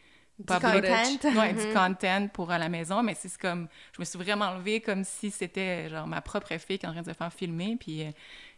Content. 0.46 1.40
Ouais, 1.40 1.52
du 1.54 1.74
content 1.74 2.28
pour 2.32 2.50
à 2.50 2.58
la 2.58 2.68
maison. 2.68 3.02
Mais 3.02 3.14
c'est 3.14 3.36
comme, 3.38 3.68
je 3.94 4.00
me 4.00 4.04
suis 4.04 4.18
vraiment 4.18 4.52
levée 4.54 4.80
comme 4.80 5.04
si 5.04 5.30
c'était, 5.30 5.88
genre, 5.88 6.06
ma 6.06 6.20
propre 6.20 6.56
fille 6.58 6.78
qui 6.78 6.86
est 6.86 6.88
en 6.88 6.92
train 6.92 7.02
de 7.02 7.08
se 7.10 7.14
faire 7.14 7.32
filmer. 7.32 7.76
Puis, 7.78 8.02
euh, 8.04 8.10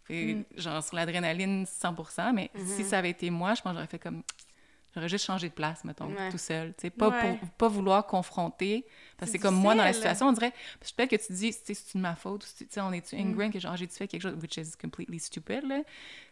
fait, 0.04 0.44
genre, 0.56 0.82
sur 0.82 0.96
l'adrénaline 0.96 1.66
100 1.66 2.32
Mais 2.34 2.50
si 2.76 2.84
ça 2.84 2.98
avait 2.98 3.10
été 3.10 3.30
moi, 3.30 3.54
je 3.54 3.62
pense 3.62 3.72
que 3.72 3.76
j'aurais 3.76 3.86
fait 3.88 3.98
comme. 3.98 4.22
J'aurais 4.94 5.08
juste 5.08 5.24
changé 5.24 5.48
de 5.48 5.54
place, 5.54 5.82
mettons, 5.82 6.06
Ouais. 6.06 6.30
tout 6.30 6.38
seul. 6.38 6.68
Tu 6.78 6.82
sais, 6.82 6.90
pas, 6.90 7.08
Ouais. 7.08 7.36
pour, 7.40 7.48
pas 7.50 7.66
vouloir 7.68 8.06
confronter. 8.06 8.86
Parce 9.18 9.28
que 9.32 9.38
C'est 9.38 9.42
comme 9.42 9.56
moi, 9.56 9.74
dans 9.74 9.82
la 9.82 9.92
situation, 9.92 10.28
on 10.28 10.32
dirait. 10.32 10.52
Peut-être 10.96 11.10
que 11.10 11.16
tu 11.16 11.32
dis, 11.32 11.50
tu 11.52 11.58
sais, 11.64 11.74
c'est 11.74 11.96
de 11.98 12.00
ma 12.00 12.14
faute. 12.14 12.46
Tu 12.56 12.66
sais, 12.70 12.80
on 12.80 12.92
est-tu 12.92 13.16
ingrained 13.16 13.52
que 13.52 13.58
genre, 13.58 13.76
j'ai-tu 13.76 13.96
fait 13.96 14.06
quelque 14.06 14.22
chose, 14.22 14.36
which 14.40 14.56
is 14.56 14.70
completely 14.80 15.18
stupid, 15.18 15.66
là. 15.66 15.80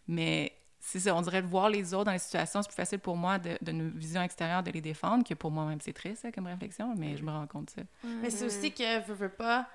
Mais 0.07 0.53
c'est 0.84 0.98
ça, 0.98 1.14
on 1.14 1.22
dirait 1.22 1.42
de 1.42 1.46
voir 1.46 1.70
les 1.70 1.94
autres 1.94 2.06
dans 2.06 2.12
les 2.12 2.18
situations, 2.18 2.60
c'est 2.60 2.68
plus 2.68 2.74
facile 2.74 2.98
pour 2.98 3.16
moi 3.16 3.38
de- 3.38 3.56
d'une 3.62 3.88
vision 3.90 4.20
extérieure 4.20 4.62
de 4.64 4.70
les 4.72 4.80
défendre 4.80 5.24
que 5.24 5.32
pour 5.34 5.50
moi-même. 5.52 5.80
C'est 5.80 5.92
triste, 5.92 6.22
ça, 6.22 6.32
comme 6.32 6.46
réflexion, 6.48 6.92
mais 6.96 7.16
je 7.16 7.22
me 7.22 7.30
rends 7.30 7.46
compte 7.46 7.66
de 7.66 7.70
ça. 7.70 7.82
Mais 8.20 8.30
c'est 8.30 8.44
aussi 8.44 8.72
que, 8.72 9.00
veux, 9.06 9.14
veux 9.14 9.28
pas, 9.28 9.68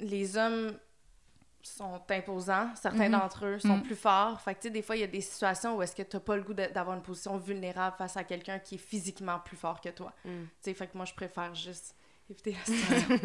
les 0.00 0.36
hommes 0.38 0.72
sont 1.62 2.00
imposants. 2.10 2.70
Certains 2.74 3.04
Mhm. 3.08 3.12
d'entre 3.20 3.44
eux 3.46 3.58
sont 3.60 3.76
Mhm. 3.76 3.82
plus 3.82 3.94
forts. 3.94 4.40
Fait 4.40 4.54
que, 4.54 4.62
tu 4.62 4.68
sais, 4.68 4.72
des 4.72 4.82
fois, 4.82 4.96
il 4.96 5.00
y 5.00 5.04
a 5.04 5.08
des 5.08 5.20
situations 5.20 5.76
où 5.76 5.82
est-ce 5.82 5.94
que 5.94 6.02
t'as 6.02 6.18
pas 6.20 6.36
le 6.36 6.42
goût 6.42 6.54
de- 6.54 6.72
d'avoir 6.72 6.96
une 6.96 7.02
position 7.02 7.36
vulnérable 7.36 7.94
face 7.98 8.16
à 8.16 8.24
quelqu'un 8.24 8.58
qui 8.58 8.76
est 8.76 8.78
physiquement 8.78 9.38
plus 9.40 9.56
fort 9.56 9.80
que 9.80 9.90
toi. 9.90 10.12
Mm. 10.24 10.28
Tu 10.30 10.46
sais, 10.62 10.74
fait 10.74 10.86
que 10.88 10.96
moi, 10.96 11.04
je 11.06 11.14
préfère 11.14 11.54
juste 11.54 11.94
éviter 12.30 12.52
la 12.52 12.64
situation. 12.64 13.18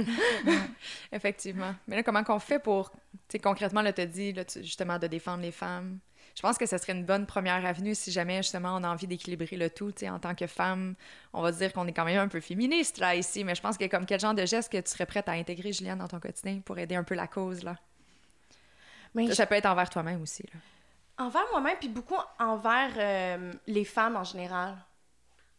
Effectivement. 1.12 1.74
Mais 1.88 1.96
là, 1.96 2.04
comment 2.04 2.24
qu'on 2.24 2.40
fait 2.40 2.60
pour, 2.60 2.92
tu 2.92 2.98
sais, 3.30 3.40
concrètement, 3.40 3.82
là, 3.82 3.94
t'as 3.94 4.06
dit, 4.06 4.34
là, 4.34 4.46
tu- 4.46 4.62
justement, 4.64 5.00
de 5.00 5.08
défendre 5.08 5.42
les 5.42 5.52
femmes? 5.52 6.00
Je 6.38 6.42
pense 6.44 6.60
que 6.60 6.68
ce 6.68 6.78
serait 6.78 6.94
une 6.94 7.04
bonne 7.04 7.26
première 7.26 7.66
avenue 7.66 7.96
si 7.96 8.12
jamais, 8.12 8.38
justement, 8.44 8.76
on 8.76 8.84
a 8.84 8.90
envie 8.90 9.08
d'équilibrer 9.08 9.58
le 9.58 9.72
tout, 9.72 9.92
en 10.04 10.20
tant 10.20 10.36
que 10.36 10.46
femme. 10.46 10.94
On 11.34 11.42
va 11.42 11.52
dire 11.52 11.74
qu'on 11.74 11.88
est 11.88 11.94
quand 11.94 12.06
même 12.06 12.20
un 12.20 12.28
peu 12.28 12.40
féministe, 12.42 13.00
là, 13.00 13.16
ici, 13.16 13.44
mais 13.44 13.56
je 13.56 13.62
pense 13.64 13.76
que 13.76 13.86
comme 13.88 14.06
quel 14.06 14.20
genre 14.20 14.36
de 14.36 14.46
geste 14.46 14.72
que 14.72 14.78
tu 14.78 14.88
serais 14.92 15.08
prête 15.08 15.28
à 15.30 15.32
intégrer, 15.32 15.74
Juliane, 15.74 15.98
dans 15.98 16.08
ton 16.08 16.20
quotidien 16.20 16.60
pour 16.64 16.78
aider 16.78 16.94
un 16.94 17.04
peu 17.04 17.16
la 17.16 17.26
cause, 17.26 17.64
là? 17.64 17.76
Mais 19.16 19.34
Ça 19.34 19.48
peut 19.48 19.56
être 19.56 19.66
envers 19.66 19.90
toi-même 19.90 20.22
aussi, 20.22 20.44
là. 20.54 20.60
Envers 21.26 21.42
moi-même, 21.50 21.78
puis 21.80 21.90
beaucoup 21.90 22.20
envers 22.38 22.92
euh, 22.98 23.52
les 23.66 23.84
femmes 23.84 24.16
en 24.16 24.24
général. 24.24 24.78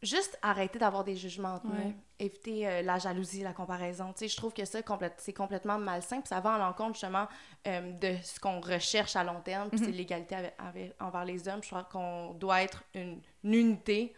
Juste 0.00 0.38
arrêter 0.42 0.78
d'avoir 0.78 1.02
des 1.02 1.16
jugements 1.16 1.54
entre 1.54 1.66
Ouais. 1.66 1.86
nous. 1.86 1.94
Éviter 2.20 2.66
euh, 2.66 2.82
la 2.82 2.98
jalousie, 2.98 3.42
la 3.42 3.52
comparaison. 3.52 4.12
Tu 4.12 4.20
sais, 4.20 4.28
je 4.28 4.36
trouve 4.36 4.52
que 4.52 4.64
ça, 4.64 4.80
c'est 5.18 5.32
complètement 5.32 5.78
malsain. 5.78 6.20
Puis 6.20 6.28
ça 6.28 6.40
va 6.40 6.54
à 6.54 6.58
l'encontre, 6.58 6.94
justement, 6.94 7.28
euh, 7.66 7.92
de 7.92 8.16
ce 8.22 8.40
qu'on 8.40 8.60
recherche 8.60 9.14
à 9.14 9.22
long 9.22 9.40
terme. 9.40 9.68
Puis 9.70 9.78
c'est 9.78 9.92
l'égalité 9.92 10.34
avec- 10.34 10.54
avec- 10.58 10.94
envers 11.00 11.24
les 11.24 11.46
hommes. 11.48 11.62
Je 11.62 11.68
crois 11.68 11.84
qu'on 11.84 12.32
doit 12.34 12.62
être 12.62 12.82
une, 12.94 13.20
une 13.44 13.54
unité 13.54 14.14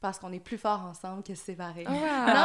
parce 0.00 0.18
qu'on 0.18 0.32
est 0.32 0.40
plus 0.40 0.58
fort 0.58 0.80
ensemble 0.84 1.22
que 1.22 1.34
séparés. 1.34 1.84
non, 1.88 1.92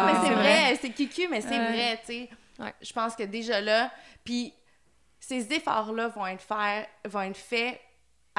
mais 0.06 0.14
c'est 0.22 0.28
c'est 0.28 0.34
vrai, 0.34 0.76
c'est 0.82 0.90
cucu, 0.92 1.28
mais 1.30 1.42
c'est 1.42 1.58
vrai, 1.60 1.98
tu 2.00 2.06
sais. 2.06 2.30
Ouais. 2.60 2.74
Je 2.82 2.92
pense 2.92 3.16
que 3.16 3.24
déjà 3.24 3.62
là, 3.62 3.92
puis 4.26 4.54
ces 5.20 5.54
efforts-là 5.54 6.10
vont 6.10 6.28
être 6.28 6.42
faire, 6.42 6.86
vont 7.06 7.22
être 7.22 7.38
faits 7.38 7.80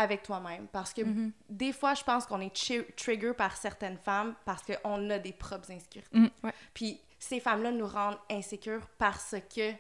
avec 0.00 0.22
toi-même 0.22 0.66
parce 0.68 0.92
que 0.92 1.02
Mhm. 1.02 1.32
des 1.48 1.72
fois, 1.72 1.94
je 1.94 2.02
pense 2.04 2.26
qu'on 2.26 2.40
est 2.40 2.54
tri- 2.54 2.84
trigger 2.96 3.32
par 3.34 3.56
certaines 3.56 3.98
femmes 3.98 4.34
parce 4.44 4.62
qu'on 4.62 5.10
a 5.10 5.18
des 5.18 5.32
propres 5.32 5.70
insécurités. 5.70 6.18
Mm, 6.18 6.26
ouais. 6.44 6.52
Puis 6.74 7.00
ces 7.18 7.40
femmes-là 7.40 7.70
nous 7.70 7.86
rendent 7.86 8.18
insécures 8.30 8.86
parce 8.98 9.34
que 9.54 9.72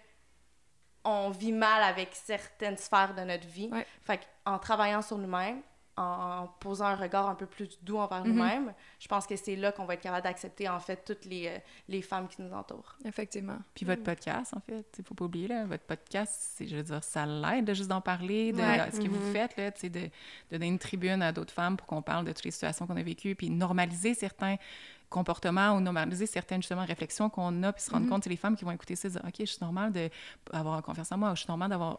on 1.04 1.30
vit 1.30 1.52
mal 1.52 1.82
avec 1.82 2.10
certaines 2.14 2.76
sphères 2.76 3.14
de 3.14 3.22
notre 3.22 3.46
vie. 3.48 3.68
Ouais. 3.72 3.86
Fait 4.02 4.20
qu'en 4.44 4.58
travaillant 4.58 5.00
sur 5.02 5.16
nous-mêmes, 5.16 5.62
en 5.96 6.46
posant 6.60 6.86
un 6.86 6.94
regard 6.94 7.28
un 7.28 7.34
peu 7.34 7.46
plus 7.46 7.78
doux 7.82 7.98
envers 7.98 8.24
Mhm. 8.24 8.32
nous-mêmes, 8.32 8.74
je 8.98 9.06
pense 9.08 9.26
que 9.26 9.36
c'est 9.36 9.56
là 9.56 9.70
qu'on 9.72 9.84
va 9.84 9.94
être 9.94 10.00
capable 10.02 10.24
d'accepter 10.24 10.68
en 10.68 10.80
fait 10.80 11.04
toutes 11.04 11.24
les, 11.26 11.48
euh, 11.48 11.58
les 11.88 12.00
femmes 12.00 12.26
qui 12.28 12.40
nous 12.40 12.52
entourent. 12.54 12.96
Effectivement. 13.04 13.58
Puis 13.74 13.84
votre 13.84 14.02
podcast, 14.02 14.54
en 14.56 14.60
fait, 14.60 14.86
il 14.98 15.04
faut 15.04 15.14
pas 15.14 15.24
oublier, 15.26 15.48
là, 15.48 15.64
votre 15.66 15.84
podcast, 15.84 16.32
c'est, 16.56 16.66
je 16.66 16.76
veux 16.76 16.82
dire, 16.82 17.04
ça 17.04 17.26
l'aide 17.26 17.64
de 17.66 17.74
juste 17.74 17.88
d'en 17.90 18.00
parler, 18.00 18.52
de 18.52 18.58
Ouais. 18.58 18.90
ce 18.92 19.00
que 19.00 19.08
vous 19.08 19.32
faites, 19.32 19.56
là, 19.56 19.70
de, 19.70 19.88
de 19.88 20.10
donner 20.50 20.68
une 20.68 20.78
tribune 20.78 21.20
à 21.22 21.32
d'autres 21.32 21.52
femmes 21.52 21.76
pour 21.76 21.86
qu'on 21.86 22.02
parle 22.02 22.24
de 22.24 22.32
toutes 22.32 22.44
les 22.44 22.50
situations 22.50 22.86
qu'on 22.86 22.96
a 22.96 23.02
vécues, 23.02 23.34
puis 23.34 23.50
normaliser 23.50 24.14
certains 24.14 24.56
comportements 25.10 25.72
ou 25.76 25.80
normaliser 25.80 26.24
certaines, 26.26 26.62
justement, 26.62 26.84
réflexions 26.86 27.28
qu'on 27.28 27.62
a, 27.64 27.72
puis 27.72 27.82
se 27.82 27.90
rendre 27.90 28.08
compte, 28.08 28.24
c'est 28.24 28.30
les 28.30 28.36
femmes 28.36 28.56
qui 28.56 28.64
vont 28.64 28.70
écouter 28.70 28.96
ça, 28.96 29.08
dire, 29.08 29.20
OK, 29.26 29.34
je 29.40 29.44
suis 29.44 29.58
normale 29.60 29.92
d'avoir 30.52 30.80
confiance 30.82 31.10
en 31.12 31.18
moi, 31.18 31.32
ou 31.32 31.36
je 31.36 31.40
suis 31.40 31.48
normale 31.48 31.68
d'avoir, 31.70 31.98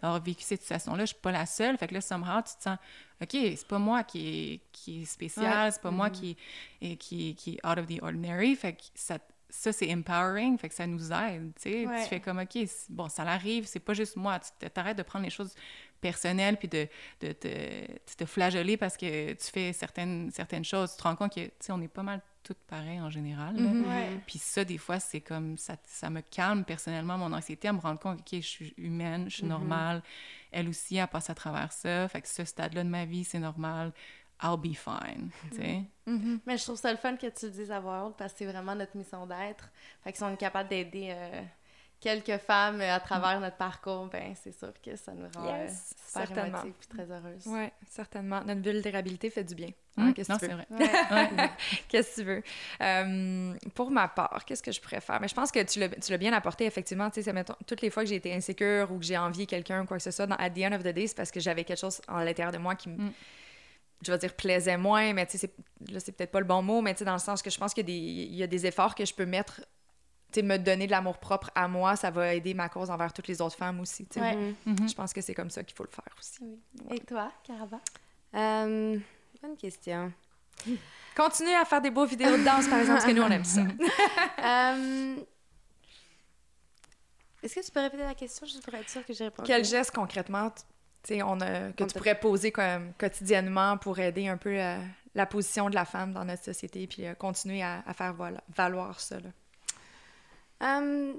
d'avoir 0.00 0.20
vécu 0.22 0.42
cette 0.42 0.62
situation-là, 0.62 1.04
je 1.04 1.12
suis 1.12 1.20
pas 1.22 1.32
la 1.32 1.46
seule, 1.46 1.76
fait 1.78 1.86
que 1.88 1.94
là, 1.94 2.00
somehow, 2.00 2.40
tu 2.42 2.56
te 2.56 2.62
sens, 2.62 2.78
OK, 3.22 3.30
c'est 3.32 3.66
pas 3.66 3.78
moi 3.78 4.02
qui 4.04 4.28
est, 4.54 4.60
qui 4.72 5.02
est 5.02 5.04
spécial, 5.04 5.72
c'est 5.72 5.82
pas 5.82 5.90
moi 5.90 6.10
qui, 6.10 6.36
est- 6.80 6.96
qui, 6.96 7.34
qui 7.34 7.54
est 7.56 7.66
out 7.66 7.78
of 7.78 7.86
the 7.86 8.02
ordinary, 8.02 8.56
fait 8.56 8.72
que 8.74 8.82
ça 8.94 9.18
ça, 9.50 9.72
c'est 9.72 9.90
empowering, 9.90 10.58
fait 10.58 10.68
que 10.68 10.74
ça 10.74 10.86
nous 10.86 11.10
aide, 11.10 11.52
tu 11.56 11.62
sais. 11.70 11.86
Ouais. 11.86 12.02
Tu 12.02 12.08
fais 12.10 12.20
comme, 12.20 12.38
OK, 12.38 12.58
bon, 12.90 13.08
ça 13.08 13.24
l'arrive, 13.24 13.64
c'est 13.64 13.80
pas 13.80 13.94
juste 13.94 14.14
moi. 14.16 14.38
Tu 14.38 14.68
t'arrêtes 14.68 14.98
de 14.98 15.02
prendre 15.02 15.24
les 15.24 15.30
choses 15.30 15.54
personnelles 16.00 16.56
puis 16.56 16.68
de, 16.68 16.88
de 17.20 17.32
te, 17.32 17.48
de 17.48 18.14
te 18.16 18.24
flageller 18.24 18.76
parce 18.76 18.96
que 18.96 19.32
tu 19.32 19.50
fais 19.50 19.72
certaines, 19.72 20.30
certaines 20.32 20.64
choses. 20.64 20.92
Tu 20.92 20.98
te 20.98 21.02
rends 21.02 21.16
compte 21.16 21.34
que, 21.34 21.44
tu 21.46 21.52
sais, 21.60 21.72
on 21.72 21.80
est 21.80 21.88
pas 21.88 22.02
mal 22.02 22.20
toutes 22.42 22.58
pareilles 22.66 23.00
en 23.00 23.10
général. 23.10 23.56
là. 23.56 23.60
Mhm. 23.62 23.86
Ouais. 23.86 24.20
Puis 24.26 24.38
ça, 24.38 24.64
des 24.64 24.78
fois, 24.78 24.98
c'est 25.00 25.20
comme, 25.20 25.58
ça, 25.58 25.76
ça 25.84 26.08
me 26.08 26.22
calme 26.22 26.64
personnellement, 26.64 27.18
mon 27.18 27.32
anxiété, 27.32 27.68
à 27.68 27.72
me 27.72 27.80
rendre 27.80 27.98
compte, 28.00 28.20
OK, 28.20 28.28
je 28.32 28.46
suis 28.46 28.74
humaine, 28.78 29.28
je 29.28 29.36
suis 29.36 29.46
normale. 29.46 30.02
Elle 30.50 30.68
aussi, 30.68 30.96
elle 30.96 31.08
passe 31.08 31.28
à 31.28 31.34
travers 31.34 31.72
ça. 31.72 32.08
Fait 32.08 32.22
que 32.22 32.28
ce 32.28 32.44
stade-là 32.44 32.84
de 32.84 32.88
ma 32.88 33.04
vie, 33.04 33.24
c'est 33.24 33.38
normal. 33.38 33.92
I'll 34.42 34.56
be 34.56 34.72
fine, 34.72 35.30
tu 35.50 35.56
sais. 35.56 35.82
Mais 36.46 36.56
je 36.56 36.62
trouve 36.62 36.76
ça 36.78 36.92
le 36.92 36.96
fun 36.96 37.16
que 37.16 37.26
tu 37.26 37.46
le 37.46 37.50
dises 37.50 37.72
à 37.72 37.80
voix 37.80 38.04
haute 38.06 38.16
parce 38.16 38.32
que 38.32 38.38
c'est 38.38 38.46
vraiment 38.46 38.74
notre 38.74 38.96
mission 38.96 39.26
d'être. 39.26 39.68
Fait 40.04 40.12
que 40.12 40.16
si 40.18 40.22
on 40.22 40.32
est 40.32 40.36
capable 40.36 40.68
d'aider 40.68 41.08
euh, 41.10 41.42
quelques 42.00 42.38
femmes 42.38 42.80
euh, 42.80 42.94
à 42.94 43.00
travers 43.00 43.40
notre 43.40 43.56
parcours, 43.56 44.06
ben 44.06 44.34
c'est 44.40 44.56
sûr 44.56 44.72
que 44.82 44.94
ça 44.96 45.12
nous 45.12 45.28
rend 45.34 45.54
euh, 45.54 45.64
Yes, 45.64 45.94
super 46.06 46.46
émotifs 46.46 46.74
et 46.84 46.94
très 46.94 47.10
heureuses. 47.10 47.42
Oui, 47.46 47.66
certainement. 47.88 48.42
Notre 48.44 48.60
vulnérabilité 48.60 49.30
fait 49.30 49.44
du 49.44 49.54
bien. 49.54 49.68
Hein, 49.96 50.12
Qu'est-ce 50.12 50.28
que 50.32 50.38
tu 50.38 50.46
veux? 50.46 50.54
vrai. 50.54 50.66
Ouais. 51.10 51.50
Qu'est-ce 51.88 52.16
que 52.16 52.20
tu 52.20 52.26
veux? 52.26 52.42
Euh, 52.82 53.54
pour 53.74 53.90
ma 53.90 54.06
part, 54.06 54.44
qu'est-ce 54.44 54.62
que 54.62 54.70
je 54.70 54.80
préfère? 54.80 55.20
Mais 55.20 55.26
je 55.28 55.34
pense 55.34 55.50
que 55.50 55.60
tu 55.64 55.80
l'as 55.80 55.88
tu 55.88 56.12
l'as 56.12 56.18
bien 56.18 56.32
apporté, 56.32 56.66
effectivement. 56.66 57.10
Tu 57.10 57.20
sais, 57.22 57.32
toutes 57.66 57.82
les 57.82 57.90
fois 57.90 58.04
que 58.04 58.08
j'ai 58.08 58.14
été 58.16 58.32
insécure 58.32 58.92
ou 58.92 58.98
que 58.98 59.04
j'ai 59.04 59.18
envié 59.18 59.46
quelqu'un 59.46 59.82
ou 59.82 59.86
quoi 59.86 59.96
que 59.96 60.02
ce 60.04 60.12
soit, 60.12 60.26
dans, 60.28 60.36
at 60.36 60.50
the 60.50 60.58
end 60.58 60.72
of 60.72 60.82
the 60.84 60.88
day, 60.94 61.08
c'est 61.08 61.16
parce 61.16 61.32
que 61.32 61.40
j'avais 61.40 61.64
quelque 61.64 61.80
chose 61.80 62.00
à 62.06 62.24
l'intérieur 62.24 62.52
de 62.52 62.58
moi 62.58 62.76
qui 62.76 62.88
me, 62.90 62.96
Mm. 62.98 63.12
je 64.06 64.12
vais 64.12 64.18
dire, 64.18 64.34
plaisait 64.34 64.76
moins, 64.76 65.12
mais 65.12 65.26
tu 65.26 65.32
sais, 65.36 65.38
c'est- 65.48 65.92
là, 65.92 65.98
c'est 65.98 66.12
peut-être 66.12 66.30
pas 66.30 66.38
le 66.40 66.46
bon 66.46 66.62
mot, 66.62 66.80
mais 66.80 66.94
tu 66.94 67.00
sais, 67.00 67.04
dans 67.04 67.12
le 67.14 67.18
sens 67.18 67.42
que 67.42 67.50
je 67.50 67.58
pense 67.58 67.74
qu'il 67.74 67.82
y 67.82 67.92
a 67.92 67.92
des, 67.92 67.98
il 68.30 68.36
y 68.36 68.42
a 68.44 68.46
des 68.46 68.66
efforts 68.66 68.94
que 68.94 69.04
je 69.04 69.12
peux 69.14 69.26
mettre, 69.26 69.60
me 70.36 70.56
donner 70.58 70.86
de 70.86 70.90
l'amour 70.90 71.18
propre 71.18 71.50
à 71.54 71.68
moi, 71.68 71.96
ça 71.96 72.10
va 72.10 72.34
aider 72.34 72.54
ma 72.54 72.68
cause 72.68 72.90
envers 72.90 73.12
toutes 73.12 73.28
les 73.28 73.40
autres 73.40 73.56
femmes 73.56 73.80
aussi. 73.80 74.06
Ouais. 74.16 74.36
Mhm. 74.36 74.54
Mhm. 74.66 74.88
Je 74.88 74.94
pense 74.94 75.12
que 75.12 75.20
c'est 75.20 75.34
comme 75.34 75.50
ça 75.50 75.64
qu'il 75.64 75.76
faut 75.76 75.84
le 75.84 75.90
faire 75.90 76.14
aussi. 76.18 76.58
Et 76.90 77.00
toi, 77.00 77.32
Caraba? 77.44 77.80
Euh, 78.34 78.98
bonne 79.42 79.56
question. 79.56 80.12
Continuez 81.16 81.54
à 81.54 81.64
faire 81.64 81.80
des 81.80 81.90
beaux 81.90 82.06
vidéos 82.06 82.36
de 82.36 82.44
danse, 82.44 82.68
par 82.68 82.78
exemple, 82.78 82.98
parce 83.00 83.06
que 83.10 83.16
nous, 83.16 83.22
on 83.22 83.30
aime 83.30 83.44
ça. 83.44 83.62
Euh, 84.44 85.16
Est-ce 87.42 87.54
que 87.56 87.64
tu 87.64 87.70
peux 87.72 87.80
répéter 87.80 88.02
la 88.04 88.14
question? 88.14 88.46
Juste 88.46 88.64
pour 88.64 88.74
être 88.74 88.88
sûr 88.88 89.04
que 89.04 89.12
j'ai 89.12 89.24
répondu? 89.24 89.46
Quel 89.46 89.64
geste 89.64 89.90
concrètement 89.92 90.50
tu 90.50 90.62
sais, 91.14 91.22
on 91.22 91.40
a, 91.40 91.72
que 91.72 91.84
On 91.84 91.86
tu 91.86 91.96
pourrais 91.98 92.18
poser 92.18 92.50
comme 92.52 92.92
quotidiennement 92.94 93.76
pour 93.78 93.98
aider 93.98 94.26
un 94.28 94.36
peu 94.36 94.50
euh, 94.60 94.78
la 95.14 95.26
position 95.26 95.68
de 95.70 95.74
la 95.74 95.84
femme 95.84 96.12
dans 96.12 96.24
notre 96.24 96.42
société 96.44 96.86
puis 96.86 97.06
euh, 97.06 97.14
continuer 97.14 97.62
à, 97.62 97.82
à 97.86 97.94
faire 97.94 98.14
voilà, 98.14 98.42
valoir 98.54 98.98
ça? 99.00 99.20
Là? 99.20 99.30
Euh, 100.62 101.12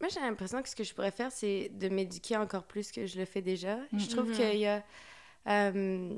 moi, 0.00 0.08
j'ai 0.12 0.20
l'impression 0.20 0.62
que 0.62 0.68
ce 0.68 0.76
que 0.76 0.84
je 0.84 0.94
pourrais 0.94 1.10
faire, 1.10 1.32
c'est 1.32 1.70
de 1.72 1.88
m'éduquer 1.88 2.36
encore 2.36 2.64
plus 2.64 2.92
que 2.92 3.06
je 3.06 3.18
le 3.18 3.24
fais 3.24 3.42
déjà. 3.42 3.78
Je 3.96 4.06
trouve 4.08 4.28
Mhm. 4.30 4.36
qu'il 4.36 4.58
y 4.58 4.66
a... 4.66 4.84
euh, 5.48 6.10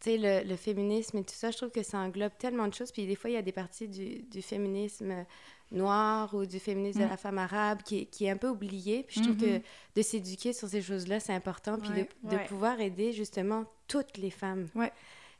tu 0.00 0.10
sais, 0.10 0.16
le, 0.16 0.48
le 0.48 0.56
féminisme 0.56 1.18
et 1.18 1.24
tout 1.24 1.34
ça, 1.34 1.50
je 1.50 1.56
trouve 1.56 1.70
que 1.70 1.82
ça 1.82 1.98
englobe 1.98 2.32
tellement 2.38 2.68
de 2.68 2.74
choses. 2.74 2.92
Puis 2.92 3.06
des 3.06 3.16
fois, 3.16 3.30
il 3.30 3.34
y 3.34 3.36
a 3.36 3.42
des 3.42 3.52
parties 3.52 3.88
du, 3.88 4.22
du 4.22 4.42
féminisme 4.42 5.26
noir 5.72 6.32
ou 6.34 6.46
du 6.46 6.58
féminisme 6.60 7.00
de 7.00 7.04
Mm. 7.04 7.10
la 7.10 7.16
femme 7.16 7.38
arabe 7.38 7.82
qui, 7.82 7.98
est- 8.02 8.04
qui 8.06 8.24
est 8.26 8.30
un 8.30 8.36
peu 8.36 8.48
oublié. 8.48 9.02
Puis 9.02 9.18
je 9.20 9.24
trouve 9.24 9.36
que 9.36 9.60
de 9.96 10.02
s'éduquer 10.02 10.52
sur 10.52 10.68
ces 10.68 10.80
choses-là, 10.82 11.18
c'est 11.20 11.34
important. 11.34 11.78
Puis 11.78 11.90
Ouais, 11.90 12.08
de, 12.22 12.30
de 12.30 12.36
ouais. 12.36 12.44
pouvoir 12.46 12.80
aider 12.80 13.12
justement 13.12 13.64
toutes 13.88 14.16
les 14.18 14.30
femmes. 14.30 14.68
Ouais. 14.76 14.92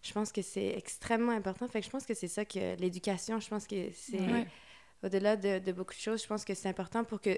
Je 0.03 0.13
pense 0.13 0.33
que 0.33 0.43
c'est 0.43 0.75
extrêmement 0.77 1.33
important. 1.33 1.67
Fait 1.69 1.81
que 1.81 1.87
je 1.87 1.91
pense 1.91 2.05
que 2.05 2.15
c'est 2.15 2.29
ça 2.29 2.45
que 2.45 2.77
l'éducation, 2.81 3.39
je 3.41 3.49
pense 3.49 3.67
que 3.67 3.91
c'est. 3.95 4.19
Au-delà 5.03 5.37
de, 5.37 5.59
de 5.59 5.73
beaucoup 5.73 5.95
de 5.95 5.99
choses, 6.01 6.23
je 6.23 6.27
pense 6.29 6.45
que 6.45 6.55
c'est 6.55 6.69
important 6.69 7.05
pour 7.05 7.21
que 7.21 7.31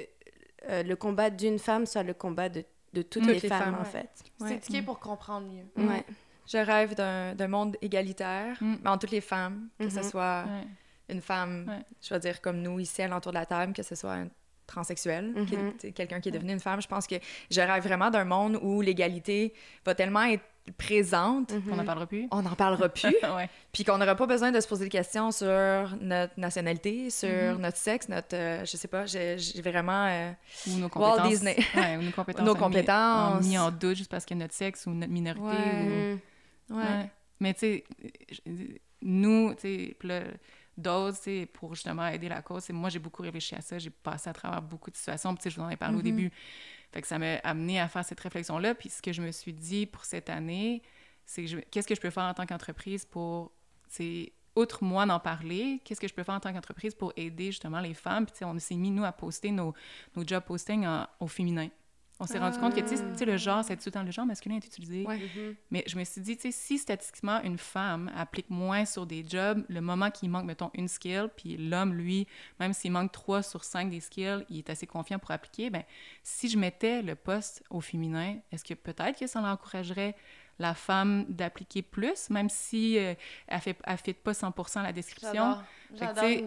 euh, 0.68 0.82
le 0.82 0.96
combat 0.96 1.30
d'une 1.30 1.58
femme 1.58 1.86
soit 1.86 2.02
le 2.02 2.14
combat 2.14 2.48
de, 2.48 2.64
de 2.92 3.02
toutes, 3.02 3.22
Toutes 3.22 3.26
les, 3.26 3.40
les 3.40 3.48
femmes, 3.48 3.62
femmes, 3.62 3.74
en 3.74 3.78
ouais. 3.78 3.84
fait. 3.84 4.10
Ouais. 4.40 4.48
S'éduquer 4.48 4.82
pour 4.82 4.98
comprendre 4.98 5.46
mieux. 5.46 5.64
Mm. 5.76 5.88
Ouais. 5.88 6.04
Je 6.46 6.58
rêve 6.58 6.94
d'un 6.94 7.34
d'un 7.34 7.48
monde 7.48 7.76
égalitaire, 7.80 8.56
Mm. 8.60 8.76
mais 8.82 8.90
en 8.90 8.98
toutes 8.98 9.12
les 9.12 9.20
femmes, 9.20 9.68
que 9.78 9.88
ce 9.88 9.98
Mhm. 10.00 10.02
soit 10.10 10.44
Ouais. 10.48 10.66
une 11.14 11.20
femme, 11.20 11.66
Ouais. 11.68 11.84
je 12.02 12.12
veux 12.14 12.20
dire, 12.20 12.40
comme 12.40 12.60
nous 12.60 12.78
ici 12.80 13.02
à 13.02 13.08
l'entour 13.08 13.32
de 13.32 13.38
la 13.38 13.46
table, 13.46 13.72
que 13.72 13.82
ce 13.82 13.94
soit 13.94 14.14
un 14.14 14.28
transsexuel, 14.70 15.32
Mhm. 15.36 15.92
quelqu'un 15.92 16.20
qui 16.20 16.28
est 16.30 16.32
devenu 16.32 16.52
une 16.52 16.60
femme. 16.60 16.80
Je 16.80 16.88
pense 16.88 17.06
que 17.06 17.16
je 17.50 17.60
rêve 17.60 17.82
vraiment 17.82 18.10
d'un 18.10 18.24
monde 18.24 18.58
où 18.62 18.80
l'égalité 18.80 19.52
va 19.84 19.94
tellement 19.94 20.22
être 20.24 20.44
présente, 20.78 21.52
Mhm. 21.52 21.62
On 21.72 21.76
n'en 21.76 21.84
parlera 21.84 22.06
plus. 22.06 22.28
on 22.30 22.42
n'en 22.42 22.54
parlera 22.54 22.88
plus, 22.88 23.16
ouais. 23.36 23.48
puis 23.72 23.82
qu'on 23.82 23.98
n'aura 23.98 24.14
pas 24.14 24.26
besoin 24.26 24.52
de 24.52 24.60
se 24.60 24.68
poser 24.68 24.84
des 24.84 24.90
questions 24.90 25.32
sur 25.32 25.48
notre 26.00 26.38
nationalité, 26.38 27.10
sur 27.10 27.28
Mhm. 27.54 27.60
notre 27.60 27.76
sexe, 27.78 28.08
notre, 28.08 28.36
euh, 28.36 28.64
je 28.64 28.76
sais 28.76 28.86
pas, 28.86 29.04
j'ai 29.06 29.36
vraiment... 29.64 30.06
euh, 30.06 30.30
Ou 30.68 30.74
nos 30.76 30.82
Walt 30.82 30.90
compétences. 30.90 31.28
Disney. 31.28 31.56
Ouais, 31.74 31.96
ou 31.96 32.02
nos 32.02 32.12
compétences. 32.12 32.46
Nos 32.46 32.54
mis- 32.54 32.60
compétences. 32.60 33.44
ont 33.44 33.48
mis 33.48 33.58
en 33.58 33.70
doute 33.72 33.96
juste 33.96 34.10
parce 34.10 34.24
que 34.26 34.34
notre 34.34 34.54
sexe 34.54 34.86
ou 34.86 34.90
notre 34.90 35.10
minorité. 35.12 35.44
Ouais. 35.44 35.82
ou- 35.82 35.88
Mhm. 36.74 36.78
ouais. 36.78 36.84
Ouais. 36.84 37.10
Mais 37.40 37.54
tu 37.54 37.60
sais, 37.60 37.84
nous, 39.02 39.54
tu 39.54 39.60
sais, 39.62 39.96
d'autres, 40.80 41.16
sais, 41.18 41.46
pour 41.52 41.74
justement 41.74 42.06
aider 42.06 42.28
la 42.28 42.42
cause, 42.42 42.64
c'est- 42.64 42.72
moi, 42.72 42.88
j'ai 42.90 42.98
beaucoup 42.98 43.22
réfléchi 43.22 43.54
à 43.54 43.60
ça. 43.60 43.78
J'ai 43.78 43.90
passé 43.90 44.28
à 44.30 44.32
travers 44.32 44.60
beaucoup 44.62 44.90
de 44.90 44.96
situations. 44.96 45.34
Puis, 45.34 45.50
je 45.50 45.56
vous 45.56 45.62
en 45.62 45.68
ai 45.70 45.76
parlé 45.76 45.94
au 45.94 45.98
Mhm. 45.98 46.04
début. 46.04 46.32
Fait 46.92 47.00
que 47.02 47.06
ça 47.06 47.18
m'a 47.18 47.36
amené 47.44 47.78
à 47.80 47.88
faire 47.88 48.04
cette 48.04 48.20
réflexion-là. 48.20 48.74
Puis, 48.74 48.88
ce 48.88 49.00
que 49.00 49.12
je 49.12 49.22
me 49.22 49.30
suis 49.32 49.52
dit 49.52 49.86
pour 49.86 50.04
cette 50.04 50.28
année, 50.30 50.82
c'est 51.24 51.44
qu'est-ce 51.70 51.86
que 51.86 51.94
je 51.94 52.00
peux 52.00 52.10
faire 52.10 52.24
en 52.24 52.34
tant 52.34 52.46
qu'entreprise 52.46 53.04
pour, 53.04 53.52
sais, 53.88 54.32
outre 54.56 54.82
moi 54.82 55.06
d'en 55.06 55.20
parler, 55.20 55.80
qu'est-ce 55.84 56.00
que 56.00 56.08
je 56.08 56.14
peux 56.14 56.24
faire 56.24 56.34
en 56.34 56.40
tant 56.40 56.52
qu'entreprise 56.52 56.94
pour 56.94 57.12
aider 57.16 57.46
justement 57.46 57.78
les 57.80 57.94
femmes? 57.94 58.26
Puis, 58.26 58.44
on 58.44 58.58
s'est 58.58 58.74
mis, 58.74 58.90
nous, 58.90 59.04
à 59.04 59.12
poster 59.12 59.52
nos, 59.52 59.72
nos 60.16 60.26
job 60.26 60.42
postings 60.44 60.84
en- 60.86 61.06
au 61.20 61.28
féminin. 61.28 61.68
On 62.20 62.26
s'est 62.26 62.38
rendu 62.38 62.58
compte 62.58 62.74
que, 62.74 62.80
tu 62.80 62.88
sais, 62.88 62.96
tu 63.12 63.18
sais, 63.18 63.24
le 63.24 63.38
genre, 63.38 63.64
c'est 63.64 63.76
tout 63.76 63.84
le 63.86 63.92
temps 63.92 64.02
le 64.02 64.10
genre 64.10 64.26
masculin 64.26 64.56
est 64.56 64.66
utilisé. 64.66 65.06
Ouais. 65.06 65.16
Mhm. 65.16 65.56
Mais 65.70 65.84
je 65.86 65.98
me 65.98 66.04
suis 66.04 66.20
dit, 66.20 66.36
tu 66.36 66.42
sais, 66.42 66.52
si 66.52 66.78
statistiquement 66.78 67.40
une 67.42 67.56
femme 67.56 68.10
applique 68.14 68.50
moins 68.50 68.84
sur 68.84 69.06
des 69.06 69.24
jobs, 69.26 69.64
le 69.68 69.80
moment 69.80 70.10
qu'il 70.10 70.28
manque, 70.28 70.44
mettons, 70.44 70.70
une 70.74 70.86
skill, 70.86 71.28
puis 71.34 71.56
l'homme, 71.56 71.94
lui, 71.94 72.26
même 72.58 72.74
s'il 72.74 72.92
manque 72.92 73.10
trois 73.10 73.42
sur 73.42 73.64
cinq 73.64 73.88
des 73.90 74.00
skills, 74.00 74.44
il 74.50 74.58
est 74.58 74.70
assez 74.70 74.86
confiant 74.86 75.18
pour 75.18 75.30
appliquer, 75.30 75.70
ben 75.70 75.82
si 76.22 76.48
je 76.48 76.58
mettais 76.58 77.02
le 77.02 77.14
poste 77.14 77.64
au 77.70 77.80
féminin, 77.80 78.36
est-ce 78.52 78.64
que 78.64 78.74
peut-être 78.74 79.18
que 79.18 79.26
ça 79.26 79.40
l'encouragerait 79.40 80.14
la 80.60 80.74
femme 80.74 81.24
d'appliquer 81.28 81.82
plus, 81.82 82.30
même 82.30 82.48
si 82.48 82.96
euh, 82.98 83.14
elle 83.48 83.60
fait, 83.60 83.76
elle 83.84 83.96
fit 83.96 84.12
pas 84.12 84.32
100% 84.32 84.82
la 84.82 84.92
description? 84.92 85.56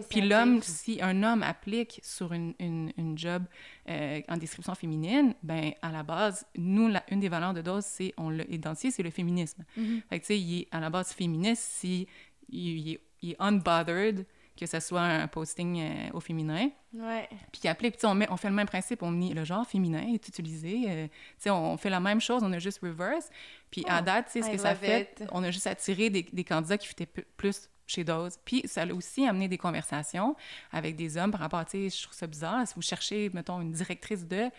Puis 0.08 0.20
l'homme, 0.22 0.62
si 0.62 1.02
un 1.02 1.22
homme 1.22 1.42
applique 1.42 2.00
sur 2.02 2.32
une, 2.32 2.54
une, 2.58 2.90
une 2.96 3.18
job 3.18 3.42
euh, 3.90 4.22
en 4.28 4.36
description 4.38 4.74
féminine, 4.74 5.34
ben 5.42 5.72
à 5.82 5.90
la 5.92 6.02
base, 6.02 6.46
nous, 6.56 6.88
la- 6.88 7.02
une 7.10 7.20
des 7.20 7.28
valeurs 7.28 7.52
de 7.52 7.60
dose, 7.60 7.84
c'est, 7.84 8.14
on 8.16 8.30
l'a 8.30 8.44
identifié, 8.48 8.90
c'est 8.90 9.02
le 9.02 9.10
féminisme. 9.10 9.64
Mhm. 9.76 10.00
Fait 10.08 10.20
que, 10.20 10.24
tu 10.24 10.26
sais, 10.28 10.38
il 10.40 10.60
est 10.60 10.68
à 10.70 10.80
la 10.80 10.88
base 10.88 11.12
féministe 11.12 11.62
si 11.62 12.06
il, 12.48 12.78
il 12.78 12.92
est, 12.92 13.00
il 13.20 13.30
est 13.32 13.36
unbothered 13.40 14.24
que 14.58 14.66
ce 14.66 14.78
soit 14.80 15.00
un 15.02 15.26
posting 15.26 15.80
euh, 15.80 16.10
au 16.12 16.20
féminin, 16.20 16.70
Ouais. 16.92 17.28
puis 17.50 17.60
tu 17.60 17.68
sais, 17.68 18.06
on, 18.06 18.14
met- 18.14 18.30
on 18.30 18.36
fait 18.36 18.48
le 18.48 18.54
même 18.54 18.68
principe, 18.68 19.02
on 19.02 19.10
dit 19.12 19.34
le 19.34 19.44
genre 19.44 19.66
féminin 19.66 20.06
est 20.12 20.28
utilisé, 20.28 20.84
euh, 20.88 21.06
tu 21.08 21.12
sais, 21.38 21.50
on 21.50 21.76
fait 21.76 21.90
la 21.90 21.98
même 22.00 22.20
chose, 22.20 22.42
on 22.44 22.52
a 22.52 22.58
juste 22.60 22.78
reverse, 22.82 23.30
puis 23.70 23.84
à 23.88 24.00
date, 24.00 24.26
tu 24.26 24.32
sais, 24.32 24.42
ce 24.42 24.48
I 24.48 24.52
que 24.52 24.58
ça 24.58 24.74
fait, 24.76 25.18
it. 25.20 25.28
on 25.32 25.42
a 25.42 25.50
juste 25.50 25.66
attiré 25.66 26.08
des, 26.10 26.22
des 26.22 26.44
candidats 26.44 26.78
qui 26.78 26.86
fitaient 26.86 27.06
p- 27.06 27.24
plus 27.36 27.68
chez 27.86 28.02
Dose. 28.04 28.38
Puis 28.44 28.62
ça 28.64 28.82
a 28.82 28.92
aussi 28.94 29.26
amené 29.26 29.46
des 29.48 29.58
conversations 29.58 30.36
avec 30.72 30.96
des 30.96 31.18
hommes 31.18 31.30
par 31.32 31.40
rapport 31.40 31.58
à, 31.58 31.64
tu 31.64 31.90
sais, 31.90 31.96
je 31.98 32.02
trouve 32.04 32.16
ça 32.16 32.26
bizarre, 32.26 32.66
si 32.66 32.74
vous 32.74 32.82
cherchez, 32.82 33.30
mettons, 33.34 33.60
une 33.60 33.72
directrice 33.72 34.24
de... 34.26 34.50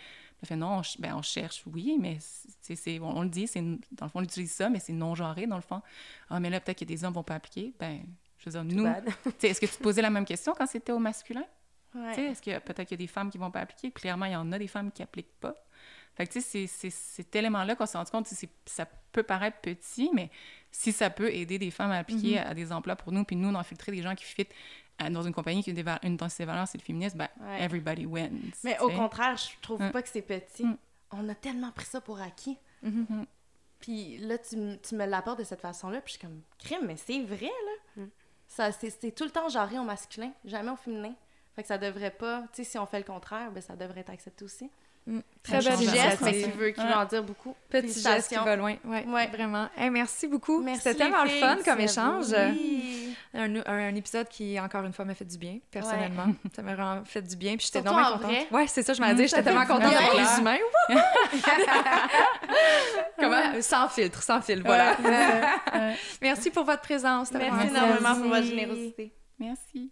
On 0.43 0.45
fait 0.45 0.57
non, 0.57 0.79
on, 0.79 0.81
ben, 0.99 1.15
on 1.15 1.21
cherche, 1.21 1.63
oui, 1.65 1.97
mais 1.99 2.17
c'est, 2.61 2.75
c'est- 2.75 2.99
on, 2.99 3.17
on 3.17 3.21
le 3.23 3.29
dit, 3.29 3.47
c'est, 3.47 3.61
dans 3.61 3.77
le 4.05 4.09
fond, 4.09 4.19
on 4.19 4.23
utilise 4.23 4.51
ça, 4.51 4.69
mais 4.69 4.79
c'est 4.79 4.91
non-genré, 4.93 5.47
dans 5.47 5.55
le 5.55 5.61
fond. 5.61 5.81
Ah, 6.29 6.39
mais 6.41 6.49
là, 6.49 6.59
peut-être 6.59 6.79
que 6.79 6.85
des 6.85 7.03
hommes 7.05 7.13
vont 7.13 7.23
pas 7.23 7.35
appliquer. 7.35 7.73
Ben, 7.79 8.01
je 8.45 8.49
veux 8.51 8.63
dire, 8.63 8.77
nous, 8.77 8.83
bad. 8.83 9.05
tu 9.23 9.31
sais, 9.39 9.47
est-ce 9.49 9.59
que 9.61 9.65
tu 9.65 9.75
te 9.77 9.83
posais 9.83 10.01
la 10.01 10.09
même 10.09 10.25
question 10.25 10.53
quand 10.57 10.67
c'était 10.67 10.91
au 10.91 10.99
masculin? 10.99 11.43
Ouais. 11.93 12.09
Tu 12.09 12.15
sais, 12.15 12.23
Est-ce 12.25 12.41
que 12.41 12.59
peut-être 12.59 12.87
qu'il 12.87 12.99
y 12.99 13.03
a 13.03 13.05
des 13.05 13.11
femmes 13.11 13.29
qui 13.31 13.37
vont 13.37 13.51
pas 13.51 13.61
appliquer? 13.61 13.91
Clairement, 13.91 14.25
il 14.25 14.33
y 14.33 14.35
en 14.35 14.51
a 14.51 14.59
des 14.59 14.67
femmes 14.67 14.91
qui 14.91 15.01
appliquent 15.03 15.39
pas. 15.39 15.55
Fait 16.15 16.25
que, 16.27 16.31
tu 16.33 16.41
sais, 16.41 16.67
c'est- 16.67 16.89
cet 16.89 17.35
élément-là 17.35 17.75
qu'on 17.75 17.85
s'est 17.85 17.97
rendu 17.97 18.11
compte, 18.11 18.27
ça 18.65 18.85
peut 19.11 19.23
paraître 19.23 19.57
petit, 19.59 20.09
mais 20.13 20.29
si 20.71 20.91
ça 20.91 21.09
peut 21.09 21.29
aider 21.33 21.57
des 21.57 21.71
femmes 21.71 21.91
à 21.91 21.97
appliquer 21.97 22.37
à, 22.39 22.49
à 22.49 22.53
des 22.53 22.71
emplois 22.71 22.95
pour 22.95 23.11
nous, 23.11 23.23
puis 23.25 23.35
nous, 23.35 23.49
on 23.49 23.55
a 23.55 23.59
infiltré 23.59 23.91
des 23.91 24.01
gens 24.01 24.15
qui 24.15 24.23
fit 24.23 24.47
à- 24.97 25.09
dans 25.09 25.23
une 25.23 25.33
compagnie 25.33 25.61
qui 25.63 25.71
a 25.71 25.99
une 26.03 26.15
de 26.17 26.27
ses 26.29 26.45
valeurs, 26.45 26.67
c'est 26.69 26.77
le 26.77 26.83
féminisme, 26.83 27.17
ben, 27.17 27.27
Ouais. 27.41 27.61
everybody 27.63 28.05
wins. 28.05 28.29
Mais 28.63 28.79
au 28.79 28.89
sais. 28.89 28.95
contraire, 28.95 29.35
je 29.35 29.49
trouve 29.61 29.81
Mm. 29.81 29.91
pas 29.91 30.01
que 30.01 30.07
c'est 30.09 30.21
petit. 30.21 30.63
Mm. 30.65 30.77
On 31.11 31.27
a 31.29 31.35
tellement 31.35 31.71
pris 31.71 31.85
ça 31.85 31.99
pour 32.01 32.19
acquis. 32.21 32.57
Mhm. 32.81 33.25
Puis 33.79 34.17
là, 34.19 34.37
tu, 34.37 34.55
tu 34.81 34.95
me 34.95 35.05
l'apportes 35.05 35.39
de 35.39 35.43
cette 35.43 35.61
façon-là, 35.61 35.99
puis 36.01 36.13
je 36.13 36.19
suis 36.19 36.27
comme, 36.27 36.41
crime, 36.59 36.85
mais 36.87 36.95
c'est 36.97 37.21
vrai, 37.23 37.51
là. 37.97 38.03
Ça, 38.47 38.71
c'est, 38.71 38.89
c'est 38.89 39.11
tout 39.11 39.23
le 39.25 39.29
temps 39.31 39.49
genré 39.49 39.77
au 39.79 39.83
masculin, 39.83 40.31
jamais 40.45 40.71
au 40.71 40.75
féminin. 40.75 41.13
Fait 41.55 41.61
que 41.61 41.67
ça 41.67 41.77
devrait 41.77 42.11
pas, 42.11 42.41
tu 42.53 42.63
sais, 42.63 42.71
si 42.71 42.77
on 42.77 42.85
fait 42.85 42.97
le 42.99 43.05
contraire, 43.05 43.49
ben 43.51 43.61
ça 43.61 43.75
devrait 43.75 44.01
être 44.01 44.09
accepté 44.11 44.43
aussi. 44.45 44.69
Très 45.43 45.59
belle 45.59 45.63
change 45.63 45.77
Petit 45.85 45.89
geste, 45.89 46.21
mais 46.21 46.41
qui 46.43 46.49
veut, 46.51 46.69
qui 46.71 46.81
veut 46.81 46.93
en 46.93 47.05
dire 47.05 47.23
beaucoup. 47.23 47.55
Petit 47.69 48.01
geste 48.01 48.27
qui 48.29 48.35
va 48.35 48.55
loin. 48.55 48.75
Ouais, 48.83 49.05
Ouais. 49.05 49.27
vraiment. 49.27 49.69
Hey, 49.77 49.89
merci 49.91 50.27
beaucoup. 50.27 50.65
C'était 50.75 50.95
tellement 50.95 51.23
le 51.23 51.29
fun 51.29 51.57
comme 51.63 51.79
échange. 51.79 52.33
Oui. 52.51 53.04
Un, 53.35 53.55
un- 53.57 53.63
un 53.65 53.95
épisode 53.95 54.27
qui, 54.29 54.57
encore 54.59 54.83
une 54.85 54.93
fois, 54.93 55.03
m'a 55.05 55.13
fait 55.13 55.25
du 55.25 55.37
bien, 55.37 55.59
personnellement. 55.69 56.27
Ça 56.55 56.61
m'a 56.61 56.73
vraiment 56.75 57.03
fait 57.03 57.21
du 57.21 57.35
bien. 57.35 57.57
Puis 57.57 57.65
j'étais 57.67 57.81
tellement 57.83 57.99
en 57.99 58.13
contente. 58.13 58.31
vrai. 58.31 58.47
Ouais, 58.51 58.65
c'est 58.67 58.81
ça, 58.83 58.93
je 58.93 59.01
m'en 59.01 59.07
Mm, 59.13 59.17
ça 59.17 59.25
J'étais 59.27 59.43
tellement 59.43 59.65
contente 59.65 59.91
d'avoir 59.91 60.15
les 60.15 60.39
humains. 60.39 60.57
Comment? 63.19 63.61
Sans 63.61 63.89
filtre, 63.89 64.23
sans 64.23 64.41
filtre, 64.41 64.63
voilà. 64.65 64.95
Ouais. 65.03 65.95
Merci 66.21 66.49
pour 66.51 66.63
votre 66.63 66.81
présence. 66.81 67.31
Merci 67.31 67.67
énormément 67.67 68.15
pour 68.15 68.29
votre 68.29 68.43
générosité. 68.45 69.13
Merci. 69.39 69.91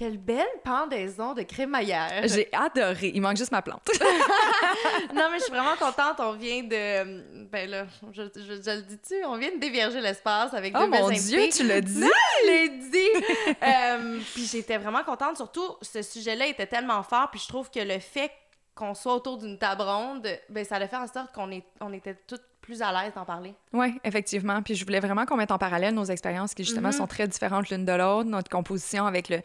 Quelle 0.00 0.16
belle 0.16 0.46
pendaison 0.64 1.34
de 1.34 1.42
crémaillère. 1.42 2.22
J'ai 2.26 2.48
adoré. 2.54 3.12
Il 3.14 3.20
manque 3.20 3.36
juste 3.36 3.52
ma 3.52 3.60
plante. 3.60 3.86
non, 5.14 5.28
mais 5.30 5.38
je 5.38 5.42
suis 5.44 5.52
vraiment 5.52 5.76
contente. 5.78 6.16
On 6.20 6.32
vient 6.32 6.62
de. 6.62 7.44
Ben 7.50 7.68
là, 7.68 7.84
je, 8.10 8.22
je- 8.34 8.62
je 8.62 8.70
le 8.76 8.80
dis-tu? 8.80 9.22
On 9.26 9.36
vient 9.36 9.50
de 9.54 9.58
dévierger 9.60 10.00
l'espace 10.00 10.54
avec 10.54 10.74
Oh 10.74 10.80
deux 10.80 10.86
mon 10.86 11.08
invités. 11.08 11.48
Dieu, 11.48 11.48
tu 11.54 11.66
l'as 11.66 11.82
dit. 11.82 12.00
Je 12.02 12.46
l'ai 12.46 12.68
dit! 12.70 13.26
Euh, 13.62 14.18
puis 14.32 14.46
j'étais 14.46 14.78
vraiment 14.78 15.04
contente. 15.04 15.36
Surtout, 15.36 15.76
ce 15.82 16.00
sujet-là 16.00 16.46
était 16.46 16.66
tellement 16.66 17.02
fort. 17.02 17.28
Puis 17.30 17.40
je 17.40 17.48
trouve 17.48 17.70
que 17.70 17.80
le 17.80 17.98
fait 17.98 18.32
qu'on 18.74 18.94
soit 18.94 19.14
autour 19.16 19.36
d'une 19.36 19.58
table 19.58 19.82
ronde, 19.82 20.26
ben 20.48 20.64
ça 20.64 20.76
a 20.76 20.88
fait 20.88 20.96
en 20.96 21.06
sorte 21.08 21.30
qu'on 21.34 21.50
est, 21.50 21.64
on 21.82 21.92
était 21.92 22.14
toutes 22.26 22.40
plus 22.60 22.82
à 22.82 22.92
l'aise 22.92 23.12
d'en 23.14 23.24
parler. 23.24 23.54
Oui, 23.72 23.98
effectivement. 24.04 24.62
Puis 24.62 24.74
je 24.74 24.84
voulais 24.84 25.00
vraiment 25.00 25.24
qu'on 25.26 25.36
mette 25.36 25.50
en 25.50 25.58
parallèle 25.58 25.94
nos 25.94 26.04
expériences 26.04 26.54
qui, 26.54 26.64
justement, 26.64 26.88
Mhm. 26.88 26.94
sont 26.94 27.06
très 27.06 27.26
différentes 27.28 27.68
l'une 27.70 27.84
de 27.84 27.92
l'autre. 27.92 28.28
Notre 28.28 28.48
composition 28.50 29.06
avec 29.06 29.28
le, 29.28 29.40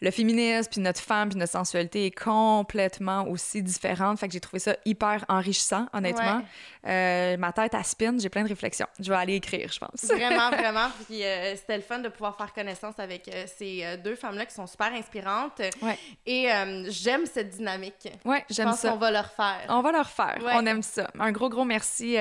le 0.00 0.10
féminisme, 0.10 0.70
puis 0.70 0.80
notre 0.80 1.00
femme, 1.00 1.28
puis 1.30 1.38
notre 1.38 1.52
sensualité 1.52 2.06
est 2.06 2.10
complètement 2.18 3.26
aussi 3.28 3.62
différente. 3.62 4.18
Fait 4.18 4.26
que 4.28 4.32
j'ai 4.32 4.40
trouvé 4.40 4.58
ça 4.58 4.76
hyper 4.84 5.24
enrichissant, 5.28 5.86
honnêtement. 5.92 6.42
Euh, 6.86 7.36
ma 7.36 7.52
tête 7.52 7.74
à 7.74 7.82
spin, 7.82 8.16
j'ai 8.18 8.28
plein 8.28 8.42
de 8.44 8.48
réflexions. 8.48 8.86
Je 9.00 9.10
vais 9.10 9.16
aller 9.18 9.34
écrire, 9.34 9.70
je 9.72 9.78
pense. 9.78 10.04
Vraiment, 10.04 10.50
vraiment. 10.56 10.88
Puis 11.08 11.22
euh, 11.24 11.54
c'était 11.56 11.76
le 11.76 11.82
fun 11.82 11.98
de 11.98 12.08
pouvoir 12.08 12.36
faire 12.36 12.52
connaissance 12.52 12.94
avec 12.98 13.28
euh, 13.28 13.44
ces 13.58 13.96
deux 14.04 14.14
femmes-là 14.16 14.46
qui 14.46 14.54
sont 14.54 14.66
super 14.66 14.92
inspirantes. 14.92 15.60
Ouais. 15.82 15.98
Et 16.26 16.48
j'aime 16.88 17.26
cette 17.26 17.50
dynamique. 17.50 18.08
Oui, 18.24 18.36
Je 18.48 18.54
j'aime 18.54 18.68
pense 18.70 18.80
ça. 18.80 18.90
qu'on 18.90 18.96
va 18.98 19.10
leur 19.10 19.30
faire. 19.30 19.64
On 19.68 19.80
va 19.82 19.92
leur 19.92 20.08
faire. 20.08 20.38
Ouais. 20.42 20.52
On 20.54 20.64
aime 20.66 20.82
ça. 20.82 21.10
Un 21.18 21.32
gros, 21.32 21.48
gros 21.48 21.64
merci 21.64 22.16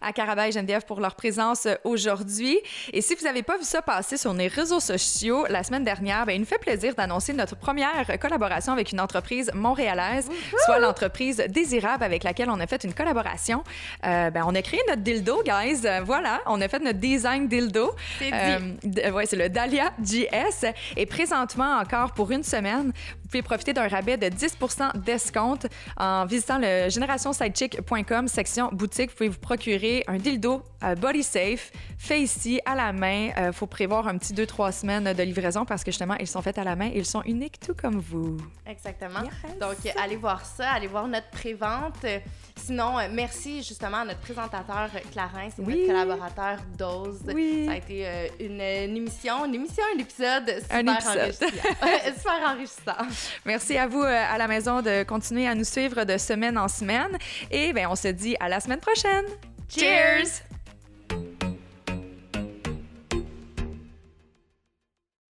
à 0.00 0.12
Caraba 0.12 0.48
et 0.48 0.52
Geneviève 0.52 0.84
pour 0.84 1.00
leur 1.00 1.14
présence 1.14 1.66
euh, 1.66 1.74
aujourd'hui. 1.84 2.58
Et 2.92 3.00
si 3.00 3.14
vous 3.14 3.24
n'avez 3.24 3.42
pas 3.42 3.56
vu 3.56 3.64
ça 3.64 3.82
passer 3.82 4.16
sur 4.16 4.32
les 4.32 4.48
réseaux 4.48 4.80
sociaux 4.80 5.46
la 5.48 5.62
semaine 5.62 5.84
dernière, 5.84 6.26
ben, 6.26 6.32
il 6.32 6.40
nous 6.40 6.46
fait 6.46 6.58
plaisir 6.58 6.94
d'annoncer 6.94 7.32
notre 7.32 7.56
première 7.56 8.06
collaboration 8.18 8.72
avec 8.72 8.92
une 8.92 9.00
entreprise 9.00 9.50
montréalaise, 9.54 10.28
soit 10.64 10.78
l'entreprise 10.78 11.42
Désirable 11.48 12.04
avec 12.04 12.24
laquelle 12.24 12.50
on 12.50 12.60
a 12.60 12.66
fait 12.66 12.84
une 12.84 12.94
collaboration. 12.94 13.62
Euh, 14.04 14.30
ben, 14.30 14.44
on 14.46 14.54
a 14.54 14.62
créé 14.62 14.80
notre 14.88 15.02
dildo, 15.02 15.42
guys. 15.44 15.80
Euh, 15.84 16.00
voilà, 16.04 16.40
on 16.46 16.60
a 16.60 16.68
fait 16.68 16.80
notre 16.80 16.98
design 16.98 17.48
dildo. 17.48 17.94
C'est 18.18 18.30
dit. 18.30 19.00
Euh, 19.04 19.10
ouais, 19.10 19.26
c'est 19.26 19.36
le 19.36 19.48
Dahlia 19.48 19.92
GS. 20.00 20.66
Et 20.96 21.06
présentement, 21.06 21.78
encore 21.78 22.12
pour 22.12 22.30
une 22.30 22.42
semaine, 22.42 22.92
pouvez 23.34 23.42
profiter 23.42 23.72
d'un 23.72 23.88
rabais 23.88 24.16
de 24.16 24.28
10 24.28 24.58
d'escompte 25.04 25.66
en 25.96 26.24
visitant 26.24 26.58
le 26.58 26.88
générationsitechick.com, 26.88 28.28
section 28.28 28.68
boutique. 28.70 29.10
Vous 29.10 29.16
pouvez 29.16 29.28
vous 29.28 29.40
procurer 29.40 30.04
un 30.06 30.18
dildo 30.18 30.62
euh, 30.84 30.94
body 30.94 31.24
safe, 31.24 31.72
fait 31.98 32.20
ici 32.20 32.60
à 32.64 32.76
la 32.76 32.92
main. 32.92 33.30
Il 33.36 33.52
faut 33.52 33.66
prévoir 33.66 34.06
un 34.06 34.18
petit 34.18 34.34
2-3 34.34 34.72
semaines 34.72 35.12
de 35.12 35.22
livraison 35.24 35.64
parce 35.64 35.82
que 35.82 35.90
justement, 35.90 36.14
ils 36.20 36.28
sont 36.28 36.42
faits 36.42 36.58
à 36.58 36.64
la 36.64 36.76
main 36.76 36.90
et 36.92 36.98
ils 36.98 37.06
sont 37.06 37.22
uniques 37.22 37.58
tout 37.58 37.74
comme 37.74 37.98
vous. 37.98 38.36
Exactement. 38.66 39.20
Donc, 39.60 39.78
allez 40.00 40.16
voir 40.16 40.44
ça, 40.44 40.70
allez 40.70 40.86
voir 40.86 41.08
notre 41.08 41.30
prévente. 41.30 42.06
Sinon, 42.56 42.98
euh, 42.98 43.08
merci 43.10 43.62
justement 43.62 43.98
à 43.98 44.04
notre 44.04 44.20
présentateur 44.20 44.88
euh, 44.94 44.98
Clarence 45.12 45.52
et 45.58 45.62
notre 45.62 45.86
collaborateur 45.86 46.58
Dose. 46.78 47.20
Ça 47.26 47.72
a 47.72 47.76
été 47.76 48.06
euh, 48.06 48.26
une, 48.40 48.60
émission, 48.60 49.44
une 49.44 49.56
émission, 49.56 49.82
un 49.94 49.98
épisode 49.98 50.48
super 50.62 50.76
un 50.76 50.86
épisode. 50.86 51.34
super 52.16 52.50
enrichissant. 52.50 53.23
Merci 53.44 53.76
à 53.76 53.86
vous 53.86 54.02
à 54.02 54.38
la 54.38 54.48
maison 54.48 54.82
de 54.82 55.02
continuer 55.04 55.46
à 55.46 55.54
nous 55.54 55.64
suivre 55.64 56.04
de 56.04 56.16
semaine 56.18 56.58
en 56.58 56.68
semaine. 56.68 57.18
Et 57.50 57.72
bien, 57.72 57.90
on 57.90 57.96
se 57.96 58.08
dit 58.08 58.36
à 58.40 58.48
la 58.48 58.60
semaine 58.60 58.80
prochaine. 58.80 59.24
Cheers! 59.68 60.53